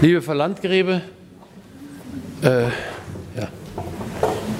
Liebe 0.00 0.22
Frau 0.22 0.34
Landgräbe, 0.34 1.02
äh, 2.42 2.66
ja, 2.66 3.48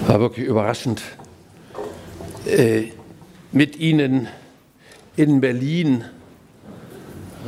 war 0.08 0.18
wirklich 0.18 0.44
überraschend, 0.44 1.00
äh, 2.44 2.86
mit 3.52 3.76
Ihnen 3.76 4.26
in 5.14 5.40
Berlin 5.40 6.02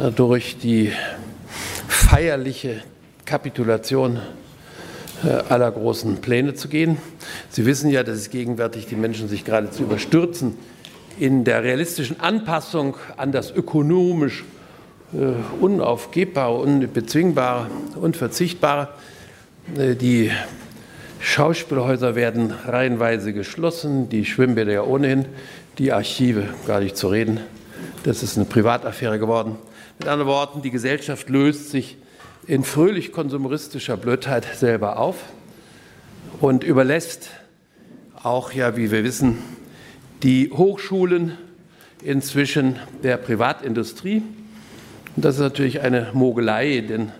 äh, 0.00 0.12
durch 0.12 0.56
die 0.58 0.92
feierliche 1.88 2.80
Kapitulation 3.24 4.20
äh, 5.24 5.30
aller 5.48 5.72
großen 5.72 6.18
Pläne 6.18 6.54
zu 6.54 6.68
gehen. 6.68 6.96
Sie 7.48 7.66
wissen 7.66 7.90
ja, 7.90 8.04
dass 8.04 8.18
es 8.18 8.30
gegenwärtig 8.30 8.86
die 8.86 8.94
Menschen 8.94 9.26
sich 9.26 9.44
geradezu 9.44 9.82
überstürzen 9.82 10.56
in 11.18 11.42
der 11.42 11.64
realistischen 11.64 12.20
Anpassung 12.20 12.94
an 13.16 13.32
das 13.32 13.50
ökonomisch 13.50 14.44
unaufgebbare, 15.60 16.54
unbezwingbare, 16.54 17.68
unverzichtbare. 18.00 18.88
Äh, 19.76 19.94
die 19.96 20.30
Schauspielhäuser 21.20 22.14
werden 22.14 22.52
reihenweise 22.52 23.32
geschlossen, 23.32 24.08
die 24.08 24.24
Schwimmbäder 24.24 24.72
ja 24.72 24.82
ohnehin, 24.82 25.26
die 25.78 25.92
Archive 25.92 26.48
gar 26.66 26.80
nicht 26.80 26.96
zu 26.96 27.08
reden. 27.08 27.40
Das 28.04 28.22
ist 28.22 28.36
eine 28.36 28.46
Privataffäre 28.46 29.18
geworden. 29.18 29.56
Mit 29.98 30.08
anderen 30.08 30.30
Worten, 30.30 30.62
die 30.62 30.70
Gesellschaft 30.70 31.28
löst 31.28 31.70
sich 31.70 31.98
in 32.46 32.64
fröhlich 32.64 33.12
konsumeristischer 33.12 33.96
Blödheit 33.96 34.46
selber 34.54 34.98
auf 34.98 35.16
und 36.40 36.64
überlässt 36.64 37.30
auch, 38.22 38.52
ja, 38.52 38.76
wie 38.76 38.90
wir 38.90 39.04
wissen, 39.04 39.38
die 40.22 40.50
Hochschulen 40.50 41.36
inzwischen 42.02 42.76
der 43.02 43.18
Privatindustrie. 43.18 44.22
Und 45.20 45.26
das 45.26 45.34
ist 45.34 45.42
natürlich 45.42 45.82
eine 45.82 46.06
Mogelei, 46.14 46.80
denn 46.80 47.12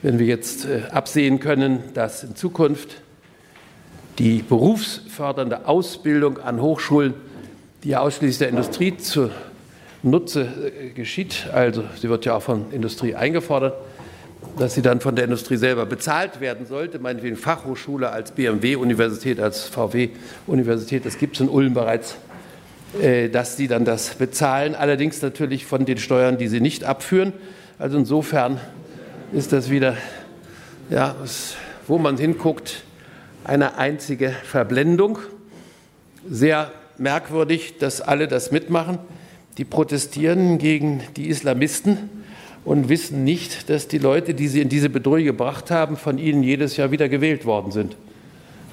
wenn 0.00 0.18
wir 0.18 0.24
jetzt 0.24 0.64
äh, 0.64 0.84
absehen 0.90 1.38
können, 1.38 1.80
dass 1.92 2.24
in 2.24 2.34
Zukunft 2.34 3.02
die 4.18 4.38
berufsfördernde 4.38 5.68
Ausbildung 5.68 6.38
an 6.38 6.62
Hochschulen, 6.62 7.12
die 7.84 7.90
ja 7.90 8.00
ausschließlich 8.00 8.38
der 8.38 8.48
Industrie 8.48 8.96
zunutze 8.96 10.48
äh, 10.80 10.88
geschieht, 10.94 11.48
also 11.52 11.84
sie 12.00 12.08
wird 12.08 12.24
ja 12.24 12.36
auch 12.36 12.42
von 12.42 12.72
Industrie 12.72 13.14
eingefordert, 13.14 13.74
dass 14.58 14.72
sie 14.72 14.80
dann 14.80 15.00
von 15.00 15.14
der 15.14 15.26
Industrie 15.26 15.58
selber 15.58 15.84
bezahlt 15.84 16.40
werden 16.40 16.64
sollte, 16.64 16.98
meinetwegen 17.00 17.36
Fachhochschule 17.36 18.08
als 18.08 18.30
BMW-Universität, 18.30 19.40
als 19.40 19.64
VW-Universität, 19.66 21.04
das 21.04 21.18
gibt 21.18 21.34
es 21.34 21.42
in 21.42 21.50
Ulm 21.50 21.74
bereits 21.74 22.16
dass 23.32 23.56
sie 23.56 23.68
dann 23.68 23.84
das 23.84 24.14
bezahlen, 24.14 24.74
allerdings 24.74 25.20
natürlich 25.20 25.66
von 25.66 25.84
den 25.84 25.98
Steuern, 25.98 26.38
die 26.38 26.48
sie 26.48 26.60
nicht 26.60 26.84
abführen. 26.84 27.32
Also 27.78 27.98
insofern 27.98 28.60
ist 29.32 29.52
das 29.52 29.70
wieder, 29.70 29.96
ja, 30.88 31.14
wo 31.86 31.98
man 31.98 32.16
hinguckt, 32.16 32.84
eine 33.44 33.78
einzige 33.78 34.30
Verblendung. 34.30 35.18
Sehr 36.28 36.72
merkwürdig, 36.98 37.78
dass 37.78 38.00
alle 38.00 38.28
das 38.28 38.50
mitmachen. 38.50 38.98
Die 39.58 39.64
protestieren 39.64 40.58
gegen 40.58 41.02
die 41.16 41.28
Islamisten 41.28 42.10
und 42.64 42.88
wissen 42.88 43.24
nicht, 43.24 43.70
dass 43.70 43.88
die 43.88 43.98
Leute, 43.98 44.34
die 44.34 44.48
sie 44.48 44.60
in 44.60 44.68
diese 44.68 44.90
Bedrohung 44.90 45.24
gebracht 45.24 45.70
haben, 45.70 45.96
von 45.96 46.18
ihnen 46.18 46.42
jedes 46.42 46.76
Jahr 46.76 46.90
wieder 46.90 47.08
gewählt 47.08 47.44
worden 47.44 47.72
sind. 47.72 47.96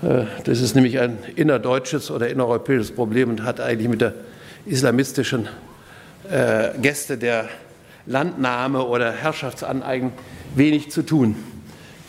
Äh, 0.04 0.26
das 0.44 0.62
ist 0.62 0.76
nämlich 0.76 1.00
ein 1.00 1.18
innerdeutsches 1.36 2.12
oder 2.12 2.30
innereuropäisches 2.30 2.92
Problem 2.92 3.30
und 3.30 3.44
hat 3.44 3.60
eigentlich 3.60 3.90
mit 3.90 4.02
der 4.02 4.14
islamistischen 4.66 5.48
äh, 6.30 6.70
Gäste 6.82 7.18
der 7.18 7.50
Landnahme 8.06 8.86
oder 8.86 9.12
Herrschaftsaneigen 9.12 10.12
wenig 10.56 10.92
zu 10.92 11.04
tun. 11.04 11.36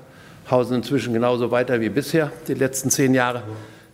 hausen 0.50 0.78
inzwischen 0.78 1.14
genauso 1.14 1.52
weiter 1.52 1.82
wie 1.82 1.90
bisher, 1.90 2.32
die 2.48 2.54
letzten 2.54 2.90
zehn 2.90 3.14
Jahre. 3.14 3.44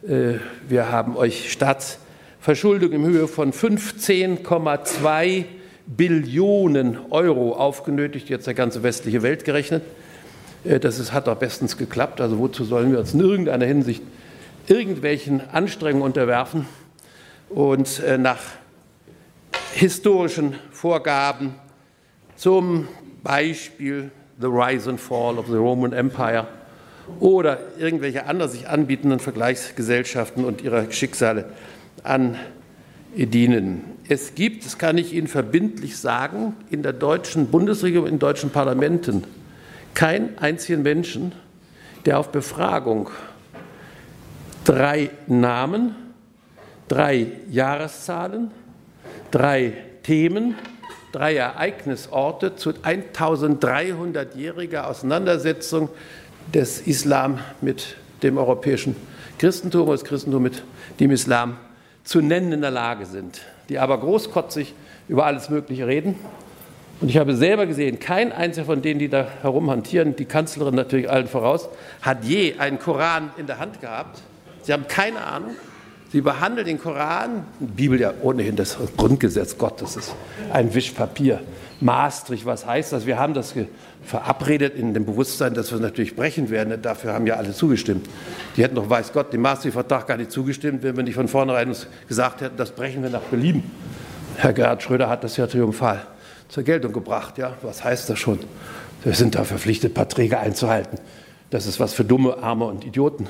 Äh, 0.07 0.35
wir 0.67 0.91
haben 0.91 1.17
euch 1.17 1.51
Staatsverschuldung 1.51 2.91
in 2.91 3.05
Höhe 3.05 3.27
von 3.27 3.51
15,2 3.51 5.45
Billionen 5.85 6.97
Euro 7.09 7.53
aufgenötigt, 7.53 8.29
jetzt 8.29 8.47
der 8.47 8.53
ganze 8.53 8.83
westliche 8.83 9.23
Welt 9.23 9.45
gerechnet. 9.45 9.83
Äh, 10.63 10.79
das 10.79 10.99
ist, 10.99 11.11
hat 11.11 11.27
doch 11.27 11.37
bestens 11.37 11.77
geklappt. 11.77 12.21
Also 12.21 12.37
wozu 12.37 12.63
sollen 12.63 12.91
wir 12.91 12.99
uns 12.99 13.13
in 13.13 13.19
irgendeiner 13.19 13.65
Hinsicht 13.65 14.03
irgendwelchen 14.67 15.41
Anstrengungen 15.49 16.05
unterwerfen 16.05 16.67
und 17.49 17.99
äh, 17.99 18.17
nach 18.17 18.39
historischen 19.73 20.55
Vorgaben 20.71 21.55
zum 22.35 22.87
Beispiel 23.23 24.11
The 24.39 24.47
Rise 24.47 24.89
and 24.89 24.99
Fall 24.99 25.37
of 25.37 25.47
the 25.47 25.55
Roman 25.57 25.93
Empire 25.93 26.47
oder 27.19 27.59
irgendwelche 27.77 28.25
anderen 28.25 28.51
sich 28.51 28.67
anbietenden 28.67 29.19
Vergleichsgesellschaften 29.19 30.45
und 30.45 30.61
ihrer 30.61 30.91
Schicksale 30.91 31.45
an 32.03 32.37
dienen. 33.15 33.83
Es 34.09 34.35
gibt, 34.35 34.65
das 34.65 34.77
kann 34.77 34.97
ich 34.97 35.13
Ihnen 35.13 35.27
verbindlich 35.27 35.97
sagen, 35.97 36.55
in 36.69 36.83
der 36.83 36.93
deutschen 36.93 37.47
Bundesregierung, 37.47 38.07
in 38.07 38.19
deutschen 38.19 38.49
Parlamenten 38.49 39.23
keinen 39.93 40.37
einzigen 40.39 40.81
Menschen, 40.81 41.33
der 42.05 42.19
auf 42.19 42.31
Befragung 42.31 43.09
drei 44.65 45.09
Namen, 45.27 45.95
drei 46.87 47.27
Jahreszahlen, 47.49 48.51
drei 49.31 49.73
Themen 50.03 50.55
drei 51.13 51.35
Ereignisorte 51.35 52.57
zu 52.57 52.71
1300-jähriger 52.71 54.87
Auseinandersetzung 54.87 55.87
des 56.53 56.81
Islam 56.81 57.39
mit 57.61 57.95
dem 58.23 58.37
europäischen 58.37 58.97
Christentum, 59.37 59.89
das 59.89 60.03
Christentum 60.03 60.43
mit 60.43 60.63
dem 60.99 61.11
Islam 61.11 61.55
zu 62.03 62.19
nennen 62.19 62.51
in 62.51 62.59
der 62.61 62.71
Lage 62.71 63.05
sind, 63.05 63.41
die 63.69 63.79
aber 63.79 63.99
großkotzig 63.99 64.73
über 65.07 65.25
alles 65.25 65.49
Mögliche 65.49 65.87
reden. 65.87 66.15
Und 66.99 67.09
ich 67.09 67.17
habe 67.17 67.35
selber 67.35 67.67
gesehen, 67.67 67.99
kein 67.99 68.31
einziger 68.31 68.65
von 68.65 68.81
denen, 68.81 68.99
die 68.99 69.09
da 69.09 69.27
herumhantieren, 69.41 70.15
die 70.15 70.25
Kanzlerin 70.25 70.73
natürlich 70.73 71.09
allen 71.09 71.27
voraus, 71.27 71.69
hat 72.01 72.23
je 72.23 72.55
einen 72.57 72.79
Koran 72.79 73.29
in 73.37 73.45
der 73.45 73.59
Hand 73.59 73.81
gehabt. 73.81 74.21
Sie 74.63 74.73
haben 74.73 74.87
keine 74.87 75.23
Ahnung. 75.23 75.51
Sie 76.13 76.21
behandeln 76.21 76.67
den 76.67 76.79
Koran, 76.79 77.43
die 77.59 77.65
Bibel 77.65 77.99
ja 77.99 78.13
ohnehin 78.21 78.55
das 78.55 78.77
Grundgesetz 78.97 79.57
Gottes 79.57 79.95
ist 79.95 80.13
ein 80.51 80.71
Wischpapier. 80.75 81.41
Maastricht, 81.81 82.45
was 82.45 82.67
heißt 82.67 82.93
das? 82.93 83.07
Wir 83.07 83.17
haben 83.17 83.33
das 83.33 83.55
verabredet 84.05 84.75
in 84.75 84.93
dem 84.93 85.07
Bewusstsein, 85.07 85.55
dass 85.55 85.71
wir 85.71 85.77
es 85.77 85.81
natürlich 85.81 86.15
brechen 86.15 86.51
werden. 86.51 86.79
Dafür 86.83 87.13
haben 87.13 87.25
ja 87.25 87.37
alle 87.37 87.51
zugestimmt. 87.51 88.07
Die 88.55 88.61
hätten 88.61 88.75
doch, 88.75 88.87
weiß 88.87 89.11
Gott, 89.11 89.33
dem 89.33 89.41
Maastricht-Vertrag 89.41 90.05
gar 90.05 90.17
nicht 90.17 90.31
zugestimmt, 90.31 90.83
wenn 90.83 90.95
wir 90.95 91.03
nicht 91.03 91.15
von 91.15 91.27
vornherein 91.27 91.69
uns 91.69 91.87
gesagt 92.07 92.41
hätten, 92.41 92.57
das 92.57 92.69
brechen 92.69 93.01
wir 93.01 93.09
nach 93.09 93.21
Belieben. 93.21 93.63
Herr 94.37 94.53
Gerhard 94.53 94.83
Schröder 94.83 95.09
hat 95.09 95.23
das 95.23 95.35
ja 95.37 95.47
triumphal 95.47 96.05
zur 96.47 96.61
Geltung 96.61 96.93
gebracht. 96.93 97.39
Ja, 97.39 97.57
was 97.63 97.83
heißt 97.83 98.07
das 98.11 98.19
schon? 98.19 98.37
Wir 99.03 99.15
sind 99.15 99.33
da 99.33 99.45
verpflichtet, 99.45 99.95
Verträge 99.95 100.37
einzuhalten. 100.37 100.99
Das 101.49 101.65
ist 101.65 101.79
was 101.79 101.95
für 101.95 102.05
Dumme, 102.05 102.37
Arme 102.37 102.65
und 102.65 102.85
Idioten. 102.85 103.27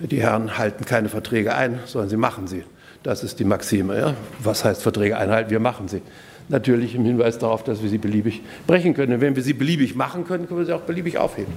Die 0.00 0.22
Herren 0.22 0.56
halten 0.56 0.84
keine 0.86 1.10
Verträge 1.10 1.54
ein, 1.54 1.80
sondern 1.84 2.08
sie 2.08 2.16
machen 2.16 2.46
sie. 2.46 2.64
Das 3.02 3.22
ist 3.22 3.38
die 3.38 3.44
Maxime. 3.44 3.98
Ja? 3.98 4.14
Was 4.42 4.64
heißt 4.64 4.82
Verträge 4.82 5.16
einhalten? 5.16 5.50
Wir 5.50 5.60
machen 5.60 5.88
sie. 5.88 6.00
Natürlich 6.48 6.94
im 6.94 7.04
Hinweis 7.04 7.38
darauf, 7.38 7.62
dass 7.64 7.82
wir 7.82 7.90
sie 7.90 7.98
beliebig 7.98 8.42
brechen 8.66 8.94
können. 8.94 9.14
Und 9.14 9.20
wenn 9.20 9.36
wir 9.36 9.42
sie 9.42 9.52
beliebig 9.52 9.94
machen 9.94 10.26
können, 10.26 10.48
können 10.48 10.60
wir 10.60 10.66
sie 10.66 10.72
auch 10.72 10.82
beliebig 10.82 11.18
aufheben. 11.18 11.52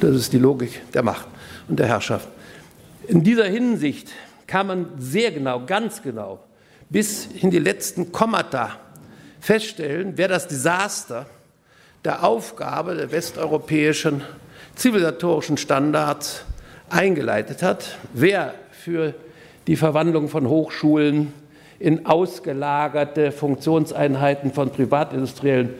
Das 0.00 0.14
ist 0.14 0.32
die 0.32 0.38
Logik 0.38 0.82
der 0.92 1.02
Macht 1.02 1.26
und 1.68 1.78
der 1.78 1.86
Herrschaft. 1.86 2.28
In 3.06 3.22
dieser 3.22 3.46
Hinsicht 3.46 4.10
kann 4.46 4.66
man 4.66 4.88
sehr 4.98 5.30
genau, 5.30 5.64
ganz 5.64 6.02
genau, 6.02 6.40
bis 6.88 7.26
in 7.26 7.50
die 7.50 7.58
letzten 7.58 8.10
Kommata 8.10 8.72
feststellen, 9.40 10.14
wer 10.16 10.28
das 10.28 10.48
Desaster 10.48 11.26
der 12.04 12.24
Aufgabe 12.24 12.94
der 12.94 13.12
westeuropäischen 13.12 14.22
zivilisatorischen 14.74 15.56
Standards 15.56 16.44
eingeleitet 16.90 17.62
hat, 17.62 17.98
wer 18.12 18.54
für 18.70 19.14
die 19.66 19.76
Verwandlung 19.76 20.28
von 20.28 20.48
Hochschulen 20.48 21.32
in 21.78 22.06
ausgelagerte 22.06 23.32
Funktionseinheiten 23.32 24.52
von 24.52 24.70
Privatindustriellen 24.70 25.70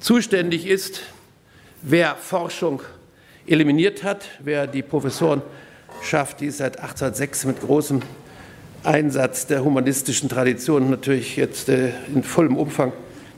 zuständig 0.00 0.66
ist, 0.66 1.02
wer 1.82 2.16
Forschung 2.16 2.82
eliminiert 3.46 4.02
hat, 4.02 4.26
wer 4.40 4.66
die 4.66 4.82
Professorenschaft, 4.82 6.40
die 6.40 6.50
seit 6.50 6.78
1806 6.78 7.44
mit 7.44 7.60
großem 7.60 8.02
Einsatz 8.82 9.46
der 9.46 9.64
humanistischen 9.64 10.28
Tradition 10.28 10.90
natürlich 10.90 11.36
jetzt 11.36 11.68
äh, 11.68 11.90
in 12.14 12.22
vollem 12.22 12.56
Umfang 12.56 12.92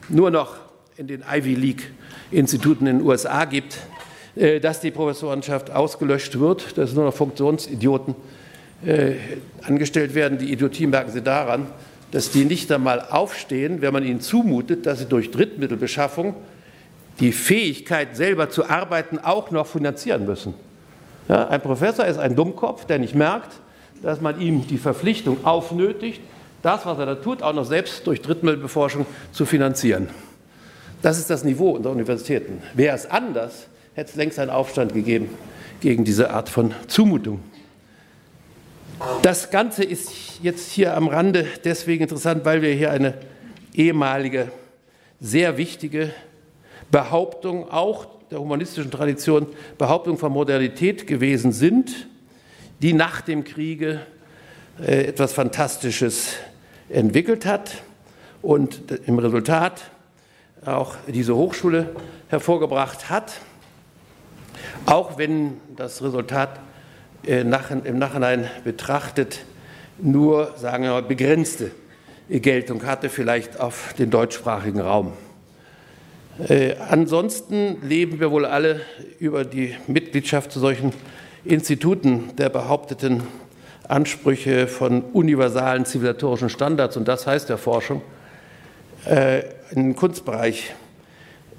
nur 0.08 0.30
noch 0.30 0.56
in 0.96 1.06
den 1.06 1.22
Ivy 1.28 1.54
League 1.54 1.90
Instituten 2.30 2.86
in 2.86 2.98
den 2.98 3.06
USA 3.06 3.44
gibt, 3.44 3.78
dass 4.36 4.80
die 4.80 4.90
Professorenschaft 4.90 5.70
ausgelöscht 5.70 6.38
wird, 6.38 6.76
dass 6.76 6.92
nur 6.92 7.06
noch 7.06 7.14
Funktionsidioten 7.14 8.14
äh, 8.84 9.14
angestellt 9.62 10.14
werden. 10.14 10.38
Die 10.38 10.52
Idiotie 10.52 10.86
merken 10.86 11.10
Sie 11.10 11.22
daran, 11.22 11.66
dass 12.10 12.30
die 12.30 12.44
nicht 12.44 12.70
einmal 12.70 13.00
aufstehen, 13.10 13.80
wenn 13.80 13.92
man 13.92 14.04
ihnen 14.04 14.20
zumutet, 14.20 14.86
dass 14.86 15.00
sie 15.00 15.06
durch 15.06 15.30
Drittmittelbeschaffung 15.30 16.34
die 17.20 17.32
Fähigkeit, 17.32 18.16
selber 18.16 18.50
zu 18.50 18.68
arbeiten, 18.68 19.18
auch 19.18 19.50
noch 19.50 19.66
finanzieren 19.66 20.26
müssen. 20.26 20.54
Ja, 21.28 21.48
ein 21.48 21.60
Professor 21.60 22.04
ist 22.04 22.18
ein 22.18 22.36
Dummkopf, 22.36 22.84
der 22.84 22.98
nicht 22.98 23.14
merkt, 23.14 23.52
dass 24.02 24.20
man 24.20 24.40
ihm 24.40 24.66
die 24.66 24.78
Verpflichtung 24.78 25.44
aufnötigt, 25.44 26.20
das, 26.62 26.86
was 26.86 26.98
er 26.98 27.06
da 27.06 27.14
tut, 27.16 27.42
auch 27.42 27.54
noch 27.54 27.64
selbst 27.64 28.06
durch 28.06 28.20
Drittmittelbeforschung 28.22 29.06
zu 29.32 29.46
finanzieren. 29.46 30.08
Das 31.02 31.18
ist 31.18 31.30
das 31.30 31.44
Niveau 31.44 31.70
unserer 31.70 31.92
Universitäten. 31.92 32.62
Wäre 32.74 32.96
es 32.96 33.06
anders, 33.06 33.66
hätte 33.96 34.10
es 34.10 34.16
längst 34.16 34.38
einen 34.38 34.50
Aufstand 34.50 34.92
gegeben 34.92 35.30
gegen 35.80 36.04
diese 36.04 36.30
Art 36.30 36.50
von 36.50 36.74
Zumutung. 36.86 37.40
Das 39.22 39.50
Ganze 39.50 39.84
ist 39.84 40.10
jetzt 40.42 40.70
hier 40.70 40.94
am 40.94 41.08
Rande 41.08 41.46
deswegen 41.64 42.02
interessant, 42.02 42.44
weil 42.44 42.60
wir 42.60 42.74
hier 42.74 42.90
eine 42.90 43.14
ehemalige, 43.72 44.50
sehr 45.18 45.56
wichtige 45.56 46.10
Behauptung 46.90 47.70
auch 47.70 48.06
der 48.30 48.38
humanistischen 48.38 48.90
Tradition, 48.90 49.46
Behauptung 49.78 50.18
von 50.18 50.30
Modernität 50.30 51.06
gewesen 51.06 51.52
sind, 51.52 52.06
die 52.82 52.92
nach 52.92 53.22
dem 53.22 53.44
Kriege 53.44 54.02
äh, 54.78 55.04
etwas 55.06 55.32
Fantastisches 55.32 56.34
entwickelt 56.90 57.46
hat 57.46 57.82
und 58.42 58.78
im 59.06 59.18
Resultat 59.18 59.90
auch 60.66 60.96
diese 61.06 61.34
Hochschule 61.34 61.96
hervorgebracht 62.28 63.08
hat, 63.08 63.40
auch 64.86 65.18
wenn 65.18 65.60
das 65.76 66.02
Resultat 66.02 66.60
äh, 67.26 67.40
im 67.40 67.98
Nachhinein 67.98 68.50
betrachtet 68.64 69.40
nur, 69.98 70.52
sagen 70.56 70.84
wir 70.84 70.90
mal, 70.90 71.02
begrenzte 71.02 71.70
Geltung 72.28 72.84
hatte, 72.84 73.08
vielleicht 73.08 73.60
auf 73.60 73.94
den 73.98 74.10
deutschsprachigen 74.10 74.80
Raum. 74.80 75.12
Äh, 76.48 76.74
ansonsten 76.90 77.78
leben 77.82 78.20
wir 78.20 78.30
wohl 78.30 78.44
alle 78.44 78.80
über 79.18 79.44
die 79.44 79.74
Mitgliedschaft 79.86 80.52
zu 80.52 80.60
solchen 80.60 80.92
Instituten 81.44 82.36
der 82.36 82.50
behaupteten 82.50 83.22
Ansprüche 83.88 84.66
von 84.66 85.02
universalen 85.02 85.86
zivilisatorischen 85.86 86.50
Standards, 86.50 86.96
und 86.96 87.08
das 87.08 87.26
heißt 87.26 87.48
der 87.48 87.58
Forschung, 87.58 88.02
äh, 89.08 89.40
in 89.70 89.84
den 89.84 89.96
Kunstbereich 89.96 90.74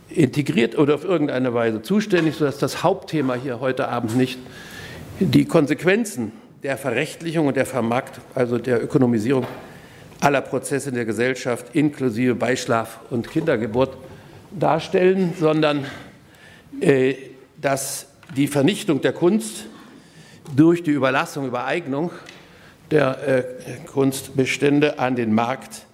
integriert 0.10 0.78
oder 0.78 0.96
auf 0.96 1.04
irgendeine 1.04 1.54
Weise 1.54 1.82
zuständig, 1.82 2.36
sodass 2.36 2.58
das 2.58 2.84
Hauptthema 2.84 3.36
hier 3.36 3.60
heute 3.60 3.88
Abend 3.88 4.16
nicht 4.16 4.40
die 5.20 5.46
Konsequenzen 5.46 6.32
der 6.64 6.78
Verrechtlichung 6.78 7.48
und 7.48 7.58
der 7.58 7.66
Vermarktung, 7.66 8.24
also 8.36 8.58
der 8.58 8.84
Ökonomisierung 8.84 9.46
aller 10.20 10.42
Prozesse 10.42 10.90
in 10.90 10.96
der 10.96 11.06
Gesellschaft 11.06 11.76
inklusive 11.76 12.36
Beischlaf 12.36 13.00
und 13.10 13.30
Kindergeburt 13.30 13.98
darstellen, 14.52 15.34
sondern 15.40 15.86
äh, 16.80 17.16
dass 17.62 18.08
die 18.36 18.48
Vernichtung 18.48 19.02
der 19.02 19.14
Kunst 19.14 19.66
durch 20.56 20.84
die 20.84 20.92
Überlassung, 20.92 21.46
Übereignung 21.46 22.12
der 22.92 23.28
äh, 23.28 23.44
Kunstbestände 23.86 25.00
an 25.00 25.16
den 25.16 25.34
Markt 25.34 25.86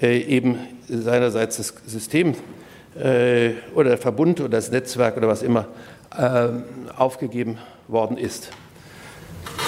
äh, 0.00 0.20
eben 0.20 0.58
seinerseits 0.88 1.56
das 1.56 1.74
System 1.86 2.34
äh, 2.98 3.50
oder 3.74 3.90
der 3.90 3.98
Verbund 3.98 4.40
oder 4.40 4.48
das 4.48 4.70
Netzwerk 4.70 5.16
oder 5.16 5.28
was 5.28 5.42
immer 5.42 5.66
äh, 6.16 6.48
aufgegeben 6.96 7.58
worden 7.88 8.16
ist. 8.16 8.50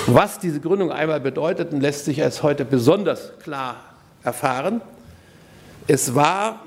Was 0.07 0.39
diese 0.39 0.61
Gründung 0.61 0.91
einmal 0.91 1.21
bedeuteten, 1.21 1.81
lässt 1.81 2.05
sich 2.05 2.23
als 2.23 2.43
heute 2.43 2.65
besonders 2.65 3.39
klar 3.39 3.77
erfahren. 4.25 4.81
Es 5.87 6.15
war 6.15 6.61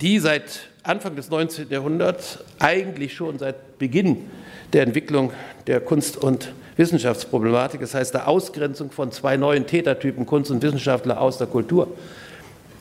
die 0.00 0.18
seit 0.18 0.68
Anfang 0.82 1.14
des 1.14 1.30
19. 1.30 1.68
Jahrhunderts, 1.70 2.40
eigentlich 2.58 3.14
schon 3.14 3.38
seit 3.38 3.78
Beginn 3.78 4.30
der 4.72 4.82
Entwicklung 4.82 5.32
der 5.66 5.80
Kunst- 5.80 6.16
und 6.16 6.52
Wissenschaftsproblematik, 6.76 7.80
das 7.80 7.94
heißt 7.94 8.14
der 8.14 8.26
Ausgrenzung 8.26 8.90
von 8.90 9.12
zwei 9.12 9.36
neuen 9.36 9.66
Tätertypen, 9.66 10.26
Kunst 10.26 10.50
und 10.50 10.62
Wissenschaftler 10.62 11.20
aus 11.20 11.38
der 11.38 11.46
Kultur, 11.46 11.88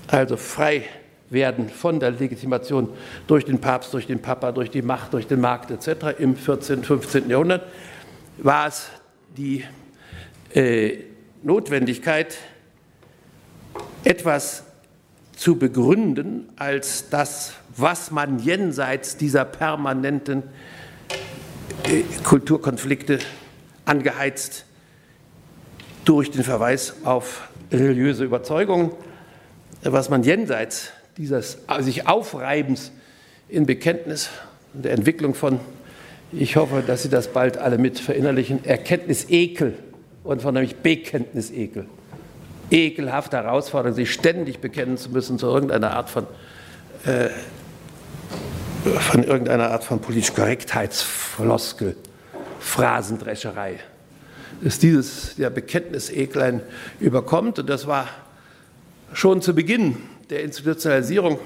also 0.08 0.38
frei 0.38 0.86
werden 1.32 1.70
von 1.70 2.00
der 2.00 2.12
Legitimation 2.12 2.90
durch 3.28 3.46
den 3.46 3.60
Papst, 3.60 3.94
durch 3.94 4.06
den 4.06 4.22
Papa, 4.22 4.52
durch 4.52 4.70
die 4.70 4.82
Macht, 4.82 5.14
durch 5.14 5.28
den 5.28 5.42
Markt 5.42 5.72
etc. 5.72 6.20
im 6.20 6.36
14., 6.36 6.84
15. 6.84 7.30
Jahrhundert, 7.30 7.64
war 8.38 8.68
es 8.68 8.90
die 9.38 9.64
äh, 10.54 10.98
Notwendigkeit, 11.42 12.38
etwas 14.04 14.64
zu 15.36 15.58
begründen 15.58 16.50
als 16.58 17.10
das, 17.10 17.54
was 17.76 18.12
man 18.12 18.40
jenseits 18.40 19.18
dieser 19.18 19.46
permanenten 19.46 20.44
äh, 21.88 22.04
Kulturkonflikte 22.24 23.20
angeheizt 23.86 24.66
durch 26.06 26.32
den 26.32 26.44
Verweis 26.44 26.96
auf 27.06 27.50
religiöse 27.72 28.24
Überzeugungen, 28.24 28.92
was 29.84 30.10
man 30.10 30.24
jenseits 30.24 30.92
dieses 31.18 31.58
sich 31.80 32.08
Aufreibens 32.08 32.92
in 33.50 33.66
Bekenntnis 33.66 34.30
und 34.74 34.86
der 34.86 34.94
Entwicklung 34.94 35.34
von, 35.34 35.60
ich 36.32 36.56
hoffe, 36.56 36.84
dass 36.86 37.04
Sie 37.04 37.10
das 37.10 37.28
bald 37.28 37.58
alle 37.58 37.78
mit 37.78 38.00
verinnerlichen, 38.00 38.64
Erkenntnisekel 38.64 39.78
und 40.24 40.42
von 40.42 40.54
nämlich 40.54 40.78
Bekenntnisekel. 40.78 41.86
Ekelhafte 42.70 43.36
Herausforderung, 43.38 43.96
sich 43.96 44.14
ständig 44.14 44.60
bekennen 44.60 44.98
zu 44.98 45.10
müssen 45.10 45.38
zu 45.38 45.48
irgendeiner 45.48 45.92
Art 45.92 46.10
von, 46.10 46.26
äh, 47.06 47.30
von 49.00 49.24
irgendeiner 49.24 49.72
Art 49.72 49.84
von 49.84 50.00
politisch 50.00 50.34
Korrektheitsfloskel, 50.34 51.98
Phrasendrescherei. 52.62 53.80
Dass 54.62 54.80
dieses 54.80 55.36
der 55.36 55.50
Bekenntnisekel 55.50 56.42
ein 56.42 56.62
überkommt 57.02 57.60
und 57.60 57.70
das 57.70 57.88
war 57.88 58.08
schon 59.12 59.42
zu 59.42 59.54
Beginn 59.54 59.98
der 60.32 60.44
Institutionalisierung 60.44 61.40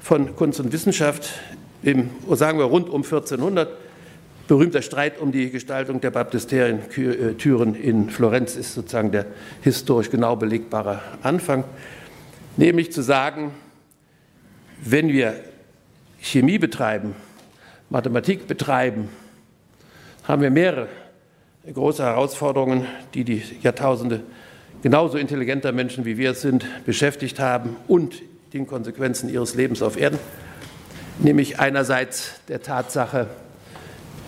von 0.00 0.36
Kunst 0.36 0.60
und 0.60 0.72
Wissenschaft 0.72 1.28
im, 1.82 2.10
sagen 2.30 2.58
wir, 2.58 2.66
rund 2.66 2.88
um 2.88 3.02
1400. 3.02 3.68
Berühmter 4.46 4.82
Streit 4.82 5.20
um 5.20 5.32
die 5.32 5.50
Gestaltung 5.50 6.00
der 6.00 6.10
Baptisterientüren 6.10 7.74
in 7.74 8.10
Florenz 8.10 8.54
ist 8.54 8.74
sozusagen 8.74 9.10
der 9.10 9.26
historisch 9.62 10.10
genau 10.10 10.36
belegbare 10.36 11.00
Anfang. 11.22 11.64
Nämlich 12.56 12.92
zu 12.92 13.02
sagen, 13.02 13.52
wenn 14.84 15.08
wir 15.08 15.34
Chemie 16.20 16.58
betreiben, 16.58 17.16
Mathematik 17.90 18.46
betreiben, 18.46 19.08
haben 20.24 20.42
wir 20.42 20.50
mehrere 20.50 20.88
große 21.72 22.04
Herausforderungen, 22.04 22.86
die 23.14 23.24
die 23.24 23.42
Jahrtausende 23.62 24.22
genauso 24.82 25.16
intelligenter 25.16 25.72
Menschen 25.72 26.04
wie 26.04 26.18
wir 26.18 26.32
es 26.32 26.42
sind, 26.42 26.66
beschäftigt 26.84 27.40
haben 27.40 27.76
und 27.88 28.22
den 28.52 28.66
Konsequenzen 28.66 29.28
ihres 29.28 29.54
Lebens 29.54 29.80
auf 29.80 29.98
Erden, 29.98 30.18
nämlich 31.18 31.58
einerseits 31.58 32.40
der 32.48 32.62
Tatsache, 32.62 33.28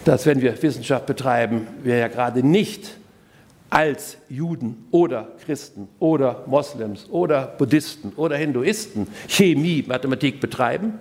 dass 0.04 0.26
wenn 0.26 0.40
wir 0.40 0.60
Wissenschaft 0.62 1.06
betreiben, 1.06 1.66
wir 1.82 1.96
ja 1.98 2.08
gerade 2.08 2.46
nicht 2.46 2.96
als 3.70 4.18
Juden 4.28 4.86
oder 4.92 5.28
Christen 5.44 5.88
oder 5.98 6.44
Moslems 6.46 7.08
oder 7.10 7.46
Buddhisten 7.58 8.12
oder 8.16 8.36
Hinduisten 8.36 9.08
Chemie, 9.26 9.84
Mathematik 9.86 10.40
betreiben. 10.40 10.94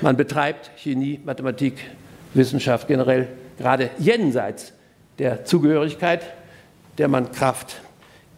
Man 0.00 0.16
betreibt 0.16 0.70
Chemie, 0.76 1.20
Mathematik, 1.24 1.74
Wissenschaft 2.34 2.88
generell 2.88 3.28
gerade 3.56 3.90
jenseits 3.98 4.72
der 5.18 5.44
Zugehörigkeit, 5.44 6.22
der 6.98 7.08
man 7.08 7.30
Kraft 7.30 7.80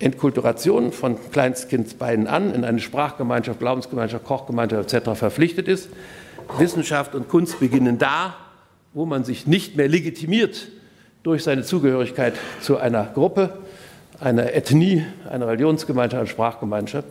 Entkulturation 0.01 0.93
von 0.93 1.17
Kleinstkindsbeinen 1.33 2.27
an 2.27 2.55
in 2.55 2.65
eine 2.65 2.79
Sprachgemeinschaft, 2.79 3.59
Glaubensgemeinschaft, 3.59 4.25
Kochgemeinschaft 4.25 4.93
etc. 4.93 5.19
verpflichtet 5.19 5.67
ist. 5.69 5.89
Wissenschaft 6.57 7.15
und 7.15 7.29
Kunst 7.29 7.61
beginnen 7.61 7.99
da, 7.99 8.37
wo 8.95 9.07
man 9.07 9.25
sich 9.25 9.47
nicht 9.47 9.77
mehr 9.77 9.89
legitimiert 9.89 10.69
durch 11.23 11.43
seine 11.43 11.63
Zugehörigkeit 11.63 12.35
zu 12.61 12.79
einer 12.79 13.05
Gruppe, 13.05 13.59
einer 14.21 14.55
Ethnie, 14.55 15.05
einer 15.29 15.49
Religionsgemeinschaft, 15.49 16.21
einer 16.21 16.29
Sprachgemeinschaft. 16.29 17.09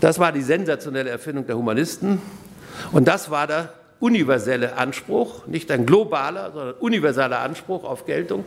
Das 0.00 0.18
war 0.18 0.32
die 0.32 0.42
sensationelle 0.42 1.10
Erfindung 1.10 1.46
der 1.46 1.56
Humanisten 1.56 2.20
und 2.92 3.08
das 3.08 3.30
war 3.30 3.46
der 3.46 3.72
universelle 3.98 4.76
Anspruch, 4.76 5.46
nicht 5.46 5.70
ein 5.70 5.86
globaler, 5.86 6.52
sondern 6.52 6.74
universeller 6.74 7.40
Anspruch 7.40 7.84
auf 7.84 8.06
Geltung. 8.06 8.44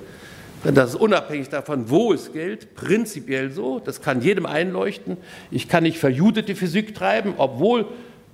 Das 0.63 0.89
ist 0.89 0.95
unabhängig 0.95 1.47
davon, 1.49 1.89
wo 1.89 2.11
es 2.11 2.33
gilt, 2.33 2.75
prinzipiell 2.75 3.51
so. 3.51 3.79
Das 3.79 4.01
kann 4.01 4.21
jedem 4.21 4.45
einleuchten. 4.45 5.17
Ich 5.51 5.69
kann 5.69 5.83
nicht 5.83 5.97
verjudete 5.97 6.55
Physik 6.55 6.93
treiben, 6.93 7.33
obwohl 7.37 7.85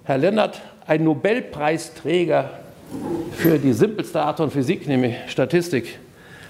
Herr 0.03 0.17
Lennart 0.17 0.60
ein 0.88 1.03
Nobelpreisträger 1.03 2.50
für 3.34 3.60
die 3.60 3.74
simpelste 3.74 4.22
Art 4.22 4.38
von 4.38 4.50
Physik, 4.50 4.88
nämlich 4.88 5.15
Statistik, 5.27 6.00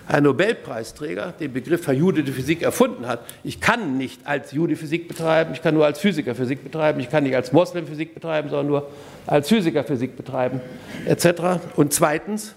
ein 0.07 0.23
Nobelpreisträger 0.23 1.33
den 1.39 1.51
Begriff 1.51 1.83
verjudete 1.83 2.31
Physik 2.31 2.61
erfunden 2.61 3.07
hat. 3.07 3.21
Ich 3.43 3.59
kann 3.59 3.97
nicht 3.97 4.21
als 4.25 4.51
Jude 4.51 4.75
Physik 4.75 5.07
betreiben, 5.07 5.53
ich 5.53 5.61
kann 5.61 5.73
nur 5.73 5.85
als 5.85 5.99
Physiker 5.99 6.35
Physik 6.35 6.63
betreiben, 6.63 6.99
ich 6.99 7.09
kann 7.09 7.23
nicht 7.23 7.35
als 7.35 7.51
Moslem 7.51 7.87
Physik 7.87 8.13
betreiben, 8.13 8.49
sondern 8.49 8.67
nur 8.67 8.89
als 9.25 9.49
Physiker 9.49 9.83
Physik 9.83 10.15
betreiben, 10.15 10.61
etc. 11.05 11.59
Und 11.75 11.91
zweitens, 11.91 12.55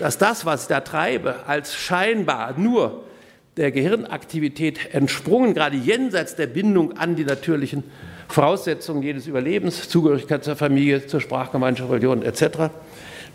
dass 0.00 0.16
das, 0.16 0.46
was 0.46 0.62
ich 0.62 0.68
da 0.68 0.80
treibe, 0.80 1.46
als 1.46 1.76
scheinbar 1.76 2.58
nur 2.58 3.04
der 3.58 3.70
Gehirnaktivität 3.70 4.94
entsprungen, 4.94 5.52
gerade 5.52 5.76
jenseits 5.76 6.34
der 6.36 6.46
Bindung 6.46 6.96
an 6.96 7.16
die 7.16 7.24
natürlichen 7.24 7.84
Voraussetzungen 8.28 9.02
jedes 9.02 9.26
Überlebens, 9.26 9.90
Zugehörigkeit 9.90 10.42
zur 10.42 10.56
Familie, 10.56 11.06
zur 11.06 11.20
Sprachgemeinschaft, 11.20 11.90
Religion 11.90 12.22
etc., 12.22 12.70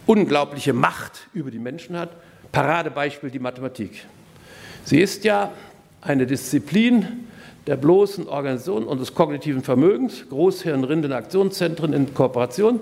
unglaubliche 0.07 0.73
Macht 0.73 1.27
über 1.33 1.51
die 1.51 1.59
Menschen 1.59 1.97
hat. 1.97 2.09
Paradebeispiel 2.51 3.29
die 3.29 3.39
Mathematik. 3.39 4.05
Sie 4.85 4.99
ist 4.99 5.23
ja 5.23 5.51
eine 6.01 6.25
Disziplin 6.25 7.27
der 7.67 7.75
bloßen 7.75 8.27
Organisation 8.27 8.85
und 8.85 8.99
des 8.99 9.13
kognitiven 9.13 9.61
Vermögens, 9.61 10.25
Großhirnrinden, 10.29 11.13
Aktionszentren 11.13 11.93
in 11.93 12.13
Kooperation, 12.13 12.79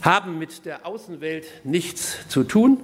haben 0.00 0.38
mit 0.38 0.64
der 0.64 0.86
Außenwelt 0.86 1.46
nichts 1.64 2.28
zu 2.28 2.44
tun, 2.44 2.80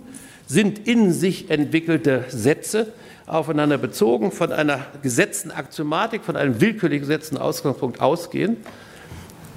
sind 0.46 0.86
in 0.86 1.12
sich 1.12 1.50
entwickelte 1.50 2.24
Sätze, 2.28 2.92
aufeinander 3.26 3.78
bezogen, 3.78 4.32
von 4.32 4.52
einer 4.52 4.84
gesetzten 5.02 5.50
Axiomatik, 5.50 6.24
von 6.24 6.36
einem 6.36 6.60
willkürlich 6.60 7.00
gesetzten 7.00 7.38
Ausgangspunkt 7.38 8.00
ausgehen, 8.00 8.58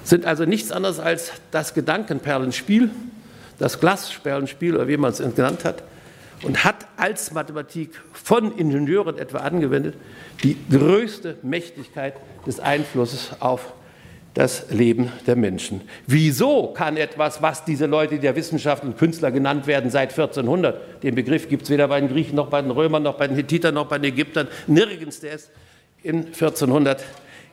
sind 0.04 0.24
also 0.24 0.46
nichts 0.46 0.72
anderes 0.72 0.98
als 0.98 1.32
das 1.50 1.74
Gedankenperlenspiel, 1.74 2.90
das 3.58 3.78
Glasperlenspiel 3.80 4.74
oder 4.74 4.88
wie 4.88 4.96
man 4.96 5.10
es 5.10 5.18
genannt 5.18 5.64
hat, 5.64 5.82
und 6.42 6.64
hat 6.64 6.86
als 6.96 7.32
Mathematik 7.32 8.00
von 8.12 8.56
Ingenieuren 8.56 9.18
etwa 9.18 9.38
angewendet 9.38 9.96
die 10.42 10.56
größte 10.70 11.36
Mächtigkeit 11.42 12.14
des 12.46 12.60
Einflusses 12.60 13.32
auf 13.40 13.72
das 14.34 14.70
Leben 14.70 15.10
der 15.26 15.36
Menschen. 15.36 15.80
Wieso 16.06 16.68
kann 16.68 16.96
etwas, 16.96 17.42
was 17.42 17.64
diese 17.64 17.86
Leute, 17.86 18.14
die 18.14 18.20
der 18.20 18.36
Wissenschaft 18.36 18.84
und 18.84 18.96
Künstler 18.96 19.30
genannt 19.30 19.66
werden 19.66 19.90
seit 19.90 20.10
1400, 20.10 21.02
den 21.02 21.14
Begriff 21.14 21.48
gibt 21.48 21.64
es 21.64 21.70
weder 21.70 21.88
bei 21.88 22.00
den 22.00 22.08
Griechen 22.08 22.36
noch 22.36 22.48
bei 22.48 22.62
den 22.62 22.70
Römern 22.70 23.02
noch 23.02 23.16
bei 23.16 23.26
den 23.26 23.36
Hittitern 23.36 23.74
noch 23.74 23.86
bei 23.86 23.98
den 23.98 24.12
Ägyptern, 24.12 24.48
nirgends 24.66 25.20
der 25.20 25.32
ist 25.32 25.50
in 26.02 26.26
1400 26.26 27.04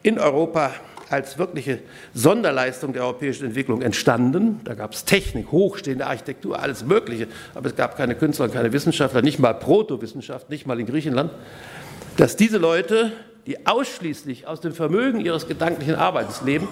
in 0.03 0.19
Europa 0.19 0.71
als 1.09 1.37
wirkliche 1.37 1.79
Sonderleistung 2.13 2.93
der 2.93 3.03
europäischen 3.03 3.45
Entwicklung 3.45 3.81
entstanden. 3.81 4.61
Da 4.63 4.73
gab 4.73 4.93
es 4.93 5.05
Technik, 5.05 5.51
hochstehende 5.51 6.07
Architektur, 6.07 6.59
alles 6.59 6.85
Mögliche, 6.85 7.27
aber 7.53 7.67
es 7.67 7.75
gab 7.75 7.97
keine 7.97 8.15
Künstler 8.15 8.45
und 8.45 8.53
keine 8.53 8.73
Wissenschaftler, 8.73 9.21
nicht 9.21 9.39
mal 9.39 9.53
Protowissenschaft, 9.53 10.49
nicht 10.49 10.65
mal 10.65 10.79
in 10.79 10.85
Griechenland, 10.85 11.31
dass 12.17 12.35
diese 12.35 12.57
Leute 12.57 13.11
die 13.47 13.67
ausschließlich 13.67 14.47
aus 14.47 14.61
dem 14.61 14.73
Vermögen 14.73 15.19
ihres 15.19 15.47
gedanklichen 15.47 15.95
Arbeitens 15.95 16.41
leben, 16.41 16.67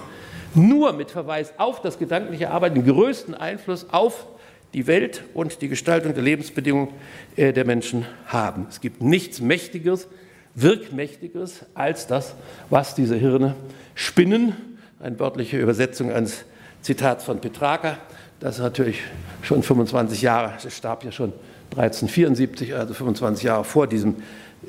nur 0.54 0.92
mit 0.92 1.10
Verweis 1.10 1.54
auf 1.58 1.80
das 1.80 1.98
gedankliche 1.98 2.50
Arbeiten 2.50 2.76
den 2.76 2.86
größten 2.86 3.34
Einfluss 3.34 3.86
auf 3.90 4.26
die 4.72 4.86
Welt 4.86 5.22
und 5.34 5.62
die 5.62 5.68
Gestaltung 5.68 6.14
der 6.14 6.22
Lebensbedingungen 6.22 6.88
äh, 7.36 7.52
der 7.52 7.64
Menschen 7.64 8.06
haben. 8.26 8.66
Es 8.68 8.80
gibt 8.80 9.02
nichts 9.02 9.40
Mächtigeres, 9.40 10.08
Wirkmächtigeres 10.56 11.64
als 11.74 12.06
das, 12.06 12.34
was 12.70 12.94
diese 12.94 13.16
Hirne 13.16 13.56
spinnen. 13.94 14.54
Eine 15.00 15.18
wörtliche 15.18 15.58
Übersetzung 15.58 16.12
eines 16.12 16.44
Zitats 16.82 17.24
von 17.24 17.40
Petrarca, 17.40 17.98
das 18.40 18.58
natürlich 18.58 19.00
schon 19.42 19.62
25 19.62 20.22
Jahre, 20.22 20.52
es 20.64 20.76
starb 20.76 21.02
ja 21.04 21.10
schon 21.10 21.32
1374, 21.70 22.74
also 22.74 22.94
25 22.94 23.44
Jahre 23.44 23.64
vor 23.64 23.86
diesem 23.86 24.16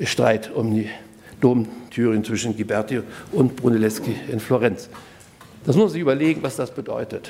Streit 0.01 0.51
um 0.51 0.73
die 0.73 0.89
Domtüren 1.41 2.23
zwischen 2.23 2.55
Ghiberti 2.55 3.01
und 3.31 3.55
Brunelleschi 3.55 4.15
in 4.31 4.39
Florenz. 4.39 4.89
Das 5.65 5.75
muss 5.75 5.85
man 5.85 5.91
sich 5.93 6.01
überlegen, 6.01 6.43
was 6.43 6.55
das 6.55 6.71
bedeutet. 6.71 7.29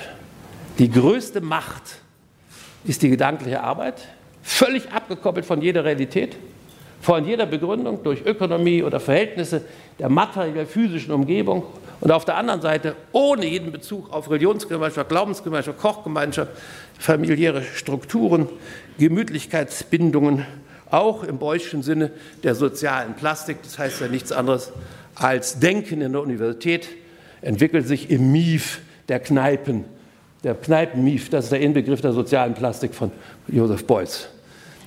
Die 0.77 0.89
größte 0.89 1.41
Macht 1.41 2.01
ist 2.83 3.01
die 3.01 3.09
gedankliche 3.09 3.61
Arbeit, 3.61 4.07
völlig 4.43 4.91
abgekoppelt 4.91 5.45
von 5.45 5.61
jeder 5.61 5.85
Realität, 5.85 6.35
von 7.01 7.25
jeder 7.25 7.45
Begründung 7.45 8.03
durch 8.03 8.25
Ökonomie 8.25 8.83
oder 8.83 8.99
Verhältnisse 8.99 9.61
der 9.99 10.09
materiell 10.09 10.65
physischen 10.65 11.13
Umgebung 11.13 11.63
und 12.01 12.11
auf 12.11 12.25
der 12.25 12.35
anderen 12.35 12.61
Seite 12.61 12.95
ohne 13.11 13.45
jeden 13.45 13.71
Bezug 13.71 14.11
auf 14.11 14.29
Religionsgemeinschaft, 14.29 15.09
Glaubensgemeinschaft, 15.09 15.79
Kochgemeinschaft, 15.79 16.51
familiäre 16.99 17.63
Strukturen, 17.63 18.49
Gemütlichkeitsbindungen, 18.97 20.45
auch 20.95 21.23
im 21.23 21.37
Beuschschen 21.37 21.83
Sinne 21.83 22.11
der 22.43 22.55
sozialen 22.55 23.13
Plastik. 23.13 23.57
Das 23.63 23.77
heißt 23.77 24.01
ja 24.01 24.07
nichts 24.07 24.31
anderes 24.31 24.71
als 25.15 25.59
Denken 25.59 26.01
in 26.01 26.11
der 26.11 26.21
Universität 26.21 26.87
entwickelt 27.41 27.87
sich 27.87 28.09
im 28.09 28.31
Mief 28.31 28.81
der 29.07 29.19
Kneipen. 29.19 29.85
Der 30.43 30.55
Kneipenmief, 30.55 31.29
das 31.29 31.45
ist 31.45 31.51
der 31.51 31.61
Inbegriff 31.61 32.01
der 32.01 32.11
sozialen 32.11 32.53
Plastik 32.53 32.93
von 32.93 33.11
Joseph 33.47 33.85
Beuys. 33.85 34.29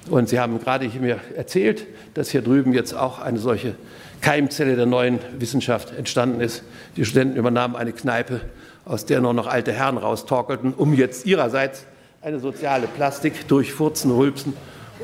Und 0.08 0.28
Sie 0.28 0.38
haben 0.38 0.58
gerade 0.58 0.88
mir 1.00 1.18
erzählt, 1.36 1.86
dass 2.14 2.30
hier 2.30 2.42
drüben 2.42 2.72
jetzt 2.72 2.94
auch 2.94 3.18
eine 3.20 3.38
solche 3.38 3.74
Keimzelle 4.20 4.76
der 4.76 4.86
neuen 4.86 5.18
Wissenschaft 5.38 5.96
entstanden 5.96 6.40
ist. 6.40 6.62
Die 6.96 7.04
Studenten 7.04 7.36
übernahmen 7.36 7.76
eine 7.76 7.92
Kneipe, 7.92 8.40
aus 8.84 9.04
der 9.04 9.20
nur 9.20 9.34
noch 9.34 9.46
alte 9.46 9.72
Herren 9.72 9.98
raustorkelten, 9.98 10.72
um 10.74 10.94
jetzt 10.94 11.26
ihrerseits 11.26 11.84
eine 12.22 12.40
soziale 12.40 12.86
Plastik 12.86 13.46
durch 13.48 13.72
Furzen, 13.72 14.10
Rülpsen 14.10 14.54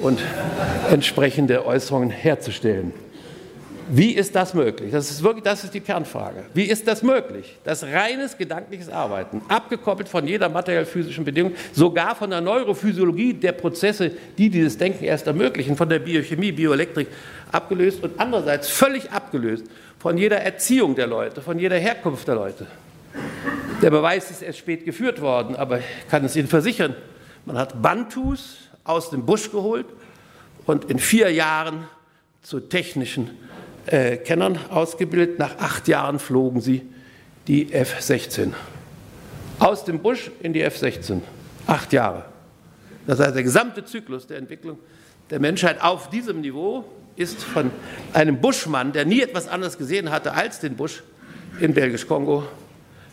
und 0.00 0.20
entsprechende 0.90 1.64
Äußerungen 1.66 2.10
herzustellen. 2.10 2.92
Wie 3.88 4.12
ist 4.12 4.34
das 4.34 4.54
möglich? 4.54 4.92
Das 4.92 5.10
ist 5.10 5.22
wirklich, 5.22 5.44
das 5.44 5.62
ist 5.64 5.74
die 5.74 5.80
Kernfrage. 5.80 6.44
Wie 6.54 6.64
ist 6.64 6.88
das 6.88 7.02
möglich? 7.02 7.58
Das 7.64 7.84
reines 7.84 8.38
gedankliches 8.38 8.88
Arbeiten, 8.88 9.42
abgekoppelt 9.48 10.08
von 10.08 10.26
jeder 10.26 10.48
materiell-physischen 10.48 11.24
Bedingung, 11.24 11.52
sogar 11.72 12.14
von 12.14 12.30
der 12.30 12.40
Neurophysiologie 12.40 13.34
der 13.34 13.52
Prozesse, 13.52 14.10
die 14.38 14.48
dieses 14.48 14.78
Denken 14.78 15.04
erst 15.04 15.26
ermöglichen, 15.26 15.76
von 15.76 15.88
der 15.88 15.98
Biochemie, 15.98 16.52
Bioelektrik 16.52 17.08
abgelöst 17.52 18.02
und 18.02 18.18
andererseits 18.18 18.70
völlig 18.70 19.10
abgelöst 19.10 19.64
von 19.98 20.16
jeder 20.16 20.38
Erziehung 20.38 20.94
der 20.94 21.06
Leute, 21.06 21.42
von 21.42 21.58
jeder 21.58 21.76
Herkunft 21.76 22.26
der 22.26 22.36
Leute. 22.36 22.66
Der 23.82 23.90
Beweis 23.90 24.30
ist 24.30 24.42
erst 24.42 24.58
spät 24.58 24.84
geführt 24.84 25.20
worden, 25.20 25.56
aber 25.56 25.78
ich 25.80 26.08
kann 26.10 26.24
es 26.24 26.36
Ihnen 26.36 26.48
versichern, 26.48 26.96
man 27.44 27.58
hat 27.58 27.80
Bantus 27.82 28.70
aus 28.84 29.10
dem 29.10 29.24
Busch 29.26 29.50
geholt 29.50 29.86
und 30.66 30.84
in 30.90 30.98
vier 30.98 31.30
Jahren 31.30 31.86
zu 32.42 32.60
technischen 32.60 33.30
äh, 33.86 34.18
Kennern 34.18 34.58
ausgebildet. 34.70 35.38
Nach 35.38 35.58
acht 35.58 35.88
Jahren 35.88 36.18
flogen 36.18 36.60
sie 36.60 36.82
die 37.46 37.72
F-16. 37.72 38.52
Aus 39.58 39.84
dem 39.84 40.00
Busch 40.00 40.30
in 40.40 40.52
die 40.52 40.62
F-16. 40.62 41.20
Acht 41.66 41.92
Jahre. 41.92 42.26
Das 43.06 43.20
heißt, 43.20 43.34
der 43.34 43.42
gesamte 43.42 43.84
Zyklus 43.84 44.26
der 44.26 44.38
Entwicklung 44.38 44.78
der 45.30 45.40
Menschheit 45.40 45.82
auf 45.82 46.10
diesem 46.10 46.40
Niveau 46.40 46.84
ist 47.16 47.42
von 47.42 47.70
einem 48.12 48.40
Buschmann, 48.40 48.92
der 48.92 49.04
nie 49.04 49.20
etwas 49.22 49.48
anderes 49.48 49.78
gesehen 49.78 50.10
hatte 50.10 50.32
als 50.34 50.60
den 50.60 50.76
Busch 50.76 51.02
in 51.60 51.72
Belgisch-Kongo, 51.72 52.44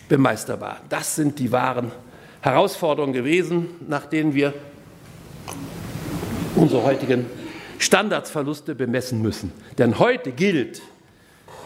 bemeisterbar. 0.09 0.81
Das 0.89 1.15
sind 1.15 1.39
die 1.39 1.51
wahren 1.51 1.91
Herausforderungen 2.41 3.13
gewesen, 3.13 3.69
nach 3.87 4.07
denen 4.07 4.33
wir 4.33 4.53
unsere 6.55 6.83
heutigen 6.83 7.25
Standardsverluste 7.79 8.75
bemessen 8.75 9.21
müssen. 9.21 9.51
Denn 9.77 9.99
heute 9.99 10.31
gilt, 10.31 10.81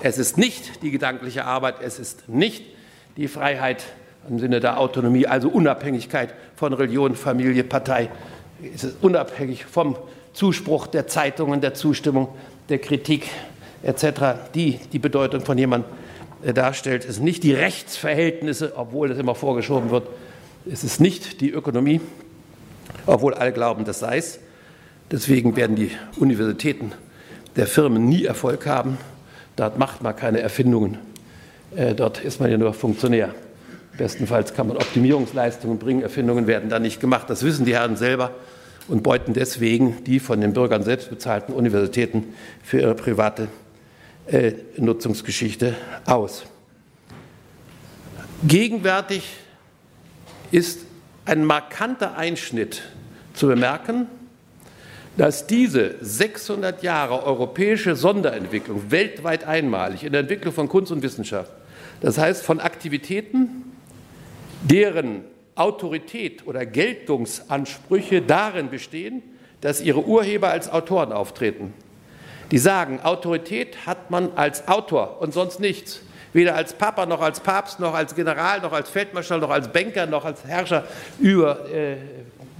es 0.01 0.17
ist 0.17 0.37
nicht 0.37 0.81
die 0.81 0.91
gedankliche 0.91 1.45
Arbeit, 1.45 1.75
es 1.81 1.99
ist 1.99 2.29
nicht 2.29 2.63
die 3.17 3.27
Freiheit 3.27 3.83
im 4.29 4.39
Sinne 4.39 4.59
der 4.59 4.79
Autonomie, 4.79 5.27
also 5.27 5.49
Unabhängigkeit 5.49 6.33
von 6.55 6.73
Religion, 6.73 7.15
Familie, 7.15 7.63
Partei. 7.63 8.09
Es 8.73 8.83
ist 8.83 8.97
unabhängig 9.01 9.65
vom 9.65 9.97
Zuspruch 10.33 10.87
der 10.87 11.07
Zeitungen, 11.07 11.61
der 11.61 11.73
Zustimmung, 11.73 12.29
der 12.69 12.79
Kritik 12.79 13.29
etc., 13.83 14.49
die 14.53 14.79
die 14.91 14.99
Bedeutung 14.99 15.41
von 15.41 15.57
jemandem 15.57 15.89
äh, 16.43 16.53
darstellt. 16.53 17.05
Es 17.05 17.15
sind 17.15 17.25
nicht 17.25 17.43
die 17.43 17.53
Rechtsverhältnisse, 17.53 18.73
obwohl 18.75 19.09
das 19.09 19.17
immer 19.17 19.35
vorgeschoben 19.35 19.91
wird. 19.91 20.07
Es 20.69 20.83
ist 20.83 20.99
nicht 20.99 21.41
die 21.41 21.51
Ökonomie, 21.51 22.01
obwohl 23.05 23.33
alle 23.33 23.53
glauben, 23.53 23.85
das 23.85 23.99
sei 23.99 24.17
es. 24.17 24.39
Deswegen 25.11 25.55
werden 25.55 25.75
die 25.75 25.91
Universitäten 26.17 26.91
der 27.55 27.67
Firmen 27.67 28.07
nie 28.07 28.25
Erfolg 28.25 28.65
haben. 28.65 28.97
Dort 29.55 29.77
macht 29.77 30.01
man 30.01 30.15
keine 30.15 30.39
Erfindungen. 30.39 30.97
Äh, 31.75 31.93
dort 31.93 32.23
ist 32.23 32.39
man 32.39 32.49
ja 32.51 32.57
nur 32.57 32.73
Funktionär. 32.73 33.33
Bestenfalls 33.97 34.53
kann 34.53 34.67
man 34.67 34.77
Optimierungsleistungen 34.77 35.79
bringen, 35.79 36.01
Erfindungen 36.01 36.47
werden 36.47 36.69
dann 36.69 36.81
nicht 36.81 36.99
gemacht. 36.99 37.29
Das 37.29 37.43
wissen 37.43 37.65
die 37.65 37.75
Herren 37.75 37.95
selber 37.95 38.31
und 38.87 39.03
beuten 39.03 39.33
deswegen 39.33 40.03
die 40.03 40.19
von 40.19 40.41
den 40.41 40.53
Bürgern 40.53 40.83
selbst 40.83 41.09
bezahlten 41.09 41.53
Universitäten 41.53 42.33
für 42.61 42.81
ihre 42.81 42.95
private 42.95 43.47
äh, 44.27 44.53
Nutzungsgeschichte 44.77 45.75
aus. 46.05 46.43
Gegenwärtig 48.45 49.37
ist 50.51 50.81
ein 51.25 51.45
markanter 51.45 52.17
Einschnitt 52.17 52.83
zu 53.33 53.47
bemerken, 53.47 54.07
dass 55.17 55.47
diese 55.47 55.95
600 56.01 56.83
Jahre 56.83 57.23
europäische 57.23 57.95
Sonderentwicklung 57.95 58.91
weltweit 58.91 59.45
einmalig 59.45 60.03
in 60.03 60.11
der 60.11 60.21
Entwicklung 60.21 60.53
von 60.53 60.67
Kunst 60.67 60.91
und 60.91 61.01
Wissenschaft, 61.03 61.51
das 62.01 62.17
heißt 62.17 62.43
von 62.43 62.59
Aktivitäten, 62.59 63.71
deren 64.63 65.23
Autorität 65.55 66.45
oder 66.45 66.65
Geltungsansprüche 66.65 68.21
darin 68.21 68.69
bestehen, 68.69 69.23
dass 69.61 69.81
ihre 69.81 70.05
Urheber 70.05 70.49
als 70.49 70.69
Autoren 70.69 71.13
auftreten. 71.13 71.73
Die 72.51 72.57
sagen, 72.57 72.99
Autorität 73.01 73.85
hat 73.85 74.11
man 74.11 74.33
als 74.35 74.67
Autor 74.67 75.21
und 75.21 75.33
sonst 75.33 75.59
nichts. 75.59 76.01
Weder 76.33 76.55
als 76.55 76.73
Papa 76.73 77.05
noch 77.05 77.21
als 77.21 77.39
Papst 77.39 77.79
noch 77.79 77.93
als 77.93 78.13
General 78.13 78.59
noch 78.59 78.73
als 78.73 78.89
Feldmarschall 78.89 79.39
noch 79.39 79.49
als 79.49 79.69
Banker 79.69 80.05
noch 80.05 80.25
als 80.25 80.43
Herrscher 80.45 80.83
über 81.19 81.69
äh, 81.69 81.95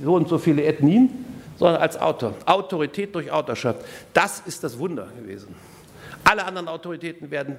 so 0.02 0.14
und 0.16 0.30
so 0.30 0.38
viele 0.38 0.64
Ethnien, 0.64 1.10
sondern 1.58 1.82
als 1.82 1.98
Autor. 1.98 2.34
Autorität 2.46 3.16
durch 3.16 3.32
Autorschaft. 3.32 3.80
Das 4.14 4.42
ist 4.46 4.64
das 4.64 4.78
Wunder 4.80 5.08
gewesen. 5.18 5.56
Alle 6.24 6.46
anderen 6.46 6.68
Autoritäten 6.68 7.32
werden 7.32 7.58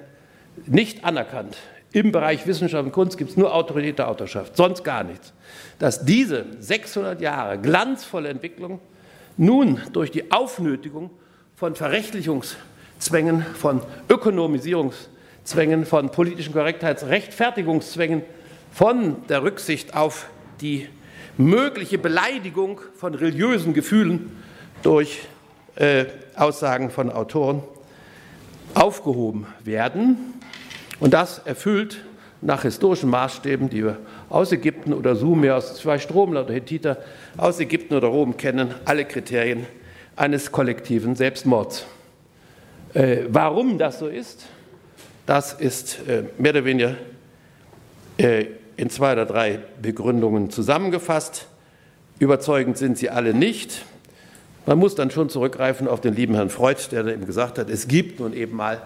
nicht 0.65 1.03
anerkannt. 1.03 1.57
Im 1.93 2.11
Bereich 2.11 2.45
Wissenschaft 2.45 2.85
und 2.85 2.91
Kunst 2.91 3.17
gibt 3.17 3.31
es 3.31 3.37
nur 3.37 3.53
Autorität 3.53 3.97
der 3.99 4.09
Autorschaft, 4.09 4.57
sonst 4.57 4.83
gar 4.83 5.03
nichts. 5.03 5.33
Dass 5.79 6.03
diese 6.03 6.45
600 6.59 7.21
Jahre 7.21 7.57
glanzvolle 7.57 8.29
Entwicklung 8.29 8.81
nun 9.37 9.81
durch 9.93 10.11
die 10.11 10.31
Aufnötigung 10.31 11.11
von 11.55 11.75
Verrechtlichungszwängen, 11.75 13.45
von 13.55 13.81
Ökonomisierungszwängen, 14.09 15.85
von 15.85 16.11
politischen 16.11 16.53
Korrektheitsrechtfertigungszwängen, 16.53 18.23
von 18.71 19.25
der 19.27 19.43
Rücksicht 19.43 19.95
auf 19.95 20.27
die 20.59 20.89
mögliche 21.37 21.97
Beleidigung 21.97 22.81
von 22.95 23.13
religiösen 23.13 23.73
Gefühlen 23.73 24.31
durch 24.81 25.21
äh, 25.75 26.05
Aussagen 26.35 26.89
von 26.89 27.11
Autoren 27.11 27.61
aufgehoben 28.73 29.47
werden. 29.63 30.33
Und 30.99 31.13
das 31.13 31.39
erfüllt 31.39 32.03
nach 32.41 32.63
historischen 32.63 33.09
Maßstäben, 33.09 33.69
die 33.69 33.83
wir 33.83 33.97
aus 34.29 34.51
Ägypten 34.51 34.93
oder 34.93 35.15
Sumer, 35.15 35.55
aus 35.55 35.77
zwei 35.77 35.99
Stromler 35.99 36.45
oder 36.45 36.53
Hethiter, 36.53 36.97
aus 37.37 37.59
Ägypten 37.59 37.95
oder 37.95 38.07
Rom 38.07 38.37
kennen, 38.37 38.73
alle 38.85 39.05
Kriterien 39.05 39.65
eines 40.15 40.51
kollektiven 40.51 41.15
Selbstmords. 41.15 41.85
Äh, 42.93 43.23
warum 43.29 43.77
das 43.77 43.99
so 43.99 44.07
ist, 44.07 44.47
das 45.25 45.53
ist 45.53 45.99
äh, 46.07 46.23
mehr 46.37 46.51
oder 46.51 46.65
weniger 46.65 46.95
äh, 48.17 48.45
in 48.77 48.89
zwei 48.89 49.13
oder 49.13 49.25
drei 49.25 49.59
Begründungen 49.81 50.49
zusammengefasst. 50.51 51.47
Überzeugend 52.19 52.77
sind 52.77 52.97
sie 52.97 53.09
alle 53.09 53.33
nicht. 53.33 53.83
Man 54.65 54.77
muss 54.77 54.95
dann 54.95 55.11
schon 55.11 55.29
zurückgreifen 55.29 55.87
auf 55.87 56.01
den 56.01 56.15
lieben 56.15 56.35
Herrn 56.35 56.49
Freud, 56.49 56.79
der 56.91 57.05
eben 57.07 57.25
gesagt 57.25 57.57
hat, 57.57 57.69
es 57.69 57.87
gibt 57.87 58.19
nun 58.19 58.33
eben 58.33 58.55
mal 58.55 58.81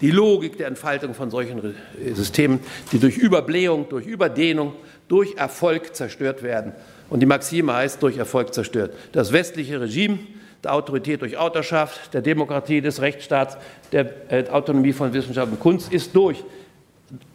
die 0.00 0.10
Logik 0.10 0.58
der 0.58 0.66
Entfaltung 0.66 1.14
von 1.14 1.30
solchen 1.30 1.74
Systemen, 2.14 2.60
die 2.92 2.98
durch 2.98 3.16
Überblähung, 3.16 3.88
durch 3.88 4.06
Überdehnung, 4.06 4.74
durch 5.08 5.36
Erfolg 5.36 5.94
zerstört 5.94 6.42
werden. 6.42 6.72
Und 7.08 7.20
die 7.20 7.26
Maxime 7.26 7.72
heißt, 7.72 8.02
durch 8.02 8.18
Erfolg 8.18 8.52
zerstört. 8.52 8.92
Das 9.12 9.32
westliche 9.32 9.80
Regime 9.80 10.18
der 10.64 10.74
Autorität 10.74 11.22
durch 11.22 11.36
Autorschaft, 11.36 12.12
der 12.12 12.22
Demokratie 12.22 12.80
des 12.80 13.00
Rechtsstaats, 13.00 13.56
der 13.92 14.32
äh, 14.32 14.48
Autonomie 14.48 14.92
von 14.92 15.12
Wissenschaft 15.12 15.52
und 15.52 15.60
Kunst 15.60 15.92
ist 15.92 16.14
durch 16.14 16.42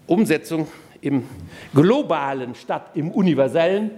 Umsetzung 0.05 0.67
im 1.01 1.23
globalen 1.73 2.55
statt 2.55 2.91
im 2.93 3.11
universellen 3.11 3.91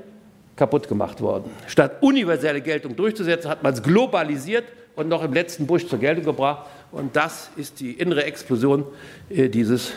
kaputt 0.56 0.88
gemacht 0.88 1.22
worden. 1.22 1.52
Statt 1.68 2.02
universelle 2.02 2.62
Geltung 2.62 2.96
durchzusetzen, 2.96 3.50
hat 3.50 3.64
man 3.64 3.74
es 3.74 3.84
globalisiert 3.84 4.66
und 4.96 5.10
noch 5.10 5.24
im 5.24 5.34
letzten 5.34 5.66
Busch 5.66 5.88
zur 5.88 6.00
Geltung 6.00 6.26
gebracht. 6.26 6.70
Und 6.92 7.16
das 7.16 7.50
ist 7.56 7.80
die 7.80 7.92
innere 7.94 8.24
Explosion 8.26 8.86
äh, 9.30 9.50
dieses 9.50 9.94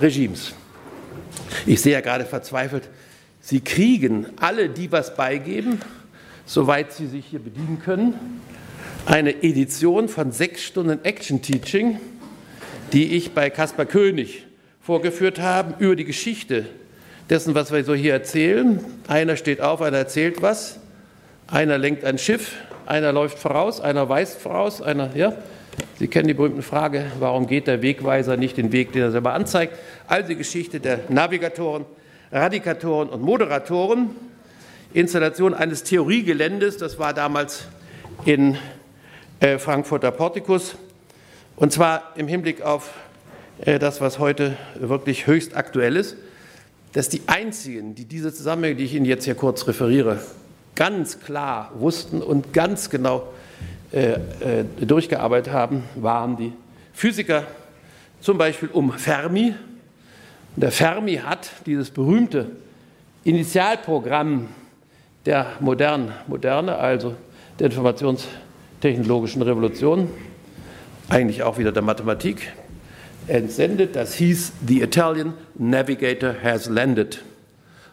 Regimes. 0.00 0.54
Ich 1.66 1.80
sehe 1.80 1.92
ja 1.92 2.00
gerade 2.00 2.24
verzweifelt, 2.24 2.88
Sie 3.44 3.60
kriegen 3.60 4.26
alle, 4.36 4.68
die 4.68 4.92
was 4.92 5.16
beigeben, 5.16 5.80
soweit 6.46 6.92
Sie 6.92 7.08
sich 7.08 7.26
hier 7.26 7.40
bedienen 7.40 7.80
können, 7.84 8.40
eine 9.04 9.42
Edition 9.42 10.08
von 10.08 10.30
sechs 10.30 10.62
Stunden 10.62 11.04
Action 11.04 11.42
Teaching, 11.42 11.98
die 12.92 13.16
ich 13.16 13.32
bei 13.32 13.50
Caspar 13.50 13.86
König 13.86 14.46
vorgeführt 14.82 15.40
habe, 15.40 15.74
über 15.78 15.96
die 15.96 16.04
Geschichte 16.04 16.66
dessen, 17.30 17.54
was 17.54 17.72
wir 17.72 17.84
so 17.84 17.94
hier 17.94 18.12
erzählen. 18.12 18.84
Einer 19.06 19.36
steht 19.36 19.60
auf, 19.60 19.80
einer 19.80 19.98
erzählt 19.98 20.42
was, 20.42 20.78
einer 21.46 21.78
lenkt 21.78 22.04
ein 22.04 22.18
Schiff, 22.18 22.52
einer 22.86 23.12
läuft 23.12 23.38
voraus, 23.38 23.80
einer 23.80 24.08
weist 24.08 24.40
voraus, 24.40 24.82
einer, 24.82 25.14
ja. 25.14 25.34
Sie 25.98 26.08
kennen 26.08 26.28
die 26.28 26.34
berühmte 26.34 26.62
Frage, 26.62 27.06
warum 27.18 27.46
geht 27.46 27.66
der 27.66 27.80
Wegweiser 27.80 28.36
nicht 28.36 28.56
den 28.56 28.72
Weg, 28.72 28.92
den 28.92 29.02
er 29.02 29.10
selber 29.10 29.32
anzeigt? 29.32 29.78
Also 30.06 30.28
die 30.28 30.36
Geschichte 30.36 30.80
der 30.80 31.00
Navigatoren, 31.08 31.86
Radikatoren 32.30 33.08
und 33.08 33.22
Moderatoren. 33.22 34.10
Installation 34.92 35.54
eines 35.54 35.84
Theoriegeländes, 35.84 36.76
das 36.76 36.98
war 36.98 37.14
damals 37.14 37.64
in 38.26 38.58
äh, 39.40 39.58
Frankfurter 39.58 40.10
Portikus. 40.10 40.74
Und 41.56 41.72
zwar 41.72 42.12
im 42.16 42.28
Hinblick 42.28 42.60
auf 42.60 42.90
das, 43.58 44.00
was 44.00 44.18
heute 44.18 44.56
wirklich 44.74 45.26
höchst 45.26 45.56
aktuell 45.56 45.96
ist, 45.96 46.16
dass 46.92 47.08
die 47.08 47.22
einzigen, 47.26 47.94
die 47.94 48.04
diese 48.04 48.32
Zusammenhänge, 48.32 48.76
die 48.76 48.84
ich 48.84 48.94
Ihnen 48.94 49.06
jetzt 49.06 49.24
hier 49.24 49.34
kurz 49.34 49.66
referiere, 49.66 50.18
ganz 50.74 51.20
klar 51.20 51.70
wussten 51.74 52.22
und 52.22 52.52
ganz 52.52 52.90
genau 52.90 53.28
äh, 53.92 54.18
durchgearbeitet 54.80 55.52
haben, 55.52 55.84
waren 55.94 56.36
die 56.36 56.52
Physiker, 56.92 57.46
zum 58.20 58.38
Beispiel 58.38 58.68
um 58.72 58.92
Fermi. 58.92 59.54
Der 60.56 60.70
Fermi 60.70 61.16
hat 61.16 61.50
dieses 61.66 61.90
berühmte 61.90 62.50
Initialprogramm 63.24 64.48
der 65.24 65.46
modernen 65.60 66.12
Moderne, 66.26 66.76
also 66.76 67.14
der 67.58 67.70
Informations- 67.70 68.26
technologischen 68.82 69.42
Revolution, 69.42 70.08
eigentlich 71.08 71.44
auch 71.44 71.56
wieder 71.56 71.70
der 71.70 71.82
Mathematik, 71.82 72.52
entsendet. 73.26 73.96
Das 73.96 74.14
hieß, 74.14 74.52
The 74.66 74.82
Italian 74.82 75.34
Navigator 75.54 76.34
has 76.42 76.68
landed. 76.68 77.22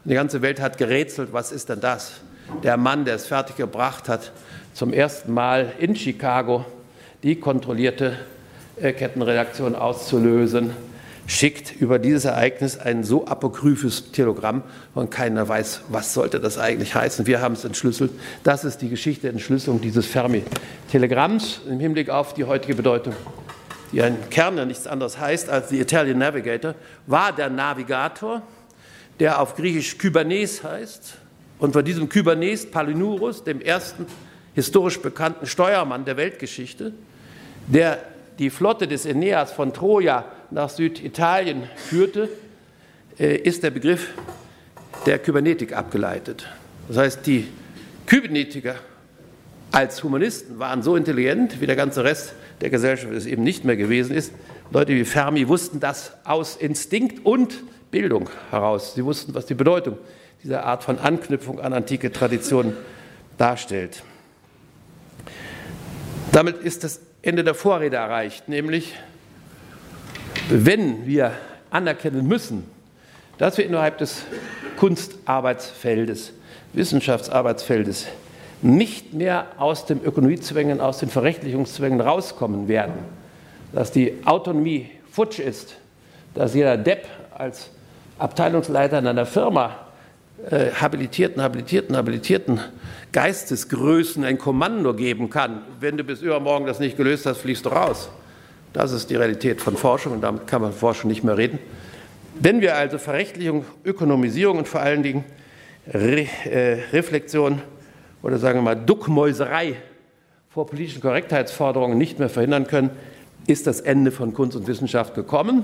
Und 0.03 0.11
die 0.11 0.15
ganze 0.15 0.41
Welt 0.41 0.59
hat 0.61 0.77
gerätselt, 0.77 1.33
was 1.33 1.51
ist 1.51 1.69
denn 1.69 1.81
das? 1.81 2.13
Der 2.63 2.77
Mann, 2.77 3.05
der 3.05 3.15
es 3.15 3.27
fertiggebracht 3.27 4.09
hat, 4.09 4.31
zum 4.73 4.93
ersten 4.93 5.33
Mal 5.33 5.73
in 5.79 5.95
Chicago 5.95 6.65
die 7.23 7.35
kontrollierte 7.35 8.17
äh, 8.77 8.93
Kettenreaktion 8.93 9.75
auszulösen 9.75 10.71
schickt 11.29 11.79
über 11.79 11.99
dieses 11.99 12.25
Ereignis 12.25 12.77
ein 12.79 13.03
so 13.03 13.27
apokryphes 13.27 14.11
Telegramm 14.11 14.63
und 14.95 15.11
keiner 15.11 15.47
weiß, 15.47 15.81
was 15.89 16.13
sollte 16.13 16.39
das 16.39 16.57
eigentlich 16.57 16.95
heißen. 16.95 17.27
Wir 17.27 17.39
haben 17.39 17.53
es 17.53 17.63
entschlüsselt. 17.63 18.11
Das 18.43 18.65
ist 18.65 18.81
die 18.81 18.89
Geschichte 18.89 19.23
der 19.23 19.31
Entschlüsselung 19.31 19.79
dieses 19.79 20.07
Fermi-Telegramms 20.07 21.61
im 21.69 21.79
Hinblick 21.79 22.09
auf 22.09 22.33
die 22.33 22.45
heutige 22.45 22.73
Bedeutung, 22.73 23.13
die 23.91 24.01
ein 24.01 24.29
Kern 24.29 24.57
ja 24.57 24.65
nichts 24.65 24.87
anderes 24.87 25.17
heißt 25.17 25.49
als 25.49 25.69
die 25.69 25.79
Italian 25.79 26.19
Navigator, 26.19 26.75
war 27.07 27.31
der 27.31 27.49
Navigator, 27.49 28.41
der 29.19 29.41
auf 29.41 29.55
Griechisch 29.55 29.97
Kybernes 29.97 30.63
heißt. 30.63 31.15
Und 31.59 31.73
von 31.73 31.83
diesem 31.83 32.07
Kybernes 32.07 32.69
Palinurus, 32.69 33.43
dem 33.43 33.61
ersten 33.61 34.05
historisch 34.53 35.01
bekannten 35.01 35.45
Steuermann 35.45 36.05
der 36.05 36.17
Weltgeschichte, 36.17 36.93
der 37.67 37.99
die 38.39 38.49
Flotte 38.49 38.87
des 38.87 39.05
Aeneas 39.05 39.51
von 39.51 39.73
Troja 39.73 40.25
nach 40.51 40.69
Süditalien 40.69 41.63
führte, 41.75 42.29
äh, 43.19 43.35
ist 43.35 43.63
der 43.63 43.71
Begriff 43.71 44.13
der 45.05 45.19
Kybernetik 45.19 45.73
abgeleitet. 45.73 46.47
Das 46.87 46.97
heißt, 46.97 47.25
die 47.25 47.47
Kybernetiker 48.05 48.75
als 49.71 50.03
Humanisten 50.03 50.57
waren 50.57 50.81
so 50.81 50.95
intelligent, 50.95 51.61
wie 51.61 51.67
der 51.67 51.75
ganze 51.75 52.03
Rest 52.03 52.33
der 52.61 52.69
Gesellschaft 52.69 53.13
es 53.13 53.25
eben 53.25 53.43
nicht 53.43 53.65
mehr 53.65 53.77
gewesen 53.77 54.15
ist. 54.15 54.33
Leute 54.71 54.93
wie 54.93 55.05
Fermi 55.05 55.47
wussten 55.47 55.79
das 55.79 56.13
aus 56.23 56.55
Instinkt 56.55 57.25
und 57.25 57.63
Bildung 57.91 58.29
heraus. 58.51 58.93
Sie 58.95 59.03
wussten, 59.03 59.33
was 59.33 59.45
die 59.45 59.55
Bedeutung 59.55 59.97
dieser 60.43 60.65
Art 60.65 60.83
von 60.83 60.99
Anknüpfung 60.99 61.59
an 61.59 61.73
antike 61.73 62.11
Traditionen 62.11 62.73
darstellt. 63.37 64.03
Damit 66.31 66.57
ist 66.57 66.83
das 66.83 67.01
Ende 67.21 67.43
der 67.43 67.55
Vorrede 67.55 67.97
erreicht, 67.97 68.47
nämlich 68.47 68.95
wenn 70.49 71.05
wir 71.05 71.33
anerkennen 71.69 72.27
müssen, 72.27 72.63
dass 73.37 73.57
wir 73.57 73.65
innerhalb 73.65 73.97
des 73.97 74.23
Kunstarbeitsfeldes, 74.77 76.33
Wissenschaftsarbeitsfeldes 76.73 78.07
nicht 78.61 79.13
mehr 79.13 79.47
aus 79.57 79.85
den 79.85 80.03
Ökonomiezwängen, 80.03 80.81
aus 80.81 80.99
den 80.99 81.09
Verrechtlichungszwängen 81.09 82.01
rauskommen 82.01 82.67
werden, 82.67 82.93
dass 83.71 83.91
die 83.91 84.13
Autonomie 84.25 84.89
futsch 85.11 85.39
ist, 85.39 85.75
dass 86.35 86.53
jeder 86.53 86.77
Depp 86.77 87.05
als 87.37 87.69
Abteilungsleiter 88.17 88.99
in 88.99 89.07
einer 89.07 89.25
Firma 89.25 89.75
äh, 90.49 90.71
habilitierten, 90.71 91.41
habilitierten, 91.41 91.95
habilitierten 91.95 92.59
Geistesgrößen 93.11 94.23
ein 94.23 94.37
Kommando 94.37 94.93
geben 94.93 95.29
kann. 95.29 95.61
Wenn 95.79 95.97
du 95.97 96.03
bis 96.03 96.21
übermorgen 96.21 96.65
das 96.65 96.79
nicht 96.79 96.97
gelöst 96.97 97.25
hast, 97.25 97.39
fliegst 97.39 97.65
du 97.65 97.69
raus. 97.69 98.09
Das 98.73 98.91
ist 98.91 99.09
die 99.09 99.15
Realität 99.15 99.61
von 99.61 99.75
Forschung 99.75 100.13
und 100.13 100.21
damit 100.21 100.47
kann 100.47 100.61
man 100.61 100.73
Forschung 100.73 101.09
nicht 101.09 101.23
mehr 101.23 101.37
reden. 101.37 101.59
Wenn 102.39 102.61
wir 102.61 102.75
also 102.75 102.97
Verrechtlichung, 102.97 103.65
Ökonomisierung 103.83 104.59
und 104.59 104.67
vor 104.67 104.81
allen 104.81 105.01
Dingen 105.01 105.23
Re 105.91 106.27
äh, 106.45 106.83
Reflexion 106.93 107.61
oder 108.21 108.37
sagen 108.37 108.59
wir 108.59 108.63
mal 108.63 108.75
Duckmäuserei 108.75 109.75
vor 110.49 110.67
politischen 110.67 111.01
Korrektheitsforderungen 111.01 111.97
nicht 111.97 112.19
mehr 112.19 112.29
verhindern 112.29 112.67
können, 112.67 112.89
ist 113.47 113.67
das 113.67 113.81
Ende 113.81 114.11
von 114.11 114.33
Kunst 114.33 114.57
und 114.57 114.67
Wissenschaft 114.67 115.15
gekommen. 115.15 115.63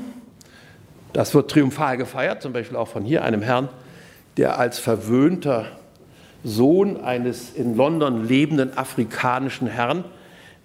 Das 1.14 1.34
wird 1.34 1.50
triumphal 1.52 1.98
gefeiert, 1.98 2.42
zum 2.42 2.54
Beispiel 2.54 2.78
auch 2.78 2.88
von 2.88 3.04
hier 3.04 3.24
einem 3.24 3.42
Herrn, 3.42 3.70
der 4.38 4.60
als 4.60 4.80
verwöhnter 4.80 5.66
Sohn 6.44 7.02
eines 7.02 7.54
in 7.54 7.76
London 7.76 8.28
lebenden 8.28 8.78
afrikanischen 8.78 9.68
Herrn 9.68 10.04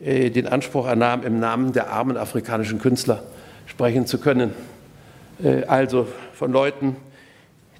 äh, 0.01 0.31
den 0.31 0.47
Anspruch 0.47 0.87
ernahm, 0.87 1.23
im 1.23 1.41
Namen 1.41 1.73
der 1.73 1.91
armen 1.91 2.17
afrikanischen 2.17 2.79
Künstler 2.81 3.23
sprechen 3.67 4.07
zu 4.07 4.19
können. 4.19 4.53
Äh, 5.43 5.65
also 5.65 6.07
von 6.35 6.53
Leuten, 6.53 6.97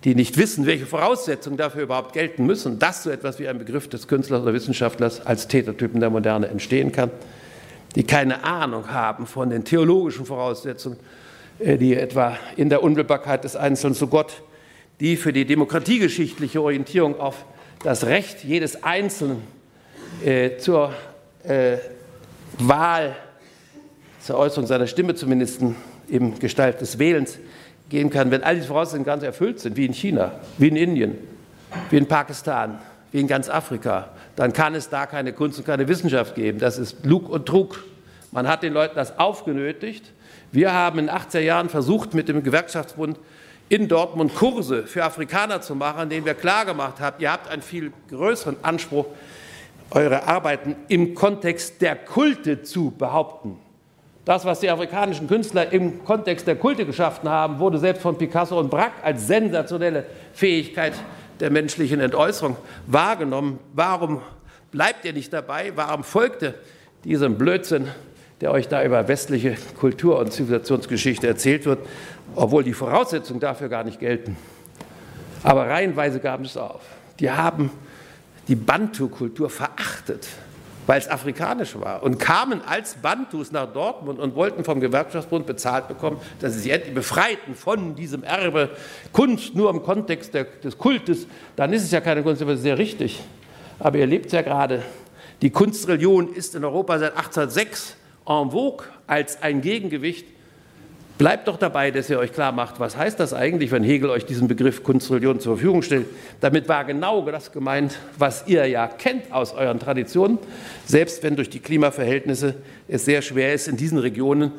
die 0.05 0.15
nicht 0.15 0.39
wissen, 0.39 0.67
welche 0.67 0.87
Voraussetzungen 0.87 1.59
dafür 1.59 1.83
überhaupt 1.83 2.15
gelten 2.15 2.47
müssen, 2.47 2.79
dass 2.79 3.03
so 3.03 3.11
etwas 3.11 3.39
wie 3.39 3.49
ein 3.49 3.59
Begriff 3.59 3.89
des 3.89 4.09
Künstlers 4.09 4.43
oder 4.43 4.55
Wissenschaftlers 4.55 5.27
als 5.27 5.47
Tätertypen 5.47 6.01
der 6.01 6.11
Moderne 6.11 6.49
entstehen 6.49 6.91
kann, 6.91 7.11
die 7.97 8.05
keine 8.05 8.45
Ahnung 8.45 8.91
haben 8.91 9.27
von 9.27 9.51
den 9.51 9.65
theologischen 9.65 10.25
Voraussetzungen, 10.25 10.99
äh, 11.59 11.77
die 11.77 11.95
etwa 11.95 12.39
in 12.57 12.71
der 12.71 12.83
Unmittelbarkeit 12.83 13.45
des 13.45 13.57
Einzelnen 13.57 13.95
zu 13.95 14.07
Gott, 14.07 14.43
die 15.01 15.17
für 15.17 15.33
die 15.33 15.45
demokratiegeschichtliche 15.45 16.63
Orientierung 16.63 17.21
auf 17.21 17.45
das 17.83 18.07
Recht 18.07 18.45
jedes 18.45 18.83
Einzelnen 18.83 19.43
äh, 20.25 20.57
zur 20.57 20.93
äh, 21.43 21.77
Wahl, 22.59 23.17
zur 24.23 24.39
Äußerung 24.39 24.67
seiner 24.67 24.87
Stimme 24.87 25.15
zumindest 25.15 25.61
im 26.09 26.39
Gestalt 26.39 26.81
des 26.81 26.99
Wählens 26.99 27.39
gehen 27.91 28.09
kann, 28.09 28.31
wenn 28.31 28.43
all 28.43 28.55
diese 28.55 28.69
Voraussetzungen 28.69 29.05
ganz 29.05 29.23
erfüllt 29.23 29.61
sind, 29.61 29.77
wie 29.77 29.85
in 29.85 29.93
China, 29.93 30.33
wie 30.57 30.69
in 30.69 30.77
Indien, 30.77 31.19
wie 31.91 31.99
in 31.99 32.07
Pakistan, 32.07 32.79
wie 33.13 33.21
in 33.21 33.27
ganz 33.27 33.51
Afrika, 33.51 34.09
dann 34.37 34.53
kann 34.53 34.75
es 34.75 34.89
da 34.89 35.07
keine 35.07 35.33
Kunst 35.33 35.59
und 35.59 35.67
keine 35.67 35.87
Wissenschaft 35.89 36.35
geben. 36.35 36.59
Das 36.59 36.79
ist 36.79 37.05
Lug 37.05 37.29
und 37.29 37.47
Trug. 37.47 37.85
Man 38.33 38.49
hat 38.49 38.63
den 38.63 38.73
Leuten 38.73 38.95
das 38.95 39.19
aufgenötigt. 39.19 40.13
Wir 40.53 40.73
haben 40.73 40.99
in 40.99 41.07
den 41.07 41.15
80er 41.15 41.41
Jahren 41.41 41.69
versucht, 41.69 42.15
mit 42.15 42.29
dem 42.29 42.43
Gewerkschaftsbund 42.43 43.19
in 43.69 43.87
Dortmund 43.87 44.35
Kurse 44.35 44.85
für 44.85 45.05
Afrikaner 45.05 45.61
zu 45.61 45.75
machen, 45.77 46.11
denen 46.11 46.27
wir 46.27 46.35
klargemacht 46.35 46.99
haben, 47.01 47.17
ihr 47.21 47.31
habt 47.31 47.49
einen 47.49 47.63
viel 47.63 47.93
größeren 48.09 48.57
Anspruch, 48.63 49.07
eure 49.93 50.27
Arbeiten 50.27 50.77
im 50.89 51.15
Kontext 51.15 51.81
der 51.81 51.97
Kulte 51.97 52.63
zu 52.63 52.91
behaupten. 52.91 53.59
Das, 54.25 54.45
was 54.45 54.61
die 54.61 54.71
afrikanischen 54.71 55.29
Künstler 55.29 55.73
im 55.73 56.05
Kontext 56.05 56.47
der 56.47 56.57
Kulte 56.57 56.85
geschaffen 56.85 57.29
haben, 57.29 57.59
wurde 57.59 57.79
selbst 57.79 58.03
von 58.03 58.19
Picasso 58.19 58.59
und 58.59 58.71
Braque 58.71 59.03
als 59.03 59.27
sensationelle 59.27 60.05
Fähigkeit 60.35 60.93
der 61.41 61.51
menschlichen 61.51 62.01
Entäußerung 62.01 62.57
wahrgenommen. 62.87 63.59
Warum 63.73 64.21
bleibt 64.71 65.05
ihr 65.05 65.13
nicht 65.13 65.33
dabei? 65.33 65.73
Warum 65.75 66.05
folgt 66.05 66.43
ihr 66.43 66.55
diesem 67.05 67.39
Blödsinn, 67.39 67.89
der 68.43 68.53
euch 68.53 68.69
da 68.69 68.85
über 68.85 69.09
westliche 69.09 69.57
Kultur- 69.79 70.19
und 70.19 70.33
Zivilisationsgeschichte 70.33 71.27
erzählt 71.27 71.65
wird? 71.65 71.79
obwohl 72.35 72.65
die 72.65 72.73
Voraussetzungen 72.73 73.41
dafür 73.41 73.69
gar 73.69 73.85
nicht 73.85 74.01
gelten. 74.01 74.37
Aber 75.43 75.67
reihenweise 75.67 76.21
gaben 76.21 76.45
es 76.45 76.57
auf. 76.57 76.83
Die 77.19 77.31
haben 77.31 77.71
die 78.49 78.55
Bantu-Kultur 78.55 79.51
verachtet, 79.51 80.27
weil 80.91 80.99
es 80.99 81.09
afrikanisch 81.09 81.79
war 81.79 82.03
und 82.03 82.19
kamen 82.19 82.63
als 82.67 82.95
Bantus 82.95 83.53
nach 83.53 83.73
Dortmund 83.73 84.19
und 84.19 84.35
wollten 84.35 84.65
vom 84.65 84.81
Gewerkschaftsbund 84.81 85.47
bezahlt 85.47 85.87
bekommen, 85.87 86.21
dass 86.41 86.55
sie 86.55 86.59
sich 86.59 86.73
endlich 86.73 86.93
befreiten 86.93 87.55
von 87.55 87.95
diesem 87.95 88.25
Erbe 88.25 88.71
Kunst 89.13 89.55
nur 89.55 89.71
im 89.71 89.85
Kontext 89.85 90.35
der, 90.35 90.43
des 90.43 90.77
Kultes. 90.79 91.29
Dann 91.55 91.73
ist 91.73 91.85
es 91.85 91.93
ja 91.93 92.01
keine 92.01 92.25
Kunst, 92.25 92.43
aber 92.43 92.57
sehr 92.57 92.77
richtig. 92.77 93.21
Aber 93.79 93.99
ihr 93.99 94.07
lebt 94.09 94.33
ja 94.33 94.43
gerade. 94.43 94.83
Die 95.43 95.51
Kunstreligion 95.51 96.35
ist 96.35 96.57
in 96.57 96.65
Europa 96.65 96.99
seit 96.99 97.17
1806 97.17 97.95
en 98.27 98.51
vogue 98.51 98.85
als 99.07 99.41
ein 99.45 99.61
Gegengewicht 99.61 100.27
Bleibt 101.21 101.49
doch 101.49 101.59
dabei, 101.59 101.91
dass 101.91 102.09
ihr 102.09 102.19
euch 102.19 102.33
klar 102.33 102.51
macht, 102.51 102.81
was 102.81 102.97
heißt 102.97 103.21
das 103.21 103.35
eigentlich, 103.35 103.71
wenn 103.73 103.85
Hegel 103.85 104.09
euch 104.09 104.25
diesen 104.25 104.49
Begriff 104.49 104.83
Kunstreligion 104.83 105.39
zur 105.39 105.57
Verfügung 105.57 105.83
stellt. 105.83 106.07
Damit 106.41 106.67
war 106.67 106.87
genau 106.87 107.21
das 107.31 107.53
gemeint, 107.53 107.99
was 108.17 108.45
ihr 108.47 108.67
ja 108.67 108.87
kennt 108.87 109.31
aus 109.31 109.53
euren 109.53 109.79
Traditionen, 109.79 110.39
selbst 110.87 111.23
wenn 111.23 111.37
durch 111.37 111.51
die 111.51 111.59
Klimaverhältnisse 111.59 112.55
es 112.89 113.05
sehr 113.05 113.21
schwer 113.21 113.53
ist, 113.53 113.69
in 113.69 113.77
diesen 113.77 113.99
Regionen 113.99 114.53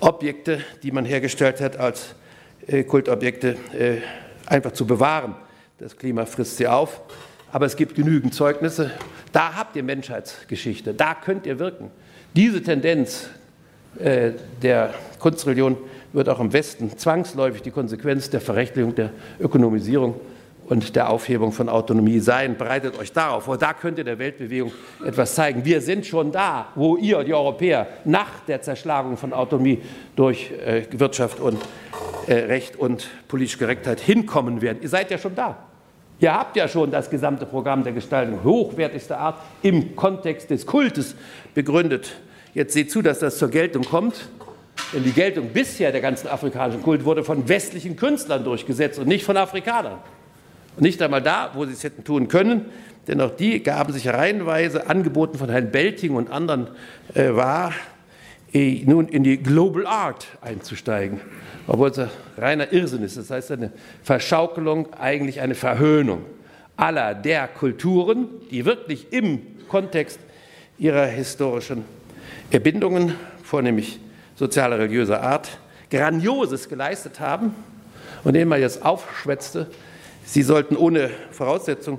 Objekte, 0.00 0.60
die 0.82 0.92
man 0.92 1.04
hergestellt 1.04 1.60
hat, 1.60 1.76
als 1.76 2.14
äh, 2.66 2.84
Kultobjekte 2.84 3.58
äh, 3.78 3.98
einfach 4.46 4.72
zu 4.72 4.86
bewahren. 4.86 5.34
Das 5.76 5.94
Klima 5.94 6.24
frisst 6.24 6.56
sie 6.56 6.68
auf. 6.68 7.02
Aber 7.52 7.66
es 7.66 7.76
gibt 7.76 7.94
genügend 7.96 8.32
Zeugnisse. 8.32 8.92
Da 9.32 9.56
habt 9.56 9.76
ihr 9.76 9.82
Menschheitsgeschichte, 9.82 10.94
da 10.94 11.14
könnt 11.14 11.44
ihr 11.44 11.58
wirken. 11.58 11.90
Diese 12.34 12.62
Tendenz 12.62 13.28
äh, 13.98 14.32
der 14.62 14.94
Kunstreligion 15.18 15.76
wird 16.12 16.28
auch 16.28 16.40
im 16.40 16.52
Westen 16.52 16.96
zwangsläufig 16.96 17.62
die 17.62 17.70
Konsequenz 17.70 18.30
der 18.30 18.40
Verrechtlichung, 18.40 18.94
der 18.94 19.10
Ökonomisierung 19.40 20.20
und 20.68 20.96
der 20.96 21.10
Aufhebung 21.10 21.52
von 21.52 21.68
Autonomie 21.68 22.20
sein. 22.20 22.56
Bereitet 22.56 22.98
euch 22.98 23.12
darauf 23.12 23.44
vor. 23.44 23.56
Da 23.56 23.72
könnt 23.72 23.98
ihr 23.98 24.04
der 24.04 24.18
Weltbewegung 24.18 24.72
etwas 25.04 25.34
zeigen. 25.34 25.64
Wir 25.64 25.80
sind 25.80 26.06
schon 26.06 26.30
da, 26.30 26.68
wo 26.74 26.96
ihr, 26.96 27.24
die 27.24 27.34
Europäer, 27.34 27.86
nach 28.04 28.40
der 28.46 28.60
Zerschlagung 28.60 29.16
von 29.16 29.32
Autonomie 29.32 29.80
durch 30.14 30.50
äh, 30.64 30.82
Wirtschaft 30.90 31.40
und 31.40 31.58
äh, 32.26 32.34
Recht 32.34 32.76
und 32.76 33.08
politische 33.28 33.58
Korrektheit 33.58 34.00
hinkommen 34.00 34.60
werden. 34.60 34.78
Ihr 34.82 34.88
seid 34.88 35.10
ja 35.10 35.18
schon 35.18 35.34
da. 35.34 35.56
Ihr 36.20 36.34
habt 36.34 36.56
ja 36.56 36.66
schon 36.66 36.90
das 36.90 37.08
gesamte 37.08 37.46
Programm 37.46 37.84
der 37.84 37.92
Gestaltung 37.92 38.42
hochwertigster 38.42 39.18
Art 39.18 39.40
im 39.62 39.94
Kontext 39.94 40.50
des 40.50 40.66
Kultes 40.66 41.14
begründet. 41.54 42.10
Jetzt 42.54 42.74
seht 42.74 42.90
zu, 42.90 43.02
dass 43.02 43.20
das 43.20 43.38
zur 43.38 43.50
Geltung 43.50 43.84
kommt. 43.84 44.28
Denn 44.92 45.04
die 45.04 45.12
Geltung 45.12 45.50
bisher 45.52 45.92
der 45.92 46.00
ganzen 46.00 46.28
afrikanischen 46.28 46.82
Kult 46.82 47.04
wurde 47.04 47.22
von 47.24 47.48
westlichen 47.48 47.96
Künstlern 47.96 48.44
durchgesetzt 48.44 48.98
und 48.98 49.06
nicht 49.06 49.24
von 49.24 49.36
Afrikanern. 49.36 49.98
Und 50.76 50.82
nicht 50.82 51.02
einmal 51.02 51.22
da, 51.22 51.50
wo 51.54 51.66
sie 51.66 51.72
es 51.72 51.84
hätten 51.84 52.04
tun 52.04 52.28
können, 52.28 52.66
denn 53.06 53.20
auch 53.20 53.34
die 53.34 53.62
gaben 53.62 53.92
sich 53.92 54.08
reihenweise, 54.08 54.88
angeboten 54.88 55.38
von 55.38 55.50
Herrn 55.50 55.70
Belting 55.70 56.14
und 56.14 56.30
anderen, 56.30 56.68
äh, 57.14 57.34
war, 57.34 57.72
äh, 58.52 58.82
nun 58.84 59.08
in 59.08 59.24
die 59.24 59.38
Global 59.42 59.86
Art 59.86 60.26
einzusteigen. 60.40 61.20
Obwohl 61.66 61.90
es 61.90 61.98
ein 61.98 62.10
reiner 62.36 62.72
Irrsinn 62.72 63.02
ist. 63.02 63.16
Das 63.16 63.30
heißt, 63.30 63.52
eine 63.52 63.72
Verschaukelung, 64.02 64.92
eigentlich 64.94 65.40
eine 65.40 65.54
Verhöhnung 65.54 66.24
aller 66.78 67.14
der 67.14 67.48
Kulturen, 67.48 68.28
die 68.50 68.64
wirklich 68.64 69.12
im 69.12 69.40
Kontext 69.68 70.20
ihrer 70.78 71.06
historischen 71.06 71.84
Erbindungen, 72.50 73.14
vornehmlich 73.42 73.98
sozialer, 74.38 74.78
religiöser 74.78 75.20
Art, 75.20 75.58
Grandioses 75.90 76.68
geleistet 76.68 77.18
haben 77.18 77.54
und 78.24 78.34
den 78.34 78.48
man 78.48 78.60
jetzt 78.60 78.84
aufschwätzte, 78.84 79.66
sie 80.24 80.42
sollten 80.42 80.76
ohne 80.76 81.10
Voraussetzung 81.32 81.98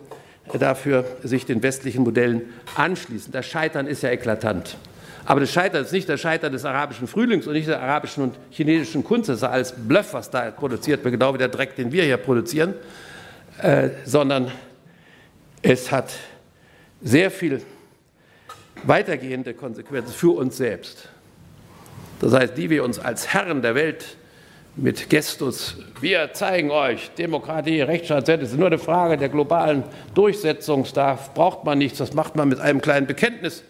dafür 0.53 1.05
sich 1.23 1.45
den 1.45 1.61
westlichen 1.61 2.03
Modellen 2.03 2.41
anschließen. 2.75 3.31
Das 3.31 3.45
Scheitern 3.45 3.87
ist 3.87 4.03
ja 4.03 4.09
eklatant. 4.09 4.77
Aber 5.25 5.41
das 5.41 5.51
Scheitern 5.51 5.83
ist 5.83 5.91
nicht 5.91 6.09
das 6.09 6.21
Scheitern 6.21 6.53
des 6.53 6.65
arabischen 6.65 7.07
Frühlings 7.07 7.45
und 7.45 7.53
nicht 7.53 7.67
der 7.67 7.81
arabischen 7.81 8.23
und 8.23 8.35
chinesischen 8.49 9.03
Kunst. 9.03 9.29
Das 9.29 9.37
ist 9.37 9.43
alles 9.43 9.73
Bluff, 9.77 10.13
was 10.13 10.31
da 10.31 10.49
produziert 10.49 11.03
wird, 11.03 11.11
genau 11.11 11.33
wie 11.33 11.37
der 11.37 11.49
Dreck, 11.49 11.75
den 11.75 11.91
wir 11.91 12.03
hier 12.03 12.17
produzieren, 12.17 12.73
äh, 13.61 13.89
sondern 14.05 14.51
es 15.61 15.91
hat 15.91 16.13
sehr 17.01 17.29
viel 17.29 17.61
weitergehende 18.83 19.53
Konsequenzen 19.53 20.13
für 20.13 20.35
uns 20.35 20.57
selbst. 20.57 21.09
Das 22.19 22.33
heißt, 22.33 22.57
die 22.57 22.69
wir 22.69 22.83
uns 22.83 22.99
als 22.99 23.33
Herren 23.33 23.61
der 23.61 23.75
Welt 23.75 24.17
mit 24.75 25.09
Gestus, 25.09 25.77
wir 26.01 26.33
zeigen 26.33 26.69
euch, 26.71 27.11
Demokratie, 27.17 27.81
Rechtsstaat, 27.81 28.27
das 28.27 28.41
ist 28.41 28.57
nur 28.57 28.67
eine 28.67 28.77
Frage 28.77 29.17
der 29.17 29.29
globalen 29.29 29.83
Durchsetzung, 30.13 30.85
da 30.93 31.17
braucht 31.33 31.63
man 31.63 31.77
nichts, 31.77 31.97
das 31.97 32.13
macht 32.13 32.35
man 32.35 32.49
mit 32.49 32.59
einem 32.59 32.81
kleinen 32.81 33.07
Bekenntnis 33.07 33.63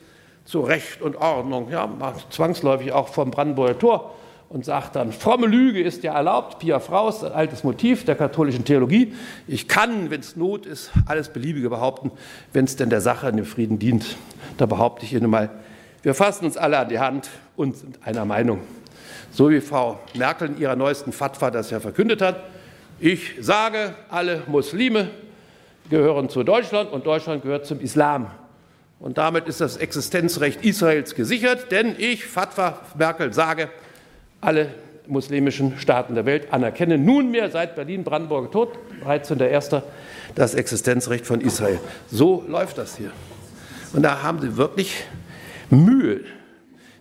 zu 0.45 0.62
Recht 0.62 1.01
und 1.01 1.15
Ordnung, 1.15 1.69
ja, 1.71 1.88
zwangsläufig 2.31 2.91
auch 2.91 3.09
vom 3.09 3.31
Brandenburger 3.31 3.77
Tor 3.77 4.15
und 4.49 4.65
sagt 4.65 4.95
dann, 4.95 5.12
fromme 5.12 5.45
Lüge 5.45 5.81
ist 5.81 6.03
ja 6.03 6.15
erlaubt, 6.15 6.59
Pia 6.59 6.79
Fraus, 6.79 7.23
ein 7.23 7.31
altes 7.31 7.63
Motiv 7.63 8.03
der 8.05 8.15
katholischen 8.15 8.65
Theologie. 8.65 9.13
Ich 9.47 9.67
kann, 9.67 10.09
wenn 10.09 10.21
es 10.21 10.35
Not 10.35 10.65
ist, 10.65 10.91
alles 11.05 11.29
Beliebige 11.29 11.69
behaupten, 11.69 12.12
wenn 12.51 12.65
es 12.65 12.75
denn 12.75 12.89
der 12.89 13.01
Sache 13.01 13.29
in 13.29 13.38
dem 13.38 13.45
Frieden 13.45 13.77
dient. 13.77 14.17
Da 14.57 14.65
behaupte 14.65 15.05
ich 15.05 15.13
Ihnen 15.13 15.29
mal, 15.29 15.51
wir 16.01 16.15
fassen 16.15 16.45
uns 16.45 16.57
alle 16.57 16.79
an 16.79 16.89
die 16.89 16.99
Hand 16.99 17.29
und 17.60 17.76
sind 17.76 18.00
einer 18.06 18.24
Meinung. 18.24 18.62
So 19.32 19.50
wie 19.50 19.60
Frau 19.60 20.00
Merkel 20.15 20.48
in 20.48 20.58
ihrer 20.60 20.78
neuesten 20.78 21.12
Fatwa 21.12 21.52
das 21.52 21.69
ja 21.69 21.82
verkündet 21.82 22.22
hat. 22.22 22.41
Ich 23.02 23.36
sage, 23.41 23.95
alle 24.10 24.43
Muslime 24.48 25.10
gehören 25.89 26.30
zu 26.30 26.43
Deutschland 26.43 26.89
und 26.89 27.06
Deutschland 27.06 27.43
gehört 27.43 27.65
zum 27.65 27.82
Islam. 27.82 28.28
Und 29.02 29.17
damit 29.17 29.50
ist 29.50 29.60
das 29.60 29.76
Existenzrecht 29.76 30.63
Israels 30.63 31.15
gesichert, 31.15 31.69
denn 31.69 31.95
ich, 31.98 32.26
Fatwa 32.26 32.80
Merkel, 32.98 33.34
sage, 33.34 33.67
alle 34.39 34.69
muslimischen 35.08 35.78
Staaten 35.80 36.15
der 36.15 36.26
Welt 36.26 36.54
anerkennen 36.54 37.04
nunmehr 37.04 37.52
seit 37.52 37.76
Berlin-Brandenburger 37.76 38.52
Tod, 38.52 38.69
13.01., 39.06 39.82
das 40.34 40.54
Existenzrecht 40.54 41.26
von 41.26 41.41
Israel. 41.41 41.80
So 42.10 42.45
läuft 42.48 42.78
das 42.78 42.95
hier. 42.95 43.12
Und 43.91 44.04
da 44.04 44.24
haben 44.24 44.39
sie 44.39 44.56
wirklich 44.56 45.04
Mühe, 45.69 46.22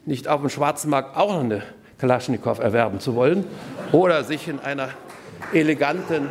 nicht 0.09 0.27
auf 0.27 0.41
dem 0.41 0.49
schwarzen 0.49 0.89
Markt 0.89 1.19
auch 1.19 1.35
noch 1.35 1.41
eine 1.41 1.63
Kalaschnikow 1.99 2.59
erwerben 2.59 2.99
zu 2.99 3.15
wollen 3.15 3.45
oder 3.93 4.25
sich 4.25 4.49
in 4.49 4.59
einer 4.59 4.89
eleganten 5.53 6.31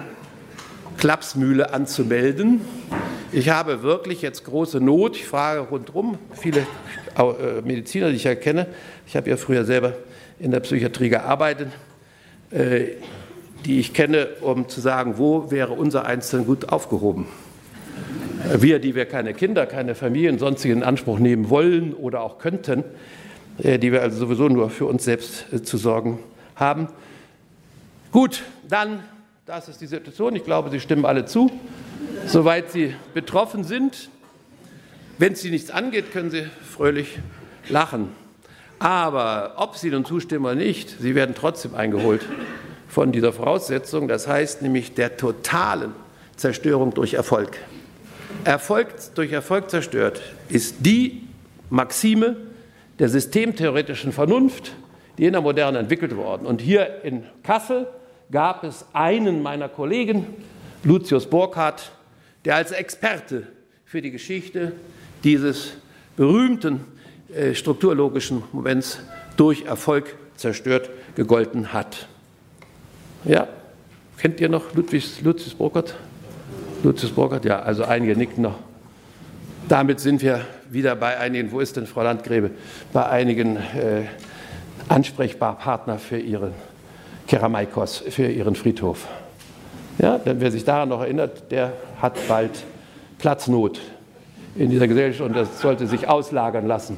Klapsmühle 0.98 1.72
anzumelden. 1.72 2.62
Ich 3.32 3.50
habe 3.50 3.84
wirklich 3.84 4.24
jetzt 4.24 4.46
große 4.46 4.80
Not. 4.80 5.16
Ich 5.18 5.26
frage 5.28 5.60
rundherum 5.60 6.18
viele 6.34 6.62
äh, 7.18 7.62
Mediziner, 7.64 8.10
die 8.10 8.16
ich 8.16 8.26
erkenne. 8.26 8.66
Ich 9.06 9.16
habe 9.16 9.30
ja 9.30 9.38
früher 9.38 9.64
selber 9.64 9.94
in 10.40 10.50
der 10.50 10.62
Psychiatrie 10.62 11.10
gearbeitet, 11.10 11.68
äh, 12.50 12.96
die 13.64 13.80
ich 13.80 13.94
kenne, 13.94 14.30
um 14.42 14.70
zu 14.70 14.82
sagen, 14.82 15.20
wo 15.20 15.52
wäre 15.52 15.74
unser 15.74 16.06
Einzelnen 16.08 16.48
gut 16.48 16.70
aufgehoben. 16.70 17.28
Wir, 18.56 18.80
die 18.80 18.96
wir 18.96 19.06
keine 19.06 19.36
Kinder, 19.36 19.68
keine 19.68 19.94
Familien, 19.94 20.40
sonstigen 20.40 20.78
in 20.78 20.84
Anspruch 20.84 21.20
nehmen 21.20 21.52
wollen 21.52 21.94
oder 21.94 22.22
auch 22.22 22.40
könnten, 22.40 22.84
die 23.58 23.92
wir 23.92 24.02
also 24.02 24.18
sowieso 24.18 24.48
nur 24.50 24.70
für 24.70 24.86
uns 24.86 25.04
selbst 25.04 25.66
zu 25.66 25.78
sorgen 25.78 26.20
haben. 26.56 26.88
Gut, 28.12 28.44
dann, 28.68 29.04
das 29.46 29.68
ist 29.68 29.82
die 29.82 29.88
Situation. 29.88 30.36
Ich 30.36 30.44
glaube, 30.44 30.70
Sie 30.70 30.80
stimmen 30.80 31.06
alle 31.06 31.26
zu 31.26 31.52
soweit 32.28 32.72
Sie 32.72 32.96
betroffen 33.14 33.64
sind. 33.64 34.10
Wenn 35.18 35.34
es 35.34 35.42
Sie 35.42 35.50
nichts 35.50 35.72
angeht, 35.72 36.12
können 36.12 36.30
Sie 36.30 36.48
fröhlich 36.64 37.20
lachen. 37.70 38.10
Aber 38.80 39.54
ob 39.58 39.76
Sie 39.76 39.90
nun 39.90 40.06
zustimmen 40.06 40.46
oder 40.46 40.56
nicht, 40.56 40.98
Sie 41.00 41.16
werden 41.16 41.34
trotzdem 41.36 41.74
eingeholt 41.76 42.22
von 42.88 43.12
dieser 43.12 43.34
Voraussetzung. 43.34 44.08
Das 44.08 44.28
heißt 44.28 44.62
nämlich 44.62 44.94
der 44.94 45.18
totalen 45.18 45.94
Zerstörung 46.36 46.94
durch 46.94 47.16
Erfolg. 47.16 47.58
Erfolg 48.44 48.90
durch 49.16 49.32
Erfolg 49.32 49.70
zerstört 49.70 50.22
ist 50.50 50.76
die 50.80 51.24
Maxime 51.70 52.36
der 53.00 53.10
systemtheoretischen 53.10 54.12
Vernunft, 54.12 54.74
die 55.18 55.26
in 55.26 55.34
der 55.34 55.42
Moderne 55.42 55.80
entwickelt 55.80 56.16
worden. 56.16 56.46
Und 56.46 56.62
hier 56.62 57.04
in 57.04 57.24
Kassel 57.44 57.88
gab 58.32 58.64
es 58.64 58.86
einen 58.94 59.42
meiner 59.42 59.70
Kollegen, 59.70 60.26
Lucius 60.84 61.26
Burkhardt, 61.28 61.92
der 62.46 62.56
als 62.56 62.72
Experte 62.72 63.48
für 63.86 64.02
die 64.02 64.12
Geschichte 64.12 64.74
dieses 65.24 65.74
berühmten 66.16 66.86
äh, 67.34 67.54
strukturlogischen 67.54 68.44
Moments 68.52 69.00
durch 69.38 69.66
Erfolg 69.66 70.16
zerstört 70.36 70.90
gegolten 71.16 71.74
hat. 71.74 72.08
Ja, 73.24 73.48
kennt 74.18 74.40
ihr 74.40 74.50
noch 74.50 74.74
Ludwig, 74.74 75.22
Lucius 75.24 75.54
Burkhardt? 75.54 75.96
Lucius 76.84 77.12
Burkhardt, 77.12 77.46
ja, 77.46 77.60
also 77.60 77.84
einige 77.84 78.16
nicken 78.16 78.44
noch. 78.44 78.60
Damit 79.68 80.00
sind 80.00 80.22
wir 80.22 80.46
wieder 80.70 80.96
bei 80.96 81.18
einigen, 81.18 81.52
wo 81.52 81.60
ist 81.60 81.78
denn 81.78 81.88
Frau 81.88 82.04
Landgräbe, 82.04 82.52
bei 82.94 83.06
einigen 83.08 83.58
äh, 83.58 84.04
Ansprechpartner 84.90 86.00
für 86.00 86.18
ihren 86.18 86.54
Keramaikos, 87.28 88.04
für 88.10 88.28
ihren 88.28 88.56
Friedhof. 88.56 89.08
Ja, 90.00 90.18
denn 90.18 90.40
wer 90.40 90.52
sich 90.52 90.64
daran 90.64 90.90
noch 90.90 91.02
erinnert, 91.02 91.52
der 91.52 91.74
hat 92.02 92.16
bald 92.28 92.52
Platznot 93.18 93.82
in 94.56 94.70
dieser 94.70 94.88
Gesellschaft 94.88 95.30
und 95.30 95.36
das 95.36 95.60
sollte 95.60 95.88
sich 95.88 96.08
auslagern 96.08 96.68
lassen. 96.68 96.98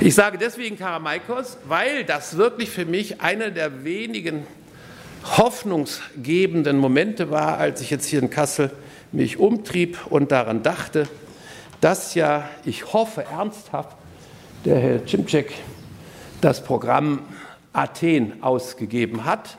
Ich 0.00 0.14
sage 0.14 0.36
deswegen 0.36 0.76
Karamaikos, 0.76 1.58
weil 1.68 2.04
das 2.04 2.36
wirklich 2.36 2.70
für 2.70 2.84
mich 2.84 3.20
einer 3.20 3.50
der 3.50 3.84
wenigen 3.84 4.46
hoffnungsgebenden 5.38 6.76
Momente 6.76 7.30
war, 7.30 7.58
als 7.58 7.80
ich 7.80 7.90
jetzt 7.90 8.06
hier 8.06 8.20
in 8.20 8.28
Kassel 8.28 8.70
mich 9.12 9.38
umtrieb 9.38 9.98
und 10.10 10.32
daran 10.32 10.62
dachte, 10.62 11.06
dass 11.82 12.14
ja, 12.14 12.48
ich 12.64 12.92
hoffe 12.92 13.24
ernsthaft, 13.24 13.96
der 14.64 14.78
Herr 14.78 15.04
Cimcek 15.04 15.52
das 16.40 16.62
Programm 16.62 17.18
Athen 17.72 18.40
ausgegeben 18.40 19.24
hat 19.24 19.58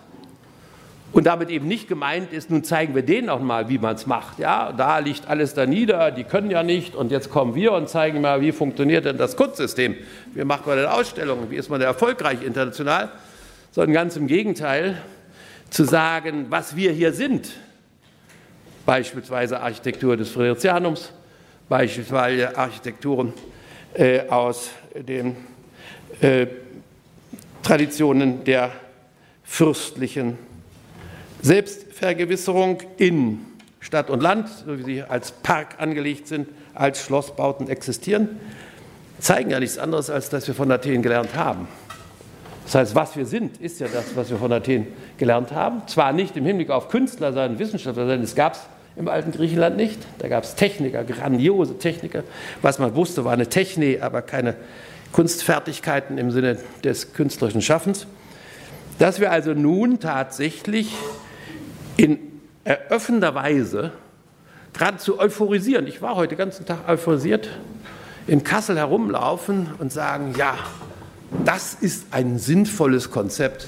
und 1.12 1.26
damit 1.26 1.50
eben 1.50 1.68
nicht 1.68 1.90
gemeint 1.90 2.32
ist, 2.32 2.50
nun 2.50 2.64
zeigen 2.64 2.96
wir 2.96 3.02
denen 3.02 3.30
auch 3.30 3.42
mal, 3.42 3.68
wie 3.68 3.78
man 3.78 3.96
es 3.96 4.08
macht. 4.08 4.40
Ja, 4.40 4.72
da 4.72 5.00
liegt 5.00 5.28
alles 5.28 5.54
da 5.54 5.66
nieder, 5.66 6.12
die 6.12 6.24
können 6.24 6.50
ja 6.50 6.64
nicht 6.64 6.96
und 6.96 7.12
jetzt 7.12 7.30
kommen 7.30 7.56
wir 7.56 7.74
und 7.74 7.90
zeigen 7.90 8.22
mal, 8.22 8.40
wie 8.40 8.54
funktioniert 8.54 9.04
denn 9.04 9.18
das 9.18 9.36
Kunstsystem? 9.36 9.98
Wie 10.34 10.46
macht 10.46 10.66
man 10.66 10.78
denn 10.78 10.86
Ausstellungen? 10.86 11.52
Wie 11.52 11.58
ist 11.58 11.70
man 11.70 11.82
denn 11.82 11.88
erfolgreich 11.88 12.42
international? 12.42 13.12
Sondern 13.72 13.94
ganz 13.94 14.16
im 14.16 14.28
Gegenteil, 14.28 14.98
zu 15.70 15.84
sagen, 15.84 16.46
was 16.50 16.78
wir 16.78 16.94
hier 16.94 17.12
sind. 17.12 17.50
Beispielsweise 18.86 19.60
Architektur 19.60 20.16
des 20.16 20.30
Fridericianums, 20.30 21.12
beispielsweise 21.74 22.56
Architekturen 22.56 23.34
äh, 23.96 24.28
aus 24.30 24.70
den 24.94 25.36
äh, 26.22 26.46
Traditionen 27.64 28.44
der 28.44 28.70
fürstlichen 29.44 30.38
Selbstvergewisserung 31.42 32.78
in 32.98 33.40
Stadt 33.80 34.12
und 34.12 34.22
Land, 34.22 34.50
so 34.50 34.78
wie 34.78 34.84
sie 34.84 35.02
als 35.02 35.32
Park 35.32 35.78
angelegt 35.80 36.28
sind, 36.28 36.48
als 36.76 37.04
Schlossbauten 37.04 37.68
existieren, 37.68 38.40
zeigen 39.18 39.50
ja 39.50 39.60
nichts 39.60 39.80
anderes, 39.80 40.12
als 40.12 40.30
dass 40.30 40.48
wir 40.48 40.54
von 40.54 40.72
Athen 40.72 41.02
gelernt 41.02 41.34
haben. 41.34 41.68
Das 42.66 42.76
heißt, 42.76 42.94
was 42.94 43.18
wir 43.18 43.26
sind, 43.26 43.58
ist 43.60 43.80
ja 43.80 43.88
das, 43.92 44.16
was 44.16 44.30
wir 44.30 44.38
von 44.38 44.54
Athen 44.54 44.86
gelernt 45.18 45.52
haben. 45.52 45.82
Zwar 45.88 46.14
nicht 46.14 46.38
im 46.38 46.46
Hinblick 46.46 46.70
auf 46.70 46.90
Künstler 46.90 47.34
sein, 47.34 47.58
Wissenschaftler 47.58 48.06
sein, 48.06 48.22
es 48.22 48.36
gab 48.36 48.54
es 48.54 48.60
im 48.96 49.08
alten 49.08 49.32
Griechenland 49.32 49.78
nicht. 49.78 50.00
Da 50.20 50.28
gab 50.28 50.44
es 50.44 50.56
Techniker, 50.56 51.04
grandiose 51.04 51.78
Techniker. 51.78 52.24
Was 52.62 52.80
man 52.80 52.96
wusste, 52.96 53.26
war 53.26 53.34
eine 53.34 53.48
Technik, 53.48 54.02
aber 54.02 54.22
keine 54.22 54.56
Kunstfertigkeiten 55.12 56.18
im 56.18 56.32
Sinne 56.32 56.58
des 56.84 57.14
künstlerischen 57.14 57.62
Schaffens. 57.62 58.08
Dass 59.00 59.20
wir 59.20 59.32
also 59.32 59.54
nun 59.54 60.00
tatsächlich 60.00 60.94
in 61.98 62.20
eröffnender 62.64 63.36
Weise 63.36 63.92
geradezu 64.74 65.20
euphorisieren. 65.20 65.88
Ich 65.88 66.02
war 66.02 66.16
heute 66.16 66.36
den 66.36 66.40
ganzen 66.40 66.66
Tag 66.66 66.88
euphorisiert, 66.88 67.50
in 68.26 68.44
Kassel 68.44 68.78
herumlaufen 68.78 69.70
und 69.80 69.92
sagen, 69.92 70.34
ja, 70.38 70.58
das 71.46 71.74
ist 71.74 72.08
ein 72.12 72.40
sinnvolles 72.40 73.12
Konzept 73.12 73.68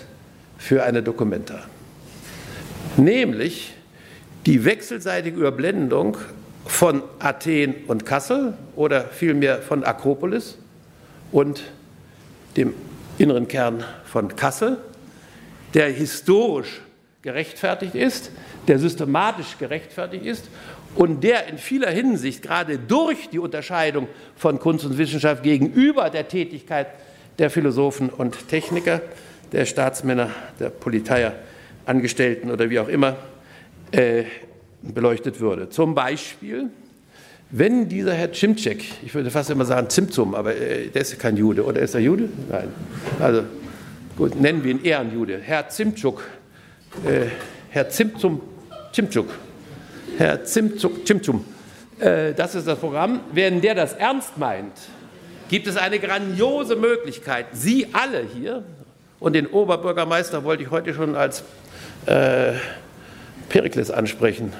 für 0.57 0.83
eine 0.83 1.03
Dokumenta. 1.03 1.63
Nämlich 2.97 3.74
die 4.45 4.63
wechselseitige 4.63 5.37
Überblendung 5.37 6.17
von 6.65 7.03
Athen 7.19 7.75
und 7.87 8.05
Kassel 8.05 8.53
oder 8.75 9.05
vielmehr 9.05 9.61
von 9.61 9.83
Akropolis 9.83 10.57
und 11.31 11.63
dem 12.57 12.73
inneren 13.17 13.47
Kern 13.47 13.83
von 14.05 14.35
Kassel, 14.35 14.77
der 15.73 15.89
historisch 15.89 16.81
gerechtfertigt 17.21 17.95
ist, 17.95 18.31
der 18.67 18.77
systematisch 18.77 19.57
gerechtfertigt 19.57 20.25
ist 20.25 20.49
und 20.95 21.23
der 21.23 21.47
in 21.47 21.57
vieler 21.57 21.89
Hinsicht 21.89 22.43
gerade 22.43 22.77
durch 22.77 23.29
die 23.29 23.39
Unterscheidung 23.39 24.07
von 24.35 24.59
Kunst 24.59 24.85
und 24.85 24.97
Wissenschaft 24.97 25.43
gegenüber 25.43 26.09
der 26.09 26.27
Tätigkeit 26.27 26.87
der 27.39 27.49
Philosophen 27.49 28.09
und 28.09 28.47
Techniker, 28.47 29.01
der 29.51 29.65
Staatsmänner, 29.65 30.29
der 30.59 30.69
Polizeiangestellten 30.69 32.51
oder 32.51 32.69
wie 32.69 32.79
auch 32.79 32.87
immer 32.87 33.17
äh, 33.91 34.23
beleuchtet 34.81 35.39
würde. 35.39 35.69
Zum 35.69 35.95
Beispiel, 35.95 36.69
wenn 37.51 37.87
dieser 37.87 38.13
Herr 38.13 38.33
Cimcek, 38.33 38.83
ich 39.03 39.13
würde 39.13 39.31
fast 39.31 39.49
immer 39.49 39.65
sagen 39.65 39.89
Zimtzum, 39.89 40.35
aber 40.35 40.55
äh, 40.55 40.87
der 40.87 41.01
ist 41.01 41.17
kein 41.19 41.37
Jude, 41.37 41.63
oder 41.63 41.81
ist 41.81 41.93
er 41.93 42.01
Jude? 42.01 42.29
Nein. 42.49 42.69
Also 43.19 43.43
gut, 44.17 44.39
nennen 44.39 44.63
wir 44.63 44.71
ihn 44.71 44.83
Ehrenjude. 44.83 45.39
Herr 45.41 45.69
Zimtschuk, 45.69 46.23
äh, 47.05 47.27
Herr 47.69 47.89
Zimtzum, 47.89 48.41
Zimtschuk, 48.91 49.29
Herr 50.17 50.43
Zimtzuk, 50.43 51.05
Zimtzum, 51.05 51.45
äh, 51.99 52.33
das 52.33 52.55
ist 52.55 52.67
das 52.67 52.79
Programm. 52.79 53.21
Wenn 53.31 53.61
der 53.61 53.75
das 53.75 53.93
ernst 53.93 54.37
meint, 54.37 54.73
gibt 55.49 55.67
es 55.67 55.77
eine 55.77 55.99
grandiose 55.99 56.75
Möglichkeit, 56.75 57.47
Sie 57.53 57.87
alle 57.93 58.23
hier, 58.33 58.63
und 59.19 59.33
den 59.33 59.47
Oberbürgermeister 59.47 60.43
wollte 60.43 60.63
ich 60.63 60.71
heute 60.71 60.93
schon 60.93 61.15
als 61.15 61.43
äh, 62.05 62.53
Perikles 63.49 63.91
ansprechen, 63.91 64.51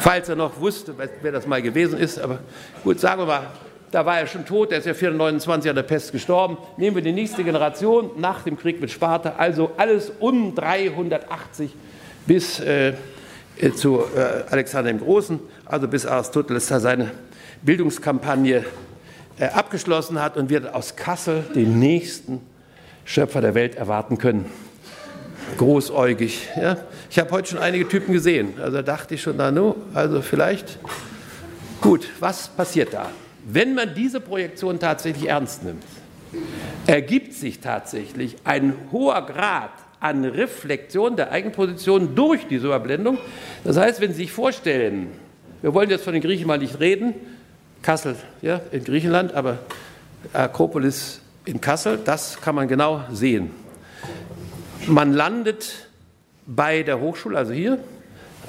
falls 0.00 0.28
er 0.28 0.36
noch 0.36 0.60
wusste, 0.60 0.94
wer 1.22 1.32
das 1.32 1.46
mal 1.46 1.62
gewesen 1.62 1.98
ist. 1.98 2.18
Aber 2.18 2.40
gut, 2.84 3.00
sagen 3.00 3.22
wir 3.22 3.26
mal, 3.26 3.46
da 3.90 4.06
war 4.06 4.20
er 4.20 4.26
schon 4.26 4.46
tot, 4.46 4.70
der 4.70 4.78
ist 4.78 4.86
ja 4.86 4.94
429 4.94 5.68
an 5.68 5.76
der 5.76 5.82
Pest 5.82 6.12
gestorben. 6.12 6.56
Nehmen 6.76 6.96
wir 6.96 7.02
die 7.02 7.12
nächste 7.12 7.42
Generation 7.42 8.10
nach 8.16 8.42
dem 8.42 8.56
Krieg 8.56 8.80
mit 8.80 8.90
Sparta, 8.90 9.34
also 9.36 9.72
alles 9.76 10.12
um 10.20 10.54
380 10.54 11.72
bis 12.26 12.60
äh, 12.60 12.94
zu 13.74 14.00
äh, 14.16 14.44
Alexander 14.50 14.92
dem 14.92 15.00
Großen, 15.00 15.40
also 15.66 15.88
bis 15.88 16.06
Aristoteles 16.06 16.68
da 16.68 16.78
seine 16.78 17.10
Bildungskampagne 17.62 18.64
äh, 19.38 19.46
abgeschlossen 19.46 20.22
hat 20.22 20.36
und 20.36 20.50
wir 20.50 20.74
aus 20.74 20.94
Kassel 20.94 21.44
den 21.54 21.78
nächsten 21.78 22.40
Schöpfer 23.04 23.40
der 23.40 23.54
Welt 23.54 23.74
erwarten 23.74 24.18
können 24.18 24.69
großäugig. 25.56 26.48
Ja? 26.60 26.76
Ich 27.10 27.18
habe 27.18 27.30
heute 27.30 27.50
schon 27.50 27.58
einige 27.58 27.88
Typen 27.88 28.12
gesehen. 28.12 28.54
Also 28.60 28.82
dachte 28.82 29.14
ich 29.14 29.22
schon, 29.22 29.36
na 29.36 29.50
no, 29.50 29.76
also 29.94 30.22
vielleicht. 30.22 30.78
Gut, 31.80 32.08
was 32.20 32.48
passiert 32.48 32.92
da? 32.92 33.10
Wenn 33.44 33.74
man 33.74 33.94
diese 33.94 34.20
Projektion 34.20 34.78
tatsächlich 34.78 35.28
ernst 35.28 35.64
nimmt, 35.64 35.82
ergibt 36.86 37.34
sich 37.34 37.60
tatsächlich 37.60 38.36
ein 38.44 38.74
hoher 38.92 39.26
Grad 39.26 39.72
an 39.98 40.24
Reflexion 40.24 41.16
der 41.16 41.30
Eigenposition 41.30 42.14
durch 42.14 42.46
diese 42.48 42.66
Überblendung. 42.66 43.18
Das 43.64 43.76
heißt, 43.76 44.00
wenn 44.00 44.12
Sie 44.12 44.22
sich 44.22 44.32
vorstellen, 44.32 45.08
wir 45.62 45.74
wollen 45.74 45.90
jetzt 45.90 46.04
von 46.04 46.14
den 46.14 46.22
Griechen 46.22 46.46
mal 46.46 46.58
nicht 46.58 46.80
reden, 46.80 47.14
Kassel 47.82 48.16
ja, 48.42 48.60
in 48.72 48.84
Griechenland, 48.84 49.34
aber 49.34 49.58
Akropolis 50.32 51.20
in 51.44 51.60
Kassel, 51.60 51.98
das 52.04 52.40
kann 52.40 52.54
man 52.54 52.68
genau 52.68 53.02
sehen. 53.10 53.50
Man 54.90 55.12
landet 55.12 55.86
bei 56.46 56.82
der 56.82 56.98
Hochschule, 56.98 57.38
also 57.38 57.52
hier, 57.52 57.78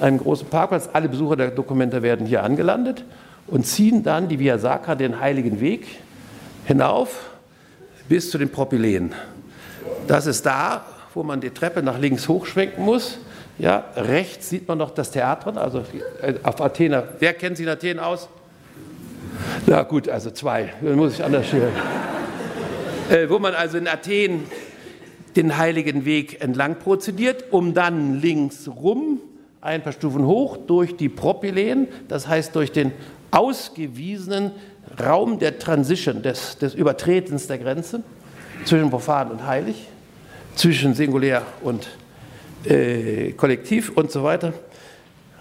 einem 0.00 0.18
großen 0.18 0.48
Parkplatz. 0.48 0.88
Alle 0.92 1.08
Besucher 1.08 1.36
der 1.36 1.52
Dokumenta 1.52 2.02
werden 2.02 2.26
hier 2.26 2.42
angelandet 2.42 3.04
und 3.46 3.64
ziehen 3.64 4.02
dann 4.02 4.28
die 4.28 4.40
Via 4.40 4.58
Sacra, 4.58 4.96
den 4.96 5.20
Heiligen 5.20 5.60
Weg, 5.60 5.86
hinauf 6.64 7.30
bis 8.08 8.32
zu 8.32 8.38
den 8.38 8.50
Propyläen. 8.50 9.12
Das 10.08 10.26
ist 10.26 10.44
da, 10.44 10.84
wo 11.14 11.22
man 11.22 11.40
die 11.40 11.50
Treppe 11.50 11.80
nach 11.80 11.98
links 12.00 12.26
hochschwenken 12.26 12.84
muss. 12.84 13.18
Ja, 13.58 13.84
rechts 13.94 14.48
sieht 14.48 14.66
man 14.66 14.78
noch 14.78 14.90
das 14.90 15.12
Theater, 15.12 15.56
also 15.56 15.84
äh, 16.22 16.34
auf 16.42 16.60
Athena. 16.60 17.04
Wer 17.20 17.34
kennt 17.34 17.56
sich 17.56 17.66
in 17.66 17.72
Athen 17.72 18.00
aus? 18.00 18.28
Na 19.66 19.84
gut, 19.84 20.08
also 20.08 20.32
zwei, 20.32 20.72
dann 20.80 20.96
muss 20.96 21.14
ich 21.14 21.22
anders 21.22 21.46
stellen. 21.46 21.72
äh, 23.10 23.28
wo 23.28 23.38
man 23.38 23.54
also 23.54 23.78
in 23.78 23.86
Athen 23.86 24.44
den 25.36 25.56
heiligen 25.56 26.04
Weg 26.04 26.40
entlang 26.42 26.78
prozediert, 26.78 27.44
um 27.50 27.74
dann 27.74 28.20
links 28.20 28.68
rum 28.68 29.20
ein 29.60 29.82
paar 29.82 29.92
Stufen 29.92 30.26
hoch 30.26 30.56
durch 30.56 30.96
die 30.96 31.08
Propyläen, 31.08 31.88
das 32.08 32.26
heißt 32.26 32.54
durch 32.56 32.72
den 32.72 32.92
ausgewiesenen 33.30 34.50
Raum 35.00 35.38
der 35.38 35.58
Transition, 35.58 36.22
des, 36.22 36.58
des 36.58 36.74
Übertretens 36.74 37.46
der 37.46 37.58
Grenze 37.58 38.02
zwischen 38.64 38.90
profan 38.90 39.30
und 39.30 39.46
heilig, 39.46 39.88
zwischen 40.56 40.94
singulär 40.94 41.42
und 41.62 41.88
äh, 42.64 43.32
kollektiv 43.32 43.92
und 43.94 44.10
so 44.10 44.22
weiter. 44.22 44.52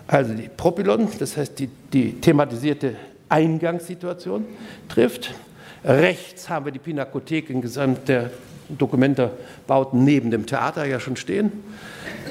Also 0.07 0.33
die 0.33 0.49
Propylon, 0.55 1.07
das 1.19 1.35
heißt 1.35 1.57
die, 1.59 1.69
die 1.91 2.13
thematisierte 2.21 2.95
Eingangssituation 3.27 4.45
trifft. 4.87 5.33
Rechts 5.83 6.49
haben 6.49 6.65
wir 6.65 6.71
die 6.71 6.79
Pinakothek 6.79 7.49
in 7.49 7.61
Gesamt 7.61 8.07
der 8.07 8.29
Dokumentebauten 8.77 10.03
neben 10.03 10.31
dem 10.31 10.45
Theater 10.45 10.85
ja 10.85 10.99
schon 10.99 11.15
stehen. 11.15 11.51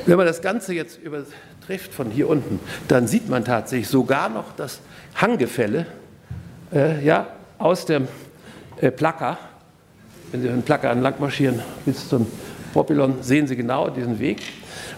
Wenn 0.06 0.16
man 0.16 0.26
das 0.26 0.42
Ganze 0.42 0.74
jetzt 0.74 0.98
übertrifft 0.98 1.92
von 1.92 2.10
hier 2.10 2.28
unten, 2.28 2.60
dann 2.88 3.06
sieht 3.06 3.28
man 3.28 3.44
tatsächlich 3.44 3.88
sogar 3.88 4.28
noch 4.28 4.54
das 4.56 4.80
Hanggefälle 5.14 5.86
äh, 6.72 7.04
ja, 7.04 7.28
aus 7.58 7.86
dem 7.86 8.08
äh, 8.80 8.90
Placker. 8.90 9.38
Wenn 10.32 10.42
Sie 10.42 10.48
den 10.48 10.62
Placker 10.62 10.90
entlang 10.90 11.14
marschieren 11.18 11.60
bis 11.84 12.08
zum 12.08 12.26
Propylon, 12.72 13.22
sehen 13.22 13.46
Sie 13.46 13.56
genau 13.56 13.90
diesen 13.90 14.18
Weg. 14.18 14.42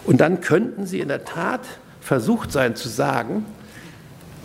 Und 0.05 0.21
dann 0.21 0.41
könnten 0.41 0.85
Sie 0.85 0.99
in 0.99 1.07
der 1.07 1.25
Tat 1.25 1.61
versucht 2.01 2.51
sein 2.51 2.75
zu 2.75 2.89
sagen, 2.89 3.45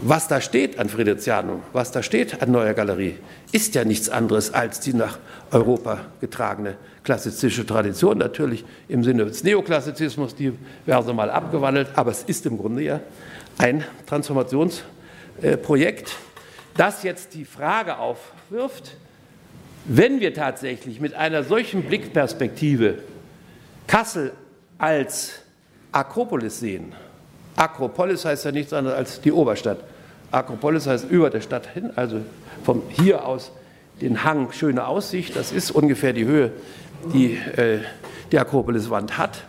was 0.01 0.29
da 0.29 0.41
steht 0.41 0.79
an 0.79 0.89
Fridezianum, 0.89 1.63
was 1.73 1.91
da 1.91 2.03
steht 2.03 2.43
an 2.43 2.51
Neuer 2.51 2.75
Galerie, 2.75 3.17
ist 3.53 3.75
ja 3.75 3.85
nichts 3.85 4.09
anderes 4.09 4.55
als 4.55 4.81
die 4.81 4.95
nach 4.95 5.19
Europa 5.51 6.01
getragene 6.21 6.77
klassizistische 7.03 7.67
Tradition, 7.67 8.19
natürlich 8.19 8.65
im 8.89 9.03
Sinne 9.03 9.25
des 9.25 9.43
Neoklassizismus, 9.43 10.35
diverse 10.35 11.13
Mal 11.13 11.31
abgewandelt, 11.31 11.89
aber 11.95 12.11
es 12.11 12.23
ist 12.23 12.47
im 12.47 12.59
Grunde 12.59 12.83
ja 12.83 13.01
ein 13.59 13.85
Transformationsprojekt, 14.07 16.17
das 16.77 17.03
jetzt 17.03 17.35
die 17.35 17.45
Frage 17.45 17.99
aufwirft, 17.99 18.97
wenn 19.85 20.21
wir 20.21 20.35
tatsächlich 20.35 21.01
mit 21.01 21.15
einer 21.15 21.43
solchen 21.43 21.83
Blickperspektive 21.83 22.99
Kassel 23.87 24.33
als 24.77 25.41
Akropolis 25.93 26.61
sehen, 26.61 26.95
Akropolis 27.59 28.25
heißt 28.25 28.45
ja 28.45 28.53
nichts 28.53 28.73
anderes 28.73 28.97
als 28.97 29.21
die 29.21 29.33
Oberstadt. 29.33 29.79
Akropolis 30.31 30.87
heißt 30.87 31.11
über 31.11 31.29
der 31.29 31.41
Stadt 31.41 31.67
hin, 31.67 31.91
also 31.97 32.21
von 32.63 32.83
hier 32.89 33.25
aus 33.27 33.51
den 34.01 34.23
Hang, 34.23 34.53
schöne 34.53 34.87
Aussicht, 34.87 35.35
das 35.35 35.51
ist 35.51 35.73
ungefähr 35.73 36.13
die 36.13 36.25
Höhe, 36.25 36.53
die 37.13 37.33
äh, 37.33 37.81
die 38.31 38.39
Akropoliswand 38.39 39.19
hat, 39.19 39.43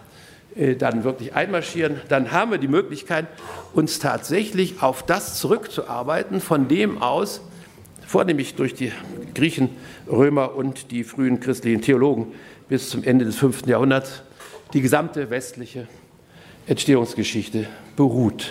äh, 0.56 0.76
dann 0.76 1.04
wirklich 1.04 1.36
einmarschieren, 1.36 2.02
dann 2.10 2.32
haben 2.32 2.50
wir 2.50 2.58
die 2.58 2.68
Möglichkeit, 2.68 3.28
uns 3.74 4.00
tatsächlich 4.00 4.82
auf 4.82 5.04
das 5.04 5.38
zurückzuarbeiten, 5.38 6.42
von 6.42 6.68
dem 6.68 7.04
aus, 7.04 7.42
vornehmlich 8.08 8.56
durch 8.56 8.74
die 8.74 8.92
Griechen, 9.36 9.70
Römer 10.10 10.56
und 10.56 10.90
die 10.90 11.04
frühen 11.04 11.40
christlichen 11.40 11.82
Theologen 11.82 12.34
bis 12.70 12.90
zum 12.90 13.04
Ende 13.04 13.26
des 13.26 13.36
5. 13.36 13.68
Jahrhunderts, 13.68 14.24
die 14.74 14.82
gesamte 14.82 15.30
westliche 15.30 15.88
Entstehungsgeschichte 16.68 17.68
beruht. 17.96 18.48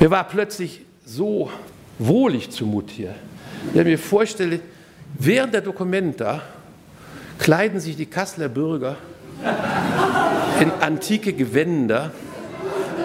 Mir 0.00 0.10
war 0.10 0.24
plötzlich 0.24 0.80
so 1.04 1.50
wohlig 1.98 2.50
zumut 2.50 2.90
hier. 2.90 3.14
Wenn 3.72 3.86
ich 3.86 3.92
mir 3.92 3.98
vorstelle, 3.98 4.60
während 5.18 5.54
der 5.54 5.60
Dokumenta 5.60 6.42
kleiden 7.38 7.80
sich 7.80 7.96
die 7.96 8.06
Kasseler 8.06 8.48
Bürger 8.48 8.96
in 10.60 10.70
antike 10.80 11.32
Gewänder, 11.32 12.12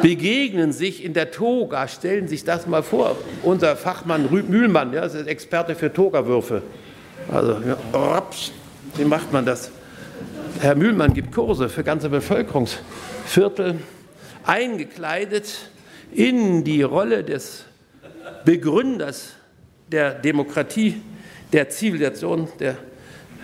begegnen 0.01 0.71
sich 0.71 1.03
in 1.03 1.13
der 1.13 1.31
Toga, 1.31 1.87
stellen 1.87 2.27
sich 2.27 2.43
das 2.43 2.67
mal 2.67 2.83
vor. 2.83 3.17
Unser 3.43 3.75
Fachmann 3.75 4.29
Mühlmann, 4.29 4.93
ja, 4.93 5.03
ist 5.03 5.15
Experte 5.27 5.75
für 5.75 5.91
Togawürfe. 5.91 6.61
Also, 7.31 7.57
ja, 7.67 8.23
wie 8.95 9.05
macht 9.05 9.31
man 9.33 9.45
das? 9.45 9.71
Herr 10.61 10.75
Mühlmann 10.75 11.13
gibt 11.13 11.33
Kurse 11.33 11.69
für 11.69 11.83
ganze 11.83 12.07
Bevölkerungs- 12.07 12.77
Viertel 13.29 13.75
eingekleidet 14.43 15.69
in 16.11 16.63
die 16.63 16.81
Rolle 16.81 17.23
des 17.23 17.63
Begründers 18.43 19.33
der 19.91 20.15
Demokratie, 20.15 20.99
der 21.53 21.69
Zivilisation, 21.69 22.47
der 22.59 22.75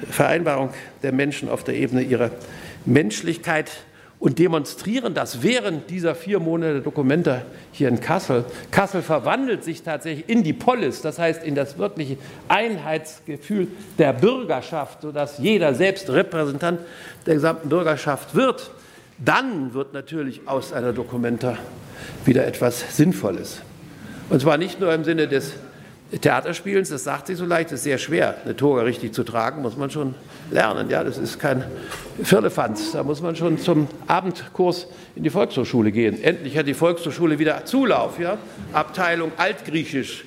Vereinbarung 0.10 0.72
der 1.04 1.12
Menschen 1.12 1.50
auf 1.50 1.64
der 1.64 1.76
Ebene 1.76 2.02
ihrer 2.02 2.32
Menschlichkeit 2.86 3.70
und 4.18 4.40
demonstrieren 4.40 5.14
das 5.14 5.44
während 5.44 5.88
dieser 5.92 6.16
vier 6.16 6.40
Monate 6.40 6.82
Dokumente 6.82 7.44
hier 7.72 7.88
in 7.88 8.00
Kassel. 8.00 8.44
Kassel 8.72 9.04
verwandelt 9.04 9.64
sich 9.64 9.84
tatsächlich 9.84 10.28
in 10.28 10.42
die 10.42 10.54
Polis, 10.54 11.04
das 11.04 11.20
heißt 11.20 11.44
in 11.44 11.54
das 11.54 11.78
wirkliche 11.78 12.18
Einheitsgefühl 12.48 13.68
der 14.00 14.14
Bürgerschaft, 14.14 15.04
sodass 15.04 15.38
jeder 15.38 15.76
selbst 15.76 16.10
Repräsentant 16.10 16.80
der 17.28 17.36
gesamten 17.36 17.70
Bürgerschaft 17.70 18.34
wird. 18.34 18.72
Dann 19.18 19.74
wird 19.74 19.94
natürlich 19.94 20.42
aus 20.48 20.74
einer 20.74 20.94
Dokumenta 20.94 21.58
wieder 22.26 22.46
etwas 22.46 22.98
Sinnvolles. 22.98 23.62
Und 24.30 24.42
zwar 24.42 24.58
nicht 24.58 24.80
nur 24.80 24.94
im 24.94 25.04
Sinne 25.04 25.28
des 25.28 25.54
Theaterspielens, 26.22 26.90
das 26.90 27.04
sagt 27.04 27.28
sich 27.28 27.38
so 27.38 27.46
leicht, 27.46 27.72
das 27.72 27.80
ist 27.80 27.84
sehr 27.84 27.98
schwer. 27.98 28.36
Eine 28.44 28.56
Toga 28.56 28.84
richtig 28.84 29.14
zu 29.14 29.24
tragen, 29.24 29.62
muss 29.62 29.76
man 29.76 29.90
schon 29.90 30.16
lernen. 30.52 30.90
Ja, 30.90 31.04
das 31.04 31.18
ist 31.18 31.40
kein 31.40 31.64
Firlefanz. 32.22 32.92
Da 32.92 33.04
muss 33.04 33.22
man 33.22 33.36
schon 33.36 33.58
zum 33.58 33.88
Abendkurs 34.08 34.88
in 35.16 35.24
die 35.24 35.30
Volkshochschule 35.30 35.92
gehen. 35.92 36.22
Endlich 36.22 36.58
hat 36.58 36.68
die 36.68 36.74
Volkshochschule 36.74 37.40
wieder 37.40 37.66
Zulauf. 37.66 38.20
Ja? 38.20 38.38
Abteilung 38.72 39.32
Altgriechisch. 39.38 40.26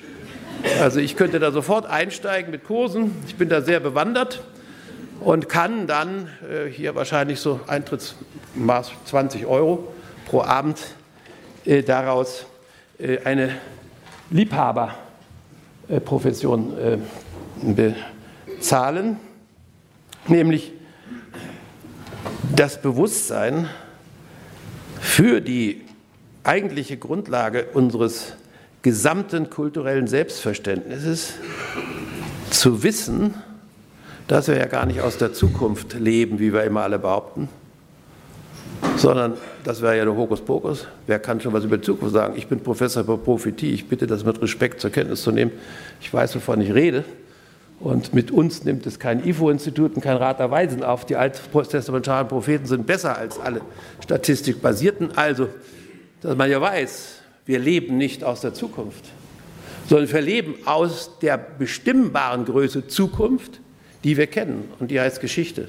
Also 0.81 0.99
ich 0.99 1.15
könnte 1.15 1.39
da 1.39 1.51
sofort 1.51 1.85
einsteigen 1.85 2.51
mit 2.51 2.65
Kursen. 2.65 3.15
Ich 3.27 3.35
bin 3.35 3.47
da 3.47 3.61
sehr 3.61 3.79
bewandert 3.79 4.41
und 5.19 5.49
kann 5.49 5.87
dann 5.87 6.29
äh, 6.49 6.67
hier 6.69 6.95
wahrscheinlich 6.95 7.39
so 7.39 7.59
Eintrittsmaß 7.67 8.91
20 9.05 9.45
Euro 9.45 9.93
pro 10.25 10.41
Abend 10.41 10.79
äh, 11.65 11.83
daraus 11.83 12.45
äh, 12.97 13.19
eine 13.23 13.51
Liebhaberprofession 14.29 17.01
bezahlen, 17.63 19.17
nämlich 20.27 20.71
das 22.55 22.79
Bewusstsein 22.79 23.67
für 25.01 25.41
die 25.41 25.81
eigentliche 26.43 26.97
Grundlage 26.97 27.69
unseres 27.73 28.33
gesamten 28.83 29.49
kulturellen 29.49 30.05
Selbstverständnisses 30.05 31.33
zu 32.51 32.83
wissen, 32.83 33.33
dass 34.29 34.47
wir 34.47 34.57
ja 34.57 34.67
gar 34.67 34.85
nicht 34.85 35.01
aus 35.01 35.17
der 35.17 35.33
Zukunft 35.33 35.95
leben, 35.95 36.37
wie 36.37 36.53
wir 36.53 36.63
immer 36.63 36.83
alle 36.83 36.99
behaupten, 36.99 37.49
sondern 38.95 39.33
das 39.63 39.81
wäre 39.81 39.97
ja 39.97 40.05
der 40.05 40.15
Hokuspokus. 40.15 40.87
Wer 41.07 41.17
kann 41.17 41.41
schon 41.41 41.51
was 41.51 41.63
über 41.63 41.79
die 41.79 41.83
Zukunft 41.83 42.13
sagen? 42.13 42.35
Ich 42.37 42.45
bin 42.45 42.59
Professor 42.59 43.03
für 43.03 43.17
Prophetie. 43.17 43.71
Ich 43.71 43.87
bitte 43.87 44.05
das 44.05 44.23
mit 44.23 44.39
Respekt 44.39 44.81
zur 44.81 44.91
Kenntnis 44.91 45.23
zu 45.23 45.31
nehmen. 45.31 45.51
Ich 45.99 46.13
weiß, 46.13 46.35
wovon 46.35 46.61
ich 46.61 46.71
rede. 46.75 47.05
Und 47.79 48.13
mit 48.13 48.29
uns 48.29 48.63
nimmt 48.65 48.85
es 48.85 48.99
kein 48.99 49.25
IFO-Institut 49.25 49.95
und 49.95 50.01
kein 50.01 50.17
Rat 50.17 50.39
der 50.39 50.51
Weisen 50.51 50.83
auf. 50.83 51.05
Die 51.05 51.15
alttestamentalen 51.15 52.27
Propheten 52.27 52.67
sind 52.67 52.85
besser 52.85 53.17
als 53.17 53.39
alle 53.39 53.61
statistikbasierten. 54.03 55.17
Also, 55.17 55.47
dass 56.21 56.37
man 56.37 56.51
ja 56.51 56.61
weiß, 56.61 57.15
wir 57.47 57.57
leben 57.57 57.97
nicht 57.97 58.23
aus 58.23 58.41
der 58.41 58.53
Zukunft, 58.53 59.05
sondern 59.87 60.11
wir 60.11 60.21
leben 60.21 60.53
aus 60.65 61.17
der 61.19 61.37
bestimmbaren 61.37 62.45
Größe 62.45 62.87
Zukunft, 62.87 63.59
die 64.03 64.17
wir 64.17 64.27
kennen. 64.27 64.71
Und 64.79 64.91
die 64.91 64.99
heißt 64.99 65.21
Geschichte. 65.21 65.67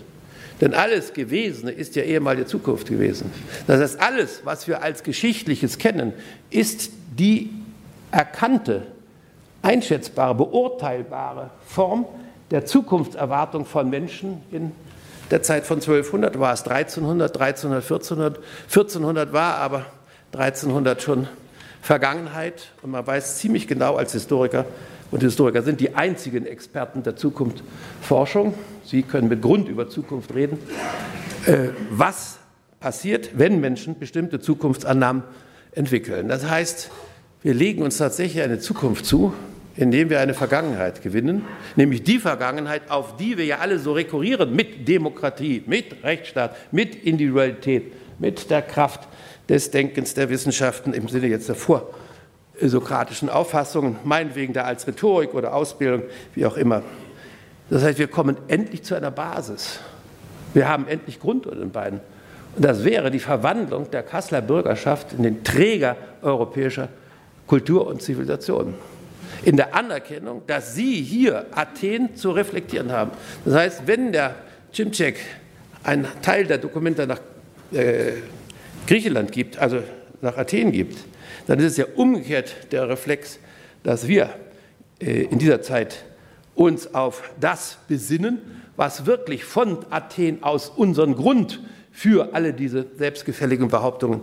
Denn 0.60 0.74
alles 0.74 1.14
Gewesene 1.14 1.70
ist 1.70 1.96
ja 1.96 2.02
ehemalige 2.02 2.46
Zukunft 2.46 2.88
gewesen. 2.88 3.30
Das 3.66 3.80
heißt, 3.80 4.00
alles, 4.00 4.42
was 4.44 4.68
wir 4.68 4.82
als 4.82 5.02
Geschichtliches 5.02 5.78
kennen, 5.78 6.12
ist 6.50 6.90
die 7.18 7.50
erkannte, 8.10 8.86
einschätzbare, 9.62 10.34
beurteilbare 10.34 11.50
Form 11.66 12.06
der 12.50 12.66
Zukunftserwartung 12.66 13.64
von 13.64 13.88
Menschen 13.88 14.42
in 14.50 14.72
der 15.30 15.42
Zeit 15.42 15.64
von 15.64 15.76
1200 15.76 16.40
war 16.40 16.52
es 16.52 16.62
1300, 16.62 17.40
1300, 17.40 17.84
1400. 17.84 18.44
1400 18.64 19.32
war 19.32 19.56
aber 19.56 19.86
1300 20.32 21.00
schon 21.02 21.28
Vergangenheit 21.82 22.72
und 22.82 22.90
man 22.90 23.06
weiß 23.06 23.38
ziemlich 23.38 23.68
genau 23.68 23.94
als 23.96 24.12
Historiker, 24.12 24.64
und 25.10 25.22
Historiker 25.22 25.62
sind 25.62 25.80
die 25.80 25.94
einzigen 25.94 26.46
Experten 26.46 27.02
der 27.02 27.16
Zukunftsforschung. 27.16 28.54
Sie 28.84 29.02
können 29.02 29.28
mit 29.28 29.42
Grund 29.42 29.68
über 29.68 29.88
Zukunft 29.88 30.34
reden. 30.34 30.58
Äh, 31.46 31.68
was 31.90 32.38
passiert, 32.78 33.30
wenn 33.34 33.60
Menschen 33.60 33.98
bestimmte 33.98 34.40
Zukunftsannahmen 34.40 35.22
entwickeln? 35.72 36.28
Das 36.28 36.48
heißt, 36.48 36.90
wir 37.42 37.54
legen 37.54 37.82
uns 37.82 37.96
tatsächlich 37.96 38.42
eine 38.42 38.58
Zukunft 38.58 39.06
zu, 39.06 39.32
indem 39.76 40.10
wir 40.10 40.20
eine 40.20 40.34
Vergangenheit 40.34 41.02
gewinnen, 41.02 41.44
nämlich 41.74 42.02
die 42.02 42.18
Vergangenheit, 42.18 42.90
auf 42.90 43.16
die 43.16 43.38
wir 43.38 43.44
ja 43.46 43.58
alle 43.58 43.78
so 43.78 43.92
rekurrieren, 43.92 44.54
mit 44.54 44.86
Demokratie, 44.86 45.62
mit 45.66 46.04
Rechtsstaat, 46.04 46.54
mit 46.70 46.94
Individualität, 46.94 47.92
mit 48.18 48.50
der 48.50 48.62
Kraft 48.62 49.08
des 49.48 49.70
Denkens 49.70 50.14
der 50.14 50.28
Wissenschaften 50.28 50.92
im 50.92 51.08
Sinne 51.08 51.28
jetzt 51.28 51.48
der 51.48 51.56
Vor- 51.56 51.88
sokratischen 52.68 53.28
Auffassungen, 53.28 53.96
meinetwegen 54.04 54.52
da 54.52 54.64
als 54.64 54.86
Rhetorik 54.86 55.34
oder 55.34 55.54
Ausbildung, 55.54 56.02
wie 56.34 56.44
auch 56.46 56.56
immer. 56.56 56.82
Das 57.70 57.82
heißt, 57.82 57.98
wir 57.98 58.08
kommen 58.08 58.36
endlich 58.48 58.82
zu 58.82 58.94
einer 58.94 59.10
Basis. 59.10 59.80
Wir 60.52 60.68
haben 60.68 60.88
endlich 60.88 61.20
Grund 61.20 61.46
unter 61.46 61.60
den 61.60 61.70
beiden. 61.70 62.00
Und 62.56 62.64
das 62.64 62.84
wäre 62.84 63.10
die 63.10 63.20
Verwandlung 63.20 63.90
der 63.90 64.02
Kasseler 64.02 64.42
Bürgerschaft 64.42 65.12
in 65.12 65.22
den 65.22 65.44
Träger 65.44 65.96
europäischer 66.22 66.88
Kultur 67.46 67.86
und 67.86 68.02
Zivilisation. 68.02 68.74
In 69.44 69.56
der 69.56 69.74
Anerkennung, 69.74 70.42
dass 70.46 70.74
Sie 70.74 71.00
hier 71.02 71.46
Athen 71.52 72.14
zu 72.16 72.32
reflektieren 72.32 72.92
haben. 72.92 73.12
Das 73.44 73.54
heißt, 73.54 73.82
wenn 73.86 74.12
der 74.12 74.34
Cimcek 74.74 75.16
einen 75.84 76.06
Teil 76.22 76.44
der 76.44 76.58
Dokumente 76.58 77.06
nach 77.06 77.20
äh, 77.72 78.12
Griechenland 78.86 79.32
gibt, 79.32 79.58
also 79.58 79.78
nach 80.20 80.36
Athen 80.36 80.72
gibt, 80.72 80.98
dann 81.46 81.58
ist 81.58 81.72
es 81.72 81.76
ja 81.76 81.86
umgekehrt 81.96 82.72
der 82.72 82.88
Reflex, 82.88 83.38
dass 83.82 84.08
wir 84.08 84.30
äh, 85.00 85.22
in 85.24 85.38
dieser 85.38 85.62
Zeit 85.62 86.04
uns 86.54 86.94
auf 86.94 87.30
das 87.40 87.78
besinnen, 87.88 88.38
was 88.76 89.06
wirklich 89.06 89.44
von 89.44 89.78
Athen 89.90 90.42
aus 90.42 90.68
unseren 90.68 91.14
Grund 91.14 91.60
für 91.92 92.34
alle 92.34 92.52
diese 92.52 92.86
selbstgefälligen 92.96 93.68
Behauptungen 93.68 94.22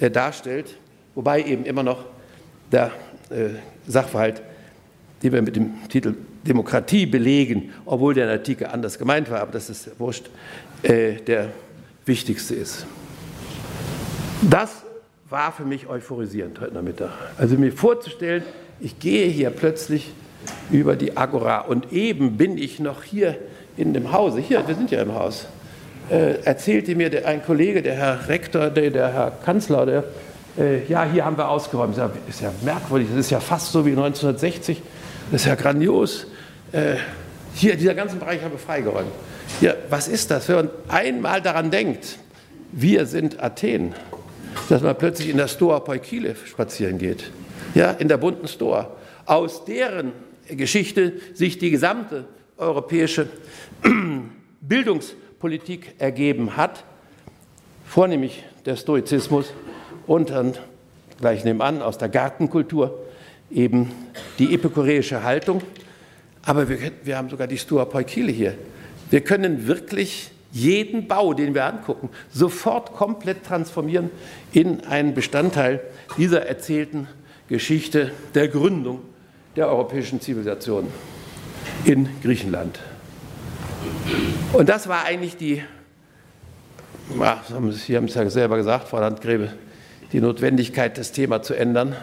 äh, 0.00 0.10
darstellt, 0.10 0.76
wobei 1.14 1.42
eben 1.42 1.64
immer 1.64 1.82
noch 1.82 2.04
der 2.72 2.90
äh, 3.30 3.50
Sachverhalt, 3.86 4.42
den 5.22 5.32
wir 5.32 5.42
mit 5.42 5.56
dem 5.56 5.88
Titel 5.88 6.14
Demokratie 6.46 7.06
belegen, 7.06 7.72
obwohl 7.84 8.14
der 8.14 8.26
in 8.26 8.38
Antike 8.38 8.70
anders 8.70 8.98
gemeint 8.98 9.30
war, 9.30 9.40
aber 9.40 9.52
das 9.52 9.68
ist 9.68 9.98
wurscht, 9.98 10.30
der 10.84 11.48
wichtigste 12.04 12.54
ist. 12.54 12.86
Das 14.42 14.85
war 15.28 15.50
für 15.50 15.64
mich 15.64 15.88
euphorisierend 15.88 16.60
heute 16.60 16.74
Nachmittag. 16.74 17.10
Also 17.36 17.56
mir 17.56 17.72
vorzustellen, 17.72 18.44
ich 18.78 18.98
gehe 19.00 19.26
hier 19.26 19.50
plötzlich 19.50 20.12
über 20.70 20.94
die 20.94 21.16
Agora 21.16 21.60
und 21.62 21.92
eben 21.92 22.36
bin 22.36 22.56
ich 22.56 22.78
noch 22.78 23.02
hier 23.02 23.36
in 23.76 23.92
dem 23.92 24.12
Hause, 24.12 24.38
hier, 24.38 24.66
wir 24.68 24.74
sind 24.76 24.90
ja 24.92 25.02
im 25.02 25.14
Haus, 25.14 25.48
äh, 26.10 26.40
erzählte 26.44 26.94
mir 26.94 27.10
der, 27.10 27.26
ein 27.26 27.44
Kollege, 27.44 27.82
der 27.82 27.94
Herr 27.94 28.28
Rektor, 28.28 28.70
der, 28.70 28.90
der 28.90 29.12
Herr 29.12 29.32
Kanzler, 29.44 29.84
der, 29.84 30.04
äh, 30.56 30.86
ja, 30.86 31.04
hier 31.04 31.24
haben 31.24 31.36
wir 31.36 31.48
ausgeräumt. 31.48 31.98
Das 31.98 32.10
ist 32.28 32.40
ja 32.40 32.52
merkwürdig, 32.62 33.08
das 33.10 33.18
ist 33.18 33.30
ja 33.30 33.40
fast 33.40 33.72
so 33.72 33.84
wie 33.84 33.90
1960, 33.90 34.80
das 35.32 35.40
ist 35.40 35.46
ja 35.48 35.56
grandios. 35.56 36.28
Äh, 36.70 36.94
hier, 37.54 37.76
dieser 37.76 37.94
ganze 37.94 38.16
Bereich 38.16 38.42
haben 38.42 38.52
wir 38.52 38.58
freigeräumt. 38.58 39.10
Ja, 39.60 39.74
was 39.90 40.06
ist 40.06 40.30
das? 40.30 40.48
Wenn 40.48 40.56
man 40.56 40.70
einmal 40.86 41.42
daran 41.42 41.72
denkt, 41.72 42.18
wir 42.70 43.06
sind 43.06 43.42
Athen, 43.42 43.94
dass 44.68 44.82
man 44.82 44.96
plötzlich 44.96 45.28
in 45.28 45.36
der 45.36 45.48
Stoa 45.48 45.80
Poikile 45.80 46.34
spazieren 46.44 46.98
geht, 46.98 47.30
ja, 47.74 47.90
in 47.92 48.08
der 48.08 48.16
bunten 48.16 48.48
Stoa, 48.48 48.90
aus 49.26 49.64
deren 49.64 50.12
Geschichte 50.48 51.14
sich 51.34 51.58
die 51.58 51.70
gesamte 51.70 52.24
europäische 52.56 53.28
Bildungspolitik 54.60 55.94
ergeben 55.98 56.56
hat, 56.56 56.84
vornehmlich 57.86 58.44
der 58.64 58.76
Stoizismus 58.76 59.52
und 60.06 60.30
dann 60.30 60.54
gleich 61.20 61.44
nebenan 61.44 61.82
aus 61.82 61.98
der 61.98 62.08
Gartenkultur 62.08 62.98
eben 63.50 63.90
die 64.38 64.54
epikureische 64.54 65.22
Haltung. 65.22 65.62
Aber 66.44 66.68
wir, 66.68 66.92
wir 67.02 67.16
haben 67.16 67.28
sogar 67.28 67.46
die 67.46 67.58
Stoa 67.58 67.84
Poikile 67.84 68.32
hier. 68.32 68.54
Wir 69.10 69.20
können 69.20 69.66
wirklich 69.66 70.30
jeden 70.56 71.06
Bau, 71.06 71.34
den 71.34 71.54
wir 71.54 71.66
angucken, 71.66 72.08
sofort 72.32 72.92
komplett 72.92 73.44
transformieren 73.44 74.10
in 74.52 74.84
einen 74.86 75.12
Bestandteil 75.12 75.80
dieser 76.16 76.46
erzählten 76.46 77.08
Geschichte 77.48 78.10
der 78.34 78.48
Gründung 78.48 79.02
der 79.54 79.68
europäischen 79.68 80.20
Zivilisation 80.20 80.86
in 81.84 82.08
Griechenland. 82.22 82.80
Und 84.54 84.68
das 84.68 84.88
war 84.88 85.04
eigentlich 85.04 85.36
die, 85.36 85.62
Sie 87.70 87.96
haben 87.96 88.06
es 88.06 88.14
ja 88.14 88.30
selber 88.30 88.56
gesagt, 88.56 88.88
Frau 88.88 88.98
Landgräbe, 88.98 89.50
die 90.12 90.20
Notwendigkeit, 90.20 90.96
das 90.96 91.12
Thema 91.12 91.42
zu 91.42 91.54
ändern. 91.54 91.94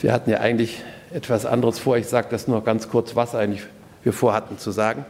Wir 0.00 0.12
hatten 0.12 0.30
ja 0.30 0.40
eigentlich 0.40 0.82
etwas 1.12 1.46
anderes 1.46 1.78
vor. 1.78 1.96
Ich 1.96 2.08
sage 2.08 2.28
das 2.30 2.48
nur 2.48 2.64
ganz 2.64 2.88
kurz, 2.88 3.16
was 3.16 3.34
eigentlich 3.34 3.62
wir 4.02 4.12
vorhatten 4.12 4.58
zu 4.58 4.72
sagen. 4.72 5.04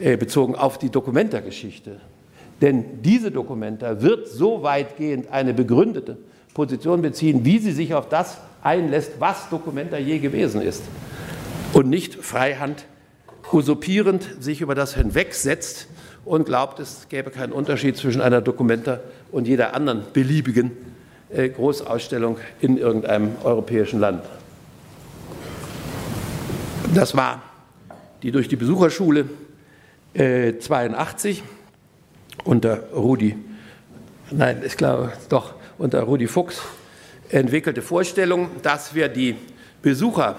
Äh, 0.00 0.16
bezogen 0.16 0.54
auf 0.54 0.78
die 0.78 0.88
Dokumentargeschichte. 0.88 2.00
Denn 2.62 3.02
diese 3.02 3.30
Dokumenta 3.30 4.00
wird 4.00 4.28
so 4.28 4.62
weitgehend 4.62 5.30
eine 5.30 5.52
begründete 5.52 6.16
Position 6.54 7.02
beziehen, 7.02 7.44
wie 7.44 7.58
sie 7.58 7.72
sich 7.72 7.92
auf 7.92 8.08
das 8.08 8.38
einlässt, 8.62 9.12
was 9.18 9.50
Dokumenta 9.50 9.98
je 9.98 10.18
gewesen 10.18 10.62
ist. 10.62 10.84
Und 11.74 11.90
nicht 11.90 12.14
freihand 12.14 12.86
usurpierend 13.52 14.26
sich 14.40 14.62
über 14.62 14.74
das 14.74 14.94
hinwegsetzt 14.94 15.86
und 16.24 16.46
glaubt, 16.46 16.80
es 16.80 17.08
gäbe 17.10 17.30
keinen 17.30 17.52
Unterschied 17.52 17.98
zwischen 17.98 18.22
einer 18.22 18.40
Documenta 18.40 19.00
und 19.30 19.48
jeder 19.48 19.74
anderen 19.74 20.04
beliebigen 20.14 20.70
äh, 21.28 21.50
Großausstellung 21.50 22.38
in 22.60 22.78
irgendeinem 22.78 23.32
europäischen 23.44 24.00
Land. 24.00 24.22
Das 26.94 27.14
war 27.14 27.42
die 28.22 28.32
durch 28.32 28.48
die 28.48 28.56
Besucherschule 28.56 29.26
äh, 30.14 30.58
82 30.58 31.42
unter 32.44 32.90
Rudi, 32.92 33.36
nein, 34.30 34.62
ich 34.64 34.76
glaube 34.76 35.12
doch, 35.28 35.54
unter 35.78 36.02
Rudi 36.02 36.26
Fuchs 36.26 36.62
entwickelte 37.30 37.82
Vorstellung, 37.82 38.50
dass 38.62 38.94
wir 38.94 39.08
die 39.08 39.36
Besucher 39.82 40.36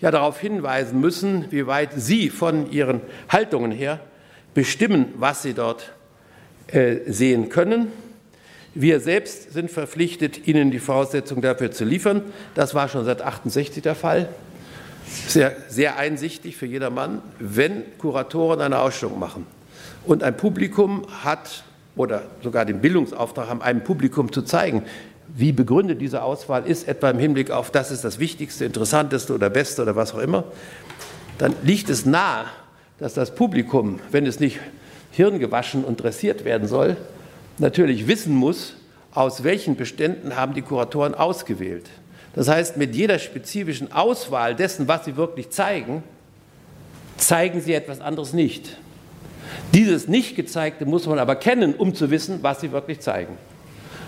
ja 0.00 0.10
darauf 0.10 0.40
hinweisen 0.40 1.00
müssen, 1.00 1.46
wie 1.50 1.66
weit 1.66 1.90
sie 1.94 2.30
von 2.30 2.70
ihren 2.70 3.02
Haltungen 3.28 3.70
her 3.70 4.00
bestimmen, 4.54 5.06
was 5.16 5.42
sie 5.42 5.54
dort 5.54 5.92
äh, 6.68 6.96
sehen 7.06 7.48
können. 7.48 7.92
Wir 8.74 9.00
selbst 9.00 9.52
sind 9.52 9.70
verpflichtet, 9.70 10.46
ihnen 10.46 10.70
die 10.70 10.78
Voraussetzungen 10.78 11.42
dafür 11.42 11.72
zu 11.72 11.84
liefern. 11.84 12.22
Das 12.54 12.74
war 12.74 12.88
schon 12.88 13.04
seit 13.04 13.20
68 13.20 13.82
der 13.82 13.94
Fall. 13.94 14.28
Sehr, 15.26 15.56
sehr 15.68 15.96
einsichtig 15.96 16.56
für 16.56 16.66
jedermann, 16.66 17.22
wenn 17.38 17.82
Kuratoren 17.98 18.60
eine 18.60 18.78
Ausstellung 18.78 19.18
machen 19.18 19.46
und 20.06 20.22
ein 20.22 20.36
Publikum 20.36 21.06
hat 21.22 21.64
oder 21.96 22.22
sogar 22.42 22.64
den 22.64 22.80
Bildungsauftrag 22.80 23.48
haben, 23.48 23.62
einem 23.62 23.82
Publikum 23.82 24.32
zu 24.32 24.42
zeigen, 24.42 24.84
wie 25.36 25.52
begründet 25.52 26.00
diese 26.00 26.22
Auswahl 26.22 26.66
ist, 26.66 26.88
etwa 26.88 27.10
im 27.10 27.18
Hinblick 27.18 27.50
auf, 27.50 27.70
das 27.70 27.90
ist 27.90 28.04
das 28.04 28.18
Wichtigste, 28.18 28.64
Interessanteste 28.64 29.34
oder 29.34 29.50
Beste 29.50 29.82
oder 29.82 29.96
was 29.96 30.14
auch 30.14 30.18
immer, 30.18 30.44
dann 31.38 31.54
liegt 31.62 31.88
es 31.90 32.04
nahe, 32.06 32.46
dass 32.98 33.14
das 33.14 33.34
Publikum, 33.34 34.00
wenn 34.10 34.26
es 34.26 34.40
nicht 34.40 34.58
hirngewaschen 35.12 35.84
und 35.84 36.02
dressiert 36.02 36.44
werden 36.44 36.68
soll, 36.68 36.96
natürlich 37.58 38.06
wissen 38.06 38.34
muss, 38.34 38.74
aus 39.12 39.42
welchen 39.42 39.76
Beständen 39.76 40.36
haben 40.36 40.54
die 40.54 40.62
Kuratoren 40.62 41.14
ausgewählt. 41.14 41.88
Das 42.34 42.48
heißt, 42.48 42.76
mit 42.76 42.94
jeder 42.94 43.18
spezifischen 43.18 43.92
Auswahl 43.92 44.54
dessen, 44.54 44.86
was 44.88 45.04
sie 45.04 45.16
wirklich 45.16 45.50
zeigen, 45.50 46.02
zeigen 47.16 47.60
sie 47.60 47.74
etwas 47.74 48.00
anderes 48.00 48.32
nicht. 48.32 48.76
Dieses 49.74 50.08
Nicht-Gezeigte 50.08 50.86
muss 50.86 51.06
man 51.06 51.18
aber 51.18 51.36
kennen, 51.36 51.74
um 51.74 51.94
zu 51.94 52.10
wissen, 52.10 52.38
was 52.42 52.60
sie 52.60 52.72
wirklich 52.72 53.00
zeigen. 53.00 53.36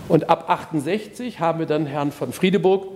Und 0.09 0.29
ab 0.31 0.49
68 0.49 1.41
haben 1.41 1.59
wir 1.59 1.66
dann 1.66 1.87
Herrn 1.87 2.12
von 2.12 2.33
Friedeburg 2.33 2.87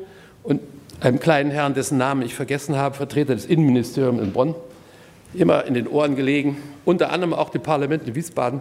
und 0.42 0.60
einem 1.00 1.20
kleinen 1.20 1.50
Herrn, 1.50 1.74
dessen 1.74 1.98
Namen 1.98 2.22
ich 2.22 2.34
vergessen 2.34 2.76
habe, 2.76 2.94
Vertreter 2.94 3.34
des 3.34 3.46
Innenministeriums 3.46 4.22
in 4.22 4.32
Bonn, 4.32 4.54
immer 5.34 5.64
in 5.64 5.74
den 5.74 5.88
Ohren 5.88 6.16
gelegen, 6.16 6.56
unter 6.84 7.10
anderem 7.10 7.34
auch 7.34 7.50
dem 7.50 7.62
Parlament 7.62 8.06
in 8.06 8.14
Wiesbaden. 8.14 8.60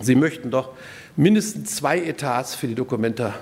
Sie 0.00 0.14
möchten 0.14 0.50
doch 0.50 0.70
mindestens 1.16 1.76
zwei 1.76 1.98
Etats 1.98 2.54
für 2.54 2.66
die 2.66 2.74
Dokumenta 2.74 3.34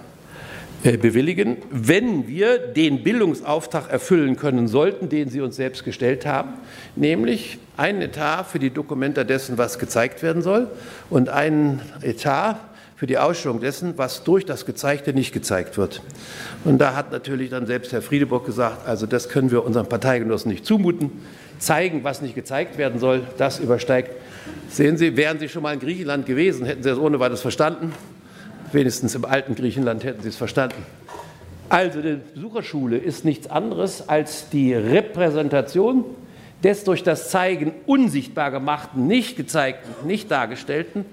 bewilligen, 0.83 1.57
wenn 1.71 2.29
wir 2.29 2.59
den 2.59 3.03
Bildungsauftrag 3.03 3.91
erfüllen 3.91 4.37
können 4.37 4.69
sollten, 4.69 5.09
den 5.09 5.29
Sie 5.29 5.41
uns 5.41 5.57
selbst 5.57 5.85
gestellt 5.85 6.25
haben, 6.25 6.55
nämlich 6.95 7.59
einen 7.77 8.01
Etat 8.03 8.45
für 8.45 8.59
die 8.59 8.71
Dokumenta 8.71 9.25
dessen, 9.25 9.59
was 9.59 9.79
gezeigt 9.79 10.23
werden 10.23 10.43
soll, 10.43 10.69
und 11.11 11.29
einen 11.29 11.81
Etat 12.03 12.61
für 12.97 13.07
die 13.07 13.19
Ausstellung 13.19 13.61
dessen, 13.61 13.95
was 13.97 14.25
durch 14.25 14.45
das 14.45 14.67
Gezeigte 14.67 15.13
nicht 15.13 15.33
gezeigt 15.33 15.79
wird. 15.79 16.03
Und 16.65 16.79
da 16.79 16.97
hat 16.97 17.13
natürlich 17.13 17.51
dann 17.51 17.67
selbst 17.67 17.93
Herr 17.93 18.03
Friedeburg 18.03 18.45
gesagt, 18.45 18.89
also 18.89 19.07
das 19.07 19.29
können 19.29 19.53
wir 19.53 19.65
unseren 19.65 19.89
Parteigenossen 19.89 20.51
nicht 20.51 20.67
zumuten. 20.67 21.13
Zeigen, 21.61 22.03
was 22.03 22.23
nicht 22.23 22.35
gezeigt 22.35 22.77
werden 22.77 22.99
soll, 22.99 23.23
das 23.37 23.61
übersteigt. 23.61 24.11
Sehen 24.69 24.97
Sie, 24.97 25.17
wären 25.17 25.39
Sie 25.39 25.49
schon 25.49 25.63
mal 25.63 25.75
in 25.75 25.81
Griechenland 25.81 26.27
gewesen, 26.27 26.67
hätten 26.67 26.83
Sie 26.83 26.89
das 26.89 26.99
ohne 26.99 27.21
weiteres 27.21 27.41
verstanden. 27.41 27.93
Wenigstens 28.73 29.15
im 29.15 29.25
alten 29.25 29.55
Griechenland 29.55 30.05
hätten 30.05 30.23
Sie 30.23 30.29
es 30.29 30.37
verstanden. 30.37 30.85
Also 31.71 32.01
die 32.01 32.19
Besucherschule 32.35 32.97
ist 32.97 33.25
nichts 33.25 33.49
anderes 33.49 34.09
als 34.09 34.49
die 34.51 34.75
Repräsentation 34.75 36.05
des 36.63 36.85
durch 36.85 37.03
das 37.03 37.31
Zeigen 37.31 37.73
unsichtbar 37.87 38.51
gemachten, 38.51 39.07
nicht 39.07 39.37
gezeigten, 39.37 40.07
nicht 40.07 40.31
dargestellten, 40.31 41.05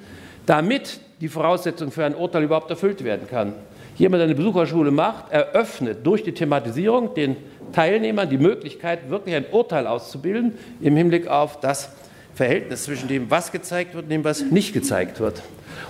damit 0.46 1.00
die 1.22 1.28
Voraussetzung 1.28 1.92
für 1.92 2.06
ein 2.06 2.16
Urteil 2.16 2.44
überhaupt 2.44 2.70
erfüllt 2.70 3.04
werden 3.04 3.28
kann. 3.30 3.54
Jemand, 3.98 4.20
der 4.20 4.26
eine 4.26 4.36
Besucherschule 4.36 4.92
macht, 4.92 5.32
eröffnet 5.32 6.06
durch 6.06 6.24
die 6.24 6.34
Thematisierung 6.34 7.14
den 7.14 7.38
Teilnehmern 7.72 8.30
die 8.30 8.38
Möglichkeit, 8.38 9.10
wirklich 9.10 9.36
ein 9.36 9.46
Urteil 9.52 9.88
auszubilden 9.88 10.58
im 10.82 10.96
Hinblick 10.98 11.28
auf 11.28 11.60
das 11.60 11.90
Verhältnis 12.34 12.84
zwischen 12.84 13.08
dem, 13.08 13.32
was 13.32 13.52
gezeigt 13.52 13.94
wird 13.94 14.06
und 14.06 14.10
dem, 14.10 14.24
was 14.24 14.42
nicht 14.42 14.74
gezeigt 14.74 15.20
wird. 15.20 15.42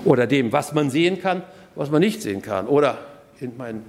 Oder 0.03 0.27
dem, 0.27 0.51
was 0.51 0.73
man 0.73 0.91
sehen 0.91 1.19
kann, 1.19 1.41
was 1.75 1.91
man 1.91 1.99
nicht 2.01 2.21
sehen 2.21 2.41
kann. 2.41 2.67
Oder 2.67 2.97
in 3.39 3.57
meinen 3.57 3.85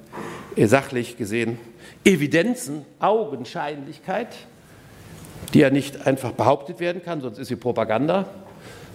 äh, 0.57 0.67
sachlich 0.67 1.17
gesehen 1.17 1.59
Evidenzen, 2.05 2.85
Augenscheinlichkeit, 2.99 4.29
die 5.55 5.61
ja 5.61 5.71
nicht 5.71 6.07
einfach 6.07 6.33
behauptet 6.33 6.81
werden 6.81 7.03
kann, 7.03 7.21
sonst 7.21 7.39
ist 7.39 7.49
sie 7.49 7.57
Propaganda, 7.57 8.27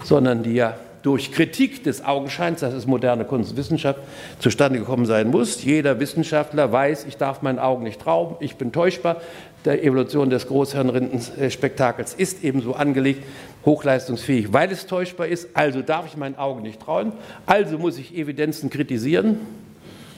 sondern 0.03 0.43
die 0.43 0.53
ja 0.53 0.77
durch 1.03 1.31
Kritik 1.31 1.83
des 1.83 2.05
Augenscheins, 2.05 2.59
das 2.59 2.73
ist 2.73 2.85
moderne 2.85 3.25
Kunstwissenschaft, 3.25 3.99
zustande 4.39 4.79
gekommen 4.79 5.05
sein 5.05 5.29
muss. 5.29 5.63
Jeder 5.63 5.99
Wissenschaftler 5.99 6.71
weiß, 6.71 7.05
ich 7.05 7.17
darf 7.17 7.41
meinen 7.41 7.59
Augen 7.59 7.83
nicht 7.83 8.01
trauen, 8.01 8.35
ich 8.39 8.55
bin 8.55 8.71
täuschbar. 8.71 9.21
Der 9.65 9.83
Evolution 9.83 10.29
des 10.29 10.47
Großhirnrindenspektakels 10.47 12.15
ist 12.15 12.43
ebenso 12.43 12.73
angelegt, 12.73 13.23
hochleistungsfähig, 13.63 14.51
weil 14.53 14.71
es 14.71 14.87
täuschbar 14.87 15.27
ist. 15.27 15.49
Also 15.53 15.81
darf 15.81 16.07
ich 16.07 16.17
meinen 16.17 16.35
Augen 16.35 16.63
nicht 16.63 16.79
trauen. 16.79 17.13
Also 17.45 17.77
muss 17.77 17.99
ich 17.99 18.15
Evidenzen 18.15 18.69
kritisieren. 18.69 19.37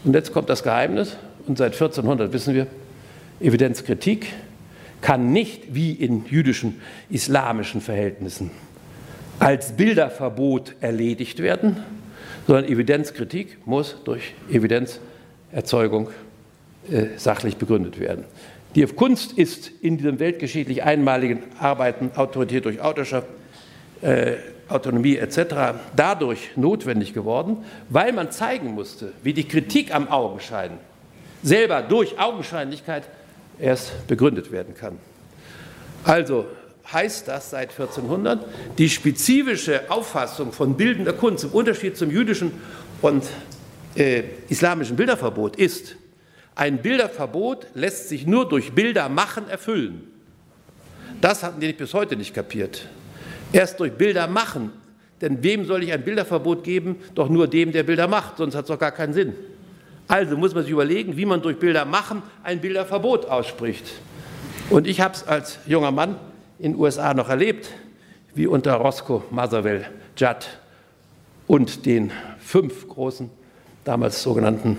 Und 0.06 0.14
jetzt 0.14 0.32
kommt 0.32 0.50
das 0.50 0.64
Geheimnis. 0.64 1.18
Und 1.46 1.58
seit 1.58 1.74
1400 1.74 2.32
wissen 2.32 2.54
wir, 2.54 2.68
Evidenzkritik 3.42 4.28
kann 5.02 5.34
nicht 5.34 5.76
wie 5.76 5.92
in 5.92 6.26
jüdischen, 6.26 6.82
islamischen 7.10 7.82
Verhältnissen 7.82 8.52
als 9.40 9.74
Bilderverbot 9.74 10.76
erledigt 10.80 11.40
werden, 11.40 11.84
sondern 12.48 12.66
Evidenzkritik 12.66 13.58
muss 13.66 13.98
durch 14.06 14.34
Evidenzerzeugung 14.50 16.10
äh, 16.90 17.08
sachlich 17.18 17.58
begründet 17.58 18.00
werden. 18.00 18.26
Die 18.76 18.86
Kunst 18.88 19.34
ist 19.34 19.72
in 19.82 19.98
diesem 19.98 20.20
weltgeschichtlich 20.20 20.84
einmaligen 20.84 21.44
Arbeiten 21.60 22.12
Autorität 22.16 22.66
durch 22.66 22.82
Autorschaft, 22.82 23.28
äh, 24.02 24.34
Autonomie 24.68 25.18
etc. 25.18 25.76
dadurch 25.96 26.52
notwendig 26.56 27.14
geworden, 27.14 27.58
weil 27.90 28.14
man 28.14 28.32
zeigen 28.32 28.74
musste, 28.74 29.12
wie 29.22 29.34
die 29.34 29.48
Kritik 29.48 29.94
am 29.94 30.08
Augenschein 30.08 30.72
selber 31.44 31.82
durch 31.82 32.20
Augenscheinlichkeit 32.20 33.04
erst 33.60 34.08
begründet 34.08 34.52
werden 34.52 34.74
kann. 34.76 34.98
Also 36.04 36.46
heißt 36.92 37.28
das 37.28 37.52
seit 37.52 37.70
1400, 37.72 38.46
die 38.78 38.90
spezifische 38.90 39.90
Auffassung 39.90 40.52
von 40.52 40.76
bildender 40.76 41.14
Kunst 41.14 41.44
im 41.44 41.52
Unterschied 41.52 41.96
zum 41.96 42.10
jüdischen 42.10 42.52
und 43.02 43.24
äh, 43.96 44.24
islamischen 44.50 44.96
Bilderverbot 44.96 45.58
ist, 45.58 45.96
ein 46.56 46.82
Bilderverbot 46.82 47.68
lässt 47.74 48.10
sich 48.10 48.28
nur 48.28 48.48
durch 48.48 48.74
Bilder 48.74 49.10
machen 49.10 49.50
erfüllen. 49.50 50.08
Das 51.22 51.42
hatten 51.42 51.60
die 51.60 51.74
bis 51.74 51.94
heute 51.94 52.16
nicht 52.16 52.34
kapiert. 52.34 52.88
Erst 53.52 53.80
durch 53.80 53.94
Bilder 53.94 54.28
machen. 54.28 54.72
Denn 55.22 55.42
wem 55.42 55.66
soll 55.66 55.84
ich 55.84 55.94
ein 55.94 56.04
Bilderverbot 56.04 56.64
geben? 56.64 56.98
Doch 57.16 57.30
nur 57.30 57.48
dem, 57.48 57.72
der 57.72 57.84
Bilder 57.84 58.08
macht, 58.08 58.38
sonst 58.38 58.56
hat 58.56 58.64
es 58.64 58.68
doch 58.68 58.80
gar 58.80 58.92
keinen 58.92 59.14
Sinn. 59.14 59.34
Also 60.08 60.36
muss 60.36 60.54
man 60.54 60.64
sich 60.64 60.72
überlegen, 60.72 61.16
wie 61.16 61.26
man 61.26 61.42
durch 61.42 61.58
Bilder 61.58 61.86
machen 61.86 62.22
ein 62.44 62.60
Bilderverbot 62.60 63.26
ausspricht. 63.26 63.86
Und 64.70 64.86
ich 64.86 65.02
habe 65.02 65.14
es 65.14 65.26
als 65.26 65.60
junger 65.66 65.92
Mann 65.92 66.18
in 66.60 66.74
den 66.74 66.80
USA 66.80 67.14
noch 67.14 67.30
erlebt, 67.30 67.70
wie 68.36 68.48
unter 68.48 68.74
Roscoe 68.74 69.24
Motherwell 69.32 69.86
Judd 70.18 70.46
und 71.48 71.86
den 71.86 72.12
fünf 72.40 72.88
großen, 72.88 73.30
damals 73.86 74.22
sogenannten 74.24 74.78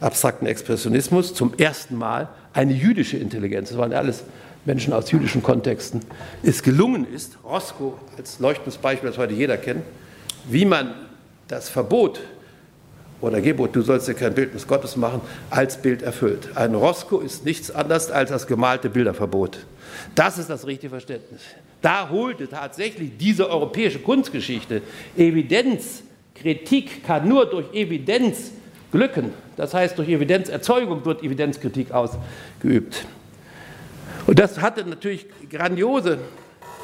abstrakten 0.00 0.46
Expressionismus 0.46 1.34
zum 1.34 1.54
ersten 1.58 1.96
Mal 1.96 2.28
eine 2.52 2.72
jüdische 2.72 3.16
Intelligenz, 3.16 3.68
das 3.68 3.78
waren 3.78 3.92
alles 3.92 4.24
Menschen 4.64 4.92
aus 4.92 5.10
jüdischen 5.10 5.42
Kontexten, 5.42 6.00
es 6.42 6.62
gelungen 6.62 7.06
ist, 7.12 7.38
Roscoe 7.44 7.94
als 8.16 8.38
leuchtendes 8.40 8.78
Beispiel, 8.78 9.10
das 9.10 9.18
heute 9.18 9.34
jeder 9.34 9.56
kennt, 9.56 9.82
wie 10.48 10.64
man 10.64 10.94
das 11.48 11.68
Verbot 11.68 12.20
oder 13.20 13.40
Gebot, 13.40 13.76
du 13.76 13.82
sollst 13.82 14.08
dir 14.08 14.14
kein 14.14 14.34
Bildnis 14.34 14.66
Gottes 14.66 14.96
machen, 14.96 15.20
als 15.50 15.80
Bild 15.80 16.02
erfüllt. 16.02 16.56
Ein 16.56 16.74
Roscoe 16.74 17.22
ist 17.22 17.44
nichts 17.44 17.70
anderes 17.70 18.10
als 18.10 18.30
das 18.30 18.46
gemalte 18.46 18.88
Bilderverbot. 18.88 19.58
Das 20.14 20.38
ist 20.38 20.48
das 20.48 20.66
richtige 20.66 20.90
Verständnis. 20.90 21.42
Da 21.82 22.08
holte 22.08 22.48
tatsächlich 22.48 23.12
diese 23.18 23.48
europäische 23.50 23.98
Kunstgeschichte 23.98 24.82
Evidenz. 25.16 26.02
Kritik 26.34 27.04
kann 27.04 27.28
nur 27.28 27.46
durch 27.46 27.74
Evidenz 27.74 28.52
glücken. 28.92 29.32
Das 29.56 29.74
heißt, 29.74 29.98
durch 29.98 30.08
Evidenzerzeugung 30.08 31.04
wird 31.04 31.22
Evidenzkritik 31.22 31.92
ausgeübt. 31.92 33.06
Und 34.26 34.38
das 34.38 34.60
hatte 34.60 34.84
natürlich 34.84 35.26
grandiose 35.50 36.18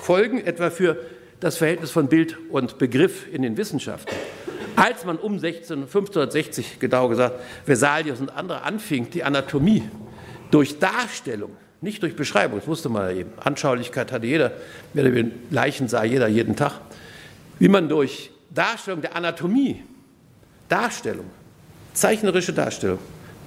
Folgen, 0.00 0.44
etwa 0.44 0.70
für 0.70 0.96
das 1.40 1.56
Verhältnis 1.56 1.90
von 1.90 2.08
Bild 2.08 2.36
und 2.50 2.78
Begriff 2.78 3.26
in 3.32 3.42
den 3.42 3.56
Wissenschaften. 3.56 4.14
Als 4.76 5.04
man 5.04 5.16
um 5.16 5.38
16, 5.38 5.82
1560, 5.82 6.78
genau 6.78 7.08
gesagt, 7.08 7.40
Vesalius 7.64 8.20
und 8.20 8.30
andere 8.30 8.62
anfing, 8.62 9.10
die 9.10 9.24
Anatomie 9.24 9.82
durch 10.50 10.78
Darstellung, 10.78 11.50
nicht 11.80 12.02
durch 12.02 12.14
Beschreibung, 12.14 12.58
das 12.58 12.68
wusste 12.68 12.88
man 12.88 13.10
ja 13.10 13.20
eben, 13.20 13.32
Anschaulichkeit 13.42 14.12
hatte 14.12 14.26
jeder, 14.26 14.52
Leichen 15.50 15.88
sah 15.88 16.04
jeder 16.04 16.28
jeden 16.28 16.56
Tag, 16.56 16.80
wie 17.58 17.68
man 17.68 17.88
durch 17.88 18.30
Darstellung 18.50 19.00
der 19.00 19.16
Anatomie, 19.16 19.82
Darstellung, 20.68 21.26
zeichnerische 21.96 22.52
Darstellung, 22.52 22.98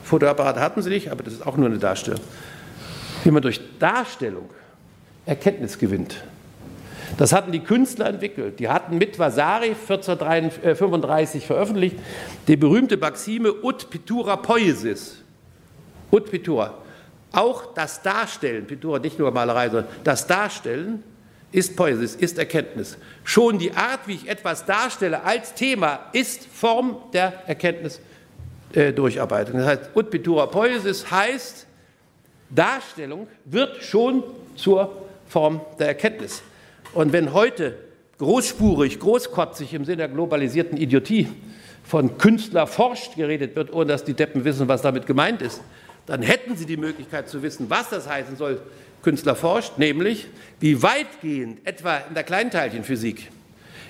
Fotoapparate 0.04 0.60
hatten 0.60 0.82
sie 0.82 0.90
nicht, 0.90 1.12
aber 1.12 1.24
das 1.24 1.34
ist 1.34 1.46
auch 1.46 1.56
nur 1.56 1.68
eine 1.68 1.78
Darstellung, 1.78 2.22
wie 3.24 3.32
man 3.32 3.42
durch 3.42 3.62
Darstellung 3.80 4.50
Erkenntnis 5.26 5.78
gewinnt. 5.78 6.24
Das 7.18 7.34
hatten 7.34 7.52
die 7.52 7.60
Künstler 7.60 8.08
entwickelt. 8.08 8.60
Die 8.60 8.70
hatten 8.70 8.98
mit 8.98 9.18
Vasari 9.20 9.70
1435 9.70 11.46
veröffentlicht 11.46 11.98
die 12.48 12.56
berühmte 12.56 12.98
Maxime 12.98 13.54
Ut 13.64 13.90
Pittura 13.90 14.36
Poesis. 14.38 15.18
Ut 16.12 16.30
Pittura. 16.30 16.76
Auch 17.32 17.74
das 17.74 18.02
Darstellen, 18.02 18.66
Pittura 18.66 19.00
nicht 19.00 19.20
nur 19.20 19.32
Malerei, 19.32 19.70
sondern 19.70 19.92
das 20.04 20.26
Darstellen 20.26 21.04
ist 21.52 21.76
Poesis, 21.76 22.16
ist 22.16 22.38
Erkenntnis. 22.38 22.98
Schon 23.24 23.60
die 23.60 23.72
Art, 23.74 24.02
wie 24.08 24.14
ich 24.14 24.30
etwas 24.30 24.66
darstelle 24.66 25.24
als 25.24 25.54
Thema, 25.54 26.00
ist 26.14 26.46
Form 26.46 26.98
der 27.14 27.48
Erkenntnisdurcharbeitung. 27.48 28.09
Äh, 28.74 28.94
das 28.94 29.16
heißt, 29.16 29.96
Ut 29.96 30.10
Pittura 30.10 30.46
Poesis 30.46 31.10
heißt, 31.10 31.66
Darstellung 32.50 33.28
wird 33.46 33.84
schon 33.84 34.24
zur 34.56 35.06
Form 35.28 35.62
der 35.80 35.88
Erkenntnis. 35.90 36.42
Und 36.94 37.14
wenn 37.14 37.34
heute 37.34 37.78
großspurig, 38.18 39.00
großkotzig 39.00 39.74
im 39.74 39.86
Sinne 39.86 39.98
der 39.98 40.08
globalisierten 40.10 40.78
Idiotie 40.78 41.28
von 41.84 42.18
Künstler 42.18 42.68
forscht 42.68 43.16
geredet 43.16 43.56
wird, 43.56 43.74
ohne 43.74 43.88
dass 43.88 44.04
die 44.04 44.14
Deppen 44.14 44.44
wissen, 44.44 44.68
was 44.68 44.82
damit 44.82 45.06
gemeint 45.06 45.42
ist, 45.42 45.62
dann 46.06 46.22
hätten 46.22 46.56
sie 46.56 46.66
die 46.66 46.78
Möglichkeit 46.78 47.30
zu 47.30 47.44
wissen, 47.44 47.70
was 47.70 47.90
das 47.90 48.10
heißen 48.10 48.36
soll, 48.36 48.62
Künstler 49.02 49.36
forscht, 49.36 49.78
nämlich 49.78 50.28
wie 50.60 50.82
weitgehend 50.82 51.66
etwa 51.66 51.98
in 51.98 52.16
der 52.16 52.24
Kleinteilchenphysik, 52.24 53.32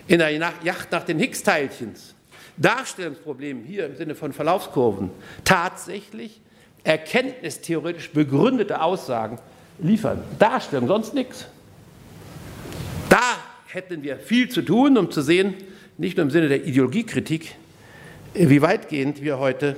in 0.07 0.19
der 0.19 0.31
Yacht 0.31 0.91
nach 0.91 1.03
den 1.03 1.17
Higgs-Teilchens, 1.17 2.13
Darstellungsproblemen 2.59 3.63
hier 3.63 3.85
im 3.85 3.95
Sinne 3.95 4.15
von 4.15 4.33
Verlaufskurven 4.33 5.09
tatsächlich 5.43 6.41
erkenntnistheoretisch 6.83 8.11
begründete 8.11 8.81
Aussagen 8.81 9.39
liefern. 9.79 10.21
Darstellung, 10.37 10.87
sonst 10.87 11.13
nichts. 11.13 11.47
Da 13.09 13.21
hätten 13.67 14.03
wir 14.03 14.17
viel 14.17 14.49
zu 14.49 14.61
tun, 14.61 14.97
um 14.97 15.11
zu 15.11 15.21
sehen, 15.21 15.55
nicht 15.97 16.17
nur 16.17 16.25
im 16.25 16.31
Sinne 16.31 16.49
der 16.49 16.65
Ideologiekritik, 16.65 17.55
wie 18.33 18.61
weitgehend 18.61 19.21
wir 19.21 19.39
heute 19.39 19.75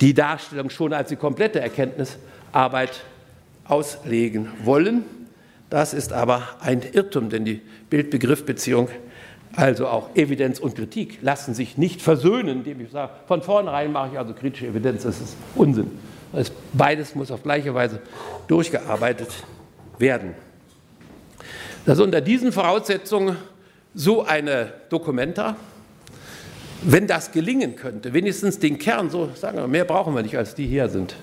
die 0.00 0.14
Darstellung 0.14 0.70
schon 0.70 0.92
als 0.92 1.08
die 1.08 1.16
komplette 1.16 1.60
Erkenntnisarbeit 1.60 3.04
auslegen 3.64 4.48
wollen. 4.64 5.04
Das 5.70 5.94
ist 5.94 6.12
aber 6.12 6.56
ein 6.60 6.82
Irrtum, 6.92 7.30
denn 7.30 7.44
die 7.44 7.62
Bildbegriffbeziehung, 7.88 8.88
also 9.56 9.86
auch 9.86 10.14
Evidenz 10.14 10.58
und 10.58 10.74
Kritik, 10.74 11.18
lassen 11.22 11.54
sich 11.54 11.76
nicht 11.76 12.00
versöhnen, 12.00 12.58
indem 12.58 12.80
ich 12.80 12.90
sage, 12.90 13.12
von 13.26 13.42
vornherein 13.42 13.92
mache 13.92 14.10
ich 14.12 14.18
also 14.18 14.32
kritische 14.32 14.66
Evidenz, 14.68 15.02
das 15.02 15.20
ist 15.20 15.36
Unsinn. 15.54 15.90
Beides 16.72 17.14
muss 17.14 17.30
auf 17.30 17.42
gleiche 17.42 17.74
Weise 17.74 18.00
durchgearbeitet 18.48 19.28
werden. 19.98 20.34
Dass 21.84 22.00
unter 22.00 22.20
diesen 22.20 22.52
Voraussetzungen 22.52 23.36
so 23.94 24.24
eine 24.24 24.72
Dokumenta, 24.88 25.56
wenn 26.82 27.06
das 27.06 27.32
gelingen 27.32 27.76
könnte, 27.76 28.12
wenigstens 28.14 28.58
den 28.58 28.78
Kern, 28.78 29.10
so 29.10 29.30
sagen 29.34 29.58
wir, 29.58 29.68
mehr 29.68 29.84
brauchen 29.84 30.14
wir 30.14 30.22
nicht, 30.22 30.36
als 30.36 30.54
die 30.54 30.66
hier 30.66 30.88
sind, 30.88 31.14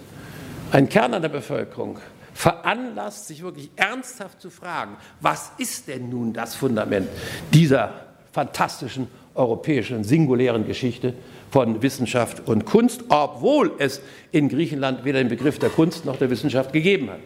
ein 0.72 0.88
Kern 0.88 1.16
an 1.16 1.22
der 1.24 1.30
Bevölkerung 1.30 1.98
veranlasst, 2.34 3.28
sich 3.28 3.42
wirklich 3.42 3.72
ernsthaft 3.76 4.40
zu 4.40 4.50
fragen, 4.50 4.96
was 5.20 5.52
ist 5.58 5.88
denn 5.88 6.10
nun 6.10 6.32
das 6.32 6.56
Fundament 6.56 7.10
dieser 7.52 8.09
fantastischen 8.32 9.08
europäischen 9.36 10.04
singulären 10.04 10.66
Geschichte 10.66 11.14
von 11.50 11.82
Wissenschaft 11.82 12.48
und 12.48 12.66
Kunst, 12.66 13.04
obwohl 13.10 13.74
es 13.80 14.02
in 14.32 14.50
Griechenland 14.50 15.06
weder 15.06 15.20
den 15.20 15.30
Begriff 15.30 15.60
der 15.60 15.70
Kunst 15.70 16.06
noch 16.06 16.18
der 16.18 16.30
Wissenschaft 16.30 16.74
gegeben 16.74 17.10
hat. 17.10 17.20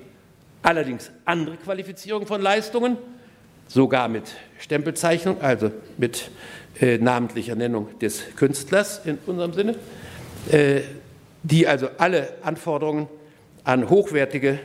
Allerdings 0.62 1.12
andere 1.26 1.58
Qualifizierung 1.58 2.26
von 2.26 2.41
Leistungen, 2.41 2.97
sogar 3.68 4.08
mit 4.08 4.24
Stempelzeichnung, 4.60 5.41
also 5.41 5.72
mit 5.97 6.32
äh, 6.80 6.97
namentlicher 6.97 7.56
Nennung 7.56 7.99
des 7.99 8.24
Künstlers 8.36 9.01
in 9.06 9.18
unserem 9.26 9.54
Sinne, 9.54 9.76
äh, 10.51 10.82
die 11.43 11.68
also 11.68 11.89
alle 11.97 12.30
Anforderungen 12.43 13.08
an 13.66 13.89
hochwertige 13.89 14.60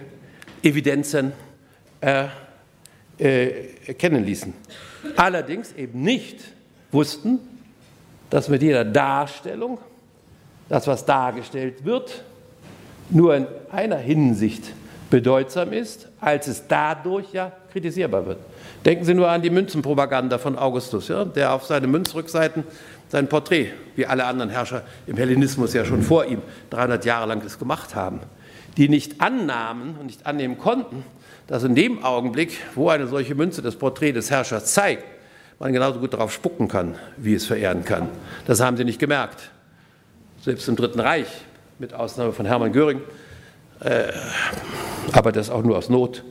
Evidenzen 0.62 1.32
äh, 2.00 2.26
erkennen 3.18 4.24
ließen. 4.24 4.54
Allerdings 5.16 5.72
eben 5.72 6.02
nicht 6.02 6.40
wussten, 6.90 7.38
dass 8.30 8.48
mit 8.48 8.62
jeder 8.62 8.84
Darstellung 8.84 9.78
das, 10.68 10.86
was 10.86 11.04
dargestellt 11.04 11.84
wird, 11.84 12.22
nur 13.10 13.34
in 13.36 13.46
einer 13.70 13.96
Hinsicht 13.96 14.72
bedeutsam 15.10 15.72
ist, 15.72 16.08
als 16.20 16.46
es 16.46 16.66
dadurch 16.68 17.32
ja 17.32 17.52
kritisierbar 17.72 18.26
wird. 18.26 18.38
Denken 18.84 19.04
Sie 19.04 19.14
nur 19.14 19.28
an 19.28 19.40
die 19.40 19.50
Münzenpropaganda 19.50 20.38
von 20.38 20.58
Augustus, 20.58 21.08
ja, 21.08 21.24
der 21.24 21.52
auf 21.52 21.64
seine 21.64 21.86
Münzrückseiten 21.86 22.64
sein 23.08 23.28
Porträt, 23.28 23.72
wie 23.96 24.04
alle 24.04 24.24
anderen 24.24 24.50
Herrscher 24.50 24.82
im 25.06 25.16
Hellenismus 25.16 25.72
ja 25.72 25.84
schon 25.84 26.02
vor 26.02 26.26
ihm 26.26 26.42
300 26.70 27.04
Jahre 27.04 27.26
lang 27.26 27.42
es 27.44 27.58
gemacht 27.58 27.94
haben, 27.94 28.20
die 28.76 28.88
nicht 28.88 29.20
annahmen 29.20 29.96
und 29.98 30.06
nicht 30.06 30.26
annehmen 30.26 30.58
konnten, 30.58 31.04
dass 31.48 31.64
in 31.64 31.74
dem 31.74 32.04
Augenblick, 32.04 32.56
wo 32.74 32.90
eine 32.90 33.08
solche 33.08 33.34
Münze 33.34 33.62
das 33.62 33.74
Porträt 33.74 34.12
des 34.12 34.30
Herrschers 34.30 34.72
zeigt, 34.72 35.04
man 35.58 35.72
genauso 35.72 35.98
gut 35.98 36.12
darauf 36.12 36.32
spucken 36.32 36.68
kann, 36.68 36.94
wie 37.16 37.34
es 37.34 37.46
verehren 37.46 37.84
kann. 37.84 38.08
Das 38.46 38.60
haben 38.60 38.76
sie 38.76 38.84
nicht 38.84 39.00
gemerkt. 39.00 39.50
Selbst 40.40 40.68
im 40.68 40.76
Dritten 40.76 41.00
Reich, 41.00 41.26
mit 41.80 41.94
Ausnahme 41.94 42.32
von 42.32 42.46
Hermann 42.46 42.72
Göring, 42.72 43.00
äh, 43.80 44.12
aber 45.12 45.32
das 45.32 45.50
auch 45.50 45.62
nur 45.62 45.76
aus 45.76 45.88
Not. 45.88 46.22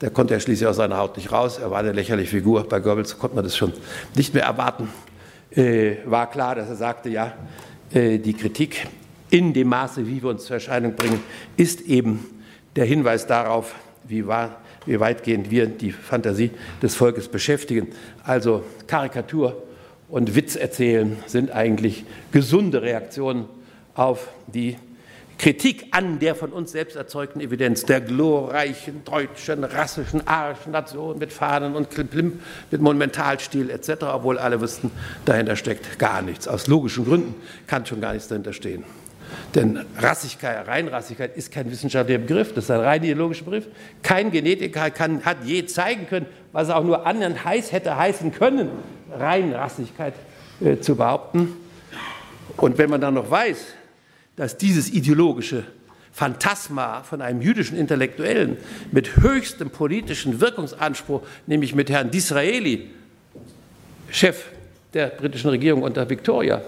Der 0.00 0.10
konnte 0.10 0.34
ja 0.34 0.40
schließlich 0.40 0.66
aus 0.66 0.76
seiner 0.76 0.98
Haut 0.98 1.16
nicht 1.16 1.32
raus. 1.32 1.58
Er 1.58 1.70
war 1.70 1.78
eine 1.78 1.92
lächerliche 1.92 2.30
Figur. 2.30 2.68
Bei 2.68 2.80
Goebbels 2.80 3.18
konnte 3.18 3.36
man 3.36 3.44
das 3.44 3.56
schon 3.56 3.72
nicht 4.14 4.34
mehr 4.34 4.44
erwarten. 4.44 4.88
Äh, 5.50 5.96
war 6.04 6.30
klar, 6.30 6.54
dass 6.54 6.68
er 6.68 6.76
sagte, 6.76 7.08
ja, 7.10 7.32
äh, 7.92 8.18
die 8.18 8.34
Kritik 8.34 8.86
in 9.30 9.52
dem 9.52 9.68
Maße, 9.68 10.06
wie 10.06 10.22
wir 10.22 10.30
uns 10.30 10.44
zur 10.44 10.54
Erscheinung 10.54 10.94
bringen, 10.94 11.20
ist 11.56 11.80
eben 11.82 12.26
der 12.76 12.84
Hinweis 12.84 13.26
darauf, 13.26 13.74
wie 14.06 14.26
wahr 14.26 14.60
wie 14.86 15.00
weitgehend 15.00 15.50
wir 15.50 15.66
die 15.66 15.92
Fantasie 15.92 16.50
des 16.82 16.94
Volkes 16.94 17.28
beschäftigen. 17.28 17.88
Also 18.22 18.64
Karikatur 18.86 19.62
und 20.08 20.34
Witz 20.34 20.56
erzählen 20.56 21.16
sind 21.26 21.50
eigentlich 21.50 22.04
gesunde 22.32 22.82
Reaktionen 22.82 23.46
auf 23.94 24.28
die 24.46 24.76
Kritik 25.36 25.88
an 25.90 26.20
der 26.20 26.36
von 26.36 26.52
uns 26.52 26.70
selbst 26.70 26.94
erzeugten 26.94 27.40
Evidenz 27.40 27.84
der 27.84 28.00
glorreichen 28.00 29.04
deutschen, 29.04 29.64
rassischen, 29.64 30.26
arischen 30.28 30.70
Nation 30.70 31.18
mit 31.18 31.32
Fahnen 31.32 31.74
und 31.74 31.90
Klim, 31.90 32.40
mit 32.70 32.80
Monumentalstil 32.80 33.68
etc., 33.68 34.04
obwohl 34.12 34.38
alle 34.38 34.60
wussten, 34.60 34.92
dahinter 35.24 35.56
steckt 35.56 35.98
gar 35.98 36.22
nichts. 36.22 36.46
Aus 36.46 36.68
logischen 36.68 37.04
Gründen 37.04 37.34
kann 37.66 37.84
schon 37.84 38.00
gar 38.00 38.12
nichts 38.12 38.28
dahinter 38.28 38.52
stehen. 38.52 38.84
Denn 39.54 39.84
Rassigkeit, 39.98 40.66
Reinrassigkeit 40.66 41.36
ist 41.36 41.52
kein 41.52 41.70
wissenschaftlicher 41.70 42.18
Begriff, 42.18 42.52
das 42.54 42.64
ist 42.64 42.70
ein 42.70 42.80
rein 42.80 43.02
ideologischer 43.02 43.44
Begriff. 43.44 43.66
Kein 44.02 44.30
Genetiker 44.30 44.90
kann, 44.90 45.24
hat 45.24 45.38
je 45.44 45.64
zeigen 45.66 46.06
können, 46.08 46.26
was 46.52 46.70
auch 46.70 46.84
nur 46.84 47.06
anderen 47.06 47.44
heiß 47.44 47.72
hätte 47.72 47.96
heißen 47.96 48.32
können, 48.32 48.70
Reinrassigkeit 49.12 50.14
äh, 50.60 50.78
zu 50.78 50.96
behaupten. 50.96 51.52
Und 52.56 52.78
wenn 52.78 52.90
man 52.90 53.00
dann 53.00 53.14
noch 53.14 53.30
weiß, 53.30 53.58
dass 54.36 54.56
dieses 54.56 54.90
ideologische 54.90 55.64
Phantasma 56.12 57.02
von 57.02 57.20
einem 57.20 57.40
jüdischen 57.40 57.76
Intellektuellen 57.76 58.56
mit 58.92 59.16
höchstem 59.16 59.70
politischen 59.70 60.40
Wirkungsanspruch, 60.40 61.22
nämlich 61.46 61.74
mit 61.74 61.90
Herrn 61.90 62.10
Disraeli, 62.10 62.90
Chef 64.10 64.44
der 64.92 65.08
britischen 65.08 65.50
Regierung 65.50 65.82
unter 65.82 66.08
Victoria, 66.08 66.62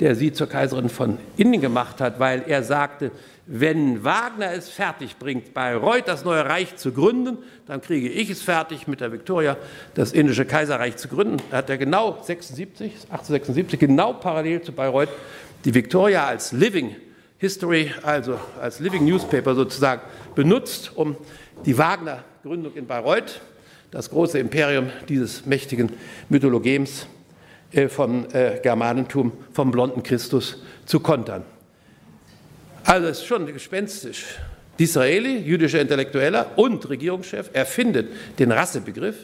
der 0.00 0.14
sie 0.14 0.32
zur 0.32 0.48
Kaiserin 0.48 0.88
von 0.88 1.18
Indien 1.36 1.60
gemacht 1.60 2.00
hat, 2.00 2.20
weil 2.20 2.44
er 2.46 2.62
sagte, 2.62 3.10
wenn 3.46 4.04
Wagner 4.04 4.52
es 4.52 4.68
fertig 4.68 5.16
bringt, 5.16 5.54
Bayreuth 5.54 6.06
das 6.06 6.24
neue 6.24 6.44
Reich 6.44 6.76
zu 6.76 6.92
gründen, 6.92 7.38
dann 7.66 7.80
kriege 7.80 8.08
ich 8.08 8.28
es 8.28 8.42
fertig, 8.42 8.86
mit 8.86 9.00
der 9.00 9.10
Victoria 9.10 9.56
das 9.94 10.12
indische 10.12 10.44
Kaiserreich 10.44 10.96
zu 10.96 11.08
gründen. 11.08 11.38
Da 11.50 11.58
hat 11.58 11.70
er 11.70 11.78
genau 11.78 12.18
76, 12.22 12.92
1876, 13.10 13.80
genau 13.80 14.12
parallel 14.12 14.60
zu 14.60 14.72
Bayreuth, 14.72 15.08
die 15.64 15.72
Victoria 15.72 16.26
als 16.26 16.52
Living 16.52 16.94
History, 17.38 17.92
also 18.02 18.38
als 18.60 18.80
Living 18.80 19.04
Newspaper 19.04 19.54
sozusagen 19.54 20.02
benutzt, 20.34 20.92
um 20.94 21.16
die 21.64 21.78
Wagner-Gründung 21.78 22.74
in 22.74 22.86
Bayreuth 22.86 23.40
das 23.90 24.10
große 24.10 24.38
Imperium 24.38 24.90
dieses 25.08 25.46
mächtigen 25.46 25.90
Mythologems 26.28 27.06
vom 27.88 28.26
äh, 28.32 28.58
Germanentum, 28.62 29.32
vom 29.52 29.70
blonden 29.70 30.02
Christus 30.02 30.62
zu 30.86 31.00
kontern. 31.00 31.44
Also 32.84 33.08
es 33.08 33.18
ist 33.18 33.26
schon 33.26 33.46
gespenstisch. 33.46 34.24
Disraeli, 34.78 35.38
jüdischer 35.38 35.80
Intellektueller 35.80 36.52
und 36.56 36.88
Regierungschef, 36.88 37.50
erfindet 37.52 38.08
den 38.38 38.52
Rassebegriff, 38.52 39.16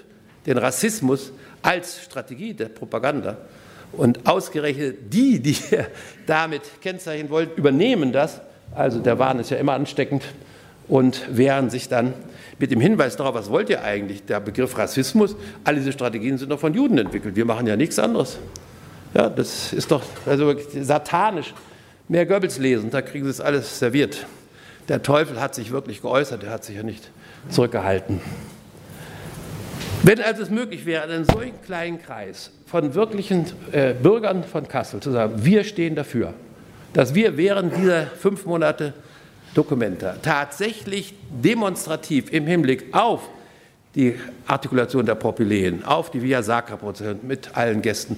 den 0.47 0.59
Rassismus 0.59 1.33
als 1.63 2.03
Strategie 2.03 2.53
der 2.53 2.67
Propaganda. 2.67 3.39
Und 3.93 4.27
ausgerechnet 4.27 5.13
die, 5.13 5.41
die 5.41 5.57
damit 6.27 6.63
kennzeichnen 6.83 7.31
wollen, 7.31 7.51
übernehmen 7.57 8.13
das. 8.13 8.41
Also 8.75 8.99
der 8.99 9.19
Wahn 9.19 9.39
ist 9.39 9.51
ja 9.51 9.57
immer 9.57 9.75
ansteckend 9.75 10.25
und 10.89 11.23
wehren 11.35 11.71
sich 11.71 11.89
dann 11.89 12.13
mit 12.59 12.71
dem 12.71 12.81
Hinweis 12.81 13.17
darauf, 13.17 13.35
was 13.35 13.51
wollt 13.51 13.71
ihr 13.71 13.83
eigentlich? 13.83 14.25
Der 14.25 14.41
Begriff 14.41 14.77
Rassismus, 14.79 15.37
all 15.65 15.75
diese 15.75 15.93
Strategien 15.93 16.39
sind 16.39 16.51
doch 16.51 16.61
von 16.61 16.75
Juden 16.75 16.99
entwickelt. 16.99 17.37
Wir 17.37 17.45
machen 17.45 17.67
ja 17.67 17.77
nichts 17.77 17.99
anderes. 17.99 18.39
Ja, 19.15 19.29
das 19.29 19.73
ist 19.73 19.91
doch 19.91 20.03
also 20.27 20.55
satanisch. 20.81 21.55
Mehr 22.09 22.27
Goebbels 22.27 22.59
lesen, 22.59 22.91
da 22.91 23.01
kriegen 23.01 23.25
sie 23.25 23.31
es 23.31 23.41
alles 23.41 23.79
serviert. 23.79 24.27
Der 24.89 25.03
Teufel 25.03 25.41
hat 25.41 25.55
sich 25.55 25.71
wirklich 25.71 26.03
geäußert, 26.03 26.45
er 26.45 26.51
hat 26.51 26.65
sich 26.65 26.77
ja 26.77 26.83
nicht 26.83 27.11
zurückgehalten. 27.49 28.21
Wenn 30.03 30.21
also 30.21 30.43
es 30.43 30.51
möglich 30.51 30.85
wäre, 30.85 31.05
einen 31.05 31.25
solchen 31.25 31.63
kleinen 31.63 32.03
Kreis 32.03 32.51
von 32.67 32.95
wirklichen 32.95 33.47
äh, 33.73 33.95
Bürgern 33.95 34.45
von 34.45 34.69
Kassel 34.69 35.01
zu 35.01 35.11
sagen, 35.11 35.45
wir 35.45 35.65
stehen 35.65 35.95
dafür, 35.95 36.35
dass 36.93 37.15
wir 37.15 37.39
während 37.39 37.75
dieser 37.75 38.07
fünf 38.09 38.45
Monate 38.45 38.93
Dokumenta 39.55 40.17
tatsächlich 40.23 41.15
demonstrativ 41.31 42.33
im 42.33 42.47
Hinblick 42.47 42.93
auf 42.93 43.23
die 43.95 44.19
Artikulation 44.47 45.07
der 45.07 45.15
Propyläen, 45.15 45.85
auf 45.85 46.11
die 46.11 46.23
Via 46.23 46.43
Sacra 46.43 46.77
Prozession 46.77 47.21
mit 47.23 47.57
allen 47.57 47.81
Gästen, 47.81 48.17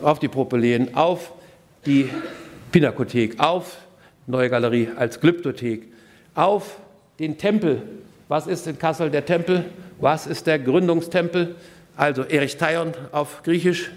auf 0.00 0.18
die 0.18 0.28
Propyläen, 0.28 0.94
auf 0.94 1.32
die 1.84 2.08
Pinakothek, 2.72 3.38
auf 3.38 3.76
Neue 4.26 4.50
Galerie 4.50 4.88
als 4.96 5.20
Glyptothek, 5.20 5.84
auf 6.34 6.78
den 7.18 7.38
Tempel. 7.38 7.82
Was 8.28 8.46
ist 8.46 8.66
in 8.66 8.78
Kassel 8.78 9.10
der 9.10 9.24
Tempel? 9.24 9.64
Was 10.00 10.26
ist 10.26 10.46
der 10.46 10.58
Gründungstempel? 10.58 11.56
Also 11.96 12.22
Erich 12.22 12.56
Theion 12.56 12.92
auf 13.10 13.42
Griechisch. 13.42 13.90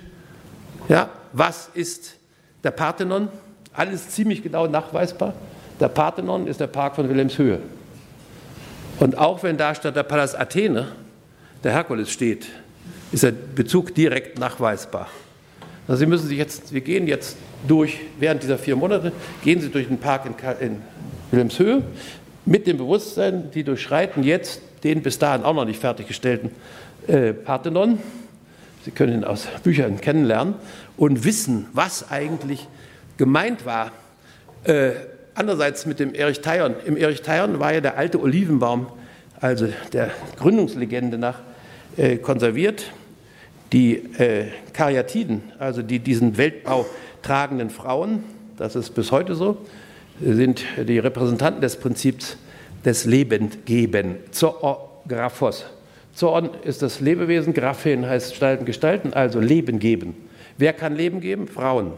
Ja, 0.89 1.09
was 1.33 1.69
ist 1.73 2.17
der 2.63 2.71
Parthenon? 2.71 3.29
Alles 3.73 4.09
ziemlich 4.09 4.41
genau 4.41 4.67
nachweisbar. 4.67 5.33
Der 5.81 5.89
Parthenon 5.89 6.45
ist 6.45 6.59
der 6.59 6.67
Park 6.67 6.95
von 6.95 7.09
Wilhelmshöhe. 7.09 7.59
Und 8.99 9.17
auch 9.17 9.41
wenn 9.41 9.57
da 9.57 9.73
statt 9.73 9.95
der 9.95 10.03
Palast 10.03 10.39
Athene 10.39 10.89
der 11.63 11.71
Herkules 11.73 12.11
steht, 12.11 12.47
ist 13.11 13.23
der 13.23 13.31
Bezug 13.31 13.95
direkt 13.95 14.37
nachweisbar. 14.37 15.07
Also 15.87 16.01
Sie 16.01 16.05
müssen 16.05 16.27
sich 16.27 16.37
jetzt, 16.37 16.71
wir 16.71 16.81
gehen 16.81 17.07
jetzt 17.07 17.35
durch, 17.67 17.99
während 18.19 18.43
dieser 18.43 18.59
vier 18.59 18.75
Monate, 18.75 19.11
gehen 19.43 19.59
Sie 19.59 19.69
durch 19.69 19.87
den 19.87 19.97
Park 19.97 20.27
in, 20.27 20.67
in 20.67 20.81
Wilhelmshöhe 21.31 21.81
mit 22.45 22.67
dem 22.67 22.77
Bewusstsein, 22.77 23.49
Sie 23.51 23.63
durchschreiten 23.63 24.23
jetzt 24.23 24.61
den 24.83 25.01
bis 25.01 25.17
dahin 25.17 25.43
auch 25.43 25.55
noch 25.55 25.65
nicht 25.65 25.79
fertiggestellten 25.79 26.51
äh, 27.07 27.33
Parthenon. 27.33 27.97
Sie 28.85 28.91
können 28.91 29.13
ihn 29.13 29.23
aus 29.23 29.47
Büchern 29.63 29.99
kennenlernen 29.99 30.53
und 30.95 31.23
wissen, 31.23 31.67
was 31.73 32.11
eigentlich 32.11 32.67
gemeint 33.17 33.65
war. 33.65 33.91
Äh, 34.63 34.91
andererseits 35.35 35.85
mit 35.85 35.99
dem 35.99 36.13
Erich 36.13 36.41
Theion. 36.41 36.75
Im 36.85 36.97
Erich 36.97 37.21
Theion 37.21 37.59
war 37.59 37.73
ja 37.73 37.81
der 37.81 37.97
alte 37.97 38.19
Olivenbaum, 38.21 38.87
also 39.39 39.67
der 39.93 40.11
Gründungslegende 40.37 41.17
nach, 41.17 41.39
äh, 41.97 42.17
konserviert. 42.17 42.91
Die 43.73 43.95
äh, 44.19 44.47
Karyatiden, 44.73 45.43
also 45.57 45.81
die 45.81 45.99
diesen 45.99 46.37
Weltbau 46.37 46.85
tragenden 47.21 47.69
Frauen, 47.69 48.23
das 48.57 48.75
ist 48.75 48.91
bis 48.91 49.11
heute 49.11 49.33
so, 49.33 49.57
sind 50.19 50.63
die 50.77 50.99
Repräsentanten 50.99 51.61
des 51.61 51.77
Prinzips 51.77 52.37
des 52.83 53.05
Lebendgeben, 53.05 54.17
Zoographos. 54.31 55.65
Zoon 56.13 56.49
ist 56.63 56.81
das 56.81 56.99
Lebewesen, 56.99 57.53
Graphen 57.53 58.05
heißt 58.05 58.31
Gestalten, 58.31 58.65
Gestalten, 58.65 59.13
also 59.13 59.39
Leben 59.39 59.79
geben. 59.79 60.15
Wer 60.57 60.73
kann 60.73 60.95
Leben 60.95 61.21
geben? 61.21 61.47
Frauen. 61.47 61.93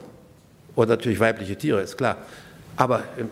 Oder 0.76 0.90
natürlich 0.92 1.20
weibliche 1.20 1.56
Tiere, 1.56 1.82
ist 1.82 1.98
klar. 1.98 2.18
Aber 2.76 3.03
im 3.17 3.30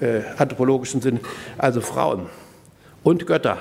äh, 0.00 0.22
anthropologischen 0.36 1.00
Sinn, 1.00 1.20
also 1.58 1.80
Frauen 1.80 2.26
und 3.02 3.26
Götter. 3.26 3.58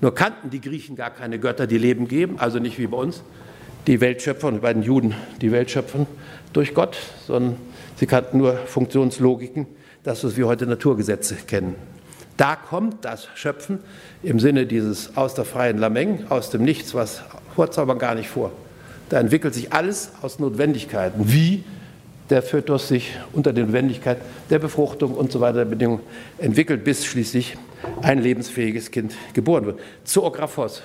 Nur 0.00 0.14
kannten 0.14 0.50
die 0.50 0.60
Griechen 0.60 0.96
gar 0.96 1.10
keine 1.10 1.38
Götter, 1.38 1.66
die 1.66 1.78
Leben 1.78 2.08
geben, 2.08 2.38
also 2.38 2.58
nicht 2.58 2.78
wie 2.78 2.86
bei 2.86 2.96
uns, 2.96 3.22
die 3.86 4.00
Weltschöpfer 4.00 4.48
und 4.48 4.62
bei 4.62 4.72
den 4.72 4.82
Juden 4.82 5.14
die 5.40 5.52
Welt 5.52 5.70
schöpfen 5.70 6.06
durch 6.52 6.74
Gott, 6.74 6.96
sondern 7.26 7.56
sie 7.96 8.06
kannten 8.06 8.38
nur 8.38 8.56
Funktionslogiken, 8.56 9.66
das, 10.02 10.24
was 10.24 10.36
wir 10.36 10.46
heute 10.46 10.66
Naturgesetze 10.66 11.36
kennen. 11.46 11.76
Da 12.36 12.56
kommt 12.56 13.04
das 13.04 13.28
Schöpfen 13.34 13.78
im 14.22 14.40
Sinne 14.40 14.66
dieses 14.66 15.16
aus 15.16 15.34
der 15.34 15.44
freien 15.44 15.78
Lameng, 15.78 16.24
aus 16.28 16.50
dem 16.50 16.64
Nichts, 16.64 16.94
was 16.94 17.22
vorzaubern 17.54 17.98
gar 17.98 18.14
nicht 18.14 18.28
vor. 18.28 18.50
Da 19.08 19.20
entwickelt 19.20 19.54
sich 19.54 19.72
alles 19.72 20.12
aus 20.22 20.38
Notwendigkeiten, 20.38 21.30
wie 21.30 21.64
der 22.32 22.42
Fötus 22.42 22.88
sich 22.88 23.14
unter 23.34 23.52
der 23.52 23.66
Notwendigkeit 23.66 24.16
der 24.48 24.58
Befruchtung 24.58 25.14
und 25.14 25.30
so 25.30 25.40
weiter 25.40 25.58
der 25.58 25.64
Bedingungen 25.66 26.00
entwickelt, 26.38 26.82
bis 26.82 27.04
schließlich 27.04 27.58
ein 28.00 28.22
lebensfähiges 28.22 28.90
Kind 28.90 29.14
geboren 29.34 29.66
wird. 29.66 29.80
Zoographos. 30.04 30.82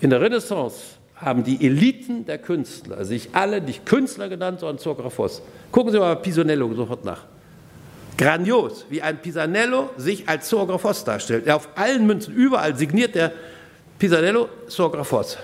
In 0.00 0.10
der 0.10 0.20
Renaissance 0.20 0.76
haben 1.16 1.42
die 1.42 1.64
Eliten 1.66 2.24
der 2.24 2.38
Künstler 2.38 3.04
sich 3.04 3.30
alle 3.32 3.60
nicht 3.60 3.84
Künstler 3.84 4.28
genannt, 4.28 4.60
sondern 4.60 4.78
Zoographos. 4.78 5.42
Gucken 5.72 5.90
Sie 5.90 5.98
mal 5.98 6.14
Pisonello 6.14 6.72
sofort 6.72 7.04
nach. 7.04 7.24
Grandios, 8.16 8.86
wie 8.88 9.02
ein 9.02 9.20
Pisanello 9.20 9.90
sich 9.96 10.28
als 10.28 10.48
Zoographos 10.48 11.02
darstellt. 11.02 11.50
auf 11.50 11.68
allen 11.74 12.06
Münzen, 12.06 12.32
überall 12.32 12.76
signiert 12.76 13.16
der 13.16 13.32
Pisanello 13.98 14.48
Zoographos. 14.68 15.36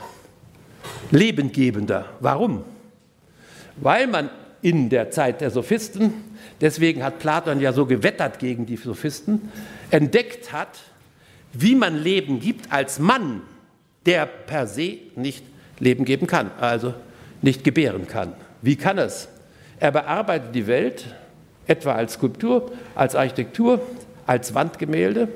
Lebengebender. 1.10 2.04
Warum? 2.20 2.62
Weil 3.76 4.06
man 4.06 4.30
in 4.62 4.88
der 4.88 5.10
Zeit 5.10 5.40
der 5.40 5.50
Sophisten, 5.50 6.14
deswegen 6.60 7.02
hat 7.02 7.18
Platon 7.18 7.60
ja 7.60 7.72
so 7.72 7.84
gewettert 7.84 8.38
gegen 8.38 8.64
die 8.64 8.76
Sophisten, 8.76 9.50
entdeckt 9.90 10.52
hat, 10.52 10.78
wie 11.52 11.74
man 11.74 11.96
Leben 12.02 12.40
gibt 12.40 12.72
als 12.72 12.98
Mann, 12.98 13.42
der 14.06 14.26
per 14.26 14.66
se 14.66 14.98
nicht 15.16 15.44
Leben 15.78 16.04
geben 16.04 16.26
kann, 16.26 16.50
also 16.60 16.94
nicht 17.42 17.64
gebären 17.64 18.06
kann. 18.06 18.32
Wie 18.62 18.76
kann 18.76 18.98
es? 18.98 19.28
Er 19.80 19.90
bearbeitet 19.90 20.54
die 20.54 20.66
Welt 20.68 21.06
etwa 21.66 21.94
als 21.94 22.14
Skulptur, 22.14 22.70
als 22.94 23.16
Architektur, 23.16 23.80
als 24.26 24.54
Wandgemälde, 24.54 25.28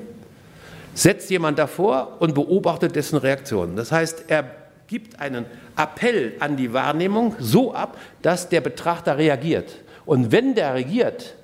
setzt 0.93 1.29
jemand 1.29 1.59
davor 1.59 2.17
und 2.19 2.33
beobachtet 2.33 2.95
dessen 2.95 3.17
Reaktionen. 3.17 3.75
Das 3.75 3.91
heißt, 3.91 4.25
er 4.29 4.43
gibt 4.87 5.19
einen 5.19 5.45
Appell 5.75 6.33
an 6.39 6.55
die 6.57 6.73
Wahrnehmung 6.73 7.35
so 7.39 7.73
ab, 7.73 7.97
dass 8.21 8.49
der 8.49 8.61
Betrachter 8.61 9.17
reagiert. 9.17 9.75
Und 10.05 10.31
wenn 10.31 10.55
der 10.55 10.73
reagiert, 10.73 11.35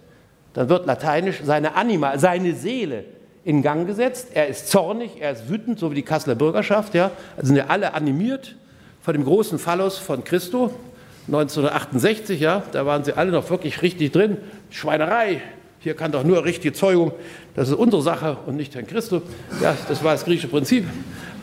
dann 0.53 0.69
wird 0.69 0.85
lateinisch 0.85 1.41
seine 1.43 1.75
Anima, 1.75 2.17
seine 2.17 2.55
Seele 2.55 3.05
in 3.43 3.61
Gang 3.61 3.85
gesetzt. 3.85 4.29
Er 4.33 4.47
ist 4.47 4.69
zornig, 4.69 5.19
er 5.19 5.31
ist 5.31 5.49
wütend, 5.49 5.79
so 5.79 5.91
wie 5.91 5.95
die 5.95 6.03
Kasseler 6.03 6.35
Bürgerschaft. 6.35 6.93
Ja. 6.93 7.11
Also 7.35 7.47
sind 7.47 7.57
ja 7.57 7.65
alle 7.67 7.93
animiert 7.93 8.55
von 9.01 9.13
dem 9.13 9.25
großen 9.25 9.59
Phallus 9.59 9.97
von 9.97 10.23
Christo, 10.23 10.73
1968, 11.27 12.39
ja, 12.39 12.63
da 12.71 12.85
waren 12.85 13.03
sie 13.03 13.15
alle 13.15 13.31
noch 13.31 13.49
wirklich 13.49 13.81
richtig 13.81 14.11
drin. 14.11 14.37
Schweinerei, 14.69 15.41
hier 15.79 15.93
kann 15.93 16.11
doch 16.11 16.23
nur 16.23 16.45
richtige 16.45 16.73
Zeugung, 16.73 17.11
das 17.55 17.69
ist 17.69 17.75
unsere 17.75 18.01
Sache 18.01 18.37
und 18.45 18.55
nicht 18.55 18.75
Herrn 18.75 18.87
Christus. 18.87 19.21
Ja, 19.61 19.75
das 19.87 20.03
war 20.03 20.13
das 20.13 20.23
griechische 20.23 20.47
Prinzip. 20.47 20.85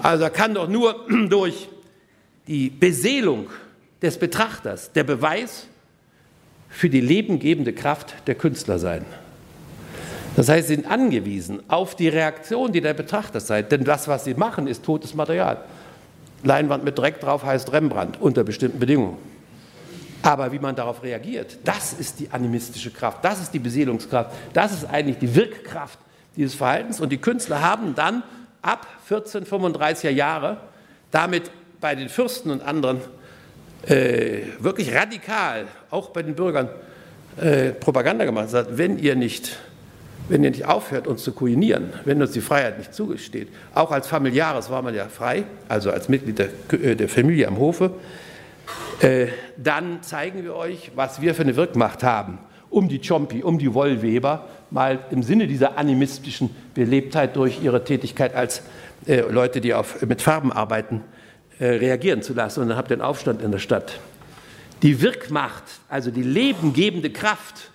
Also 0.03 0.28
kann 0.30 0.55
doch 0.55 0.68
nur 0.68 1.07
durch 1.28 1.68
die 2.51 2.68
Beseelung 2.68 3.46
des 4.03 4.18
Betrachters 4.18 4.90
der 4.90 5.05
Beweis 5.05 5.68
für 6.68 6.90
die 6.90 7.01
lebengebende 7.01 7.72
Kraft 7.72 8.14
der 8.26 8.34
Künstler 8.34 8.80
sein. 8.80 9.05
Das 10.34 10.48
heißt, 10.48 10.66
sie 10.66 10.74
sind 10.74 10.90
angewiesen 10.90 11.62
auf 11.68 11.94
die 11.94 12.09
Reaktion, 12.09 12.72
die 12.72 12.80
der 12.80 12.94
Betrachter 12.94 13.38
seid, 13.38 13.70
denn 13.70 13.84
das, 13.84 14.09
was 14.09 14.24
sie 14.24 14.34
machen, 14.34 14.66
ist 14.66 14.84
totes 14.84 15.14
Material. 15.14 15.62
Leinwand 16.42 16.82
mit 16.82 16.98
Dreck 16.98 17.20
drauf 17.20 17.44
heißt 17.44 17.72
Rembrandt 17.72 18.20
unter 18.20 18.42
bestimmten 18.42 18.80
Bedingungen. 18.80 19.18
Aber 20.22 20.51
wie 20.51 20.59
man 20.59 20.74
darauf 20.74 21.05
reagiert, 21.05 21.57
das 21.64 21.92
ist 21.92 22.18
die 22.18 22.30
animistische 22.30 22.90
Kraft, 22.90 23.24
das 23.24 23.40
ist 23.40 23.55
die 23.55 23.61
Beseelungskraft, 23.61 24.34
das 24.53 24.72
ist 24.72 24.86
eigentlich 24.86 25.18
die 25.18 25.36
Wirkkraft 25.36 26.01
dieses 26.36 26.57
Verhaltens. 26.57 27.01
Und 27.01 27.11
die 27.11 27.18
Künstler 27.18 27.62
haben 27.62 27.94
dann 27.94 28.24
ab 28.61 28.88
1435er 29.09 30.11
Jahre 30.11 30.57
damit 31.12 31.51
bei 31.80 31.94
den 31.94 32.08
Fürsten 32.08 32.50
und 32.50 32.62
anderen 32.62 33.00
äh, 33.86 34.42
wirklich 34.58 34.94
radikal, 34.94 35.66
auch 35.90 36.10
bei 36.10 36.22
den 36.22 36.34
Bürgern, 36.34 36.68
äh, 37.40 37.70
Propaganda 37.70 38.24
gemacht. 38.24 38.50
Sagt, 38.50 38.76
wenn 38.76 38.98
ihr 38.98 39.16
nicht 39.16 39.58
wenn 40.30 40.44
ihr 40.44 40.50
nicht 40.50 40.64
aufhört, 40.64 41.08
uns 41.08 41.24
zu 41.24 41.32
kuinieren, 41.32 41.92
wenn 42.04 42.22
uns 42.22 42.30
die 42.30 42.40
Freiheit 42.40 42.78
nicht 42.78 42.94
zugesteht, 42.94 43.48
auch 43.74 43.90
als 43.90 44.06
Familiares 44.06 44.70
war 44.70 44.80
man 44.80 44.94
ja 44.94 45.06
frei, 45.08 45.42
also 45.68 45.90
als 45.90 46.08
Mitglied 46.08 46.38
der, 46.38 46.48
äh, 46.72 46.94
der 46.94 47.08
Familie 47.08 47.48
am 47.48 47.58
Hofe, 47.58 47.90
äh, 49.00 49.26
dann 49.56 50.02
zeigen 50.02 50.44
wir 50.44 50.54
euch, 50.54 50.92
was 50.94 51.20
wir 51.20 51.34
für 51.34 51.42
eine 51.42 51.56
Wirkmacht 51.56 52.04
haben, 52.04 52.38
um 52.70 52.88
die 52.88 53.00
Chompi, 53.00 53.42
um 53.42 53.58
die 53.58 53.74
Wollweber, 53.74 54.46
mal 54.70 55.00
im 55.10 55.24
Sinne 55.24 55.48
dieser 55.48 55.76
animistischen 55.76 56.54
Belebtheit 56.74 57.34
durch 57.34 57.60
ihre 57.60 57.82
Tätigkeit 57.82 58.34
als 58.34 58.62
äh, 59.06 59.22
Leute, 59.22 59.60
die 59.60 59.74
auf, 59.74 60.00
mit 60.02 60.22
Farben 60.22 60.52
arbeiten, 60.52 61.02
äh, 61.61 61.66
reagieren 61.66 62.22
zu 62.22 62.32
lassen. 62.32 62.62
Und 62.62 62.70
dann 62.70 62.78
habt 62.78 62.90
ihr 62.90 62.94
einen 62.94 63.02
Aufstand 63.02 63.42
in 63.42 63.52
der 63.52 63.58
Stadt. 63.58 64.00
Die 64.82 65.02
Wirkmacht, 65.02 65.64
also 65.90 66.11
die 66.11 66.22
lebengebende 66.22 67.11
Kraft, 67.11 67.70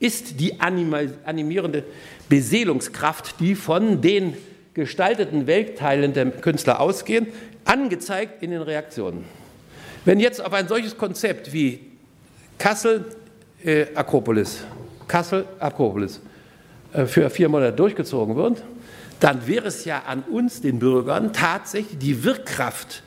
ist 0.00 0.38
die 0.38 0.60
animierende 0.60 1.84
Beseelungskraft, 2.28 3.40
die 3.40 3.54
von 3.54 4.02
den 4.02 4.36
gestalteten 4.74 5.46
Weltteilen 5.46 6.12
der 6.12 6.30
Künstler 6.30 6.78
ausgehen, 6.78 7.28
angezeigt 7.64 8.42
in 8.42 8.50
den 8.50 8.60
Reaktionen. 8.60 9.24
Wenn 10.04 10.20
jetzt 10.20 10.44
auf 10.44 10.52
ein 10.52 10.68
solches 10.68 10.98
Konzept 10.98 11.54
wie 11.54 11.80
Kassel 12.58 13.06
äh, 13.64 13.86
Akropolis, 13.94 14.62
Kassel 15.08 15.46
Akropolis 15.58 16.20
äh, 16.92 17.06
für 17.06 17.30
vier 17.30 17.48
Monate 17.48 17.72
durchgezogen 17.72 18.36
wird, 18.36 18.62
dann 19.20 19.46
wäre 19.46 19.68
es 19.68 19.86
ja 19.86 20.02
an 20.06 20.22
uns, 20.22 20.60
den 20.60 20.78
Bürgern, 20.78 21.32
tatsächlich 21.32 21.96
die 21.96 22.24
Wirkkraft 22.24 23.02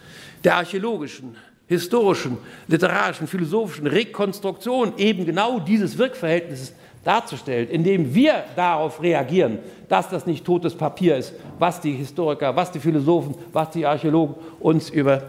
der 0.46 0.56
archäologischen, 0.58 1.36
historischen, 1.68 2.38
literarischen, 2.68 3.28
philosophischen 3.28 3.88
Rekonstruktion 3.88 4.94
eben 4.98 5.26
genau 5.26 5.60
dieses 5.60 5.98
Wirkverhältnisses 5.98 6.74
darzustellen, 7.04 7.68
indem 7.70 8.14
wir 8.14 8.44
darauf 8.56 9.02
reagieren, 9.02 9.60
dass 9.90 10.10
das 10.10 10.26
nicht 10.26 10.46
totes 10.46 10.76
Papier 10.76 11.18
ist, 11.18 11.34
was 11.60 11.82
die 11.82 11.94
Historiker, 11.94 12.56
was 12.56 12.72
die 12.72 12.80
Philosophen, 12.80 13.36
was 13.52 13.72
die 13.72 13.86
Archäologen 13.86 14.36
uns 14.60 14.90
über, 14.90 15.24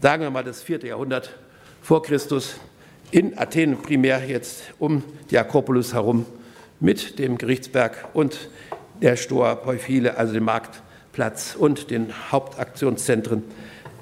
sagen 0.00 0.22
wir 0.22 0.30
mal, 0.30 0.44
das 0.44 0.62
vierte 0.62 0.88
Jahrhundert 0.88 1.30
vor 1.82 2.02
Christus 2.02 2.56
in 3.10 3.36
Athen 3.38 3.76
primär 3.78 4.24
jetzt 4.28 4.62
um 4.78 5.02
die 5.30 5.38
Akropolis 5.38 5.94
herum 5.94 6.26
mit 6.78 7.18
dem 7.18 7.38
Gerichtsberg 7.38 8.08
und 8.12 8.48
der 9.02 9.16
Stoa 9.16 9.54
Peuphile, 9.56 10.16
also 10.16 10.32
dem 10.32 10.44
Marktplatz 10.44 11.56
und 11.58 11.90
den 11.90 12.12
Hauptaktionszentren 12.30 13.44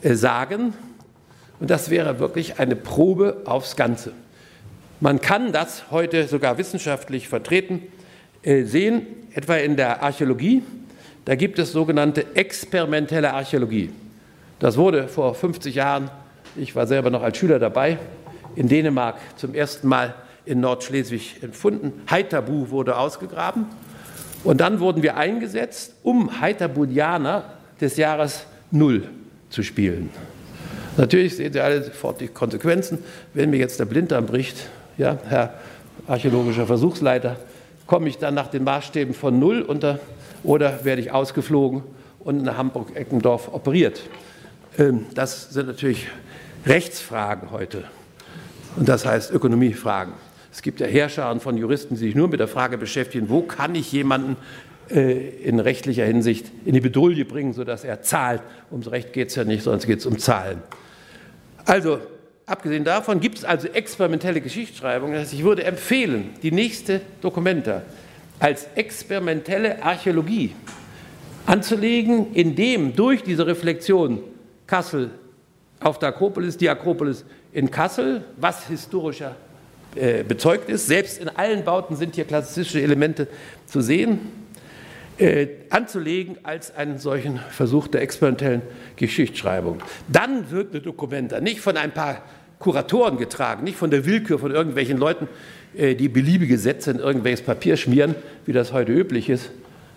sagen. 0.02 0.74
Und 1.60 1.70
das 1.70 1.90
wäre 1.90 2.18
wirklich 2.18 2.58
eine 2.58 2.76
Probe 2.76 3.42
aufs 3.44 3.76
Ganze. 3.76 4.12
Man 5.00 5.20
kann 5.20 5.52
das 5.52 5.90
heute 5.90 6.26
sogar 6.26 6.58
wissenschaftlich 6.58 7.28
vertreten 7.28 7.82
äh, 8.42 8.64
sehen, 8.64 9.06
etwa 9.32 9.56
in 9.56 9.76
der 9.76 10.02
Archäologie. 10.02 10.62
Da 11.24 11.34
gibt 11.34 11.58
es 11.58 11.72
sogenannte 11.72 12.34
experimentelle 12.34 13.32
Archäologie. 13.32 13.90
Das 14.58 14.76
wurde 14.76 15.06
vor 15.06 15.34
50 15.34 15.74
Jahren, 15.74 16.10
ich 16.56 16.74
war 16.74 16.86
selber 16.86 17.10
noch 17.10 17.22
als 17.22 17.36
Schüler 17.36 17.58
dabei, 17.58 17.98
in 18.56 18.68
Dänemark 18.68 19.16
zum 19.36 19.54
ersten 19.54 19.86
Mal 19.86 20.14
in 20.46 20.60
Nordschleswig 20.60 21.42
empfunden. 21.42 21.92
Heiterbu 22.10 22.70
wurde 22.70 22.96
ausgegraben 22.96 23.66
und 24.42 24.60
dann 24.60 24.80
wurden 24.80 25.02
wir 25.02 25.16
eingesetzt, 25.16 25.94
um 26.02 26.40
Heiterbudianer 26.40 27.44
des 27.80 27.96
Jahres 27.96 28.46
Null 28.70 29.08
zu 29.50 29.62
spielen. 29.62 30.10
Natürlich 30.96 31.36
sehen 31.36 31.52
Sie 31.52 31.60
alle 31.60 31.82
sofort 31.82 32.20
die 32.20 32.28
Konsequenzen. 32.28 32.98
Wenn 33.34 33.50
mir 33.50 33.58
jetzt 33.58 33.78
der 33.78 33.84
Blinddarm 33.84 34.26
bricht, 34.26 34.68
ja, 34.96 35.18
Herr 35.28 35.54
archäologischer 36.06 36.66
Versuchsleiter, 36.66 37.36
komme 37.86 38.08
ich 38.08 38.18
dann 38.18 38.34
nach 38.34 38.48
den 38.48 38.64
Maßstäben 38.64 39.14
von 39.14 39.38
Null 39.38 39.62
unter 39.62 40.00
oder 40.42 40.84
werde 40.84 41.02
ich 41.02 41.12
ausgeflogen 41.12 41.82
und 42.20 42.40
in 42.40 42.56
Hamburg-Eckendorf 42.56 43.52
operiert? 43.52 44.02
Ähm, 44.78 45.06
das 45.14 45.50
sind 45.50 45.66
natürlich 45.66 46.08
Rechtsfragen 46.66 47.50
heute. 47.50 47.84
Und 48.76 48.88
das 48.88 49.06
heißt 49.06 49.32
Ökonomiefragen. 49.32 50.14
Es 50.52 50.62
gibt 50.62 50.80
ja 50.80 50.86
Herrscher 50.86 51.38
von 51.40 51.56
Juristen, 51.56 51.94
die 51.94 52.00
sich 52.00 52.14
nur 52.14 52.28
mit 52.28 52.40
der 52.40 52.48
Frage 52.48 52.78
beschäftigen, 52.78 53.28
wo 53.28 53.42
kann 53.42 53.74
ich 53.74 53.92
jemanden 53.92 54.36
in 54.90 55.60
rechtlicher 55.60 56.04
Hinsicht 56.04 56.50
in 56.64 56.72
die 56.74 56.80
Bedouille 56.80 57.24
bringen, 57.24 57.52
sodass 57.52 57.84
er 57.84 58.02
zahlt. 58.02 58.42
Ums 58.70 58.90
Recht 58.90 59.12
geht 59.12 59.28
es 59.28 59.34
ja 59.34 59.44
nicht, 59.44 59.66
es 59.66 59.86
geht 59.86 60.04
um 60.06 60.18
Zahlen. 60.18 60.62
Also 61.64 62.00
Abgesehen 62.48 62.82
davon 62.82 63.20
gibt 63.20 63.36
es 63.36 63.44
also 63.44 63.68
experimentelle 63.68 64.40
Geschichtsschreibung. 64.40 65.12
Das 65.12 65.20
heißt, 65.20 65.34
ich 65.34 65.44
würde 65.44 65.64
empfehlen, 65.64 66.30
die 66.42 66.50
nächste 66.50 67.02
Dokumenta 67.20 67.82
als 68.38 68.68
experimentelle 68.74 69.82
Archäologie 69.82 70.54
anzulegen, 71.44 72.32
indem 72.32 72.96
durch 72.96 73.22
diese 73.22 73.46
Reflexion 73.46 74.22
Kassel 74.66 75.10
auf 75.80 75.98
der 75.98 76.08
Akropolis, 76.08 76.56
die 76.56 76.70
Akropolis 76.70 77.26
in 77.52 77.70
Kassel, 77.70 78.24
was 78.38 78.66
historischer 78.66 79.36
äh, 79.94 80.22
bezeugt 80.22 80.70
ist, 80.70 80.86
selbst 80.86 81.20
in 81.20 81.28
allen 81.28 81.64
Bauten 81.64 81.96
sind 81.96 82.14
hier 82.14 82.24
klassische 82.24 82.80
Elemente 82.80 83.28
zu 83.66 83.82
sehen, 83.82 84.20
äh, 85.18 85.48
anzulegen 85.70 86.38
als 86.44 86.74
einen 86.74 86.98
solchen 86.98 87.38
Versuch 87.50 87.88
der 87.88 88.02
experimentellen 88.02 88.62
Geschichtsschreibung. 88.96 89.78
Dann 90.08 90.50
wirkt 90.50 90.74
eine 90.74 90.82
Dokumenta 90.82 91.40
nicht 91.40 91.60
von 91.60 91.76
ein 91.76 91.92
paar 91.92 92.22
Kuratoren 92.58 93.18
getragen, 93.18 93.64
nicht 93.64 93.76
von 93.76 93.90
der 93.90 94.04
Willkür 94.04 94.38
von 94.38 94.50
irgendwelchen 94.50 94.98
Leuten, 94.98 95.28
äh, 95.76 95.94
die 95.94 96.08
beliebige 96.08 96.58
Sätze 96.58 96.90
in 96.90 96.98
irgendwelches 96.98 97.42
Papier 97.42 97.76
schmieren, 97.76 98.14
wie 98.46 98.52
das 98.52 98.72
heute 98.72 98.92
üblich 98.92 99.28
ist. 99.28 99.46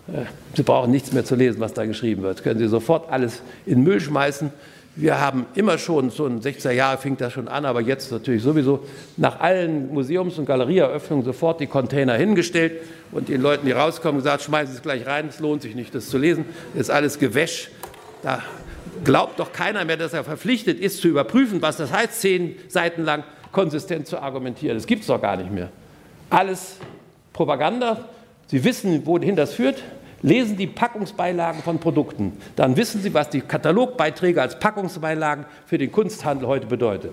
Äh, 0.08 0.26
Sie 0.54 0.62
brauchen 0.62 0.90
nichts 0.90 1.12
mehr 1.12 1.24
zu 1.24 1.34
lesen, 1.34 1.60
was 1.60 1.72
da 1.72 1.86
geschrieben 1.86 2.22
wird. 2.22 2.42
Können 2.42 2.58
Sie 2.58 2.68
sofort 2.68 3.10
alles 3.10 3.42
in 3.66 3.82
Müll 3.82 4.00
schmeißen. 4.00 4.50
Wir 4.94 5.18
haben 5.18 5.46
immer 5.54 5.78
schon, 5.78 6.10
so 6.10 6.26
in 6.26 6.42
60er 6.42 6.70
Jahren 6.70 6.98
fing 6.98 7.16
das 7.16 7.32
schon 7.32 7.48
an, 7.48 7.64
aber 7.64 7.80
jetzt 7.80 8.12
natürlich 8.12 8.42
sowieso 8.42 8.84
nach 9.16 9.40
allen 9.40 9.92
Museums- 9.92 10.38
und 10.38 10.44
Galerieeröffnungen 10.44 11.24
sofort 11.24 11.60
die 11.60 11.66
Container 11.66 12.14
hingestellt 12.14 12.82
und 13.10 13.30
den 13.30 13.40
Leuten, 13.40 13.64
die 13.64 13.72
rauskommen, 13.72 14.18
gesagt, 14.18 14.42
schmeißen 14.42 14.72
Sie 14.72 14.76
es 14.76 14.82
gleich 14.82 15.06
rein, 15.06 15.28
es 15.28 15.40
lohnt 15.40 15.62
sich 15.62 15.74
nicht, 15.74 15.94
das 15.94 16.10
zu 16.10 16.18
lesen, 16.18 16.44
das 16.74 16.82
ist 16.82 16.90
alles 16.90 17.18
Gewäsch. 17.18 17.70
Da 18.22 18.42
glaubt 19.02 19.40
doch 19.40 19.52
keiner 19.52 19.84
mehr, 19.86 19.96
dass 19.96 20.12
er 20.12 20.24
verpflichtet 20.24 20.78
ist, 20.78 21.00
zu 21.00 21.08
überprüfen, 21.08 21.62
was 21.62 21.78
das 21.78 21.90
heißt, 21.90 22.20
zehn 22.20 22.56
Seiten 22.68 23.04
lang 23.04 23.24
konsistent 23.50 24.06
zu 24.06 24.18
argumentieren. 24.18 24.76
Das 24.76 24.86
gibt 24.86 25.02
es 25.02 25.06
doch 25.06 25.20
gar 25.20 25.38
nicht 25.38 25.50
mehr. 25.50 25.70
Alles 26.28 26.76
Propaganda. 27.32 28.08
Sie 28.48 28.62
wissen, 28.62 29.06
wohin 29.06 29.36
das 29.36 29.54
führt. 29.54 29.82
Lesen 30.22 30.56
die 30.56 30.68
Packungsbeilagen 30.68 31.62
von 31.62 31.78
Produkten. 31.78 32.36
Dann 32.54 32.76
wissen 32.76 33.02
Sie, 33.02 33.12
was 33.12 33.28
die 33.28 33.40
Katalogbeiträge 33.40 34.40
als 34.40 34.58
Packungsbeilagen 34.58 35.46
für 35.66 35.78
den 35.78 35.90
Kunsthandel 35.90 36.46
heute 36.46 36.66
bedeuten. 36.66 37.08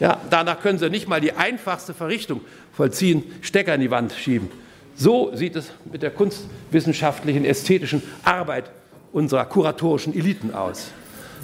Ja, 0.00 0.20
danach 0.30 0.60
können 0.60 0.78
Sie 0.78 0.88
nicht 0.90 1.08
mal 1.08 1.20
die 1.20 1.32
einfachste 1.32 1.94
Verrichtung 1.94 2.40
vollziehen, 2.72 3.24
Stecker 3.42 3.74
in 3.74 3.80
die 3.80 3.90
Wand 3.90 4.12
schieben. 4.12 4.50
So 4.94 5.34
sieht 5.34 5.56
es 5.56 5.70
mit 5.90 6.02
der 6.02 6.10
kunstwissenschaftlichen, 6.10 7.44
ästhetischen 7.44 8.02
Arbeit 8.24 8.70
unserer 9.12 9.44
kuratorischen 9.44 10.14
Eliten 10.14 10.54
aus. 10.54 10.88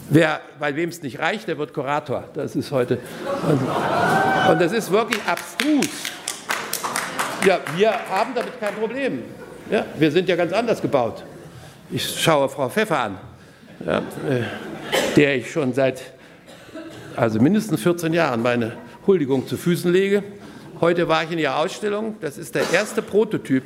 Wer, 0.09 0.41
bei 0.59 0.75
wem 0.77 0.89
es 0.89 1.03
nicht 1.03 1.19
reicht, 1.19 1.49
der 1.49 1.59
wird 1.59 1.73
Kurator. 1.73 2.25
Das 2.35 2.57
ist 2.57 2.71
heute. 2.73 2.99
Und, 3.49 3.61
und 4.51 4.61
das 4.61 4.73
ist 4.73 4.91
wirklich 4.91 5.23
abstrus. 5.25 5.89
Ja, 7.47 7.61
wir 7.77 7.93
haben 8.11 8.35
damit 8.35 8.59
kein 8.61 8.75
Problem. 8.75 9.23
Ja, 9.71 9.87
wir 9.99 10.11
sind 10.11 10.29
ja 10.29 10.37
ganz 10.37 10.53
anders 10.53 10.83
gebaut. 10.83 11.25
Ich 11.91 12.21
schaue 12.21 12.49
Frau 12.49 12.69
Pfeffer 12.69 12.99
an, 12.99 13.19
ja, 13.85 13.99
äh, 13.99 14.43
der 15.17 15.37
ich 15.37 15.51
schon 15.51 15.73
seit 15.73 16.03
also 17.17 17.41
mindestens 17.41 17.83
14 17.83 18.13
Jahren 18.13 18.43
meine 18.43 18.73
Huldigung 19.07 19.47
zu 19.47 19.57
Füßen 19.57 19.93
lege. 19.93 20.23
Heute 20.81 21.09
war 21.09 21.25
ich 21.25 21.31
in 21.31 21.39
ihrer 21.39 21.59
Ausstellung. 21.59 22.17
Das 22.21 22.39
ist 22.39 22.55
der 22.55 22.71
erste 22.73 23.03
Prototyp 23.03 23.65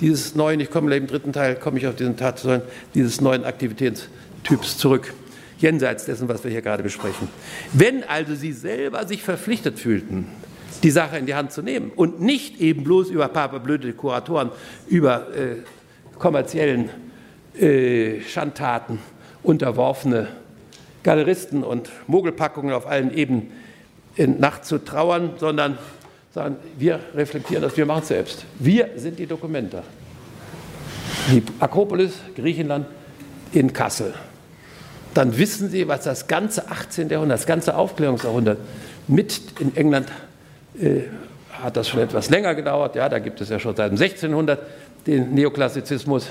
dieses 0.00 0.34
neuen, 0.34 0.60
ich 0.60 0.70
komme 0.70 0.94
im 0.94 1.06
dritten 1.06 1.32
Teil, 1.32 1.56
komme 1.56 1.78
ich 1.78 1.86
auf 1.86 1.96
diesen 1.96 2.16
Tatsachen, 2.16 2.62
dieses 2.94 3.20
neuen 3.20 3.44
Aktivitätstyps 3.44 4.78
zurück 4.78 5.14
jenseits 5.58 6.04
dessen, 6.04 6.28
was 6.28 6.44
wir 6.44 6.50
hier 6.50 6.62
gerade 6.62 6.82
besprechen. 6.82 7.28
Wenn 7.72 8.04
also 8.04 8.34
Sie 8.34 8.52
selber 8.52 9.06
sich 9.06 9.22
verpflichtet 9.22 9.78
fühlten, 9.78 10.26
die 10.82 10.90
Sache 10.90 11.18
in 11.18 11.26
die 11.26 11.34
Hand 11.34 11.52
zu 11.52 11.62
nehmen 11.62 11.90
und 11.94 12.20
nicht 12.20 12.60
eben 12.60 12.84
bloß 12.84 13.10
über 13.10 13.28
paar 13.28 13.48
blöde 13.60 13.92
Kuratoren, 13.92 14.50
über 14.88 15.34
äh, 15.34 15.56
kommerziellen 16.18 16.90
äh, 17.58 18.20
Schandtaten 18.22 18.98
unterworfene 19.42 20.28
Galeristen 21.02 21.62
und 21.62 21.90
Mogelpackungen 22.06 22.74
auf 22.74 22.86
allen 22.86 23.14
Ebenen 23.14 23.52
in 24.16 24.40
Nacht 24.40 24.64
zu 24.64 24.78
trauern, 24.78 25.34
sondern 25.38 25.78
sagen, 26.34 26.56
wir 26.78 26.98
reflektieren 27.14 27.62
das, 27.62 27.76
wir 27.76 27.86
machen 27.86 28.02
es 28.02 28.08
selbst. 28.08 28.44
Wir 28.58 28.90
sind 28.96 29.18
die 29.18 29.26
Dokumenta. 29.26 29.82
Die 31.30 31.42
Akropolis, 31.60 32.14
Griechenland, 32.34 32.86
in 33.52 33.72
Kassel 33.72 34.14
dann 35.16 35.38
wissen 35.38 35.70
Sie, 35.70 35.88
was 35.88 36.04
das 36.04 36.26
ganze 36.26 36.70
18. 36.70 37.08
Jahrhundert, 37.08 37.38
das 37.38 37.46
ganze 37.46 37.74
Aufklärungsjahrhundert 37.74 38.58
mit 39.08 39.40
in 39.60 39.74
England 39.74 40.08
hat 41.50 41.76
das 41.76 41.88
schon 41.88 42.00
etwas 42.00 42.30
länger 42.30 42.54
gedauert. 42.54 42.96
Ja, 42.96 43.08
da 43.08 43.18
gibt 43.18 43.40
es 43.40 43.48
ja 43.48 43.58
schon 43.58 43.74
seit 43.74 43.90
dem 43.90 43.98
1600 43.98 44.58
den 45.06 45.34
Neoklassizismus. 45.34 46.28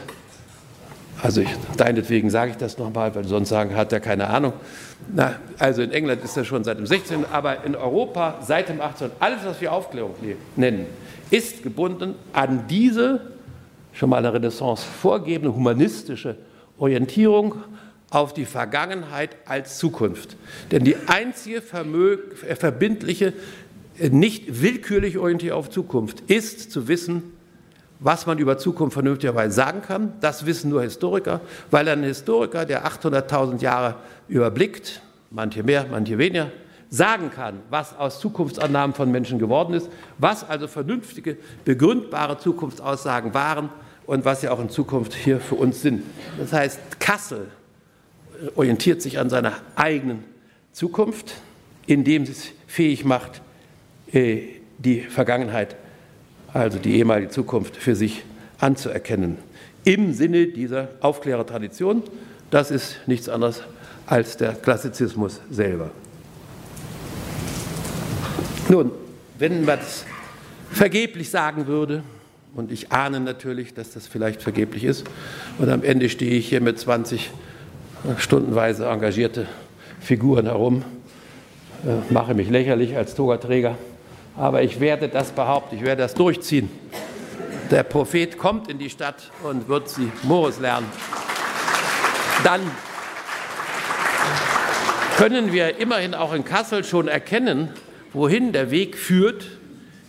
Also 1.22 1.42
ich, 1.42 1.50
deinetwegen 1.78 2.30
sage 2.30 2.52
ich 2.52 2.58
das 2.58 2.78
nochmal, 2.78 3.16
weil 3.16 3.24
sonst 3.24 3.50
sagen, 3.50 3.76
hat 3.76 3.94
er 3.94 4.00
keine 4.00 4.28
Ahnung. 4.28 4.54
Na, 5.14 5.36
also 5.58 5.82
in 5.82 5.92
England 5.92 6.24
ist 6.24 6.36
das 6.36 6.46
schon 6.46 6.64
seit 6.64 6.78
dem 6.78 6.86
16., 6.86 7.26
aber 7.32 7.64
in 7.64 7.76
Europa 7.76 8.40
seit 8.42 8.70
dem 8.70 8.82
18. 8.82 9.12
Alles, 9.20 9.40
was 9.46 9.62
wir 9.62 9.72
Aufklärung 9.72 10.14
nennen, 10.56 10.88
ist 11.32 11.64
gebunden 11.64 12.16
an 12.34 12.66
diese 12.70 13.22
schon 13.94 14.10
mal 14.10 14.18
eine 14.18 14.34
Renaissance 14.34 14.86
vorgebende 14.86 15.56
humanistische 15.56 16.36
Orientierung 16.78 17.56
auf 18.10 18.34
die 18.34 18.46
Vergangenheit 18.46 19.36
als 19.46 19.78
Zukunft. 19.78 20.36
Denn 20.72 20.84
die 20.84 20.96
einzige 21.08 21.58
äh, 21.58 22.56
verbindliche, 22.56 23.28
äh, 23.28 23.34
nicht 24.00 24.62
willkürliche 24.62 25.22
Orientierung 25.22 25.60
auf 25.60 25.70
Zukunft 25.70 26.22
ist 26.28 26.72
zu 26.72 26.88
wissen, 26.88 27.24
was 28.00 28.26
man 28.26 28.38
über 28.40 28.58
Zukunft 28.58 28.94
vernünftigerweise 28.94 29.56
sagen 29.56 29.82
kann. 29.82 30.14
Das 30.22 30.46
wissen 30.46 30.70
nur 30.70 30.82
Historiker, 30.82 31.42
weil 31.72 31.88
ein 31.88 32.04
Historiker, 32.04 32.66
der 32.66 32.86
800.000 32.86 33.62
Jahre 33.62 33.96
überblickt, 34.28 35.02
manche 35.32 35.64
mehr, 35.64 35.86
manche 35.90 36.18
weniger, 36.18 36.52
sagen 36.90 37.32
kann, 37.32 37.60
was 37.70 37.98
aus 37.98 38.20
Zukunftsannahmen 38.20 38.96
von 38.96 39.12
Menschen 39.12 39.40
geworden 39.40 39.74
ist, 39.74 39.90
was 40.18 40.48
also 40.48 40.68
vernünftige, 40.68 41.38
begründbare 41.64 42.38
Zukunftsaussagen 42.38 43.34
waren 43.34 43.70
und 44.06 44.24
was 44.24 44.42
sie 44.42 44.50
auch 44.50 44.60
in 44.60 44.70
Zukunft 44.70 45.14
hier 45.14 45.40
für 45.40 45.56
uns 45.56 45.82
sind. 45.82 46.04
Das 46.38 46.54
heißt, 46.54 47.00
Kassel 47.00 47.48
orientiert 48.56 49.02
sich 49.02 49.20
an 49.20 49.30
seiner 49.30 49.54
eigenen 49.76 50.24
Zukunft, 50.72 51.34
indem 51.88 52.26
sie 52.26 52.34
es 52.34 52.46
fähig 52.68 53.06
macht, 53.06 53.42
die 54.14 55.02
Vergangenheit, 55.02 55.76
also 56.54 56.80
die 56.80 56.96
ehemalige 56.96 57.30
Zukunft, 57.30 57.76
für 57.76 57.96
sich 57.96 58.24
anzuerkennen. 58.60 59.38
Im 59.84 60.14
Sinne 60.14 60.48
dieser 60.48 60.90
Aufklärertradition, 61.02 62.04
das 62.50 62.72
ist 62.72 62.98
nichts 63.08 63.30
anderes 63.30 63.64
als 64.06 64.38
der 64.38 64.54
Klassizismus 64.54 65.42
selber. 65.50 65.92
Nun, 68.70 68.92
wenn 69.38 69.66
man 69.66 69.80
es 69.80 70.06
vergeblich 70.72 71.30
sagen 71.30 71.68
würde, 71.68 72.04
und 72.56 72.72
ich 72.72 72.92
ahne 72.92 73.20
natürlich, 73.20 73.74
dass 73.74 73.92
das 73.92 74.08
vielleicht 74.08 74.42
vergeblich 74.42 74.86
ist, 74.86 75.06
und 75.60 75.70
am 75.70 75.84
Ende 75.84 76.10
stehe 76.10 76.32
ich 76.32 76.48
hier 76.48 76.62
mit 76.62 76.80
20 76.80 77.32
stundenweise 78.18 78.86
engagierte 78.86 79.48
Figuren 80.00 80.46
herum, 80.46 80.84
äh, 81.86 82.14
mache 82.14 82.34
mich 82.34 82.50
lächerlich 82.50 82.96
als 82.96 83.16
Togaträger, 83.16 83.78
aber 84.38 84.64
ich 84.64 84.80
werde 84.80 85.08
das 85.08 85.32
behaupten, 85.32 85.76
ich 85.76 85.84
werde 85.84 86.02
das 86.02 86.14
durchziehen. 86.14 86.70
Der 87.72 87.84
Prophet 87.84 88.38
kommt 88.38 88.70
in 88.70 88.78
die 88.78 88.90
Stadt 88.90 89.32
und 89.44 89.68
wird 89.68 89.90
sie 89.90 90.12
Mores 90.24 90.60
lernen. 90.60 90.88
Dann 92.44 92.62
können 95.18 95.54
wir 95.54 95.80
immerhin 95.80 96.14
auch 96.14 96.34
in 96.34 96.44
Kassel 96.44 96.84
schon 96.84 97.08
erkennen, 97.08 97.70
wohin 98.14 98.52
der 98.52 98.70
Weg 98.70 98.98
führt, 98.98 99.48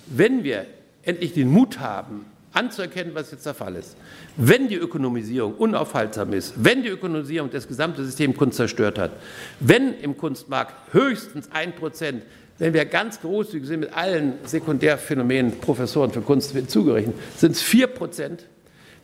wenn 0.06 0.44
wir 0.44 0.66
endlich 1.02 1.32
den 1.32 1.48
Mut 1.48 1.78
haben, 1.78 2.26
anzuerkennen, 2.52 3.14
was 3.14 3.30
jetzt 3.30 3.46
der 3.46 3.54
Fall 3.54 3.76
ist. 3.76 3.96
Wenn 4.36 4.68
die 4.68 4.76
Ökonomisierung 4.76 5.54
unaufhaltsam 5.54 6.32
ist, 6.32 6.54
wenn 6.56 6.82
die 6.82 6.88
Ökonomisierung 6.88 7.50
das 7.50 7.68
gesamte 7.68 8.04
System 8.04 8.36
Kunst 8.36 8.56
zerstört 8.56 8.98
hat, 8.98 9.12
wenn 9.60 9.94
im 10.00 10.16
Kunstmarkt 10.16 10.74
höchstens 10.92 11.48
ein 11.52 11.74
Prozent, 11.74 12.22
wenn 12.58 12.72
wir 12.72 12.84
ganz 12.86 13.20
großzügig 13.20 13.68
sind 13.68 13.80
mit 13.80 13.92
allen 13.92 14.34
Sekundärphänomenen, 14.44 15.58
Professoren 15.60 16.10
für 16.10 16.22
Kunst 16.22 16.54
zugerechnet, 16.70 17.14
sind 17.36 17.52
es 17.52 17.62
vier 17.62 17.86
Prozent 17.86 18.46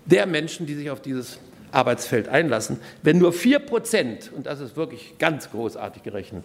der 0.06 0.26
Menschen, 0.26 0.66
die 0.66 0.74
sich 0.74 0.90
auf 0.90 1.02
dieses 1.02 1.38
Arbeitsfeld 1.70 2.28
einlassen. 2.28 2.78
Wenn 3.02 3.18
nur 3.18 3.32
vier 3.32 3.58
Prozent, 3.58 4.30
und 4.34 4.46
das 4.46 4.60
ist 4.60 4.76
wirklich 4.76 5.14
ganz 5.18 5.50
großartig 5.50 6.02
gerechnet, 6.02 6.44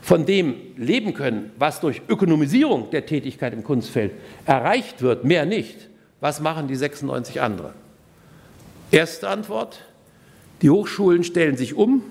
von 0.00 0.26
dem 0.26 0.54
leben 0.76 1.14
können, 1.14 1.50
was 1.58 1.80
durch 1.80 2.02
Ökonomisierung 2.08 2.90
der 2.90 3.06
Tätigkeit 3.06 3.52
im 3.52 3.64
Kunstfeld 3.64 4.12
erreicht 4.44 5.00
wird, 5.02 5.24
mehr 5.24 5.46
nicht, 5.46 5.88
was 6.20 6.40
machen 6.40 6.68
die 6.68 6.76
96 6.76 7.40
andere? 7.40 7.72
Erste 8.90 9.28
Antwort, 9.28 9.80
die 10.62 10.70
Hochschulen 10.70 11.24
stellen 11.24 11.56
sich 11.56 11.74
um 11.74 12.02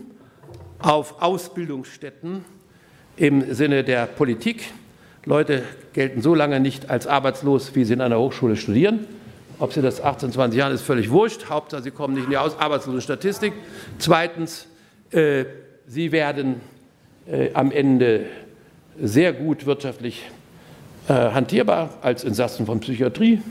auf 0.79 1.21
Ausbildungsstätten 1.21 2.45
im 3.15 3.53
Sinne 3.53 3.83
der 3.83 4.05
Politik. 4.05 4.71
Leute 5.25 5.63
gelten 5.93 6.21
so 6.21 6.35
lange 6.35 6.59
nicht 6.59 6.89
als 6.89 7.07
arbeitslos, 7.07 7.75
wie 7.75 7.85
sie 7.85 7.93
in 7.93 8.01
einer 8.01 8.19
Hochschule 8.19 8.55
studieren. 8.55 9.05
Ob 9.59 9.71
sie 9.71 9.81
das 9.81 10.01
18, 10.01 10.31
20 10.31 10.57
Jahren 10.57 10.73
ist 10.73 10.81
völlig 10.81 11.09
wurscht. 11.11 11.49
Hauptsache, 11.49 11.83
sie 11.83 11.91
kommen 11.91 12.15
nicht 12.15 12.25
in 12.25 12.31
die 12.31 12.37
Arbeitslosenstatistik. 12.37 13.53
Zweitens, 13.99 14.67
äh, 15.11 15.45
sie 15.87 16.11
werden 16.11 16.61
äh, 17.27 17.53
am 17.53 17.71
Ende 17.71 18.25
sehr 18.99 19.31
gut 19.33 19.65
wirtschaftlich 19.65 20.29
äh, 21.07 21.13
hantierbar 21.13 21.91
als 22.01 22.23
Insassen 22.23 22.65
von 22.65 22.79
Psychiatrie, 22.79 23.41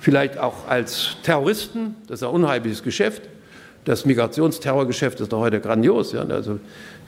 vielleicht 0.00 0.38
auch 0.38 0.68
als 0.68 1.16
Terroristen. 1.22 1.96
Das 2.06 2.20
ist 2.20 2.26
ein 2.26 2.34
unheimliches 2.34 2.82
Geschäft. 2.82 3.22
Das 3.84 4.04
Migrationsterrorgeschäft 4.04 5.20
ist 5.20 5.32
doch 5.32 5.40
heute 5.40 5.60
grandios. 5.60 6.12
Ja? 6.12 6.22
Also 6.22 6.60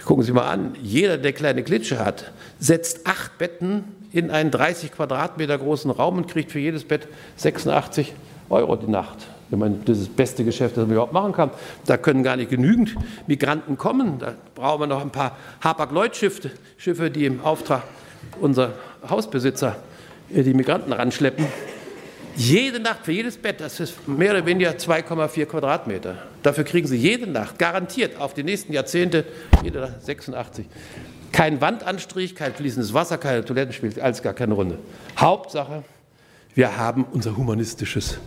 gucken 0.04 0.24
Sie 0.24 0.32
mal 0.32 0.48
an, 0.48 0.76
jeder, 0.82 1.18
der 1.18 1.32
kleine 1.32 1.62
Klitsche 1.62 2.04
hat, 2.04 2.32
setzt 2.58 3.06
acht 3.06 3.38
Betten 3.38 3.84
in 4.12 4.30
einen 4.30 4.50
30 4.50 4.92
Quadratmeter 4.92 5.58
großen 5.58 5.90
Raum 5.90 6.18
und 6.18 6.28
kriegt 6.28 6.52
für 6.52 6.58
jedes 6.58 6.84
Bett 6.84 7.08
86 7.36 8.12
Euro 8.50 8.76
die 8.76 8.90
Nacht. 8.90 9.26
Ich 9.50 9.56
meine, 9.56 9.76
das 9.84 9.98
ist 9.98 10.08
das 10.08 10.16
beste 10.16 10.44
Geschäft, 10.44 10.76
das 10.76 10.84
man 10.84 10.92
überhaupt 10.92 11.12
machen 11.12 11.32
kann. 11.32 11.50
Da 11.86 11.96
können 11.96 12.22
gar 12.22 12.36
nicht 12.36 12.50
genügend 12.50 12.94
Migranten 13.26 13.78
kommen. 13.78 14.18
Da 14.18 14.34
brauchen 14.54 14.82
wir 14.82 14.86
noch 14.86 15.02
ein 15.02 15.10
paar 15.10 15.36
Hapag-Lloyd-Schiffe, 15.62 16.50
Schiffe, 16.76 17.10
die 17.10 17.26
im 17.26 17.40
Auftrag 17.44 17.82
unserer 18.40 18.72
Hausbesitzer 19.08 19.76
äh, 20.32 20.42
die 20.42 20.54
Migranten 20.54 20.92
ranschleppen. 20.92 21.46
Jede 22.36 22.80
Nacht 22.80 23.00
für 23.04 23.12
jedes 23.12 23.36
Bett, 23.36 23.60
das 23.60 23.78
ist 23.78 24.08
mehr 24.08 24.32
oder 24.32 24.46
weniger 24.46 24.72
2,4 24.72 25.46
Quadratmeter. 25.46 26.16
Dafür 26.44 26.64
kriegen 26.64 26.86
Sie 26.86 26.98
jede 26.98 27.26
Nacht 27.26 27.58
garantiert 27.58 28.20
auf 28.20 28.34
die 28.34 28.42
nächsten 28.42 28.74
Jahrzehnte, 28.74 29.24
jede 29.62 29.80
Nacht 29.80 30.04
86. 30.04 30.66
Kein 31.32 31.62
Wandanstrich, 31.62 32.34
kein 32.34 32.52
fließendes 32.52 32.92
Wasser, 32.92 33.16
keine 33.16 33.46
Toiletten, 33.46 33.72
spielt 33.72 33.98
alles 33.98 34.22
gar 34.22 34.34
keine 34.34 34.52
Runde. 34.52 34.78
Hauptsache, 35.18 35.84
wir 36.54 36.76
haben 36.76 37.06
unser 37.12 37.34
humanistisches 37.38 38.18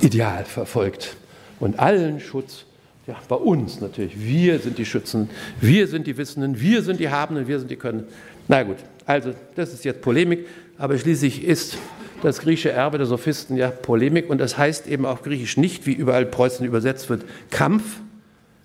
Ideal 0.00 0.44
verfolgt 0.44 1.16
und 1.60 1.78
allen 1.78 2.18
Schutz, 2.18 2.64
ja, 3.06 3.16
bei 3.28 3.36
uns 3.36 3.80
natürlich. 3.80 4.18
Wir 4.18 4.58
sind 4.58 4.76
die 4.76 4.84
Schützen, 4.84 5.30
wir 5.60 5.86
sind 5.86 6.08
die 6.08 6.16
Wissenden, 6.16 6.60
wir 6.60 6.82
sind 6.82 6.98
die 6.98 7.10
Habenden, 7.10 7.46
wir 7.46 7.60
sind 7.60 7.70
die 7.70 7.76
Können. 7.76 8.08
Na 8.48 8.64
gut, 8.64 8.78
also 9.06 9.34
das 9.54 9.72
ist 9.72 9.84
jetzt 9.84 10.02
Polemik, 10.02 10.48
aber 10.78 10.98
schließlich 10.98 11.44
ist 11.44 11.78
das 12.22 12.40
griechische 12.40 12.70
Erbe 12.70 12.98
der 12.98 13.06
Sophisten 13.06 13.56
ja 13.56 13.70
Polemik 13.70 14.30
und 14.30 14.38
das 14.38 14.56
heißt 14.56 14.86
eben 14.86 15.06
auf 15.06 15.22
Griechisch 15.22 15.56
nicht, 15.56 15.86
wie 15.86 15.92
überall 15.92 16.24
Preußen 16.24 16.64
übersetzt 16.64 17.10
wird, 17.10 17.24
Kampf, 17.50 18.00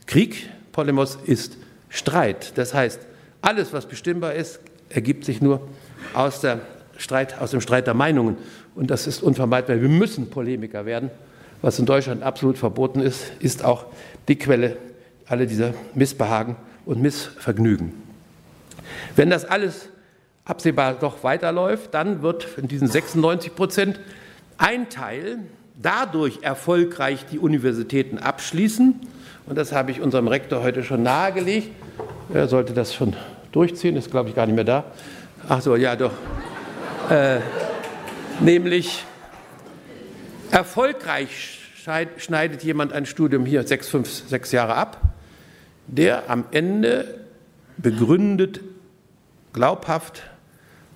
Krieg, 0.05 0.49
Polemos 0.71 1.17
ist 1.25 1.57
Streit. 1.89 2.53
Das 2.55 2.73
heißt, 2.73 2.99
alles, 3.41 3.73
was 3.73 3.87
bestimmbar 3.87 4.33
ist, 4.33 4.59
ergibt 4.89 5.25
sich 5.25 5.41
nur 5.41 5.67
aus, 6.13 6.45
Streit, 6.97 7.39
aus 7.39 7.51
dem 7.51 7.61
Streit 7.61 7.87
der 7.87 7.93
Meinungen 7.93 8.37
und 8.75 8.91
das 8.91 9.07
ist 9.07 9.23
unvermeidbar. 9.23 9.81
Wir 9.81 9.89
müssen 9.89 10.29
Polemiker 10.29 10.85
werden. 10.85 11.09
Was 11.61 11.79
in 11.79 11.87
Deutschland 11.87 12.21
absolut 12.21 12.57
verboten 12.57 12.99
ist, 12.99 13.31
ist 13.39 13.65
auch 13.65 13.87
die 14.27 14.35
Quelle 14.35 14.77
aller 15.25 15.47
dieser 15.47 15.73
Missbehagen 15.95 16.55
und 16.85 17.01
Missvergnügen. 17.01 17.93
Wenn 19.15 19.31
das 19.31 19.45
alles 19.45 19.89
absehbar 20.47 20.95
doch 20.95 21.23
weiterläuft, 21.23 21.93
dann 21.93 22.21
wird 22.21 22.47
in 22.57 22.67
diesen 22.67 22.87
96 22.87 23.53
Prozent 23.53 23.99
ein 24.57 24.89
Teil 24.89 25.39
dadurch 25.81 26.39
erfolgreich 26.41 27.25
die 27.31 27.37
Universitäten 27.37 28.17
abschließen. 28.17 28.95
Und 29.45 29.55
das 29.57 29.71
habe 29.71 29.91
ich 29.91 30.01
unserem 30.01 30.27
Rektor 30.27 30.63
heute 30.63 30.83
schon 30.83 31.03
nahegelegt. 31.03 31.69
Er 32.33 32.47
sollte 32.47 32.73
das 32.73 32.93
schon 32.95 33.15
durchziehen, 33.51 33.95
ist, 33.95 34.09
glaube 34.09 34.29
ich, 34.29 34.35
gar 34.35 34.45
nicht 34.45 34.55
mehr 34.55 34.63
da. 34.63 34.85
Ach 35.47 35.61
so, 35.61 35.75
ja, 35.75 35.95
doch. 35.95 36.13
Äh, 37.09 37.39
nämlich 38.39 39.05
erfolgreich 40.51 41.59
schneidet 42.17 42.63
jemand 42.63 42.91
ein 42.91 43.05
Studium 43.05 43.45
hier 43.45 43.65
sechs, 43.65 43.87
fünf, 43.87 44.09
sechs 44.09 44.51
Jahre 44.51 44.75
ab, 44.75 45.01
der 45.87 46.29
am 46.29 46.45
Ende 46.51 47.21
begründet, 47.77 48.59
glaubhaft 49.53 50.23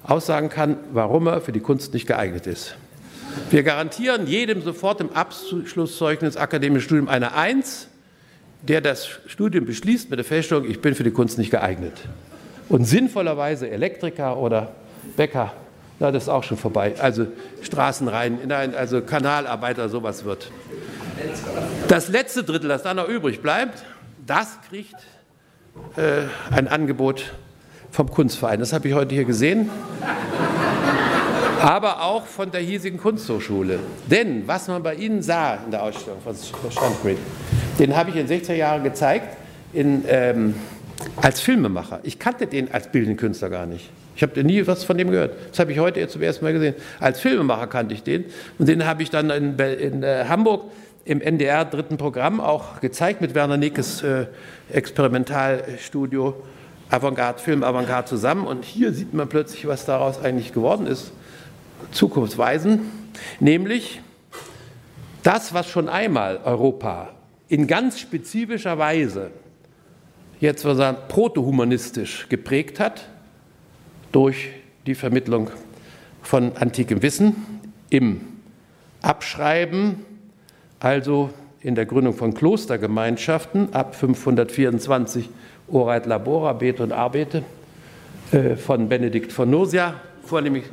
aussagen 0.04 0.49
kann, 0.49 0.78
warum 0.93 1.28
er 1.28 1.41
für 1.41 1.52
die 1.52 1.60
Kunst 1.60 1.93
nicht 1.93 2.08
geeignet 2.08 2.47
ist. 2.47 2.76
Wir 3.49 3.64
garantieren 3.64 4.28
jedem 4.28 4.62
sofort 4.62 4.99
im 4.99 5.12
Abschlusszeugnis 5.14 6.38
akademisches 6.38 6.86
Studium 6.86 7.08
eine 7.08 7.34
Eins, 7.34 7.88
der 8.62 8.82
das 8.82 9.08
Studium 9.28 9.66
beschließt 9.66 10.10
mit 10.10 10.20
der 10.20 10.26
Feststellung, 10.26 10.70
ich 10.70 10.82
bin 10.82 10.95
für 10.95 11.04
die 11.04 11.12
Kunst 11.12 11.38
nicht 11.38 11.52
geeignet. 11.52 11.93
Und 12.70 12.86
sinnvollerweise 12.86 13.70
Elektriker 13.70 14.38
oder 14.38 14.72
Bäcker 15.16 15.54
Na, 15.99 16.12
das 16.12 16.24
ist 16.24 16.30
auch 16.30 16.43
schon 16.43 16.58
vorbei. 16.58 16.95
Also 16.99 17.28
Straßenreihen, 17.62 18.39
nein, 18.47 18.74
also 18.74 19.02
Kanalarbeiter, 19.02 19.88
sowas 19.88 20.26
wird. 20.26 20.49
Das 21.88 22.08
letzte 22.10 22.43
Drittel, 22.43 22.70
das 22.70 22.84
dann 22.84 22.97
noch 22.97 23.08
übrig 23.08 23.41
bleibt, 23.41 23.84
das 24.26 24.58
kriegt 24.68 24.95
äh, 25.97 26.24
ein 26.49 26.68
Angebot 26.68 27.34
vom 27.92 28.10
Kunstverein. 28.10 28.60
Das 28.60 28.74
habe 28.74 28.88
ich 28.88 28.94
heute 28.94 29.14
hier 29.14 29.26
gesehen. 29.26 29.70
Aber 31.62 32.02
auch 32.02 32.26
von 32.26 32.50
der 32.50 32.62
hiesigen 32.62 33.00
Kunsthochschule. 33.00 33.78
Denn 34.08 34.48
was 34.48 34.68
man 34.68 34.82
bei 34.82 34.96
Ihnen 34.96 35.22
sah 35.22 35.56
in 35.64 35.70
der 35.70 35.84
Ausstellung 35.84 36.20
von 36.22 36.36
Standgrid, 36.72 37.18
den 37.78 37.96
habe 37.96 38.10
ich 38.10 38.16
in 38.16 38.28
60er 38.28 38.56
Jahren 38.56 38.84
gezeigt 38.84 39.38
in, 39.72 40.04
ähm, 40.08 40.56
als 41.18 41.39
Filmemacher. 41.39 42.00
Ich 42.04 42.18
kannte 42.18 42.48
den 42.48 42.74
als 42.74 42.88
bildenden 42.88 43.18
Künstler 43.18 43.50
gar 43.50 43.68
nicht. 43.68 43.92
Ich 44.16 44.24
habe 44.24 44.44
nie 44.44 44.66
was 44.66 44.84
von 44.84 44.98
dem 44.98 45.12
gehört. 45.12 45.36
Das 45.52 45.60
habe 45.60 45.72
ich 45.72 45.80
heute 45.80 46.08
zum 46.08 46.22
ersten 46.22 46.44
Mal 46.44 46.54
gesehen. 46.54 46.76
Als 47.00 47.20
Filmemacher 47.20 47.68
kannte 47.68 47.94
ich 47.94 48.04
den. 48.04 48.26
Und 48.58 48.68
den 48.68 48.86
habe 48.86 49.04
ich 49.04 49.10
dann 49.10 49.30
in, 49.30 49.58
in 49.58 50.04
äh, 50.04 50.26
Hamburg 50.28 50.66
im 51.06 51.22
NDR 51.22 51.66
dritten 51.66 51.98
Programm 51.98 52.39
auch 52.39 52.80
gezeigt 52.82 53.22
mit 53.22 53.36
Werner 53.36 53.58
Nickes 53.58 54.04
äh, 54.04 54.26
Experimentalstudio 54.72 56.36
Avantgarde, 56.92 57.39
Film 57.39 57.64
Avantgarde 57.64 58.10
zusammen. 58.10 58.46
Und 58.46 58.66
hier 58.66 58.94
sieht 58.94 59.14
man 59.14 59.30
plötzlich, 59.30 59.66
was 59.68 59.86
daraus 59.86 60.22
eigentlich 60.22 60.54
geworden 60.54 60.86
ist. 60.86 61.12
Zukunftsweisen, 61.92 62.82
nämlich 63.39 64.02
das, 65.24 65.54
was 65.54 65.68
schon 65.68 65.89
einmal 65.89 66.39
Europa 66.44 67.10
in 67.48 67.68
ganz 67.68 68.00
spezifischer 68.00 68.78
Weise, 68.78 69.32
jetzt 70.39 70.64
wir 70.64 70.76
sagen, 70.76 70.98
protohumanistisch 71.08 72.28
geprägt 72.30 72.80
hat, 72.80 73.08
durch 74.12 74.50
die 74.86 74.96
Vermittlung 74.96 75.50
von 76.22 76.56
antikem 76.56 77.02
Wissen 77.02 77.36
im 77.89 78.22
Abschreiben, 79.02 80.06
also 80.80 81.30
in 81.62 81.76
der 81.76 81.86
Gründung 81.86 82.14
von 82.14 82.34
Klostergemeinschaften 82.34 83.74
ab 83.74 83.96
524 83.96 85.30
Oreit 85.72 86.06
Labora, 86.06 86.54
Bete 86.54 86.84
und 86.84 86.92
Arbete 86.92 87.44
äh, 88.32 88.56
von 88.56 88.90
Benedikt 88.90 89.32
von 89.32 89.50
Nursia, 89.50 89.96
vornehmlich 90.26 90.66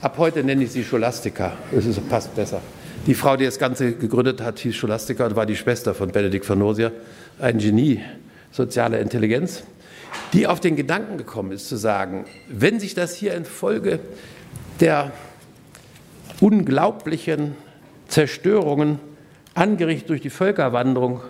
ab 0.00 0.16
heute 0.18 0.42
nenne 0.42 0.64
ich 0.64 0.72
sie 0.72 0.82
Scholastica, 0.82 1.52
es 1.76 1.98
passt 2.00 2.34
besser. 2.34 2.60
Die 3.06 3.14
Frau, 3.14 3.36
die 3.36 3.44
das 3.44 3.58
Ganze 3.58 3.92
gegründet 3.92 4.40
hat, 4.40 4.58
hieß 4.58 4.74
Scholastica 4.74 5.26
und 5.26 5.36
war 5.36 5.46
die 5.46 5.56
Schwester 5.56 5.94
von 5.94 6.10
Benedikt 6.10 6.46
von 6.46 6.58
Nursia, 6.58 6.90
ein 7.38 7.58
Genie 7.58 8.00
sozialer 8.50 8.98
Intelligenz, 8.98 9.62
die 10.32 10.46
auf 10.46 10.58
den 10.58 10.74
Gedanken 10.74 11.16
gekommen 11.16 11.52
ist 11.52 11.68
zu 11.68 11.76
sagen, 11.76 12.24
wenn 12.48 12.80
sich 12.80 12.94
das 12.94 13.14
hier 13.14 13.34
infolge 13.34 14.00
der 14.80 15.12
unglaublichen 16.40 17.54
Zerstörungen 18.08 18.98
angerichtet 19.54 20.10
durch 20.10 20.20
die 20.20 20.30
Völkerwanderung 20.30 21.20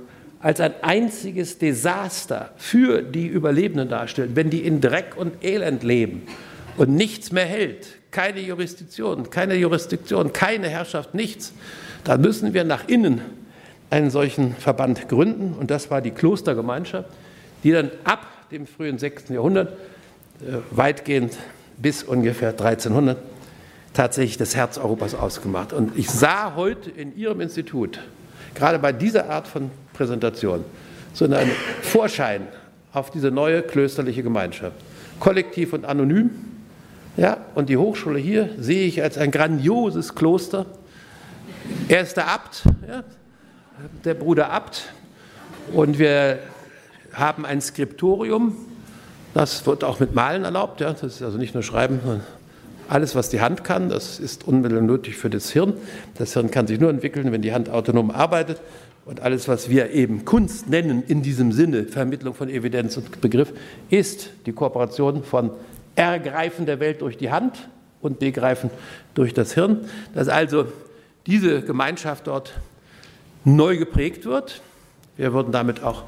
als 0.44 0.60
ein 0.60 0.74
einziges 0.82 1.56
Desaster 1.56 2.50
für 2.58 3.00
die 3.00 3.26
Überlebenden 3.26 3.88
darstellt, 3.88 4.32
wenn 4.36 4.50
die 4.50 4.60
in 4.60 4.82
Dreck 4.82 5.14
und 5.16 5.42
Elend 5.42 5.82
leben 5.82 6.26
und 6.76 6.90
nichts 6.90 7.32
mehr 7.32 7.46
hält, 7.46 7.86
keine 8.10 8.40
Jurisdiktion, 8.40 9.30
keine 9.30 9.54
Jurisdiktion, 9.54 10.34
keine 10.34 10.68
Herrschaft, 10.68 11.14
nichts, 11.14 11.54
dann 12.04 12.20
müssen 12.20 12.52
wir 12.52 12.64
nach 12.64 12.86
innen 12.88 13.22
einen 13.88 14.10
solchen 14.10 14.54
Verband 14.56 15.08
gründen. 15.08 15.54
Und 15.58 15.70
das 15.70 15.90
war 15.90 16.02
die 16.02 16.10
Klostergemeinschaft, 16.10 17.08
die 17.62 17.70
dann 17.72 17.90
ab 18.04 18.50
dem 18.50 18.66
frühen 18.66 18.98
6. 18.98 19.30
Jahrhundert, 19.30 19.72
äh, 20.42 20.58
weitgehend 20.70 21.38
bis 21.78 22.02
ungefähr 22.02 22.50
1300, 22.50 23.16
tatsächlich 23.94 24.36
das 24.36 24.54
Herz 24.54 24.76
Europas 24.76 25.14
ausgemacht. 25.14 25.72
Und 25.72 25.98
ich 25.98 26.10
sah 26.10 26.54
heute 26.54 26.90
in 26.90 27.16
Ihrem 27.16 27.40
Institut, 27.40 27.98
gerade 28.54 28.78
bei 28.78 28.92
dieser 28.92 29.30
Art 29.30 29.48
von 29.48 29.70
Präsentation, 29.94 30.64
so 31.14 31.24
einen 31.24 31.50
Vorschein 31.80 32.42
auf 32.92 33.10
diese 33.10 33.30
neue 33.30 33.62
klösterliche 33.62 34.22
Gemeinschaft. 34.22 34.76
Kollektiv 35.18 35.72
und 35.72 35.86
anonym. 35.86 36.30
Ja, 37.16 37.38
und 37.54 37.68
die 37.68 37.76
Hochschule 37.76 38.18
hier 38.18 38.50
sehe 38.58 38.86
ich 38.86 39.02
als 39.02 39.16
ein 39.16 39.30
grandioses 39.30 40.14
Kloster. 40.14 40.66
Er 41.88 42.02
ist 42.02 42.16
der 42.16 42.28
Abt, 42.28 42.64
ja, 42.86 43.04
der 44.04 44.14
Bruder 44.14 44.50
Abt. 44.50 44.92
Und 45.72 45.98
wir 45.98 46.40
haben 47.12 47.46
ein 47.46 47.60
Skriptorium. 47.60 48.56
Das 49.32 49.66
wird 49.66 49.84
auch 49.84 50.00
mit 50.00 50.14
Malen 50.14 50.44
erlaubt. 50.44 50.80
Ja. 50.80 50.92
Das 50.92 51.02
ist 51.02 51.22
also 51.22 51.38
nicht 51.38 51.54
nur 51.54 51.62
Schreiben, 51.62 52.00
sondern 52.02 52.22
alles, 52.88 53.14
was 53.14 53.30
die 53.30 53.40
Hand 53.40 53.64
kann, 53.64 53.88
das 53.88 54.18
ist 54.18 54.46
unmittelbar 54.46 54.84
nötig 54.84 55.16
für 55.16 55.30
das 55.30 55.50
Hirn. 55.50 55.74
Das 56.16 56.34
Hirn 56.34 56.50
kann 56.50 56.66
sich 56.66 56.78
nur 56.78 56.90
entwickeln, 56.90 57.32
wenn 57.32 57.42
die 57.42 57.52
Hand 57.52 57.70
autonom 57.70 58.10
arbeitet. 58.10 58.60
Und 59.04 59.20
alles, 59.20 59.48
was 59.48 59.68
wir 59.68 59.90
eben 59.90 60.24
Kunst 60.24 60.68
nennen, 60.68 61.02
in 61.06 61.22
diesem 61.22 61.52
Sinne, 61.52 61.84
Vermittlung 61.84 62.34
von 62.34 62.48
Evidenz 62.48 62.96
und 62.96 63.20
Begriff, 63.20 63.52
ist 63.90 64.30
die 64.46 64.52
Kooperation 64.52 65.22
von 65.22 65.50
Ergreifen 65.94 66.64
der 66.64 66.80
Welt 66.80 67.02
durch 67.02 67.18
die 67.18 67.30
Hand 67.30 67.68
und 68.00 68.18
Begreifen 68.18 68.70
durch 69.12 69.34
das 69.34 69.52
Hirn. 69.52 69.80
Dass 70.14 70.28
also 70.28 70.66
diese 71.26 71.62
Gemeinschaft 71.62 72.26
dort 72.26 72.54
neu 73.44 73.76
geprägt 73.76 74.24
wird. 74.24 74.62
Wir 75.16 75.32
würden 75.32 75.52
damit 75.52 75.82
auch 75.82 76.04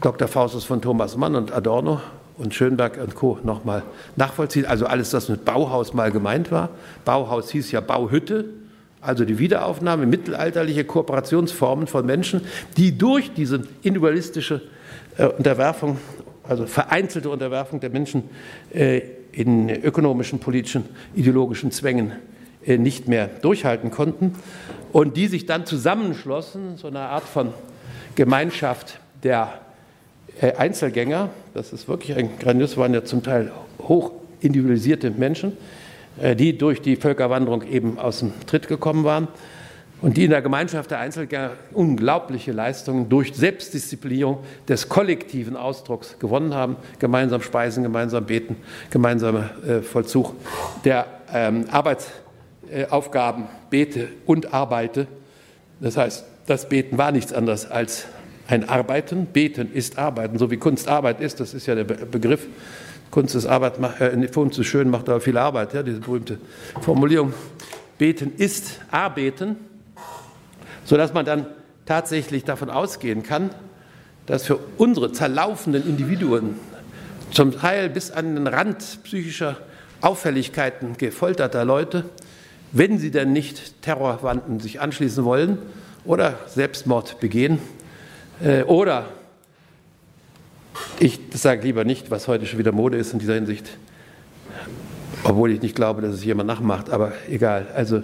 Dr. 0.00 0.28
Faustus 0.28 0.64
von 0.64 0.80
Thomas 0.80 1.16
Mann 1.16 1.34
und 1.34 1.52
Adorno 1.52 2.00
und 2.38 2.54
Schönberg 2.54 2.98
und 3.02 3.14
Co. 3.16 3.38
nochmal 3.42 3.82
nachvollziehen. 4.16 4.66
Also 4.66 4.86
alles, 4.86 5.12
was 5.12 5.28
mit 5.28 5.44
Bauhaus 5.44 5.92
mal 5.92 6.10
gemeint 6.10 6.50
war. 6.50 6.70
Bauhaus 7.04 7.50
hieß 7.50 7.70
ja 7.72 7.80
Bauhütte, 7.80 8.46
also 9.00 9.24
die 9.24 9.38
Wiederaufnahme 9.38 10.06
mittelalterliche 10.06 10.84
Kooperationsformen 10.84 11.86
von 11.86 12.04
Menschen, 12.04 12.42
die 12.76 12.96
durch 12.96 13.32
diese 13.32 13.62
individualistische 13.82 14.62
äh, 15.16 15.26
Unterwerfung, 15.26 15.98
also 16.46 16.66
vereinzelte 16.66 17.30
Unterwerfung 17.30 17.80
der 17.80 17.90
Menschen 17.90 18.24
äh, 18.72 19.02
in 19.32 19.70
ökonomischen, 19.70 20.38
politischen, 20.38 20.84
ideologischen 21.14 21.70
Zwängen 21.70 22.12
äh, 22.66 22.78
nicht 22.78 23.08
mehr 23.08 23.28
durchhalten 23.28 23.90
konnten. 23.90 24.34
Und 24.92 25.16
die 25.16 25.28
sich 25.28 25.46
dann 25.46 25.66
zusammenschlossen, 25.66 26.76
so 26.76 26.88
eine 26.88 27.00
Art 27.00 27.24
von 27.24 27.52
Gemeinschaft 28.16 28.98
der 29.22 29.60
äh, 30.40 30.54
Einzelgänger, 30.54 31.30
das 31.54 31.72
ist 31.72 31.88
wirklich 31.88 32.16
ein 32.16 32.38
grandios, 32.38 32.76
waren 32.76 32.92
ja 32.92 33.04
zum 33.04 33.22
Teil 33.22 33.52
hoch 33.78 34.12
individualisierte 34.40 35.10
Menschen, 35.10 35.56
die 36.36 36.58
durch 36.58 36.82
die 36.82 36.96
Völkerwanderung 36.96 37.62
eben 37.66 37.98
aus 37.98 38.20
dem 38.20 38.32
Tritt 38.46 38.68
gekommen 38.68 39.04
waren 39.04 39.28
und 40.02 40.16
die 40.16 40.24
in 40.24 40.30
der 40.30 40.42
Gemeinschaft 40.42 40.90
der 40.90 40.98
Einzelgänger 40.98 41.52
unglaubliche 41.72 42.52
Leistungen 42.52 43.08
durch 43.08 43.34
Selbstdisziplinierung 43.34 44.38
des 44.68 44.88
kollektiven 44.88 45.56
Ausdrucks 45.56 46.18
gewonnen 46.18 46.54
haben. 46.54 46.76
Gemeinsam 46.98 47.42
speisen, 47.42 47.82
gemeinsam 47.82 48.24
beten, 48.24 48.56
gemeinsamer 48.90 49.50
äh, 49.66 49.82
Vollzug 49.82 50.34
der 50.84 51.06
ähm, 51.32 51.66
Arbeitsaufgaben, 51.70 53.44
bete 53.68 54.08
und 54.26 54.54
arbeite. 54.54 55.06
Das 55.80 55.96
heißt, 55.96 56.24
das 56.46 56.68
Beten 56.68 56.98
war 56.98 57.12
nichts 57.12 57.32
anderes 57.32 57.70
als 57.70 58.06
ein 58.48 58.68
Arbeiten. 58.68 59.26
Beten 59.26 59.72
ist 59.72 59.98
Arbeiten, 59.98 60.38
so 60.38 60.50
wie 60.50 60.56
Kunst 60.56 60.88
Arbeit 60.88 61.20
ist, 61.20 61.40
das 61.40 61.54
ist 61.54 61.66
ja 61.66 61.74
der 61.74 61.84
Begriff. 61.84 62.46
Kunst 63.10 63.34
ist 63.34 63.46
Arbeit, 63.46 63.74
äh, 64.00 64.26
Kunst 64.28 64.58
ist 64.58 64.66
schön, 64.66 64.88
macht 64.90 65.08
aber 65.08 65.20
viel 65.20 65.36
Arbeit, 65.36 65.74
ja, 65.74 65.82
diese 65.82 66.00
berühmte 66.00 66.38
Formulierung. 66.80 67.32
Beten 67.98 68.32
ist 68.36 68.80
Arbeiten, 68.90 69.56
sodass 70.84 71.12
man 71.12 71.26
dann 71.26 71.46
tatsächlich 71.86 72.44
davon 72.44 72.70
ausgehen 72.70 73.22
kann, 73.22 73.50
dass 74.26 74.46
für 74.46 74.58
unsere 74.78 75.12
zerlaufenden 75.12 75.86
Individuen, 75.86 76.54
zum 77.32 77.52
Teil 77.52 77.90
bis 77.90 78.10
an 78.10 78.34
den 78.34 78.46
Rand 78.46 79.00
psychischer 79.04 79.56
Auffälligkeiten 80.00 80.96
gefolterter 80.96 81.64
Leute, 81.64 82.04
wenn 82.72 82.98
sie 82.98 83.10
denn 83.10 83.32
nicht 83.32 83.82
Terrorwanden 83.82 84.60
sich 84.60 84.80
anschließen 84.80 85.24
wollen 85.24 85.58
oder 86.04 86.38
Selbstmord 86.46 87.20
begehen, 87.20 87.58
äh, 88.42 88.62
oder 88.62 89.06
ich 90.98 91.20
sage 91.34 91.62
lieber 91.62 91.84
nicht, 91.84 92.10
was 92.10 92.28
heute 92.28 92.46
schon 92.46 92.58
wieder 92.58 92.72
Mode 92.72 92.96
ist 92.96 93.12
in 93.12 93.18
dieser 93.18 93.34
Hinsicht, 93.34 93.68
obwohl 95.24 95.50
ich 95.50 95.62
nicht 95.62 95.74
glaube, 95.74 96.02
dass 96.02 96.14
es 96.14 96.24
jemand 96.24 96.46
nachmacht, 96.46 96.90
aber 96.90 97.12
egal. 97.28 97.66
Also 97.74 98.02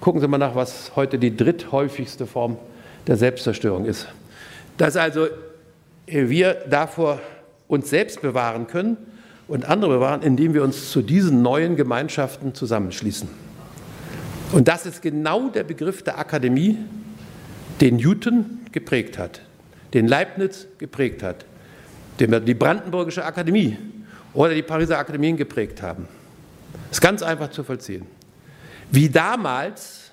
gucken 0.00 0.20
Sie 0.20 0.28
mal 0.28 0.38
nach, 0.38 0.54
was 0.54 0.92
heute 0.96 1.18
die 1.18 1.36
dritthäufigste 1.36 2.26
Form 2.26 2.56
der 3.06 3.16
Selbstzerstörung 3.16 3.84
ist. 3.84 4.08
Dass 4.76 4.96
also 4.96 5.28
wir 6.06 6.54
davor 6.68 7.20
uns 7.68 7.90
selbst 7.90 8.22
bewahren 8.22 8.66
können 8.66 8.96
und 9.46 9.68
andere 9.68 9.94
bewahren, 9.94 10.22
indem 10.22 10.54
wir 10.54 10.62
uns 10.62 10.90
zu 10.90 11.02
diesen 11.02 11.42
neuen 11.42 11.76
Gemeinschaften 11.76 12.54
zusammenschließen. 12.54 13.28
Und 14.52 14.66
das 14.66 14.86
ist 14.86 15.02
genau 15.02 15.48
der 15.48 15.62
Begriff 15.62 16.02
der 16.02 16.18
Akademie, 16.18 16.76
den 17.80 17.96
Newton 17.96 18.58
geprägt 18.72 19.18
hat, 19.18 19.42
den 19.94 20.08
Leibniz 20.08 20.66
geprägt 20.78 21.22
hat, 21.22 21.44
den 22.20 22.30
wir 22.30 22.40
die 22.40 22.54
Brandenburgische 22.54 23.24
Akademie 23.24 23.78
oder 24.34 24.54
die 24.54 24.62
Pariser 24.62 24.98
Akademien 24.98 25.36
geprägt 25.36 25.82
haben. 25.82 26.06
Das 26.88 26.98
ist 26.98 27.00
ganz 27.00 27.22
einfach 27.22 27.50
zu 27.50 27.64
vollziehen. 27.64 28.06
Wie 28.90 29.08
damals 29.08 30.10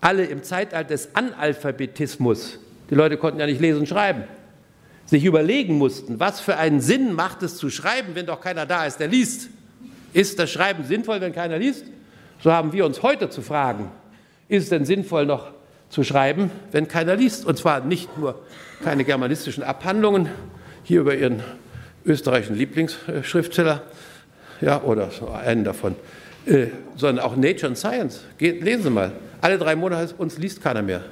alle 0.00 0.24
im 0.24 0.42
Zeitalter 0.42 0.88
des 0.88 1.14
Analphabetismus, 1.14 2.58
die 2.90 2.94
Leute 2.94 3.16
konnten 3.16 3.40
ja 3.40 3.46
nicht 3.46 3.60
lesen 3.60 3.80
und 3.80 3.86
schreiben, 3.86 4.24
sich 5.06 5.24
überlegen 5.24 5.78
mussten, 5.78 6.20
was 6.20 6.40
für 6.40 6.56
einen 6.56 6.80
Sinn 6.80 7.14
macht 7.14 7.42
es 7.42 7.56
zu 7.56 7.70
schreiben, 7.70 8.14
wenn 8.14 8.26
doch 8.26 8.40
keiner 8.40 8.66
da 8.66 8.84
ist, 8.84 8.98
der 8.98 9.08
liest. 9.08 9.48
Ist 10.12 10.38
das 10.38 10.50
Schreiben 10.50 10.84
sinnvoll, 10.84 11.20
wenn 11.20 11.32
keiner 11.32 11.58
liest? 11.58 11.84
So 12.42 12.52
haben 12.52 12.72
wir 12.72 12.86
uns 12.86 13.02
heute 13.02 13.28
zu 13.28 13.42
fragen, 13.42 13.90
ist 14.48 14.64
es 14.64 14.68
denn 14.70 14.84
sinnvoll 14.84 15.26
noch 15.26 15.50
zu 15.88 16.04
schreiben, 16.04 16.50
wenn 16.72 16.88
keiner 16.88 17.16
liest? 17.16 17.44
Und 17.44 17.58
zwar 17.58 17.80
nicht 17.80 18.16
nur 18.18 18.40
keine 18.82 19.04
germanistischen 19.04 19.62
Abhandlungen, 19.62 20.28
hier 20.84 21.00
über 21.00 21.14
Ihren 21.14 21.42
österreichischen 22.04 22.56
Lieblingsschriftsteller, 22.56 23.82
ja, 24.60 24.82
oder 24.82 25.10
einen 25.44 25.64
davon, 25.64 25.96
äh, 26.46 26.66
sondern 26.96 27.24
auch 27.24 27.36
Nature 27.36 27.68
and 27.68 27.78
Science. 27.78 28.24
Geht, 28.38 28.62
lesen 28.62 28.82
Sie 28.84 28.90
mal. 28.90 29.12
Alle 29.40 29.58
drei 29.58 29.74
Monate 29.76 30.14
uns 30.18 30.38
liest 30.38 30.62
keiner 30.62 30.82
mehr. 30.82 31.02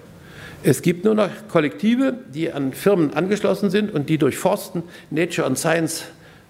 Es 0.62 0.82
gibt 0.82 1.04
nur 1.04 1.14
noch 1.14 1.30
Kollektive, 1.48 2.14
die 2.34 2.52
an 2.52 2.72
Firmen 2.72 3.14
angeschlossen 3.14 3.70
sind 3.70 3.94
und 3.94 4.08
die 4.08 4.18
durchforsten 4.18 4.82
Nature 5.10 5.46
and 5.46 5.58
Science 5.58 6.04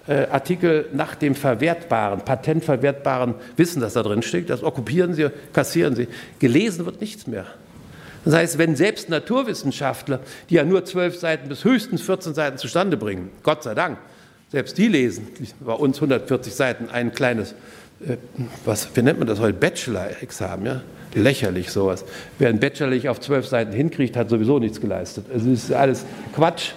äh, 0.07 0.27
Artikel 0.31 0.86
nach 0.93 1.15
dem 1.15 1.35
verwertbaren, 1.35 2.20
patentverwertbaren 2.23 3.35
Wissen, 3.57 3.81
das 3.81 3.93
da 3.93 4.03
drin 4.03 4.23
steckt. 4.23 4.49
Das 4.49 4.62
okkupieren 4.62 5.12
sie, 5.12 5.31
kassieren 5.53 5.95
sie. 5.95 6.09
Gelesen 6.39 6.86
wird 6.86 7.01
nichts 7.01 7.27
mehr. 7.27 7.47
Das 8.29 8.37
heißt, 8.37 8.59
wenn 8.59 8.77
selbst 8.77 9.09
Naturwissenschaftler, 9.09 10.21
die 10.51 10.57
ja 10.57 10.65
nur 10.65 10.85
zwölf 10.85 11.19
Seiten 11.19 11.49
bis 11.49 11.65
höchstens 11.65 12.03
14 12.03 12.35
Seiten 12.35 12.59
zustande 12.59 12.99
bringen, 12.99 13.31
Gott 13.43 13.63
sei 13.63 13.75
Dank, 13.75 13.97
selbst 14.53 14.77
die 14.77 14.89
lesen, 14.89 15.29
bei 15.61 15.73
uns 15.73 15.97
140 15.97 16.55
Seiten, 16.55 16.91
ein 16.91 17.15
kleines, 17.15 17.53
äh, 18.07 18.19
was, 18.67 18.95
wie 18.95 19.01
nennt 19.01 19.19
man 19.19 19.29
das 19.29 19.41
heute, 19.41 19.55
Bachelor-Examen, 19.55 20.67
ja? 20.67 20.83
lächerlich 21.15 21.71
sowas. 21.71 22.05
Wer 22.39 22.51
ein 22.51 22.61
Bachelor 22.61 22.91
nicht 22.91 23.09
auf 23.09 23.19
zwölf 23.19 23.47
Seiten 23.47 23.73
hinkriegt, 23.73 24.15
hat 24.15 24.29
sowieso 24.29 24.59
nichts 24.59 24.79
geleistet. 24.79 25.25
Also 25.33 25.51
ist 25.51 25.73
alles 25.73 26.05
Quatsch. 26.35 26.73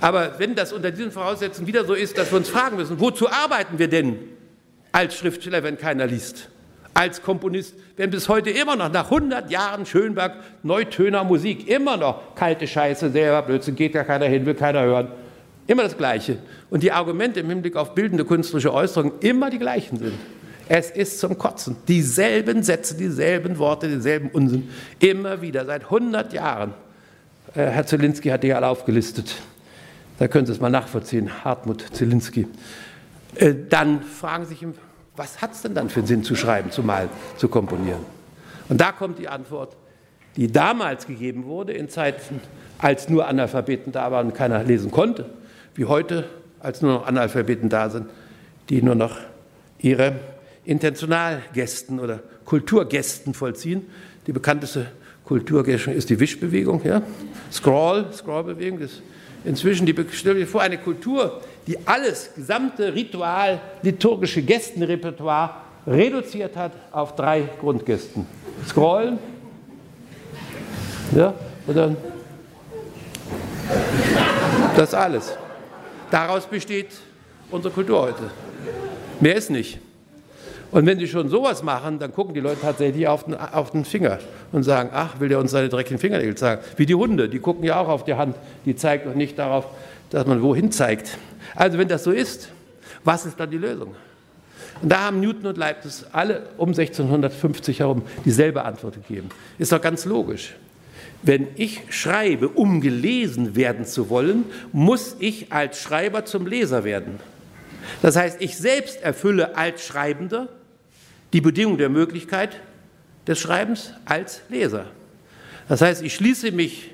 Aber 0.00 0.40
wenn 0.40 0.56
das 0.56 0.72
unter 0.72 0.90
diesen 0.90 1.12
Voraussetzungen 1.12 1.68
wieder 1.68 1.84
so 1.84 1.94
ist, 1.94 2.18
dass 2.18 2.32
wir 2.32 2.38
uns 2.38 2.48
fragen 2.48 2.74
müssen, 2.74 2.98
wozu 2.98 3.30
arbeiten 3.30 3.78
wir 3.78 3.86
denn 3.86 4.18
als 4.90 5.14
Schriftsteller, 5.14 5.62
wenn 5.62 5.78
keiner 5.78 6.08
liest? 6.08 6.49
Als 6.92 7.22
Komponist, 7.22 7.74
wenn 7.96 8.10
bis 8.10 8.28
heute 8.28 8.50
immer 8.50 8.76
noch 8.76 8.90
nach 8.90 9.04
100 9.04 9.50
Jahren 9.50 9.86
Schönberg 9.86 10.34
Neutöner 10.62 11.24
Musik 11.24 11.68
immer 11.68 11.96
noch 11.96 12.34
kalte 12.34 12.66
Scheiße, 12.66 13.10
selber 13.10 13.42
Blödsinn, 13.42 13.76
geht 13.76 13.94
ja 13.94 14.04
keiner 14.04 14.26
hin, 14.26 14.44
will 14.44 14.54
keiner 14.54 14.82
hören. 14.82 15.08
Immer 15.66 15.84
das 15.84 15.96
Gleiche. 15.96 16.38
Und 16.68 16.82
die 16.82 16.90
Argumente 16.90 17.40
im 17.40 17.48
Hinblick 17.48 17.76
auf 17.76 17.94
bildende 17.94 18.24
künstlerische 18.24 18.74
Äußerungen 18.74 19.12
immer 19.20 19.50
die 19.50 19.58
gleichen 19.58 19.98
sind. 19.98 20.14
Es 20.68 20.90
ist 20.90 21.20
zum 21.20 21.38
Kotzen. 21.38 21.76
Dieselben 21.88 22.62
Sätze, 22.62 22.96
dieselben 22.96 23.58
Worte, 23.58 23.88
dieselben 23.88 24.30
Unsinn. 24.30 24.68
Immer 24.98 25.42
wieder, 25.42 25.64
seit 25.64 25.84
100 25.84 26.32
Jahren. 26.32 26.74
Äh, 27.54 27.66
Herr 27.66 27.86
Zielinski 27.86 28.28
hat 28.28 28.42
die 28.42 28.52
alle 28.52 28.68
aufgelistet. 28.68 29.34
Da 30.18 30.28
können 30.28 30.46
Sie 30.46 30.52
es 30.52 30.60
mal 30.60 30.70
nachvollziehen, 30.70 31.44
Hartmut 31.44 31.84
Zielinski. 31.92 32.46
Äh, 33.34 33.54
dann 33.68 34.02
fragen 34.02 34.44
Sie 34.44 34.54
sich, 34.54 34.66
was 35.20 35.42
hat 35.42 35.52
es 35.52 35.60
denn 35.60 35.74
dann 35.74 35.90
für 35.90 36.00
einen 36.00 36.06
Sinn 36.06 36.24
zu 36.24 36.34
schreiben, 36.34 36.70
zu 36.70 36.82
malen, 36.82 37.10
zu 37.36 37.48
komponieren? 37.48 38.00
Und 38.70 38.80
da 38.80 38.90
kommt 38.90 39.18
die 39.18 39.28
Antwort, 39.28 39.76
die 40.36 40.50
damals 40.50 41.06
gegeben 41.06 41.44
wurde, 41.44 41.74
in 41.74 41.90
Zeiten, 41.90 42.40
als 42.78 43.10
nur 43.10 43.28
Analphabeten 43.28 43.92
da 43.92 44.10
waren 44.10 44.28
und 44.28 44.34
keiner 44.34 44.64
lesen 44.64 44.90
konnte, 44.90 45.26
wie 45.74 45.84
heute, 45.84 46.24
als 46.60 46.80
nur 46.80 46.94
noch 46.94 47.06
Analphabeten 47.06 47.68
da 47.68 47.90
sind, 47.90 48.08
die 48.70 48.80
nur 48.80 48.94
noch 48.94 49.18
ihre 49.78 50.14
Intentionalgästen 50.64 52.00
oder 52.00 52.20
Kulturgästen 52.46 53.34
vollziehen. 53.34 53.86
Die 54.26 54.32
bekannteste 54.32 54.86
Kulturgästung 55.26 55.92
ist 55.92 56.08
die 56.08 56.18
Wischbewegung, 56.18 56.80
ja? 56.84 57.02
Scroll, 57.52 58.06
Scrollbewegung 58.14 58.78
ist 58.78 59.02
inzwischen 59.44 59.84
die 59.84 59.94
stell 60.12 60.46
vor 60.46 60.62
eine 60.62 60.78
Kultur, 60.78 61.42
die 61.70 61.78
alles 61.86 62.30
gesamte 62.34 62.92
Ritual, 62.92 63.60
liturgische 63.82 64.42
Gästenrepertoire 64.42 65.50
reduziert 65.86 66.56
hat 66.56 66.72
auf 66.90 67.14
drei 67.14 67.44
Grundgästen. 67.60 68.26
Scrollen, 68.66 69.20
ja, 71.14 71.32
und 71.68 71.76
dann 71.76 71.96
das 74.76 74.94
alles. 74.94 75.32
Daraus 76.10 76.44
besteht 76.46 76.88
unsere 77.52 77.72
Kultur 77.72 78.02
heute. 78.02 78.30
Mehr 79.20 79.36
ist 79.36 79.50
nicht. 79.50 79.78
Und 80.72 80.86
wenn 80.86 80.98
sie 80.98 81.06
schon 81.06 81.28
sowas 81.28 81.62
machen, 81.62 82.00
dann 82.00 82.12
gucken 82.12 82.34
die 82.34 82.40
Leute 82.40 82.62
tatsächlich 82.62 83.06
auf 83.06 83.24
den, 83.24 83.36
auf 83.36 83.70
den 83.70 83.84
Finger 83.84 84.18
und 84.50 84.64
sagen, 84.64 84.90
ach, 84.92 85.20
will 85.20 85.28
der 85.28 85.38
uns 85.38 85.52
seine 85.52 85.68
dreckigen 85.68 85.98
Fingernägel 85.98 86.34
zeigen? 86.34 86.62
Wie 86.76 86.86
die 86.86 86.96
Hunde, 86.96 87.28
die 87.28 87.38
gucken 87.38 87.62
ja 87.62 87.78
auch 87.78 87.88
auf 87.88 88.02
die 88.02 88.14
Hand, 88.14 88.34
die 88.64 88.74
zeigt 88.74 89.06
doch 89.06 89.14
nicht 89.14 89.38
darauf, 89.38 89.66
dass 90.10 90.26
man 90.26 90.42
wohin 90.42 90.72
zeigt. 90.72 91.16
Also 91.54 91.78
wenn 91.78 91.88
das 91.88 92.04
so 92.04 92.10
ist, 92.10 92.48
was 93.04 93.26
ist 93.26 93.38
dann 93.38 93.50
die 93.50 93.58
Lösung? 93.58 93.94
Und 94.82 94.88
da 94.90 95.00
haben 95.00 95.20
Newton 95.20 95.46
und 95.46 95.58
Leibniz 95.58 96.04
alle 96.12 96.42
um 96.56 96.70
1650 96.70 97.80
herum 97.80 98.02
dieselbe 98.24 98.64
Antwort 98.64 98.94
gegeben. 98.94 99.28
Ist 99.58 99.72
doch 99.72 99.80
ganz 99.80 100.04
logisch. 100.04 100.54
Wenn 101.22 101.48
ich 101.56 101.82
schreibe, 101.90 102.48
um 102.48 102.80
gelesen 102.80 103.54
werden 103.54 103.84
zu 103.84 104.08
wollen, 104.08 104.44
muss 104.72 105.16
ich 105.18 105.52
als 105.52 105.80
Schreiber 105.80 106.24
zum 106.24 106.46
Leser 106.46 106.84
werden. 106.84 107.20
Das 108.00 108.16
heißt, 108.16 108.40
ich 108.40 108.56
selbst 108.56 109.02
erfülle 109.02 109.56
als 109.56 109.84
Schreibender 109.84 110.48
die 111.32 111.40
Bedingung 111.40 111.76
der 111.76 111.90
Möglichkeit 111.90 112.60
des 113.26 113.38
Schreibens 113.38 113.92
als 114.06 114.40
Leser. 114.48 114.86
Das 115.68 115.82
heißt, 115.82 116.02
ich 116.02 116.14
schließe 116.14 116.52
mich 116.52 116.90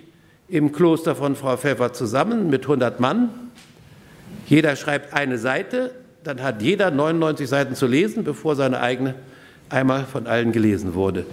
im 0.48 0.72
Kloster 0.72 1.14
von 1.14 1.36
Frau 1.36 1.56
Pfeffer 1.56 1.92
zusammen 1.92 2.50
mit 2.50 2.62
100 2.62 3.00
Mann. 3.00 3.30
Jeder 4.46 4.76
schreibt 4.76 5.12
eine 5.12 5.38
Seite, 5.38 5.92
dann 6.22 6.42
hat 6.42 6.62
jeder 6.62 6.90
99 6.90 7.48
Seiten 7.48 7.74
zu 7.74 7.86
lesen, 7.86 8.24
bevor 8.24 8.54
seine 8.54 8.80
eigene 8.80 9.14
einmal 9.68 10.04
von 10.04 10.26
allen 10.26 10.52
gelesen 10.52 10.94
wurde. 10.94 11.26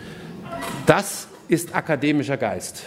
Das 0.86 1.28
ist 1.48 1.76
akademischer 1.76 2.38
Geist. 2.38 2.84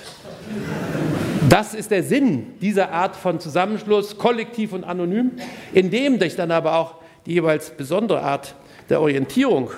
Das 1.48 1.74
ist 1.74 1.93
der 1.93 2.03
Sinn 2.03 2.59
dieser 2.61 2.90
Art 2.90 3.15
von 3.15 3.39
Zusammenschluss, 3.39 4.19
kollektiv 4.19 4.73
und 4.73 4.82
anonym, 4.82 5.32
in 5.73 5.90
dem 5.90 6.19
sich 6.19 6.35
dann 6.35 6.51
aber 6.51 6.74
auch 6.77 6.97
die 7.24 7.35
jeweils 7.35 7.70
besondere 7.70 8.23
Art 8.23 8.57
der 8.89 9.01
Orientierung 9.01 9.70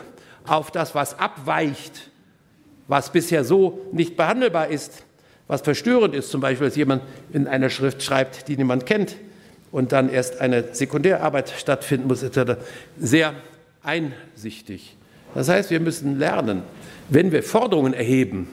auf 0.47 0.70
das, 0.70 0.95
was 0.95 1.19
abweicht, 1.19 2.11
was 2.87 3.12
bisher 3.12 3.45
so 3.45 3.81
nicht 3.93 4.16
behandelbar 4.16 4.69
ist, 4.69 5.05
was 5.47 5.61
verstörend 5.61 6.15
ist, 6.15 6.31
zum 6.31 6.41
Beispiel, 6.41 6.69
dass 6.69 6.77
jemand 6.77 7.03
in 7.35 7.47
einer 7.47 7.69
Schrift 7.69 8.03
schreibt, 8.03 8.49
die 8.49 8.57
niemand 8.57 8.87
kennt 8.87 9.16
und 9.70 9.93
dann 9.93 10.09
erst 10.09 10.40
eine 10.40 10.74
Sekundärarbeit 10.74 11.51
stattfinden 11.51 12.09
muss, 12.09 12.23
etc., 12.23 12.61
sehr 12.99 13.35
einsichtig. 13.82 14.97
Das 15.35 15.49
heißt, 15.49 15.70
wir 15.70 15.81
müssen 15.81 16.19
lernen, 16.19 16.62
wenn 17.09 17.32
wir 17.32 17.43
Forderungen 17.43 17.93
erheben, 17.93 18.49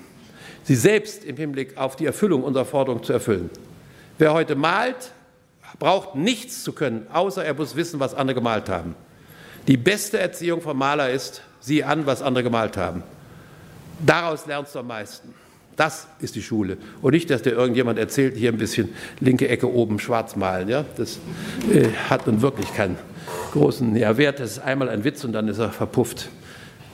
sie 0.64 0.76
selbst 0.76 1.24
im 1.24 1.38
Hinblick 1.38 1.78
auf 1.78 1.96
die 1.96 2.06
Erfüllung 2.06 2.44
unserer 2.44 2.66
Forderung 2.66 3.04
zu 3.04 3.14
erfüllen. 3.14 3.50
Wer 4.18 4.34
heute 4.34 4.56
malt, 4.56 5.12
braucht 5.80 6.16
nichts 6.16 6.64
zu 6.64 6.74
können, 6.74 7.08
außer 7.12 7.44
er 7.44 7.54
muss 7.54 7.76
wissen, 7.76 8.00
was 8.00 8.14
andere 8.14 8.36
gemalt 8.36 8.70
haben. 8.70 8.96
Die 9.68 9.78
beste 9.78 10.20
Erziehung 10.20 10.62
vom 10.62 10.78
Maler 10.78 11.10
ist, 11.10 11.42
sieh 11.60 11.84
an, 11.84 12.06
was 12.06 12.22
andere 12.22 12.44
gemalt 12.44 12.78
haben. 12.78 13.04
Daraus 14.06 14.46
lernst 14.46 14.76
du 14.76 14.80
am 14.80 14.88
meisten. 14.88 15.34
Das 15.76 16.08
ist 16.20 16.36
die 16.36 16.42
Schule. 16.42 16.78
Und 17.02 17.14
nicht, 17.14 17.30
dass 17.30 17.42
dir 17.42 17.52
irgendjemand 17.52 18.00
erzählt, 18.00 18.36
hier 18.36 18.52
ein 18.52 18.58
bisschen 18.58 18.94
linke 19.20 19.48
Ecke 19.48 19.72
oben 19.72 20.00
schwarz 20.00 20.36
malen. 20.36 20.70
Ja? 20.70 20.86
Das 20.96 21.20
äh, 21.72 21.90
hat 22.10 22.28
nun 22.28 22.42
wirklich 22.42 22.74
keinen 22.74 22.98
großen 23.52 23.92
Nährwert. 23.92 24.40
Das 24.40 24.52
ist 24.52 24.60
einmal 24.60 24.90
ein 24.90 25.04
Witz 25.04 25.24
und 25.24 25.34
dann 25.34 25.48
ist 25.48 25.60
er 25.60 25.72
verpufft. 25.72 26.30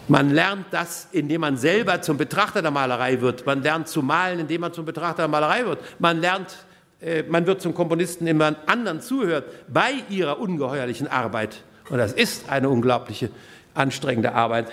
Man 0.07 0.31
lernt 0.31 0.65
das, 0.71 1.07
indem 1.11 1.41
man 1.41 1.57
selber 1.57 2.01
zum 2.01 2.17
Betrachter 2.17 2.61
der 2.61 2.71
Malerei 2.71 3.21
wird. 3.21 3.45
Man 3.45 3.61
lernt 3.61 3.87
zu 3.87 4.01
malen, 4.01 4.39
indem 4.39 4.61
man 4.61 4.73
zum 4.73 4.85
Betrachter 4.85 5.23
der 5.23 5.27
Malerei 5.27 5.65
wird. 5.65 5.79
Man 5.99 6.19
lernt, 6.19 6.65
äh, 7.01 7.23
man 7.23 7.45
wird 7.45 7.61
zum 7.61 7.75
Komponisten, 7.75 8.25
indem 8.25 8.37
man 8.37 8.55
anderen 8.65 8.99
zuhört 8.99 9.45
bei 9.67 9.91
ihrer 10.09 10.39
ungeheuerlichen 10.39 11.07
Arbeit. 11.07 11.63
Und 11.89 11.99
das 11.99 12.13
ist 12.13 12.49
eine 12.49 12.69
unglaubliche 12.69 13.29
anstrengende 13.73 14.33
Arbeit, 14.33 14.71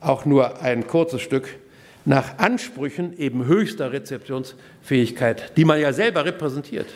auch 0.00 0.24
nur 0.24 0.60
ein 0.60 0.86
kurzes 0.86 1.22
Stück, 1.22 1.48
nach 2.08 2.38
Ansprüchen 2.38 3.18
eben 3.18 3.44
höchster 3.44 3.92
Rezeptionsfähigkeit, 3.92 5.54
die 5.58 5.66
man 5.66 5.78
ja 5.78 5.92
selber 5.92 6.24
repräsentiert. 6.24 6.86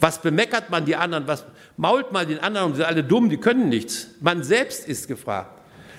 Was 0.00 0.22
bemeckert 0.22 0.70
man 0.70 0.86
die 0.86 0.96
anderen, 0.96 1.26
was 1.26 1.44
mault 1.76 2.12
man 2.12 2.26
den 2.26 2.38
anderen 2.38 2.68
und 2.68 2.72
sie 2.72 2.78
sind 2.78 2.86
alle 2.86 3.04
dumm, 3.04 3.28
die 3.28 3.36
können 3.36 3.68
nichts. 3.68 4.08
Man 4.22 4.42
selbst 4.42 4.88
ist 4.88 5.06
gefragt. 5.06 5.50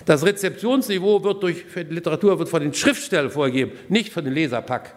Das 0.04 0.26
Rezeptionsniveau 0.26 1.22
wird 1.22 1.44
durch 1.44 1.64
Literatur 1.90 2.40
wird 2.40 2.48
von 2.48 2.60
den 2.60 2.74
Schriftstellern 2.74 3.30
vorgegeben, 3.30 3.70
nicht 3.88 4.12
von 4.12 4.24
den 4.24 4.34
Leserpack. 4.34 4.94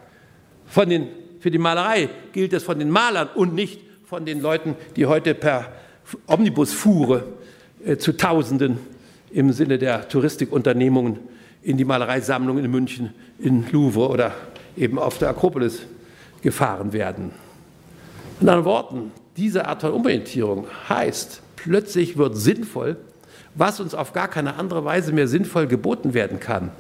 Von 0.65 0.89
den, 0.89 1.09
für 1.39 1.51
die 1.51 1.59
Malerei 1.59 2.09
gilt 2.31 2.53
es 2.53 2.63
von 2.63 2.79
den 2.79 2.89
Malern 2.89 3.29
und 3.35 3.53
nicht 3.53 3.81
von 4.03 4.25
den 4.25 4.41
Leuten, 4.41 4.75
die 4.95 5.05
heute 5.05 5.35
per 5.35 5.71
Omnibusfuhre 6.25 7.25
äh, 7.85 7.97
zu 7.97 8.17
Tausenden 8.17 8.79
im 9.31 9.51
Sinne 9.51 9.77
der 9.77 10.07
Touristikunternehmungen 10.09 11.19
in 11.63 11.77
die 11.77 11.85
Malereisammlungen 11.85 12.63
in 12.63 12.71
München, 12.71 13.13
in 13.43 13.65
Louvre 13.71 14.09
oder 14.09 14.33
eben 14.77 14.97
auf 14.97 15.17
der 15.17 15.29
Akropolis 15.29 15.83
gefahren 16.41 16.93
werden. 16.93 17.31
In 18.39 18.49
anderen 18.49 18.65
Worten, 18.65 19.11
diese 19.37 19.67
Art 19.67 19.81
von 19.81 19.91
Umorientierung 19.91 20.67
heißt, 20.89 21.41
plötzlich 21.55 22.17
wird 22.17 22.35
sinnvoll, 22.37 22.97
was 23.55 23.79
uns 23.79 23.93
auf 23.93 24.13
gar 24.13 24.27
keine 24.27 24.55
andere 24.55 24.83
Weise 24.85 25.11
mehr 25.11 25.27
sinnvoll 25.27 25.67
geboten 25.67 26.13
werden 26.13 26.39
kann, 26.39 26.71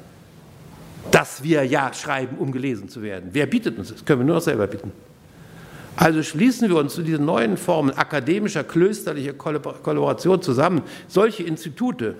dass 1.11 1.43
wir 1.43 1.63
ja 1.65 1.93
schreiben, 1.93 2.37
um 2.37 2.51
gelesen 2.51 2.89
zu 2.89 3.01
werden. 3.01 3.29
Wer 3.33 3.45
bietet 3.45 3.77
uns 3.77 3.89
das? 3.89 4.05
Können 4.05 4.21
wir 4.21 4.25
nur 4.25 4.35
noch 4.35 4.41
selber 4.41 4.67
bieten. 4.67 4.91
Also 5.95 6.23
schließen 6.23 6.69
wir 6.69 6.77
uns 6.77 6.95
zu 6.95 7.03
diesen 7.03 7.25
neuen 7.25 7.55
Formen 7.57 7.91
akademischer, 7.91 8.63
klösterlicher 8.63 9.33
Kollaboration 9.33 10.41
zusammen. 10.41 10.81
Solche 11.07 11.43
Institute, 11.43 12.15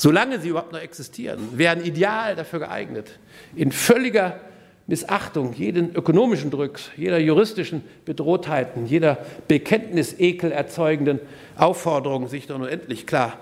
solange 0.00 0.40
sie 0.40 0.48
überhaupt 0.48 0.72
noch 0.72 0.80
existieren, 0.80 1.58
wären 1.58 1.84
ideal 1.84 2.34
dafür 2.34 2.60
geeignet, 2.60 3.18
in 3.54 3.70
völliger 3.70 4.40
Missachtung 4.86 5.52
jeden 5.52 5.94
ökonomischen 5.94 6.50
Drücks, 6.50 6.90
jeder 6.96 7.18
juristischen 7.18 7.84
Bedrohtheiten, 8.06 8.86
jeder 8.86 9.18
Bekenntnisekel 9.46 10.52
erzeugenden 10.52 11.20
Aufforderung, 11.54 12.28
sich 12.28 12.46
doch 12.46 12.56
nur 12.56 12.70
endlich 12.70 13.06
klar 13.06 13.38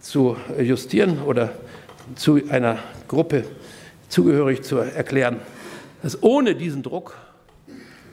zu 0.00 0.36
justieren 0.60 1.22
oder 1.22 1.54
zu 2.14 2.40
einer 2.50 2.78
Gruppe 3.08 3.44
zugehörig 4.08 4.62
zu 4.62 4.76
erklären, 4.76 5.40
dass 6.02 6.22
ohne 6.22 6.54
diesen 6.54 6.82
Druck 6.82 7.16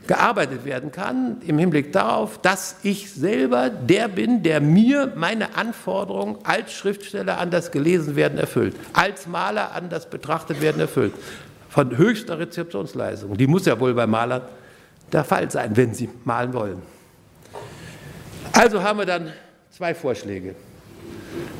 gearbeitet 0.09 0.65
werden 0.65 0.91
kann 0.91 1.39
im 1.45 1.59
Hinblick 1.59 1.93
darauf, 1.93 2.41
dass 2.41 2.77
ich 2.81 3.11
selber 3.11 3.69
der 3.69 4.07
bin, 4.07 4.41
der 4.41 4.59
mir 4.59 5.13
meine 5.15 5.55
Anforderungen 5.55 6.39
als 6.45 6.73
Schriftsteller 6.73 7.37
an 7.37 7.51
das 7.51 7.69
Gelesenwerden 7.69 8.39
erfüllt, 8.39 8.75
als 8.93 9.27
Maler 9.27 9.75
an 9.75 9.91
das 9.91 10.09
Betrachtetwerden 10.09 10.81
erfüllt, 10.81 11.13
von 11.69 11.95
höchster 11.95 12.39
Rezeptionsleistung. 12.39 13.37
Die 13.37 13.45
muss 13.45 13.67
ja 13.67 13.79
wohl 13.79 13.93
bei 13.93 14.07
Malern 14.07 14.41
der 15.11 15.23
Fall 15.23 15.51
sein, 15.51 15.77
wenn 15.77 15.93
sie 15.93 16.09
malen 16.23 16.53
wollen. 16.53 16.81
Also 18.51 18.81
haben 18.81 18.97
wir 18.97 19.05
dann 19.05 19.31
zwei 19.69 19.93
Vorschläge. 19.93 20.55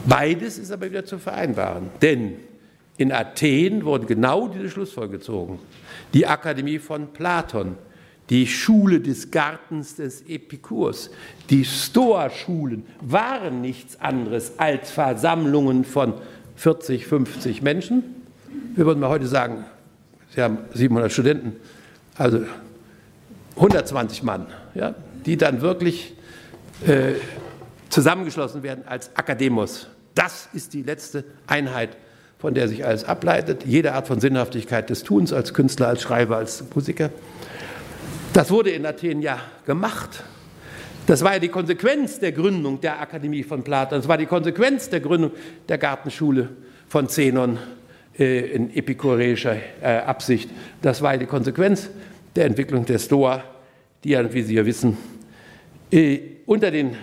Beides 0.08 0.58
ist 0.58 0.72
aber 0.72 0.90
wieder 0.90 1.06
zu 1.06 1.20
vereinbaren, 1.20 1.92
denn 2.02 2.40
in 2.98 3.12
Athen 3.12 3.86
wurde 3.86 4.08
genau 4.08 4.48
diese 4.48 4.72
Schlussfolgerung 4.72 5.20
gezogen. 5.20 5.60
Die 6.16 6.26
Akademie 6.26 6.80
von 6.80 7.14
Platon 7.14 7.78
die 8.30 8.46
Schule 8.46 9.00
des 9.00 9.32
Gartens 9.32 9.96
des 9.96 10.22
Epikurs, 10.28 11.10
die 11.50 11.66
Stoa-Schulen 11.66 12.86
waren 13.02 13.62
nichts 13.62 14.00
anderes 14.00 14.54
als 14.58 14.92
Versammlungen 14.92 15.84
von 15.84 16.14
40, 16.56 17.08
50 17.08 17.62
Menschen. 17.62 18.04
Wir 18.76 18.86
würden 18.86 19.00
mal 19.00 19.10
heute 19.10 19.28
sagen, 19.28 19.66
Sie 20.36 20.42
haben 20.42 20.60
700 20.74 21.12
Studenten, 21.12 21.56
also 22.16 22.42
120 23.56 24.24
Mann, 24.24 24.46
ja, 24.76 24.94
die 25.26 25.38
dann 25.38 25.62
wirklich 25.62 26.14
äh, 26.86 27.14
zusammengeschlossen 27.90 28.62
werden 28.62 28.84
als 28.88 29.16
Akademos. 29.16 29.88
Das 30.14 30.50
ist 30.54 30.74
die 30.74 30.84
letzte 30.84 31.24
Einheit, 31.48 31.98
von 32.38 32.54
der 32.54 32.68
sich 32.68 32.86
alles 32.86 33.04
ableitet. 33.04 33.66
Jede 33.66 33.94
Art 33.94 34.08
von 34.08 34.20
Sinnhaftigkeit 34.20 34.90
des 34.90 35.04
Tuns 35.04 35.34
als 35.34 35.54
Künstler, 35.54 35.88
als 35.88 36.04
Schreiber, 36.04 36.38
als 36.38 36.64
Musiker. 36.74 37.10
Das 38.34 38.52
wurde 38.52 38.70
in 38.70 38.86
Athen 38.86 39.22
ja 39.22 39.40
gemacht. 39.66 40.24
Das 41.08 41.24
war 41.24 41.34
ja 41.34 41.40
die 41.40 41.50
Konsequenz 41.50 42.20
der 42.20 42.32
Gründung 42.32 42.80
der 42.80 43.02
Akademie 43.02 43.42
von 43.42 43.64
Platon. 43.64 43.98
Das 43.98 44.08
war 44.08 44.18
die 44.20 44.28
Konsequenz 44.28 44.88
der 44.88 45.00
Gründung 45.00 45.32
der 45.68 45.80
Gartenschule 45.80 46.50
von 46.88 47.10
Zenon 47.10 47.58
äh, 48.18 48.52
in 48.52 48.76
epikureischer 48.76 49.58
äh, 49.82 49.98
Absicht. 49.98 50.52
Das 50.80 51.02
war 51.02 51.18
die 51.18 51.26
Konsequenz 51.26 51.90
der 52.36 52.46
Entwicklung 52.46 52.86
der 52.86 53.00
Stoa, 53.00 53.44
die 54.04 54.10
ja, 54.10 54.32
wie 54.32 54.44
Sie 54.44 54.54
ja 54.54 54.66
wissen, 54.66 54.96
äh, 55.92 56.20
unter 56.46 56.70
den 56.70 56.96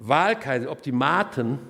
Wahlkaisern, 0.00 0.68
Optimaten, 0.68 1.60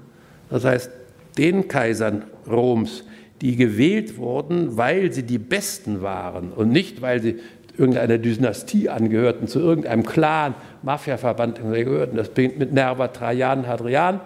das 0.48 0.64
heißt 0.64 0.90
den 1.36 1.68
Kaisern 1.68 2.24
Roms, 2.46 3.04
die 3.42 3.56
gewählt 3.56 4.16
wurden, 4.16 4.76
weil 4.76 5.12
sie 5.12 5.24
die 5.24 5.38
Besten 5.38 6.00
waren 6.00 6.52
und 6.52 6.70
nicht, 6.70 7.02
weil 7.02 7.20
sie 7.20 7.40
irgendeiner 7.76 8.18
Dynastie 8.18 8.88
angehörten, 8.88 9.48
zu 9.48 9.58
irgendeinem 9.58 10.04
Clan, 10.04 10.54
Mafiaverband 10.82 11.60
gehörten. 11.62 12.16
Das 12.16 12.28
beginnt 12.28 12.58
mit 12.58 12.72
Nerva, 12.72 13.08
Trajan, 13.08 13.66
Hadrian, 13.66 14.20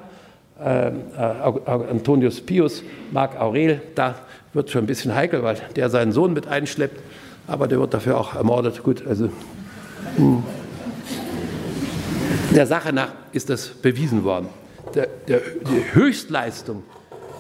äh, 0.61 0.89
äh, 0.89 0.93
Antonius 1.67 2.41
Pius, 2.41 2.83
Marc 3.13 3.41
Aurel. 3.41 3.81
Da 3.95 4.17
wird 4.53 4.71
schon 4.71 4.85
ein 4.85 4.87
bisschen 4.87 5.15
heikel, 5.15 5.43
weil 5.43 5.57
der 5.77 5.91
seinen 5.91 6.13
Sohn 6.13 6.33
mit 6.33 6.49
einschleppt, 6.49 7.01
aber 7.47 7.69
der 7.69 7.79
wird 7.79 7.95
dafür 7.95 8.19
auch 8.19 8.35
ermordet. 8.35 8.83
Gut, 8.83 9.07
also 9.07 9.27
mh. 9.27 9.33
Hm. 10.17 10.43
der 12.55 12.67
Sache 12.67 12.93
nach 12.93 13.13
ist 13.33 13.51
das 13.51 13.69
bewiesen 13.69 14.25
worden. 14.25 14.49
Der, 14.95 15.09
der, 15.29 15.41
die 15.41 15.95
Höchstleistung 15.95 16.83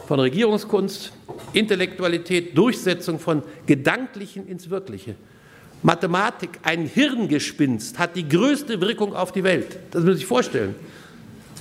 von 0.07 0.20
Regierungskunst, 0.20 1.12
Intellektualität, 1.53 2.57
Durchsetzung 2.57 3.19
von 3.19 3.43
Gedanklichen 3.66 4.47
ins 4.47 4.70
Wirkliche 4.70 5.15
Mathematik, 5.87 6.59
ein 6.65 6.87
Hirngespinst, 6.87 7.97
hat 7.97 8.17
die 8.17 8.29
größte 8.29 8.81
Wirkung 8.81 9.15
auf 9.15 9.31
die 9.31 9.45
Welt. 9.45 9.79
Das 9.93 10.03
muss 10.03 10.17
sich 10.17 10.27
vorstellen. 10.27 10.75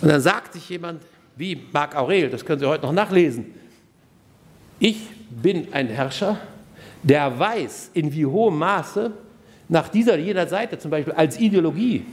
Und 0.02 0.10
dann 0.10 0.20
sagt 0.20 0.54
sich 0.54 0.68
jemand, 0.68 1.04
wie 1.36 1.62
Marc 1.72 1.96
Aurel, 1.96 2.32
das 2.32 2.44
können 2.44 2.60
Sie 2.60 2.66
heute 2.66 2.88
noch 2.88 2.92
nachlesen, 2.92 3.54
ich 4.80 4.98
bin 5.30 5.72
ein 5.74 5.90
Herrscher, 5.90 6.40
der 7.04 7.38
weiß, 7.38 7.92
in 7.94 8.12
wie 8.16 8.26
hohem 8.26 8.58
Maße 8.58 9.12
nach 9.70 9.90
dieser 9.90 10.18
jeder 10.18 10.48
Seite 10.48 10.80
zum 10.80 10.90
Beispiel 10.90 11.14
als 11.14 11.40
Ideologie, 11.40 12.04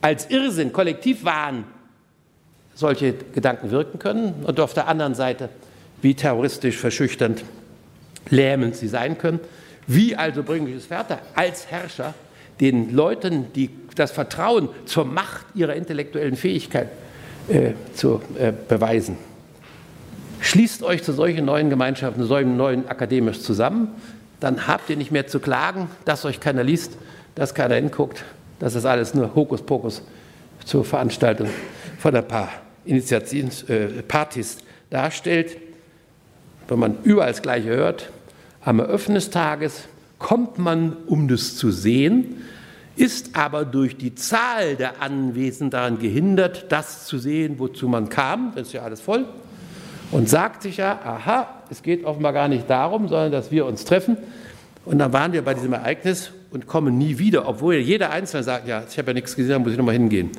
als 0.00 0.30
Irrsinn, 0.30 0.72
Kollektivwahn 0.72 1.64
solche 2.76 3.12
Gedanken 3.34 3.72
wirken 3.72 3.98
können 3.98 4.44
und 4.44 4.60
auf 4.60 4.72
der 4.72 4.86
anderen 4.86 5.16
Seite, 5.16 5.48
wie 6.00 6.14
terroristisch, 6.14 6.76
verschüchternd, 6.76 7.42
lähmend 8.30 8.76
sie 8.76 8.86
sein 8.86 9.18
können. 9.18 9.40
Wie 9.86 10.16
also 10.16 10.42
bringe 10.42 10.70
ich 10.70 10.76
es 10.76 10.86
fertig, 10.86 11.18
als 11.34 11.70
Herrscher 11.70 12.14
den 12.60 12.94
Leuten 12.94 13.52
die, 13.52 13.70
das 13.94 14.10
Vertrauen 14.10 14.68
zur 14.84 15.04
Macht 15.04 15.46
ihrer 15.54 15.74
intellektuellen 15.74 16.36
Fähigkeit 16.36 16.88
äh, 17.48 17.72
zu 17.94 18.20
äh, 18.38 18.52
beweisen? 18.68 19.16
Schließt 20.40 20.82
euch 20.82 21.02
zu 21.02 21.12
solchen 21.12 21.44
neuen 21.44 21.70
Gemeinschaften, 21.70 22.20
zu 22.20 22.28
solchen 22.28 22.56
neuen 22.56 22.88
akademisch 22.88 23.40
zusammen, 23.40 23.88
dann 24.40 24.66
habt 24.66 24.90
ihr 24.90 24.96
nicht 24.96 25.12
mehr 25.12 25.26
zu 25.26 25.40
klagen, 25.40 25.88
dass 26.04 26.24
euch 26.24 26.40
keiner 26.40 26.62
liest, 26.62 26.92
dass 27.34 27.54
keiner 27.54 27.76
hinguckt, 27.76 28.24
dass 28.58 28.74
das 28.74 28.84
alles 28.84 29.14
nur 29.14 29.34
Hokuspokus 29.34 30.02
zur 30.64 30.84
Veranstaltung 30.84 31.48
von 31.98 32.14
ein 32.14 32.26
paar 32.26 32.50
Initiationspartys 32.84 34.56
äh, 34.56 34.60
darstellt. 34.90 35.56
Wenn 36.68 36.78
man 36.78 36.98
überall 37.04 37.30
das 37.30 37.42
Gleiche 37.42 37.68
hört, 37.68 38.10
am 38.66 38.80
Eröffnungstages 38.80 39.84
kommt 40.18 40.58
man, 40.58 40.96
um 41.06 41.28
das 41.28 41.56
zu 41.56 41.70
sehen, 41.70 42.42
ist 42.96 43.36
aber 43.36 43.64
durch 43.64 43.96
die 43.96 44.16
Zahl 44.16 44.74
der 44.74 45.00
Anwesenden 45.00 45.70
daran 45.70 45.98
gehindert, 46.00 46.66
das 46.70 47.06
zu 47.06 47.18
sehen, 47.18 47.58
wozu 47.58 47.86
man 47.86 48.08
kam, 48.08 48.52
das 48.56 48.68
ist 48.68 48.72
ja 48.72 48.82
alles 48.82 49.00
voll, 49.00 49.26
und 50.10 50.28
sagt 50.28 50.62
sich 50.62 50.78
ja, 50.78 50.98
aha, 51.04 51.62
es 51.70 51.82
geht 51.82 52.04
offenbar 52.04 52.32
gar 52.32 52.48
nicht 52.48 52.68
darum, 52.68 53.06
sondern 53.06 53.30
dass 53.30 53.52
wir 53.52 53.66
uns 53.66 53.84
treffen. 53.84 54.16
Und 54.84 54.98
dann 54.98 55.12
waren 55.12 55.32
wir 55.32 55.42
bei 55.42 55.54
diesem 55.54 55.72
Ereignis 55.72 56.32
und 56.50 56.66
kommen 56.66 56.98
nie 56.98 57.18
wieder, 57.18 57.48
obwohl 57.48 57.76
jeder 57.76 58.10
Einzelne 58.10 58.42
sagt, 58.42 58.66
ja, 58.66 58.82
ich 58.88 58.98
habe 58.98 59.08
ja 59.08 59.14
nichts 59.14 59.36
gesehen, 59.36 59.52
da 59.52 59.58
muss 59.60 59.72
ich 59.72 59.78
nochmal 59.78 59.94
hingehen. 59.94 60.30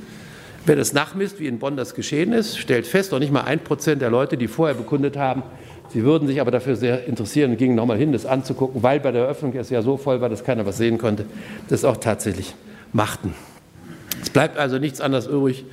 Wer 0.65 0.75
das 0.75 0.91
nachmisst, 0.91 1.39
wie 1.39 1.47
in 1.47 1.59
Bonn 1.59 1.77
das 1.77 1.95
geschehen 1.95 2.33
ist, 2.33 2.57
stellt 2.57 2.87
fest, 2.87 3.13
noch 3.13 3.19
nicht 3.19 3.31
mal 3.31 3.43
ein 3.43 3.59
Prozent 3.59 4.01
der 4.01 4.09
Leute, 4.09 4.35
die 4.35 4.49
vorher 4.49 4.75
bekundet 4.75 5.15
haben, 5.15 5.43
Sie 5.93 6.03
würden 6.03 6.27
sich 6.27 6.41
aber 6.41 6.51
dafür 6.51 6.75
sehr 6.75 7.05
interessieren 7.05 7.51
und 7.51 7.57
gingen 7.57 7.75
nochmal 7.75 7.97
hin, 7.97 8.11
das 8.11 8.25
anzugucken, 8.25 8.83
weil 8.83 8.99
bei 8.99 9.11
der 9.11 9.23
Eröffnung 9.23 9.53
es 9.55 9.69
ja 9.69 9.81
so 9.81 9.97
voll 9.97 10.21
war, 10.21 10.29
dass 10.29 10.43
keiner 10.43 10.65
was 10.65 10.77
sehen 10.77 10.97
konnte, 10.97 11.25
das 11.69 11.85
auch 11.85 11.97
tatsächlich 11.97 12.55
machten. 12.93 13.33
Es 14.21 14.29
bleibt 14.29 14.57
also 14.57 14.77
nichts 14.79 15.01
anderes 15.01 15.27
übrig, 15.27 15.65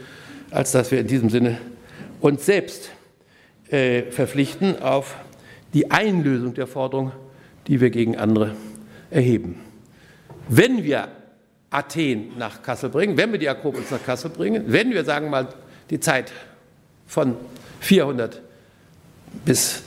als 0.50 0.72
dass 0.72 0.90
wir 0.90 1.00
in 1.00 1.06
diesem 1.06 1.30
Sinne 1.30 1.58
uns 2.20 2.46
selbst 2.46 2.90
äh, 3.70 4.02
verpflichten 4.02 4.80
auf 4.80 5.16
die 5.72 5.90
Einlösung 5.90 6.54
der 6.54 6.66
Forderung, 6.66 7.12
die 7.66 7.80
wir 7.80 7.90
gegen 7.90 8.16
andere 8.16 8.54
erheben. 9.10 9.60
Wenn 10.48 10.84
wir 10.84 11.08
Athen 11.70 12.32
nach 12.38 12.62
Kassel 12.62 12.90
bringen, 12.90 13.16
wenn 13.16 13.32
wir 13.32 13.38
die 13.38 13.48
Akropolis 13.48 13.90
nach 13.90 14.04
Kassel 14.04 14.30
bringen, 14.30 14.64
wenn 14.68 14.90
wir, 14.90 15.04
sagen 15.04 15.26
wir 15.26 15.30
mal, 15.30 15.48
die 15.90 15.98
Zeit 15.98 16.32
von 17.06 17.36
400 17.80 18.40
bis 19.44 19.82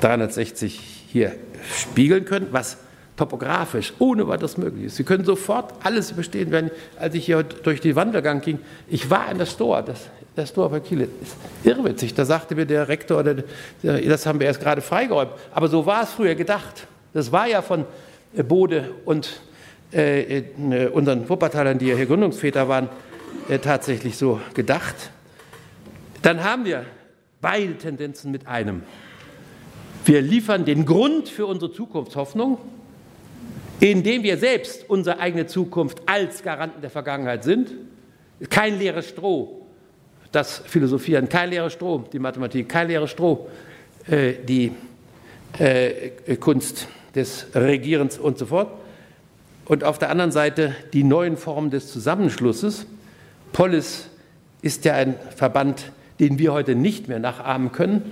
360 0.00 0.78
hier 1.08 1.32
spiegeln 1.74 2.24
können, 2.24 2.48
was 2.50 2.78
topografisch, 3.16 3.92
ohne 3.98 4.26
weiteres 4.28 4.56
möglich 4.56 4.86
ist. 4.86 4.96
Sie 4.96 5.04
können 5.04 5.24
sofort 5.24 5.74
alles 5.82 6.10
überstehen. 6.10 6.50
Wenn, 6.50 6.70
als 6.98 7.14
ich 7.14 7.26
hier 7.26 7.42
durch 7.42 7.80
den 7.80 7.94
Wandergang 7.94 8.40
ging, 8.40 8.58
ich 8.88 9.10
war 9.10 9.30
in 9.30 9.36
der 9.36 9.46
Store, 9.46 9.84
das, 9.84 10.08
der 10.36 10.46
Store 10.46 10.70
bei 10.70 10.80
Kiel, 10.80 11.02
ist 11.02 11.36
irrwitzig. 11.62 12.14
Da 12.14 12.24
sagte 12.24 12.54
mir 12.54 12.64
der 12.64 12.88
Rektor, 12.88 13.22
der, 13.22 13.44
der, 13.82 14.00
das 14.00 14.24
haben 14.24 14.40
wir 14.40 14.46
erst 14.46 14.60
gerade 14.60 14.80
freigeräumt. 14.80 15.32
Aber 15.52 15.68
so 15.68 15.84
war 15.84 16.02
es 16.04 16.10
früher 16.10 16.34
gedacht. 16.34 16.86
Das 17.12 17.30
war 17.30 17.46
ja 17.46 17.60
von 17.60 17.84
äh, 18.34 18.42
Bode 18.42 18.90
und 19.04 19.40
äh, 19.92 20.38
äh, 20.38 20.86
unseren 20.86 21.28
Wuppertalern, 21.28 21.78
die 21.78 21.88
ja 21.88 21.96
hier 21.96 22.06
Gründungsväter 22.06 22.68
waren, 22.68 22.88
äh, 23.48 23.58
tatsächlich 23.58 24.16
so 24.16 24.40
gedacht. 24.54 24.94
Dann 26.22 26.42
haben 26.42 26.64
wir 26.64 26.86
beide 27.40 27.76
Tendenzen 27.76 28.30
mit 28.30 28.46
einem. 28.46 28.82
Wir 30.04 30.22
liefern 30.22 30.64
den 30.64 30.86
Grund 30.86 31.28
für 31.28 31.46
unsere 31.46 31.72
Zukunftshoffnung, 31.72 32.58
indem 33.80 34.22
wir 34.22 34.38
selbst 34.38 34.88
unsere 34.88 35.18
eigene 35.18 35.46
Zukunft 35.46 36.02
als 36.06 36.42
Garanten 36.42 36.80
der 36.80 36.90
Vergangenheit 36.90 37.44
sind. 37.44 37.72
Kein 38.48 38.78
leeres 38.78 39.08
Stroh, 39.08 39.66
das 40.32 40.62
Philosophieren, 40.64 41.28
kein 41.28 41.50
leeres 41.50 41.74
Stroh, 41.74 42.04
die 42.12 42.18
Mathematik, 42.18 42.68
kein 42.68 42.88
leeres 42.88 43.10
Stroh, 43.10 43.48
äh, 44.06 44.34
die 44.42 44.72
äh, 45.58 46.36
Kunst 46.36 46.88
des 47.14 47.46
Regierens 47.54 48.18
und 48.18 48.38
so 48.38 48.46
fort. 48.46 48.70
Und 49.66 49.84
auf 49.84 49.98
der 49.98 50.10
anderen 50.10 50.32
Seite 50.32 50.74
die 50.94 51.04
neuen 51.04 51.36
Formen 51.36 51.70
des 51.70 51.92
Zusammenschlusses. 51.92 52.86
Polis 53.52 54.08
ist 54.62 54.84
ja 54.86 54.94
ein 54.94 55.14
Verband, 55.36 55.92
den 56.18 56.38
wir 56.38 56.52
heute 56.52 56.74
nicht 56.74 57.08
mehr 57.08 57.18
nachahmen 57.18 57.70
können, 57.70 58.10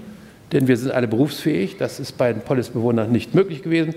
denn 0.53 0.69
wir 0.69 0.77
sind 0.77 0.93
alle 0.93 1.09
berufsfähig. 1.09 1.77
Das 1.77 2.01
ist 2.01 2.19
bei 2.19 2.33
den 2.33 2.43
Polisbewohnern 2.43 3.11
nicht 3.11 3.35
möglich 3.35 3.63
gewesen. 3.63 3.95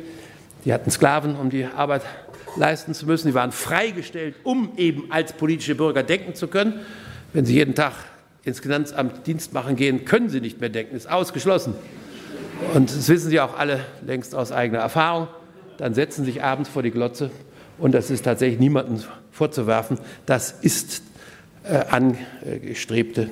Die 0.65 0.73
hatten 0.73 0.91
Sklaven, 0.91 1.35
um 1.35 1.49
die 1.49 1.65
Arbeit 1.65 2.03
leisten 2.55 2.93
zu 2.93 3.05
müssen. 3.05 3.27
Die 3.27 3.33
waren 3.33 3.51
freigestellt, 3.51 4.35
um 4.43 4.71
eben 4.77 5.11
als 5.11 5.33
politische 5.33 5.75
Bürger 5.75 6.03
denken 6.03 6.35
zu 6.35 6.47
können. 6.47 6.81
Wenn 7.33 7.45
sie 7.45 7.53
jeden 7.53 7.75
Tag 7.75 7.93
ins 8.43 8.59
Finanzamt 8.59 9.25
Dienst 9.27 9.53
machen 9.53 9.75
gehen, 9.75 10.05
können 10.05 10.29
sie 10.29 10.41
nicht 10.41 10.59
mehr 10.59 10.69
denken, 10.69 10.95
ist 10.95 11.09
ausgeschlossen. 11.09 11.75
Und 12.73 12.89
das 12.95 13.09
wissen 13.09 13.29
Sie 13.29 13.39
auch 13.39 13.57
alle 13.57 13.85
längst 14.05 14.35
aus 14.35 14.51
eigener 14.51 14.79
Erfahrung. 14.79 15.27
Dann 15.77 15.93
setzen 15.93 16.25
Sie 16.25 16.31
sich 16.31 16.43
abends 16.43 16.69
vor 16.69 16.83
die 16.83 16.91
Glotze 16.91 17.31
und 17.79 17.93
das 17.93 18.11
ist 18.11 18.23
tatsächlich 18.23 18.59
niemandem 18.59 19.03
vorzuwerfen. 19.31 19.97
Das 20.25 20.51
ist 20.51 21.01
äh, 21.63 21.83
angestrebte 21.89 23.29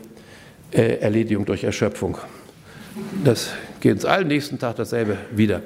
äh, 0.72 0.98
Erledigung 0.98 1.46
durch 1.46 1.64
Erschöpfung. 1.64 2.18
Das 3.24 3.52
geht 3.80 3.94
uns 3.94 4.06
allen 4.06 4.28
nächsten 4.28 4.60
Tag 4.60 4.76
dasselbe 4.76 5.18
wieder. 5.32 5.62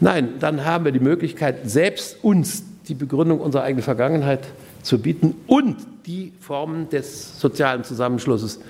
Nein, 0.00 0.34
dann 0.40 0.64
haben 0.64 0.84
wir 0.84 0.92
die 0.92 1.00
Möglichkeit, 1.00 1.68
selbst 1.68 2.22
uns 2.24 2.64
die 2.88 2.94
Begründung 2.94 3.40
unserer 3.40 3.64
eigenen 3.64 3.82
Vergangenheit 3.82 4.40
zu 4.82 4.98
bieten 4.98 5.34
und 5.46 5.76
die 6.06 6.32
Formen 6.40 6.88
des 6.88 7.38
sozialen 7.38 7.84
Zusammenschlusses, 7.84 8.60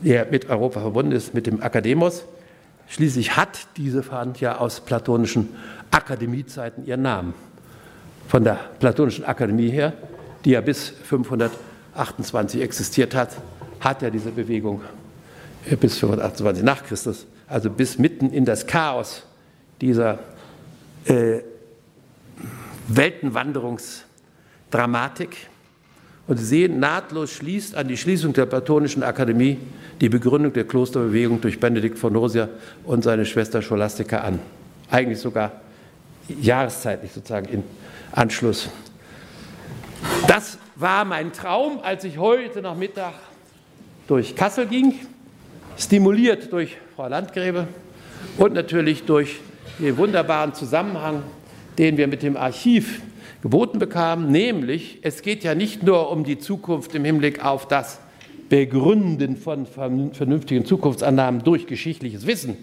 der 0.00 0.26
mit 0.30 0.50
Europa 0.50 0.80
verbunden 0.80 1.12
ist, 1.12 1.34
mit 1.34 1.46
dem 1.46 1.62
Akademos. 1.62 2.24
Schließlich 2.88 3.36
hat 3.36 3.66
diese 3.76 4.02
Fahrt 4.02 4.40
ja 4.40 4.58
aus 4.58 4.80
platonischen 4.80 5.48
Akademiezeiten 5.90 6.84
ihren 6.84 7.02
Namen. 7.02 7.34
Von 8.28 8.44
der 8.44 8.58
platonischen 8.80 9.24
Akademie 9.24 9.70
her, 9.70 9.92
die 10.44 10.50
ja 10.50 10.60
bis 10.60 10.88
528 11.04 12.60
existiert 12.60 13.14
hat, 13.14 13.30
hat 13.80 14.02
ja 14.02 14.10
diese 14.10 14.30
Bewegung 14.30 14.80
bis 15.80 15.98
528 15.98 16.64
nach 16.64 16.84
Christus, 16.84 17.26
also 17.46 17.70
bis 17.70 17.98
mitten 17.98 18.30
in 18.30 18.44
das 18.44 18.66
Chaos 18.66 19.22
dieser 19.80 20.18
äh, 21.04 21.40
Weltenwanderungsdramatik. 22.88 25.36
Und 26.26 26.38
Sie 26.38 26.44
sehen, 26.44 26.78
nahtlos 26.78 27.32
schließt 27.32 27.74
an 27.74 27.88
die 27.88 27.96
Schließung 27.96 28.32
der 28.32 28.46
Platonischen 28.46 29.02
Akademie 29.02 29.58
die 30.00 30.08
Begründung 30.08 30.52
der 30.52 30.64
Klosterbewegung 30.64 31.40
durch 31.40 31.58
Benedikt 31.58 31.98
von 31.98 32.12
Nursia 32.12 32.48
und 32.84 33.02
seine 33.02 33.26
Schwester 33.26 33.60
Scholastica 33.60 34.18
an. 34.18 34.38
Eigentlich 34.90 35.18
sogar 35.18 35.60
jahreszeitlich 36.28 37.12
sozusagen 37.12 37.48
in 37.48 37.64
Anschluss. 38.12 38.68
Das 40.26 40.58
war 40.76 41.04
mein 41.04 41.32
Traum, 41.32 41.80
als 41.82 42.04
ich 42.04 42.18
heute 42.18 42.62
Nachmittag 42.62 43.14
durch 44.06 44.36
Kassel 44.36 44.66
ging, 44.66 44.94
stimuliert 45.78 46.52
durch 46.52 46.76
Frau 46.94 47.08
Landgräbe 47.08 47.66
und 48.38 48.54
natürlich 48.54 49.04
durch 49.04 49.40
den 49.78 49.96
wunderbaren 49.96 50.54
Zusammenhang, 50.54 51.22
den 51.78 51.96
wir 51.96 52.06
mit 52.06 52.22
dem 52.22 52.36
Archiv 52.36 53.00
geboten 53.42 53.78
bekamen, 53.78 54.30
nämlich 54.30 54.98
es 55.02 55.22
geht 55.22 55.42
ja 55.44 55.54
nicht 55.54 55.82
nur 55.82 56.10
um 56.10 56.24
die 56.24 56.38
Zukunft 56.38 56.94
im 56.94 57.04
Hinblick 57.04 57.44
auf 57.44 57.66
das 57.66 57.98
Begründen 58.48 59.36
von 59.36 59.66
vernünftigen 59.66 60.64
Zukunftsannahmen 60.64 61.42
durch 61.42 61.66
geschichtliches 61.66 62.26
Wissen, 62.26 62.56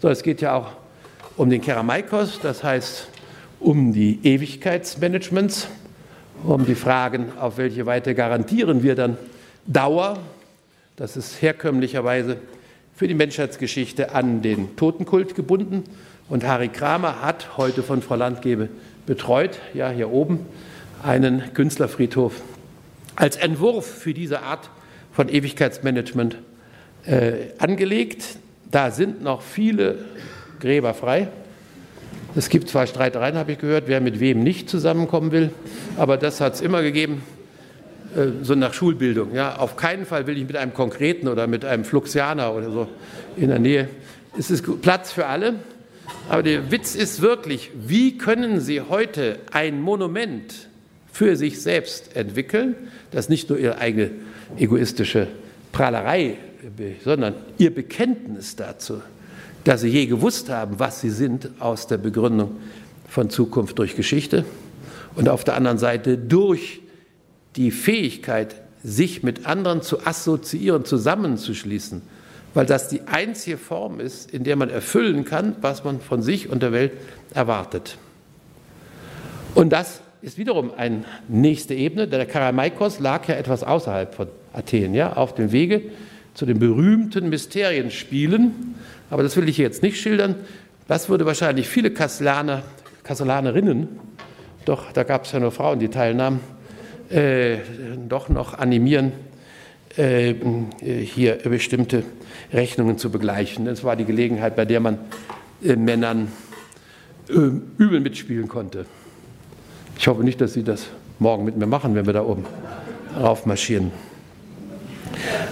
sondern 0.00 0.12
es 0.14 0.22
geht 0.22 0.40
ja 0.40 0.56
auch 0.56 0.72
um 1.36 1.50
den 1.50 1.60
Keramaikos, 1.60 2.40
das 2.42 2.64
heißt 2.64 3.08
um 3.60 3.92
die 3.92 4.18
Ewigkeitsmanagements, 4.24 5.68
um 6.44 6.64
die 6.64 6.74
Fragen, 6.74 7.26
auf 7.38 7.58
welche 7.58 7.86
Weise 7.86 8.14
garantieren 8.14 8.82
wir 8.82 8.94
dann 8.94 9.16
Dauer, 9.66 10.18
das 10.96 11.16
ist 11.16 11.40
herkömmlicherweise 11.40 12.36
für 12.94 13.08
die 13.08 13.14
Menschheitsgeschichte 13.14 14.14
an 14.14 14.42
den 14.42 14.76
Totenkult 14.76 15.34
gebunden. 15.34 15.84
Und 16.28 16.46
Harry 16.46 16.68
Kramer 16.68 17.22
hat 17.22 17.56
heute 17.56 17.82
von 17.82 18.02
Frau 18.02 18.16
Landgebe 18.16 18.68
betreut, 19.06 19.58
ja 19.74 19.90
hier 19.90 20.10
oben, 20.10 20.46
einen 21.02 21.52
Künstlerfriedhof 21.54 22.40
als 23.16 23.36
Entwurf 23.36 23.86
für 23.86 24.14
diese 24.14 24.42
Art 24.42 24.70
von 25.12 25.28
Ewigkeitsmanagement 25.28 26.36
äh, 27.06 27.32
angelegt. 27.58 28.36
Da 28.70 28.90
sind 28.90 29.22
noch 29.22 29.42
viele 29.42 30.04
Gräber 30.60 30.94
frei. 30.94 31.28
Es 32.34 32.48
gibt 32.48 32.68
zwar 32.68 32.86
Streitereien, 32.86 33.36
habe 33.36 33.52
ich 33.52 33.58
gehört, 33.58 33.88
wer 33.88 34.00
mit 34.00 34.20
wem 34.20 34.42
nicht 34.42 34.70
zusammenkommen 34.70 35.32
will, 35.32 35.50
aber 35.98 36.16
das 36.16 36.40
hat 36.40 36.54
es 36.54 36.60
immer 36.62 36.82
gegeben, 36.82 37.22
so 38.42 38.54
nach 38.54 38.74
Schulbildung. 38.74 39.34
Ja. 39.34 39.56
Auf 39.56 39.76
keinen 39.76 40.06
Fall 40.06 40.26
will 40.26 40.36
ich 40.36 40.46
mit 40.46 40.56
einem 40.56 40.74
Konkreten 40.74 41.28
oder 41.28 41.46
mit 41.46 41.64
einem 41.64 41.84
Fluxianer 41.84 42.54
oder 42.54 42.70
so 42.70 42.88
in 43.36 43.48
der 43.48 43.58
Nähe. 43.58 43.88
Es 44.38 44.50
ist 44.50 44.64
Platz 44.82 45.12
für 45.12 45.26
alle, 45.26 45.54
aber 46.28 46.42
der 46.42 46.70
Witz 46.70 46.94
ist 46.94 47.20
wirklich, 47.20 47.70
wie 47.74 48.18
können 48.18 48.60
Sie 48.60 48.80
heute 48.80 49.38
ein 49.50 49.80
Monument 49.80 50.68
für 51.12 51.36
sich 51.36 51.60
selbst 51.60 52.16
entwickeln, 52.16 52.74
das 53.10 53.28
nicht 53.28 53.50
nur 53.50 53.58
Ihre 53.58 53.78
eigene 53.78 54.10
egoistische 54.56 55.28
Prahlerei, 55.72 56.36
sondern 57.04 57.34
Ihr 57.58 57.74
Bekenntnis 57.74 58.56
dazu 58.56 59.02
dass 59.64 59.82
sie 59.82 59.88
je 59.88 60.06
gewusst 60.06 60.50
haben, 60.50 60.78
was 60.78 61.00
sie 61.00 61.10
sind 61.10 61.50
aus 61.58 61.86
der 61.86 61.98
Begründung 61.98 62.56
von 63.08 63.30
Zukunft 63.30 63.78
durch 63.78 63.96
Geschichte 63.96 64.44
und 65.14 65.28
auf 65.28 65.44
der 65.44 65.54
anderen 65.54 65.78
Seite 65.78 66.18
durch 66.18 66.81
die 67.56 67.70
Fähigkeit, 67.70 68.54
sich 68.82 69.22
mit 69.22 69.46
anderen 69.46 69.82
zu 69.82 70.06
assoziieren, 70.06 70.84
zusammenzuschließen, 70.84 72.02
weil 72.54 72.66
das 72.66 72.88
die 72.88 73.02
einzige 73.02 73.56
Form 73.56 74.00
ist, 74.00 74.30
in 74.30 74.44
der 74.44 74.56
man 74.56 74.70
erfüllen 74.70 75.24
kann, 75.24 75.56
was 75.60 75.84
man 75.84 76.00
von 76.00 76.22
sich 76.22 76.48
und 76.48 76.62
der 76.62 76.72
Welt 76.72 76.92
erwartet. 77.32 77.96
Und 79.54 79.70
das 79.70 80.00
ist 80.22 80.38
wiederum 80.38 80.72
eine 80.76 81.04
nächste 81.28 81.74
Ebene. 81.74 82.08
Der 82.08 82.26
Karamaikos 82.26 83.00
lag 83.00 83.28
ja 83.28 83.34
etwas 83.34 83.62
außerhalb 83.62 84.14
von 84.14 84.28
Athen, 84.52 84.94
ja, 84.94 85.14
auf 85.14 85.34
dem 85.34 85.52
Wege 85.52 85.82
zu 86.34 86.46
den 86.46 86.58
berühmten 86.58 87.28
Mysterienspielen, 87.28 88.74
aber 89.10 89.22
das 89.22 89.36
will 89.36 89.48
ich 89.48 89.58
jetzt 89.58 89.82
nicht 89.82 90.00
schildern. 90.00 90.36
Das 90.88 91.08
würde 91.08 91.26
wahrscheinlich 91.26 91.68
viele 91.68 91.90
Kastellaner, 91.90 92.62
Kastellanerinnen, 93.02 93.88
doch 94.64 94.92
da 94.92 95.02
gab 95.02 95.24
es 95.24 95.32
ja 95.32 95.40
nur 95.40 95.52
Frauen, 95.52 95.78
die 95.78 95.88
teilnahmen, 95.88 96.40
äh, 97.12 97.58
doch 98.08 98.28
noch 98.28 98.54
animieren, 98.54 99.12
äh, 99.96 100.34
hier 100.80 101.36
bestimmte 101.44 102.04
Rechnungen 102.52 102.98
zu 102.98 103.10
begleichen. 103.10 103.66
Das 103.66 103.84
war 103.84 103.96
die 103.96 104.04
Gelegenheit, 104.04 104.56
bei 104.56 104.64
der 104.64 104.80
man 104.80 104.98
äh, 105.64 105.76
Männern 105.76 106.32
äh, 107.28 107.32
übel 107.32 108.00
mitspielen 108.00 108.48
konnte. 108.48 108.86
Ich 109.98 110.08
hoffe 110.08 110.24
nicht, 110.24 110.40
dass 110.40 110.54
Sie 110.54 110.64
das 110.64 110.86
morgen 111.18 111.44
mit 111.44 111.56
mir 111.56 111.66
machen, 111.66 111.94
wenn 111.94 112.06
wir 112.06 112.12
da 112.12 112.24
oben 112.24 112.44
raufmarschieren. 113.16 113.92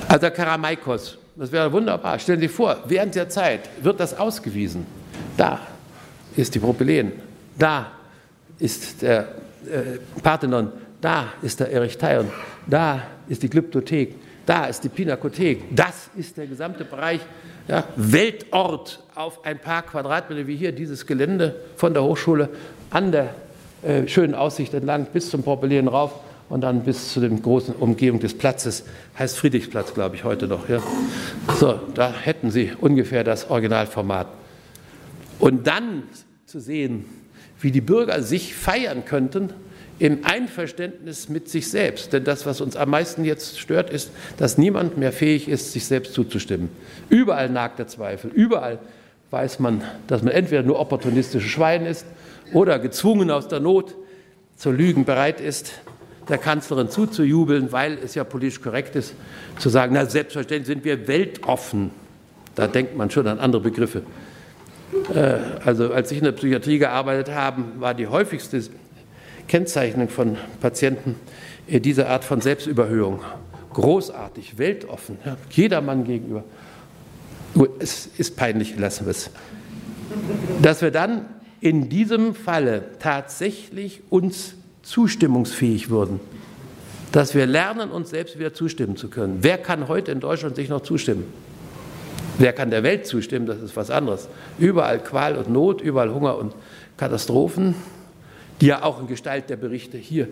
Also 0.09 0.31
Karamaikos 0.31 1.21
das 1.41 1.53
wäre 1.53 1.73
wunderbar. 1.73 2.19
Stellen 2.19 2.39
Sie 2.39 2.49
sich 2.49 2.55
vor, 2.55 2.77
während 2.87 3.15
der 3.15 3.31
Zeit 3.31 3.61
wird 3.83 3.99
das 3.99 4.19
ausgewiesen. 4.19 4.87
Da 5.39 5.59
ist 6.37 6.55
die 6.55 6.59
Propylen, 6.59 7.13
da 7.59 7.93
ist 8.59 9.01
der 9.01 9.21
äh, 9.65 9.99
Parthenon, 10.23 10.71
da 11.01 11.33
ist 11.43 11.61
der 11.61 11.73
Erechtheion, 11.73 12.31
da 12.67 13.03
ist 13.29 13.43
die 13.43 13.51
Glyptothek, 13.51 14.15
da 14.47 14.67
ist 14.67 14.83
die 14.85 14.89
Pinakothek. 14.89 15.75
Das 15.75 16.11
ist 16.17 16.37
der 16.37 16.47
gesamte 16.47 16.85
Bereich 16.85 17.21
ja, 17.69 17.85
Weltort 17.97 19.03
auf 19.15 19.45
ein 19.45 19.59
paar 19.59 19.83
Quadratmeter 19.83 20.47
wie 20.47 20.57
hier 20.57 20.73
dieses 20.73 21.07
Gelände 21.07 21.55
von 21.77 21.95
der 21.95 22.03
Hochschule 22.03 22.49
an 22.91 23.13
der 23.13 23.35
äh, 23.83 24.09
schönen 24.09 24.35
Aussicht 24.35 24.75
entlang 24.75 25.07
bis 25.07 25.31
zum 25.31 25.43
Propyläen 25.43 25.89
rauf 25.89 26.13
und 26.49 26.63
dann 26.63 26.83
bis 26.83 27.13
zu 27.13 27.21
dem 27.21 27.41
großen 27.41 27.77
Umgebung 27.77 28.19
des 28.19 28.37
Platzes, 28.37 28.85
heißt 29.19 29.39
Friedrichsplatz, 29.39 29.95
glaube 29.95 30.17
ich, 30.17 30.25
heute 30.25 30.49
noch. 30.49 30.69
Ja. 30.69 30.83
So, 31.59 31.79
da 31.95 32.13
hätten 32.13 32.51
Sie 32.51 32.73
ungefähr 32.79 33.23
das 33.23 33.49
Originalformat. 33.49 34.27
Und 35.39 35.67
dann 35.69 36.03
zu 36.47 36.59
sehen, 36.59 37.05
wie 37.61 37.71
die 37.71 37.81
Bürger 37.81 38.23
sich 38.23 38.55
feiern 38.55 39.05
könnten 39.05 39.51
im 40.01 40.25
Einverständnis 40.25 41.29
mit 41.29 41.49
sich 41.49 41.71
selbst. 41.71 42.13
Denn 42.13 42.25
das, 42.25 42.47
was 42.47 42.61
uns 42.61 42.75
am 42.75 42.91
meisten 42.91 43.25
jetzt 43.25 43.61
stört, 43.61 43.91
ist, 43.91 44.11
dass 44.39 44.59
niemand 44.59 44.97
mehr 44.97 45.13
fähig 45.13 45.47
ist, 45.47 45.73
sich 45.73 45.85
selbst 45.85 46.15
zuzustimmen. 46.15 46.71
Überall 47.11 47.51
nagt 47.51 47.79
der 47.79 47.87
Zweifel. 47.87 48.31
Überall 48.35 48.79
weiß 49.31 49.61
man, 49.61 49.83
dass 50.09 50.23
man 50.23 50.33
entweder 50.33 50.63
nur 50.63 50.81
opportunistische 50.81 51.47
Schwein 51.47 51.85
ist 51.85 52.07
oder 52.53 52.79
gezwungen 52.79 53.31
aus 53.31 53.47
der 53.47 53.61
Not 53.61 53.95
zu 54.57 54.73
lügen 54.73 55.05
bereit 55.05 55.41
ist, 55.41 55.75
der 56.31 56.39
Kanzlerin 56.39 56.89
zuzujubeln, 56.89 57.71
weil 57.71 57.99
es 58.03 58.15
ja 58.15 58.25
politisch 58.25 58.63
korrekt 58.63 58.97
ist, 58.97 59.15
zu 59.59 59.69
sagen, 59.69 59.93
na 59.95 60.07
selbstverständlich 60.07 60.67
sind 60.67 60.85
wir 60.85 61.09
weltoffen. 61.09 61.91
Da 62.55 62.67
denkt 62.67 62.97
man 62.97 63.11
schon 63.11 63.27
an 63.27 63.39
andere 63.39 63.63
Begriffe. 63.63 64.03
Äh, 65.15 65.37
also 65.65 65.93
als 65.93 66.11
ich 66.11 66.19
in 66.19 66.25
der 66.25 66.33
Psychiatrie 66.33 66.79
gearbeitet 66.79 67.35
habe, 67.35 67.63
war 67.79 67.93
die 67.95 68.07
häufigste 68.07 68.63
Kennzeichnung 69.51 70.09
von 70.09 70.37
Patienten 70.61 71.17
äh, 71.67 71.81
diese 71.81 72.09
Art 72.09 72.25
von 72.25 72.41
Selbstüberhöhung. 72.41 73.21
Großartig, 73.73 74.59
weltoffen, 74.59 75.19
ja, 75.27 75.37
jedermann 75.51 76.05
gegenüber. 76.05 76.45
Es 77.81 78.09
ist 78.17 78.37
peinlich, 78.37 78.79
lassen 78.79 79.07
wir 79.07 79.11
es. 79.11 79.31
Dass 80.63 80.83
wir 80.83 80.93
dann 80.93 81.27
in 81.61 81.89
diesem 81.89 82.37
Falle 82.37 82.85
tatsächlich 83.01 84.03
uns 84.09 84.55
zustimmungsfähig 84.83 85.91
würden, 85.91 86.21
dass 87.11 87.35
wir 87.35 87.47
lernen, 87.47 87.91
uns 87.91 88.11
selbst 88.11 88.39
wieder 88.39 88.55
zustimmen 88.55 88.97
zu 88.97 89.09
können. 89.09 89.39
Wer 89.41 89.59
kann 89.59 89.89
heute 89.89 90.13
in 90.13 90.21
Deutschland 90.21 90.55
sich 90.55 90.69
noch 90.69 90.83
zustimmen? 90.83 91.25
Wer 92.39 92.53
kann 92.53 92.71
der 92.71 92.85
Welt 92.85 93.05
zustimmen? 93.05 93.47
Das 93.47 93.61
ist 93.61 93.75
was 93.75 93.91
anderes. 93.91 94.29
Überall 94.59 95.01
Qual 95.01 95.37
und 95.37 95.51
Not, 95.51 95.81
überall 95.81 96.15
Hunger 96.15 96.39
und 96.39 96.55
Katastrophen 96.97 97.75
die 98.61 98.67
ja 98.67 98.83
auch 98.83 99.01
in 99.01 99.07
Gestalt 99.07 99.51
der 99.51 99.57
Berichte 99.57 99.99
hier 99.99 100.29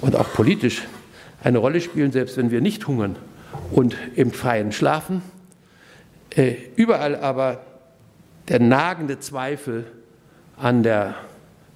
und 0.00 0.16
auch 0.16 0.32
politisch 0.32 0.82
eine 1.42 1.58
Rolle 1.58 1.80
spielen, 1.80 2.12
selbst 2.12 2.36
wenn 2.36 2.50
wir 2.50 2.60
nicht 2.60 2.86
hungern 2.86 3.16
und 3.70 3.96
im 4.14 4.32
Freien 4.32 4.72
schlafen. 4.72 5.22
Äh, 6.30 6.54
überall 6.76 7.16
aber 7.16 7.62
der 8.48 8.60
nagende 8.60 9.18
Zweifel 9.18 9.84
an 10.56 10.82
der 10.82 11.14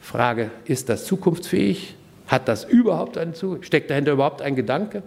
Frage, 0.01 0.51
ist 0.65 0.89
das 0.89 1.05
zukunftsfähig? 1.05 1.97
Hat 2.27 2.49
das 2.49 2.65
überhaupt 2.65 3.19
einen 3.19 3.35
Zukunft? 3.35 3.67
Steckt 3.67 3.91
dahinter 3.91 4.13
überhaupt 4.13 4.43
ein 4.43 4.57
Gedanke? 4.57 5.03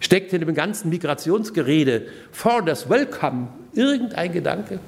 Steckt 0.00 0.30
hinter 0.30 0.46
dem 0.46 0.54
ganzen 0.54 0.90
Migrationsgerede 0.90 2.06
for 2.30 2.62
das 2.62 2.88
Welcome 2.88 3.48
irgendein 3.74 4.32
Gedanke? 4.32 4.80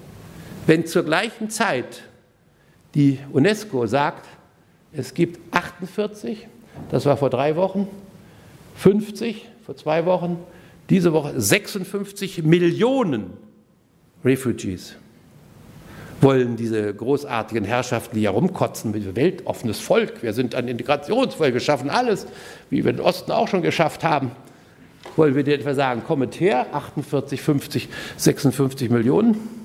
Wenn 0.66 0.86
zur 0.86 1.04
gleichen 1.04 1.50
Zeit 1.50 2.02
die 2.94 3.18
UNESCO 3.32 3.86
sagt, 3.86 4.26
es 4.96 5.14
gibt 5.14 5.40
48, 5.54 6.46
das 6.90 7.06
war 7.06 7.16
vor 7.16 7.30
drei 7.30 7.56
Wochen, 7.56 7.88
50 8.76 9.48
vor 9.64 9.76
zwei 9.76 10.06
Wochen, 10.06 10.38
diese 10.90 11.12
Woche 11.12 11.40
56 11.40 12.42
Millionen 12.44 13.30
Refugees 14.24 14.96
wollen 16.20 16.56
diese 16.56 16.94
großartigen 16.94 17.64
Herrschaften, 17.64 18.16
die 18.16 18.24
herumkotzen 18.24 18.90
mit 18.90 19.16
weltoffenes 19.16 19.80
Volk. 19.80 20.22
Wir 20.22 20.32
sind 20.32 20.54
ein 20.54 20.68
Integrationsvolk, 20.68 21.52
wir 21.52 21.60
schaffen 21.60 21.90
alles, 21.90 22.26
wie 22.70 22.84
wir 22.84 22.92
den 22.92 23.00
Osten 23.00 23.32
auch 23.32 23.48
schon 23.48 23.62
geschafft 23.62 24.02
haben. 24.02 24.30
Wollen 25.16 25.34
wir 25.34 25.44
dir 25.44 25.54
etwa 25.54 25.74
sagen, 25.74 26.02
kommet 26.04 26.40
her, 26.40 26.66
48, 26.72 27.40
50, 27.40 27.88
56 28.16 28.90
Millionen? 28.90 29.55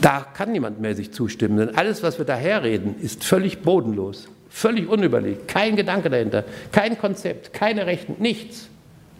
Da 0.00 0.26
kann 0.34 0.52
niemand 0.52 0.80
mehr 0.80 0.94
sich 0.94 1.12
zustimmen, 1.12 1.56
denn 1.56 1.76
alles, 1.76 2.02
was 2.02 2.18
wir 2.18 2.24
daherreden, 2.24 2.96
ist 3.00 3.24
völlig 3.24 3.62
bodenlos, 3.62 4.28
völlig 4.50 4.88
unüberlegt, 4.88 5.48
kein 5.48 5.76
Gedanke 5.76 6.10
dahinter, 6.10 6.44
kein 6.72 6.98
Konzept, 6.98 7.52
keine 7.52 7.86
Rechten, 7.86 8.16
nichts, 8.18 8.68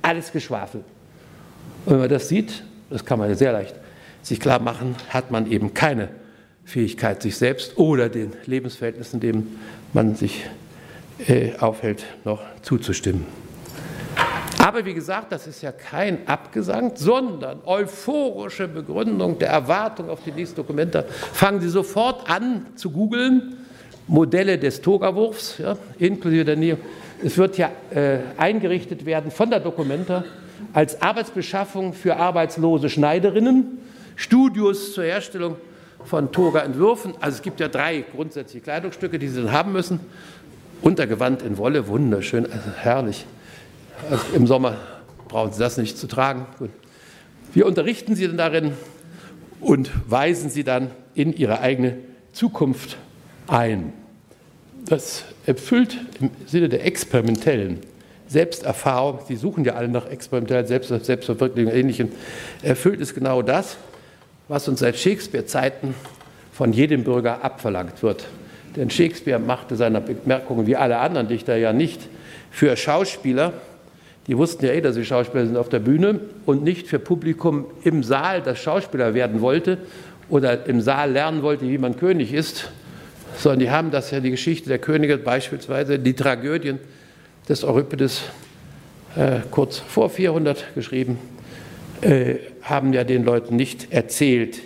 alles 0.03 0.32
Geschwafel. 0.32 0.85
Und 1.86 1.93
wenn 1.93 2.01
man 2.01 2.09
das 2.09 2.28
sieht, 2.28 2.62
das 2.90 3.05
kann 3.05 3.19
man 3.19 3.35
sehr 3.35 3.53
leicht 3.53 3.74
sich 4.27 4.40
klar 4.40 4.61
machen, 4.61 4.97
hat 5.09 5.31
man 5.31 5.51
eben 5.51 5.73
keine 5.73 6.09
Fähigkeit, 6.65 7.23
sich 7.23 7.36
selbst 7.36 7.78
oder 7.78 8.09
den 8.09 8.32
Lebensverhältnissen, 8.47 9.20
in 9.20 9.20
denen 9.20 9.61
man 9.93 10.16
sich 10.16 10.47
äh, 11.27 11.57
aufhält, 11.59 12.05
noch 12.24 12.43
zuzustimmen. 12.62 13.24
Aber 14.66 14.84
wie 14.84 14.94
gesagt, 14.94 15.30
das 15.30 15.47
ist 15.47 15.62
ja 15.62 15.70
kein 15.70 16.26
Abgesang, 16.26 16.90
sondern 16.97 17.60
euphorische 17.66 18.66
Begründung 18.66 19.38
der 19.38 19.51
Erwartung 19.51 20.10
auf 20.10 20.24
die 20.24 20.32
nächsten 20.32 20.56
Dokumente. 20.56 21.05
Fangen 21.32 21.60
Sie 21.60 21.68
sofort 21.68 22.28
an 22.28 22.66
zu 22.74 22.90
googeln, 22.90 23.59
Modelle 24.09 24.59
des 24.59 24.80
Togawurfs, 24.82 25.59
ja, 25.59 25.76
inklusive 26.01 26.44
der 26.44 26.56
Neo. 26.56 26.78
Es 27.22 27.38
wird 27.38 27.59
ja 27.59 27.70
äh, 27.94 28.18
eingerichtet 28.38 29.06
werden 29.06 29.30
von 29.30 29.51
der 29.51 29.60
Dokumenta 29.60 30.24
als 30.72 31.01
Arbeitsbeschaffung 31.01 31.93
für 31.93 32.16
arbeitslose 32.16 32.90
Schneiderinnen, 32.90 33.78
Studios 34.16 34.94
zur 34.94 35.05
Herstellung 35.05 35.59
von 36.05 36.32
Toga-Entwürfen. 36.32 37.14
Also 37.20 37.36
es 37.36 37.43
gibt 37.43 37.60
ja 37.60 37.68
drei 37.68 38.05
grundsätzliche 38.12 38.64
Kleidungsstücke, 38.64 39.20
die 39.20 39.28
Sie 39.28 39.44
dann 39.44 39.52
haben 39.52 39.70
müssen. 39.70 40.01
Untergewand 40.82 41.43
in 41.43 41.56
Wolle, 41.56 41.86
wunderschön, 41.86 42.47
also 42.47 42.70
herrlich. 42.78 43.26
Im 44.35 44.47
Sommer 44.47 44.77
brauchen 45.28 45.52
Sie 45.52 45.59
das 45.59 45.77
nicht 45.77 45.98
zu 45.98 46.06
tragen. 46.06 46.47
Gut. 46.59 46.70
Wir 47.52 47.66
unterrichten 47.66 48.14
Sie 48.14 48.27
dann 48.27 48.36
darin 48.36 48.73
und 49.60 49.90
weisen 50.09 50.51
Sie 50.51 50.64
dann 50.64 50.90
in 51.14 51.32
Ihre 51.32 51.60
eigene 51.60 51.97
Zukunft 52.32 52.97
ein. 53.47 53.93
Das 54.85 55.24
erfüllt 55.47 55.98
im 56.20 56.31
Sinne 56.47 56.68
der 56.68 56.85
experimentellen 56.85 57.81
Selbsterfahrung, 58.28 59.20
Sie 59.27 59.36
suchen 59.36 59.64
ja 59.64 59.74
alle 59.74 59.89
nach 59.89 60.09
experimentellen 60.09 60.66
Selbst 60.66 60.89
Selbstverwirklichung 61.05 61.73
und 61.73 61.78
Ähnlichem, 61.78 62.10
erfüllt 62.62 63.01
es 63.01 63.14
genau 63.14 63.43
das, 63.43 63.77
was 64.48 64.68
uns 64.68 64.81
seit 64.81 64.97
Shakespeare-Zeiten 64.97 65.94
von 66.52 66.73
jedem 66.73 67.05
Bürger 67.05 67.44
abverlangt 67.44 68.02
wird. 68.02 68.27
Denn 68.77 68.90
Shakespeare 68.90 69.39
machte 69.39 69.77
seine 69.77 70.01
Bemerkungen 70.01 70.66
wie 70.66 70.77
alle 70.77 70.98
anderen 70.98 71.28
Dichter 71.28 71.56
ja 71.56 71.73
nicht 71.73 72.09
für 72.51 72.77
Schauspieler, 72.77 73.52
die 74.27 74.36
wussten 74.36 74.65
ja 74.65 74.73
eh, 74.73 74.81
dass 74.81 74.97
sie 74.97 75.05
Schauspieler 75.05 75.47
sind 75.47 75.57
auf 75.57 75.69
der 75.69 75.78
Bühne 75.78 76.20
und 76.47 76.65
nicht 76.65 76.89
für 76.89 76.98
Publikum 76.98 77.66
im 77.85 78.03
Saal, 78.03 78.43
das 78.43 78.59
Schauspieler 78.59 79.15
werden 79.15 79.40
wollte 79.40 79.78
oder 80.28 80.66
im 80.66 80.81
Saal 80.81 81.12
lernen 81.12 81.43
wollte, 81.43 81.69
wie 81.69 81.78
man 81.78 81.97
König 81.97 82.32
ist, 82.32 82.70
sondern 83.36 83.61
die 83.61 83.70
haben 83.70 83.90
das 83.90 84.11
ja 84.11 84.20
die 84.20 84.31
Geschichte 84.31 84.69
der 84.69 84.78
Könige, 84.78 85.19
beispielsweise 85.19 85.98
die 85.98 86.15
Tragödien 86.15 86.81
des 87.48 87.62
Euripides 87.62 88.23
äh, 89.15 89.40
kurz 89.51 89.78
vor 89.78 90.11
400 90.11 90.74
geschrieben, 90.74 91.19
äh, 92.01 92.36
haben 92.62 92.93
ja 92.93 93.05
den 93.05 93.24
Leuten 93.24 93.55
nicht 93.55 93.93
erzählt, 93.93 94.59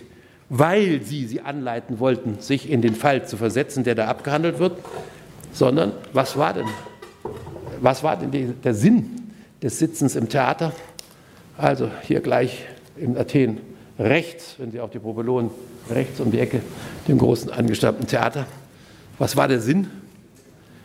weil 0.48 1.02
sie 1.02 1.26
sie 1.26 1.42
anleiten 1.42 2.00
wollten, 2.00 2.40
sich 2.40 2.70
in 2.70 2.80
den 2.80 2.94
Fall 2.94 3.26
zu 3.26 3.36
versetzen, 3.36 3.84
der 3.84 3.94
da 3.94 4.06
abgehandelt 4.06 4.58
wird, 4.58 4.78
sondern 5.52 5.92
was 6.14 6.38
war 6.38 6.54
denn, 6.54 6.66
was 7.80 8.02
war 8.02 8.16
denn 8.16 8.54
der 8.62 8.74
Sinn 8.74 9.19
des 9.62 9.78
Sitzens 9.78 10.16
im 10.16 10.28
Theater. 10.28 10.72
Also 11.56 11.90
hier 12.02 12.20
gleich 12.20 12.66
in 12.96 13.16
Athen 13.16 13.60
rechts, 13.98 14.54
wenn 14.58 14.70
Sie 14.72 14.80
auf 14.80 14.90
die 14.90 14.98
Probe 14.98 15.22
lohnen, 15.22 15.50
rechts 15.90 16.20
um 16.20 16.30
die 16.30 16.40
Ecke, 16.40 16.62
dem 17.06 17.18
großen 17.18 17.50
angestammten 17.50 18.06
Theater. 18.06 18.46
Was 19.18 19.36
war 19.36 19.48
der 19.48 19.60
Sinn? 19.60 19.88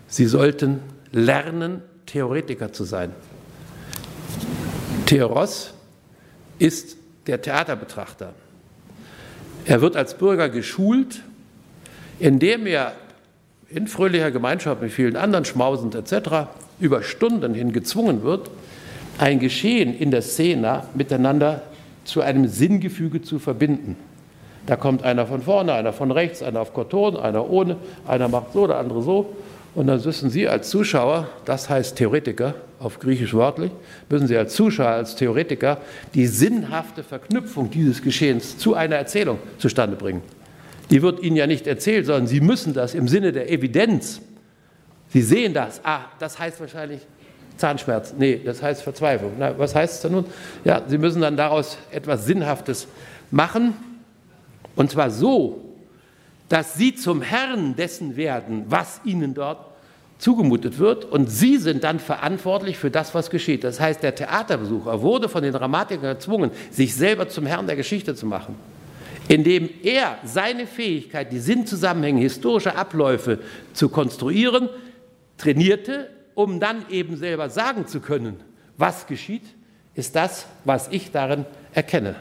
Sie 0.08 0.26
sollten 0.26 0.82
lernen, 1.12 1.82
Theoretiker 2.06 2.72
zu 2.72 2.84
sein. 2.84 3.12
Theoros 5.06 5.74
ist 6.60 6.98
der 7.28 7.42
Theaterbetrachter. 7.42 8.34
Er 9.66 9.82
wird 9.82 9.96
als 9.96 10.16
Bürger 10.16 10.50
geschult, 10.50 11.24
indem 12.20 12.68
er 12.68 12.94
in 13.70 13.88
fröhlicher 13.88 14.32
Gemeinschaft 14.32 14.82
mit 14.82 14.92
vielen 14.92 15.16
anderen 15.16 15.46
schmausend 15.46 15.96
etc. 15.96 16.48
über 16.80 17.02
Stunden 17.02 17.54
hin 17.54 17.74
gezwungen 17.74 18.24
wird, 18.24 18.52
ein 19.18 19.40
Geschehen 19.40 19.98
in 19.98 20.12
der 20.12 20.22
Szene 20.22 20.84
miteinander 20.94 21.62
zu 22.04 22.22
einem 22.22 22.48
Sinngefüge 22.48 23.22
zu 23.22 23.40
verbinden. 23.40 23.96
Da 24.66 24.76
kommt 24.76 25.04
einer 25.04 25.28
von 25.28 25.42
vorne, 25.42 25.74
einer 25.74 25.94
von 25.94 26.12
rechts, 26.12 26.42
einer 26.42 26.62
auf 26.62 26.74
Koton, 26.74 27.18
einer 27.18 27.50
ohne, 27.50 27.78
einer 28.08 28.28
macht 28.28 28.54
so, 28.54 28.66
der 28.68 28.78
andere 28.78 29.02
so. 29.02 29.36
Und 29.76 29.88
dann 29.88 30.02
müssen 30.04 30.30
Sie 30.30 30.48
als 30.48 30.70
Zuschauer, 30.70 31.28
das 31.44 31.70
heißt 31.70 31.98
Theoretiker, 31.98 32.56
auf 32.80 33.00
Griechisch 33.00 33.34
wörtlich, 33.34 33.72
müssen 34.10 34.28
Sie 34.28 34.38
als 34.38 34.56
Zuschauer, 34.56 34.88
als 34.88 35.16
Theoretiker 35.16 35.80
die 36.14 36.28
sinnhafte 36.28 37.04
Verknüpfung 37.04 37.70
dieses 37.70 38.02
Geschehens 38.02 38.58
zu 38.58 38.74
einer 38.74 38.96
Erzählung 38.96 39.40
zustande 39.58 39.96
bringen. 39.96 40.22
Die 40.90 41.02
wird 41.02 41.22
Ihnen 41.22 41.36
ja 41.36 41.48
nicht 41.48 41.68
erzählt, 41.68 42.06
sondern 42.06 42.28
Sie 42.28 42.42
müssen 42.42 42.74
das 42.74 42.94
im 42.94 43.08
Sinne 43.08 43.32
der 43.32 43.52
Evidenz. 43.52 44.22
Sie 45.10 45.22
sehen 45.22 45.54
das. 45.54 45.82
Ah, 45.84 46.06
das 46.20 46.40
heißt 46.40 46.60
wahrscheinlich 46.60 47.02
Zahnschmerz. 47.58 48.14
Nee, 48.18 48.42
das 48.44 48.62
heißt 48.62 48.84
Verzweiflung. 48.84 49.34
Na, 49.38 49.58
was 49.58 49.76
heißt 49.76 49.96
es 49.96 50.02
denn 50.02 50.12
nun? 50.12 50.26
Ja, 50.64 50.82
Sie 50.88 50.98
müssen 50.98 51.22
dann 51.22 51.38
daraus 51.38 51.78
etwas 51.92 52.26
Sinnhaftes 52.26 52.88
machen. 53.32 53.74
Und 54.76 54.92
zwar 54.92 55.10
so, 55.10 55.62
dass 56.50 56.76
Sie 56.76 56.96
zum 56.96 57.22
Herrn 57.22 57.76
dessen 57.76 58.18
werden, 58.18 58.66
was 58.68 59.02
Ihnen 59.06 59.34
dort 59.34 59.66
zugemutet 60.18 60.80
wird. 60.80 61.06
Und 61.06 61.32
Sie 61.32 61.58
sind 61.58 61.84
dann 61.84 62.00
verantwortlich 62.00 62.78
für 62.78 62.92
das, 62.92 63.16
was 63.16 63.30
geschieht. 63.30 63.64
Das 63.64 63.80
heißt, 63.80 64.04
der 64.04 64.16
Theaterbesucher 64.16 65.02
wurde 65.02 65.30
von 65.30 65.44
den 65.44 65.54
Dramatikern 65.54 66.16
gezwungen, 66.16 66.52
sich 66.72 66.96
selber 66.96 67.30
zum 67.30 67.46
Herrn 67.46 67.68
der 67.68 67.76
Geschichte 67.76 68.16
zu 68.16 68.26
machen 68.26 68.56
indem 69.28 69.70
er 69.84 70.18
seine 70.24 70.68
Fähigkeit, 70.68 71.32
die 71.32 71.40
Sinnzusammenhänge 71.40 72.22
historischer 72.22 72.78
Abläufe 72.78 73.40
zu 73.74 73.90
konstruieren, 73.90 74.70
trainierte, 75.38 76.10
um 76.36 76.60
dann 76.60 76.86
eben 76.90 77.18
selber 77.18 77.50
sagen 77.50 77.88
zu 77.88 78.02
können, 78.02 78.40
was 78.78 79.08
geschieht, 79.08 79.44
ist 79.96 80.16
das, 80.16 80.46
was 80.66 80.90
ich 80.90 81.12
darin 81.12 81.46
erkenne 81.74 82.16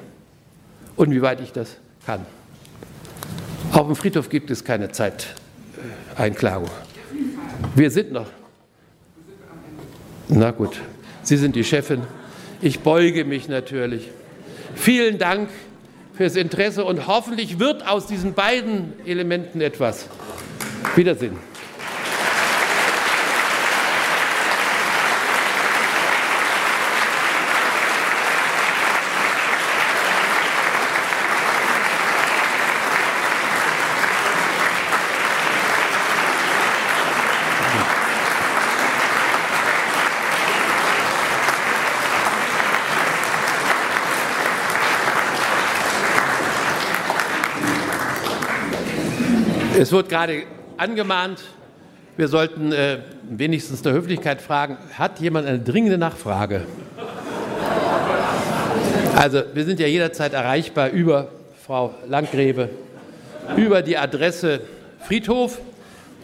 und 0.97 1.11
wie 1.11 1.21
weit 1.21 1.41
ich 1.41 1.53
das 1.53 1.77
kann. 2.07 2.25
Auf 3.73 3.87
dem 3.87 3.97
Friedhof 3.97 4.29
gibt 4.29 4.51
es 4.51 4.65
keine 4.65 4.91
Zeiteinklagung. 4.93 6.71
Wir 7.75 7.91
sind 7.91 8.13
noch. 8.13 8.29
Na 10.29 10.53
gut, 10.53 10.81
Sie 11.23 11.37
sind 11.37 11.57
die 11.57 11.65
Chefin. 11.65 12.03
Ich 12.61 12.81
beuge 12.81 13.25
mich 13.25 13.49
natürlich. 13.49 14.11
Vielen 14.75 15.19
Dank 15.19 15.49
fürs 16.15 16.37
Interesse 16.37 16.85
und 16.85 17.07
hoffentlich 17.09 17.59
wird 17.59 17.87
aus 17.87 18.07
diesen 18.07 18.35
beiden 18.35 18.93
Elementen 19.05 19.61
etwas. 19.61 20.09
Wiedersehen. 20.95 21.37
Wird 49.95 50.09
gerade 50.09 50.43
angemahnt, 50.77 51.41
wir 52.17 52.27
sollten 52.27 52.73
äh, 52.73 52.99
wenigstens 53.31 53.81
der 53.83 53.93
Höflichkeit 53.93 54.43
fragen, 54.43 54.77
hat 54.95 55.21
jemand 55.21 55.47
eine 55.47 55.61
dringende 55.61 55.99
Nachfrage? 55.99 56.63
Also 59.15 59.43
wir 59.55 59.65
sind 59.65 59.79
ja 59.79 59.87
jederzeit 59.87 60.33
erreichbar 60.33 60.91
über 60.91 61.29
Frau 61.65 61.95
Landgrebe, 62.09 62.71
über 63.57 63.83
die 63.83 63.97
Adresse 63.97 64.63
Friedhof. 65.07 65.61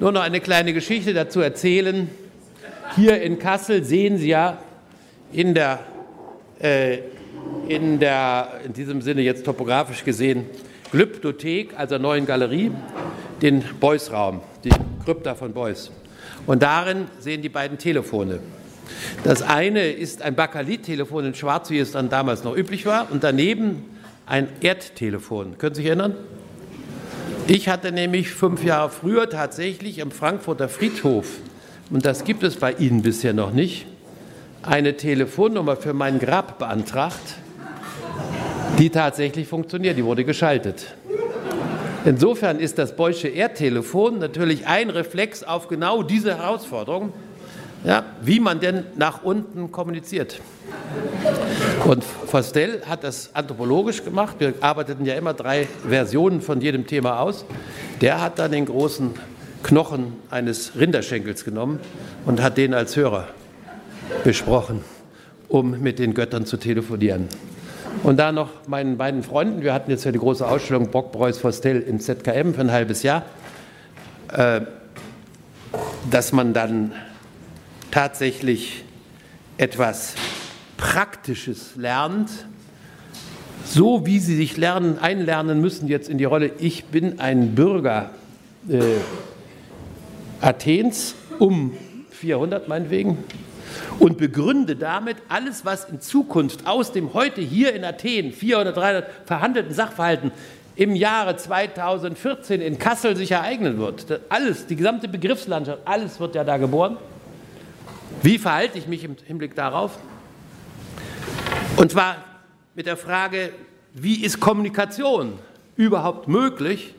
Nur 0.00 0.10
noch 0.10 0.22
eine 0.22 0.40
kleine 0.40 0.72
Geschichte 0.72 1.14
dazu 1.14 1.38
erzählen. 1.38 2.10
Hier 2.96 3.22
in 3.22 3.38
Kassel 3.38 3.84
sehen 3.84 4.18
Sie 4.18 4.30
ja 4.30 4.58
in 5.32 5.54
der, 5.54 5.78
äh, 6.60 6.98
in 7.68 8.00
der, 8.00 8.48
in 8.66 8.72
diesem 8.72 9.00
Sinne 9.00 9.20
jetzt 9.20 9.44
topografisch 9.44 10.02
gesehen, 10.02 10.46
Glyptothek, 10.90 11.78
also 11.78 11.98
neuen 11.98 12.26
Galerie, 12.26 12.72
den 13.42 13.64
Beuys-Raum, 13.80 14.40
die 14.64 14.70
Krypta 15.04 15.34
von 15.34 15.52
Beuys. 15.52 15.90
Und 16.46 16.62
darin 16.62 17.06
sehen 17.18 17.42
die 17.42 17.48
beiden 17.48 17.78
Telefone. 17.78 18.40
Das 19.24 19.42
eine 19.42 19.88
ist 19.88 20.22
ein 20.22 20.34
Bakalit-Telefon 20.34 21.26
in 21.26 21.34
Schwarz, 21.34 21.70
wie 21.70 21.78
es 21.78 21.92
dann 21.92 22.08
damals 22.08 22.44
noch 22.44 22.56
üblich 22.56 22.86
war, 22.86 23.10
und 23.10 23.24
daneben 23.24 23.84
ein 24.26 24.48
Erdtelefon. 24.60 25.58
Können 25.58 25.74
Sie 25.74 25.82
sich 25.82 25.88
erinnern? 25.88 26.14
Ich 27.46 27.68
hatte 27.68 27.92
nämlich 27.92 28.30
fünf 28.30 28.64
Jahre 28.64 28.90
früher 28.90 29.28
tatsächlich 29.28 30.02
am 30.02 30.10
Frankfurter 30.10 30.68
Friedhof, 30.68 31.26
und 31.90 32.04
das 32.04 32.24
gibt 32.24 32.42
es 32.42 32.56
bei 32.56 32.72
Ihnen 32.72 33.02
bisher 33.02 33.32
noch 33.32 33.52
nicht, 33.52 33.86
eine 34.62 34.96
Telefonnummer 34.96 35.76
für 35.76 35.94
mein 35.94 36.18
Grab 36.18 36.58
beantragt, 36.58 37.36
die 38.78 38.90
tatsächlich 38.90 39.48
funktioniert, 39.48 39.96
die 39.96 40.04
wurde 40.04 40.24
geschaltet. 40.24 40.94
Insofern 42.04 42.60
ist 42.60 42.78
das 42.78 42.96
Beusche 42.96 43.28
Erdtelefon 43.28 44.18
natürlich 44.18 44.66
ein 44.66 44.88
Reflex 44.88 45.42
auf 45.42 45.68
genau 45.68 46.02
diese 46.02 46.38
Herausforderung, 46.38 47.12
ja, 47.84 48.04
wie 48.22 48.40
man 48.40 48.60
denn 48.60 48.84
nach 48.96 49.22
unten 49.22 49.70
kommuniziert. 49.70 50.40
Und 51.84 52.02
Fostel 52.04 52.82
hat 52.86 53.04
das 53.04 53.34
anthropologisch 53.34 54.02
gemacht. 54.02 54.36
Wir 54.38 54.54
arbeiteten 54.60 55.04
ja 55.04 55.14
immer 55.14 55.34
drei 55.34 55.66
Versionen 55.86 56.40
von 56.40 56.60
jedem 56.60 56.86
Thema 56.86 57.20
aus. 57.20 57.44
Der 58.00 58.20
hat 58.20 58.38
dann 58.38 58.52
den 58.52 58.66
großen 58.66 59.10
Knochen 59.62 60.14
eines 60.30 60.72
Rinderschenkels 60.78 61.44
genommen 61.44 61.80
und 62.24 62.42
hat 62.42 62.56
den 62.56 62.72
als 62.72 62.96
Hörer 62.96 63.28
besprochen, 64.24 64.84
um 65.48 65.80
mit 65.80 65.98
den 65.98 66.14
Göttern 66.14 66.46
zu 66.46 66.56
telefonieren. 66.56 67.28
Und 68.02 68.16
da 68.16 68.32
noch 68.32 68.66
meinen 68.66 68.96
beiden 68.96 69.22
Freunden, 69.22 69.62
wir 69.62 69.74
hatten 69.74 69.90
jetzt 69.90 70.04
ja 70.04 70.12
die 70.12 70.18
große 70.18 70.46
Ausstellung 70.46 70.90
Bock, 70.90 71.12
Preuß, 71.12 71.44
Vostell 71.44 71.80
im 71.82 72.00
ZKM 72.00 72.54
für 72.54 72.62
ein 72.62 72.72
halbes 72.72 73.02
Jahr, 73.02 73.24
äh, 74.32 74.62
dass 76.10 76.32
man 76.32 76.54
dann 76.54 76.92
tatsächlich 77.90 78.84
etwas 79.58 80.14
Praktisches 80.78 81.76
lernt, 81.76 82.30
so 83.66 84.06
wie 84.06 84.18
sie 84.18 84.34
sich 84.34 84.56
lernen, 84.56 84.98
einlernen 84.98 85.60
müssen 85.60 85.86
jetzt 85.86 86.08
in 86.08 86.16
die 86.16 86.24
Rolle, 86.24 86.52
ich 86.58 86.86
bin 86.86 87.20
ein 87.20 87.54
Bürger 87.54 88.10
äh, 88.66 88.80
Athens 90.40 91.14
um 91.38 91.76
400 92.12 92.66
meinetwegen, 92.66 93.18
und 93.98 94.18
begründe 94.18 94.76
damit 94.76 95.16
alles, 95.28 95.64
was 95.64 95.84
in 95.84 96.00
Zukunft 96.00 96.66
aus 96.66 96.92
dem 96.92 97.14
heute 97.14 97.40
hier 97.40 97.74
in 97.74 97.84
Athen 97.84 98.32
400, 98.32 98.76
300 98.76 99.06
verhandelten 99.26 99.74
Sachverhalten 99.74 100.32
im 100.76 100.94
Jahre 100.94 101.36
2014 101.36 102.60
in 102.60 102.78
Kassel 102.78 103.16
sich 103.16 103.32
ereignen 103.32 103.78
wird. 103.78 104.22
alles, 104.28 104.66
die 104.66 104.76
gesamte 104.76 105.08
Begriffslandschaft, 105.08 105.80
alles 105.84 106.18
wird 106.20 106.34
ja 106.34 106.44
da 106.44 106.56
geboren. 106.56 106.96
Wie 108.22 108.38
verhalte 108.38 108.78
ich 108.78 108.86
mich 108.86 109.04
im 109.04 109.16
Hinblick 109.26 109.54
darauf? 109.54 109.98
Und 111.76 111.90
zwar 111.90 112.16
mit 112.74 112.86
der 112.86 112.96
Frage, 112.96 113.50
wie 113.94 114.22
ist 114.22 114.40
Kommunikation 114.40 115.38
überhaupt 115.76 116.28
möglich 116.28 116.94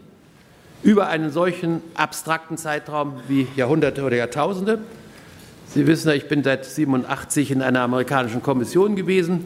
über 0.83 1.07
einen 1.07 1.31
solchen 1.31 1.81
abstrakten 1.95 2.57
Zeitraum 2.57 3.19
wie 3.27 3.47
Jahrhunderte 3.55 4.03
oder 4.03 4.17
Jahrtausende? 4.17 4.79
Sie 5.73 5.87
wissen 5.87 6.09
ja, 6.09 6.15
ich 6.15 6.27
bin 6.27 6.43
seit 6.43 6.65
87 6.65 7.51
in 7.51 7.61
einer 7.61 7.81
amerikanischen 7.81 8.43
Kommission 8.43 8.95
gewesen, 8.95 9.45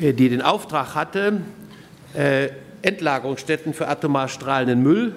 äh, 0.00 0.12
die 0.12 0.28
den 0.28 0.42
Auftrag 0.42 0.94
hatte, 0.94 1.40
äh, 2.14 2.48
Endlagerungsstätten 2.82 3.72
für 3.72 3.88
atomar 3.88 4.28
strahlenden 4.28 4.82
Müll 4.82 5.14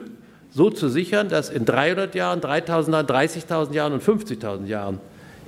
so 0.52 0.70
zu 0.70 0.90
sichern, 0.90 1.30
dass 1.30 1.50
in 1.50 1.66
300 1.66 2.16
Jahren, 2.16 2.42
3000 2.42 2.94
Jahren, 2.94 3.08
30.000 3.08 3.74
Jahren 3.74 3.94
und 3.94 4.04
50.000 4.04 4.68
Jahren 4.68 5.00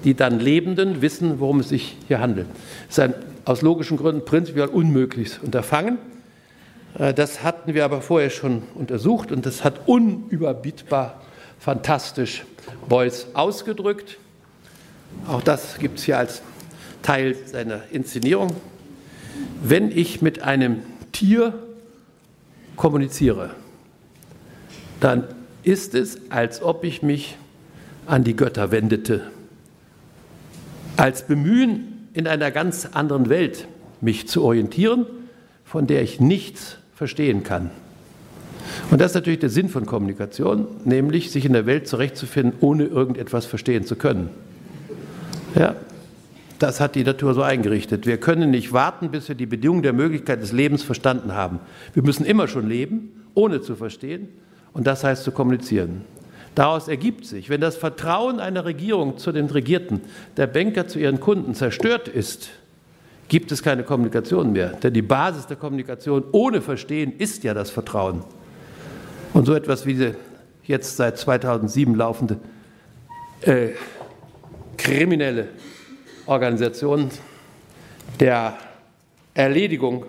die 0.03 0.13
dann 0.13 0.39
Lebenden 0.39 1.01
wissen, 1.01 1.39
worum 1.39 1.59
es 1.59 1.69
sich 1.69 1.97
hier 2.07 2.19
handelt. 2.19 2.47
Das 2.87 2.97
ist 2.97 2.99
ein 2.99 3.13
aus 3.45 3.61
logischen 3.61 3.97
Gründen 3.97 4.25
prinzipiell 4.25 4.67
unmögliches 4.67 5.39
Unterfangen. 5.39 5.97
Äh, 6.97 7.13
das 7.13 7.43
hatten 7.43 7.73
wir 7.73 7.85
aber 7.85 8.01
vorher 8.01 8.29
schon 8.29 8.63
untersucht 8.75 9.31
und 9.31 9.45
das 9.45 9.63
hat 9.63 9.87
unüberbietbar 9.87 11.21
fantastisch 11.59 12.45
Beuys 12.87 13.27
ausgedrückt. 13.33 14.17
Auch 15.27 15.41
das 15.41 15.77
gibt 15.77 15.99
es 15.99 16.06
hier 16.06 16.18
als 16.18 16.41
Teil 17.02 17.36
seiner 17.45 17.81
Inszenierung. 17.91 18.56
Wenn 19.61 19.91
ich 19.91 20.22
mit 20.22 20.41
einem 20.41 20.80
Tier 21.11 21.53
kommuniziere, 22.76 23.52
dann 24.99 25.23
ist 25.64 25.95
es, 25.95 26.19
als 26.30 26.61
ob 26.61 26.84
ich 26.84 27.02
mich 27.02 27.38
an 28.06 28.23
die 28.23 28.36
Götter 28.36 28.72
wendete, 28.72 29.30
als 30.98 31.27
Bemühen, 31.27 32.07
in 32.14 32.27
einer 32.27 32.52
ganz 32.52 32.88
anderen 32.94 33.30
Welt 33.30 33.68
mich 34.02 34.27
zu 34.27 34.44
orientieren, 34.44 35.06
von 35.64 35.88
der 35.88 36.02
ich 36.02 36.19
nichts 36.19 36.77
verstehen 36.95 37.44
kann. 37.44 37.69
Und 38.91 38.99
das 38.99 39.11
ist 39.11 39.15
natürlich 39.15 39.40
der 39.40 39.49
Sinn 39.49 39.69
von 39.69 39.86
Kommunikation, 39.86 40.68
nämlich 40.86 41.31
sich 41.31 41.45
in 41.45 41.53
der 41.53 41.65
Welt 41.65 41.88
zurechtzufinden, 41.88 42.53
ohne 42.61 42.86
irgendetwas 42.86 43.45
verstehen 43.45 43.86
zu 43.86 43.95
können. 43.95 44.30
Ja, 45.55 45.76
das 46.59 46.80
hat 46.80 46.95
die 46.95 47.03
Natur 47.03 47.34
so 47.34 47.41
eingerichtet. 47.41 48.05
Wir 48.05 48.17
können 48.17 48.51
nicht 48.51 48.73
warten, 48.73 49.11
bis 49.11 49.27
wir 49.30 49.35
die 49.35 49.45
Bedingungen 49.45 49.84
der 49.84 49.93
Möglichkeit 49.93 50.41
des 50.41 50.51
Lebens 50.51 50.84
verstanden 50.84 51.34
haben. 51.34 51.59
Wir 51.93 52.03
müssen 52.03 52.26
immer 52.26 52.47
schon 52.47 52.67
leben, 52.67 53.26
ohne 53.34 53.61
zu 53.61 53.76
verstehen. 53.76 54.27
Und 54.73 54.85
das 54.85 55.03
heißt 55.03 55.23
zu 55.23 55.31
kommunizieren. 55.31 56.01
Daraus 56.55 56.88
ergibt 56.88 57.26
sich, 57.26 57.49
wenn 57.49 57.61
das 57.61 57.77
Vertrauen 57.77 58.39
einer 58.39 58.65
Regierung 58.65 59.17
zu 59.17 59.31
den 59.31 59.45
Regierten, 59.45 60.01
der 60.38 60.47
Banker 60.47 60.88
zu 60.88 60.99
ihren 60.99 61.19
Kunden 61.19 61.55
zerstört 61.55 62.07
ist, 62.07 62.49
gibt 63.30 63.51
es 63.51 63.63
keine 63.63 63.84
Kommunikation 63.84 64.51
mehr. 64.51 64.69
Denn 64.69 64.93
die 64.93 65.01
Basis 65.01 65.47
der 65.47 65.57
Kommunikation 65.57 66.23
ohne 66.31 66.61
Verstehen 66.61 67.13
ist 67.17 67.43
ja 67.43 67.53
das 67.53 67.69
Vertrauen. 67.69 68.23
Und 69.34 69.45
so 69.45 69.53
etwas 69.53 69.85
wie 69.85 69.93
die 69.93 70.11
jetzt 70.65 70.97
seit 70.97 71.17
2007 71.17 71.95
laufende 71.95 72.38
äh, 73.41 73.69
kriminelle 74.80 75.49
Organisation 76.26 77.11
der 78.19 78.57
Erledigung 79.34 80.06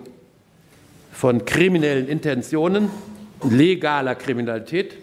von 1.11 1.45
kriminellen 1.45 2.07
Intentionen, 2.07 2.89
legaler 3.47 4.15
Kriminalität. 4.15 4.95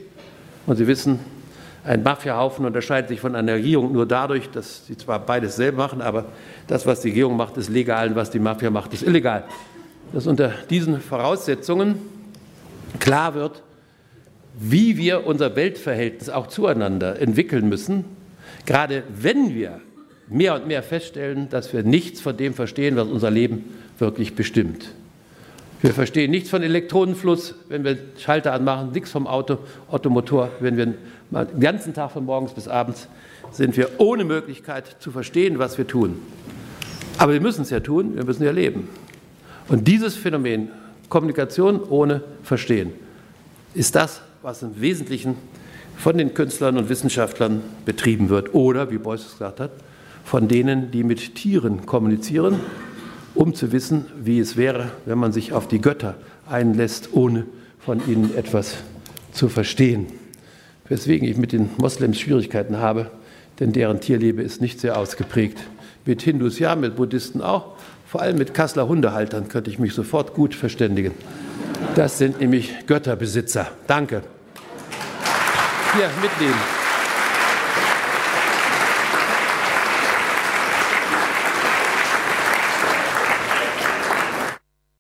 Und 0.67 0.77
Sie 0.77 0.87
wissen, 0.87 1.21
ein 1.85 2.03
Mafiahaufen 2.03 2.67
unterscheidet 2.67 3.09
sich 3.09 3.21
von 3.21 3.35
einer 3.35 3.55
Regierung 3.55 3.93
nur 3.93 4.07
dadurch, 4.07 4.51
dass 4.51 4.87
sie 4.87 4.97
zwar 4.97 5.21
beides 5.21 5.57
selber 5.57 5.85
machen, 5.85 6.03
aber 6.03 6.27
das, 6.67 6.85
was 6.87 7.01
die 7.01 7.09
Regierung 7.09 7.37
macht, 7.37 7.57
ist 7.57 7.71
legal 7.71 8.09
und 8.09 8.17
was 8.17 8.31
die 8.31 8.41
Mafia 8.41 8.71
macht, 8.71 8.93
ist 8.93 9.03
illegal. 9.03 9.45
Dass 10.13 10.27
unter 10.27 10.53
diesen 10.69 11.01
Voraussetzungen 11.01 12.01
klar 12.99 13.35
wird, 13.35 13.63
wie 14.59 14.97
wir 14.97 15.27
unser 15.27 15.55
Weltverhältnis 15.55 16.29
auch 16.29 16.49
zueinander 16.49 17.21
entwickeln 17.21 17.69
müssen, 17.69 18.05
gerade 18.69 19.03
wenn 19.09 19.55
wir 19.55 19.81
mehr 20.29 20.55
und 20.55 20.67
mehr 20.67 20.83
feststellen, 20.83 21.49
dass 21.49 21.73
wir 21.73 21.83
nichts 21.83 22.21
von 22.21 22.37
dem 22.37 22.53
verstehen, 22.53 22.97
was 22.97 23.09
unser 23.09 23.31
Leben 23.31 23.65
wirklich 23.99 24.35
bestimmt. 24.35 24.91
Wir 25.81 25.95
verstehen 25.95 26.31
nichts 26.31 26.51
von 26.51 26.63
Elektronenfluss, 26.63 27.55
wenn 27.71 27.83
wir 27.83 27.97
Schalter 28.19 28.53
anmachen, 28.53 28.93
nichts 28.93 29.11
vom 29.11 29.27
Auto, 29.27 29.59
Automotor. 29.91 30.51
Wenn 30.61 30.77
wir 30.77 30.87
den 31.31 31.61
ganzen 31.61 31.95
Tag 31.95 32.11
von 32.11 32.27
morgens 32.27 32.53
bis 32.53 32.69
abends 32.69 33.09
sind 33.51 33.75
wir 33.79 33.89
ohne 33.97 34.25
Möglichkeit 34.25 34.97
zu 34.99 35.11
verstehen, 35.13 35.59
was 35.59 35.79
wir 35.79 35.87
tun. 35.87 36.21
Aber 37.17 37.33
wir 37.33 37.41
müssen 37.41 37.63
es 37.63 37.71
ja 37.71 37.81
tun, 37.81 38.17
wir 38.17 38.25
müssen 38.25 38.45
ja 38.45 38.51
leben. 38.51 38.91
Und 39.69 39.89
dieses 39.89 40.15
Phänomen, 40.15 40.69
Kommunikation 41.09 41.83
ohne 41.83 42.23
Verstehen, 42.43 42.93
ist 43.73 43.95
das, 43.95 44.21
was 44.43 44.63
im 44.63 44.79
Wesentlichen 44.79 45.37
von 45.99 46.17
den 46.17 46.33
Künstlern 46.33 46.79
und 46.79 46.89
Wissenschaftlern 46.89 47.61
betrieben 47.85 48.31
wird. 48.31 48.55
Oder, 48.55 48.91
wie 48.91 48.99
Beuys 48.99 49.33
gesagt 49.33 49.61
hat, 49.61 49.73
von 50.25 50.49
denen, 50.49 50.91
die 50.91 51.05
mit 51.05 51.35
Tieren 51.35 51.85
kommunizieren 51.85 52.61
um 53.39 53.55
zu 53.55 53.71
wissen, 53.71 54.07
wie 54.21 54.41
es 54.41 54.57
wäre, 54.57 54.91
wenn 55.07 55.17
man 55.17 55.33
sich 55.33 55.53
auf 55.53 55.69
die 55.69 55.81
Götter 55.81 56.17
einlässt, 56.51 57.11
ohne 57.13 57.47
von 57.79 58.03
ihnen 58.09 58.37
etwas 58.37 58.79
zu 59.33 59.49
verstehen. 59.49 60.07
Weswegen 60.89 61.29
ich 61.29 61.37
mit 61.37 61.53
den 61.53 61.71
Moslems 61.79 62.19
Schwierigkeiten 62.19 62.79
habe, 62.79 63.13
denn 63.61 63.73
deren 63.73 64.01
Tierlebe 64.01 64.43
ist 64.43 64.61
nicht 64.61 64.81
sehr 64.81 64.99
ausgeprägt. 64.99 65.59
Mit 66.05 66.23
Hindus 66.23 66.59
ja, 66.59 66.75
mit 66.75 66.97
Buddhisten 66.97 67.41
auch. 67.41 67.77
Vor 68.07 68.23
allem 68.23 68.39
mit 68.39 68.55
Kasseler 68.55 68.89
Hundehaltern 68.89 69.49
könnte 69.49 69.71
ich 69.71 69.79
mich 69.79 69.95
sofort 69.95 70.35
gut 70.35 70.55
verständigen. 70.55 71.13
Das 71.95 72.19
sind 72.19 72.41
nämlich 72.41 72.87
Götterbesitzer. 72.87 73.69
Danke. 73.87 74.23
Hier 75.95 76.11
mitnehmen. 76.21 76.78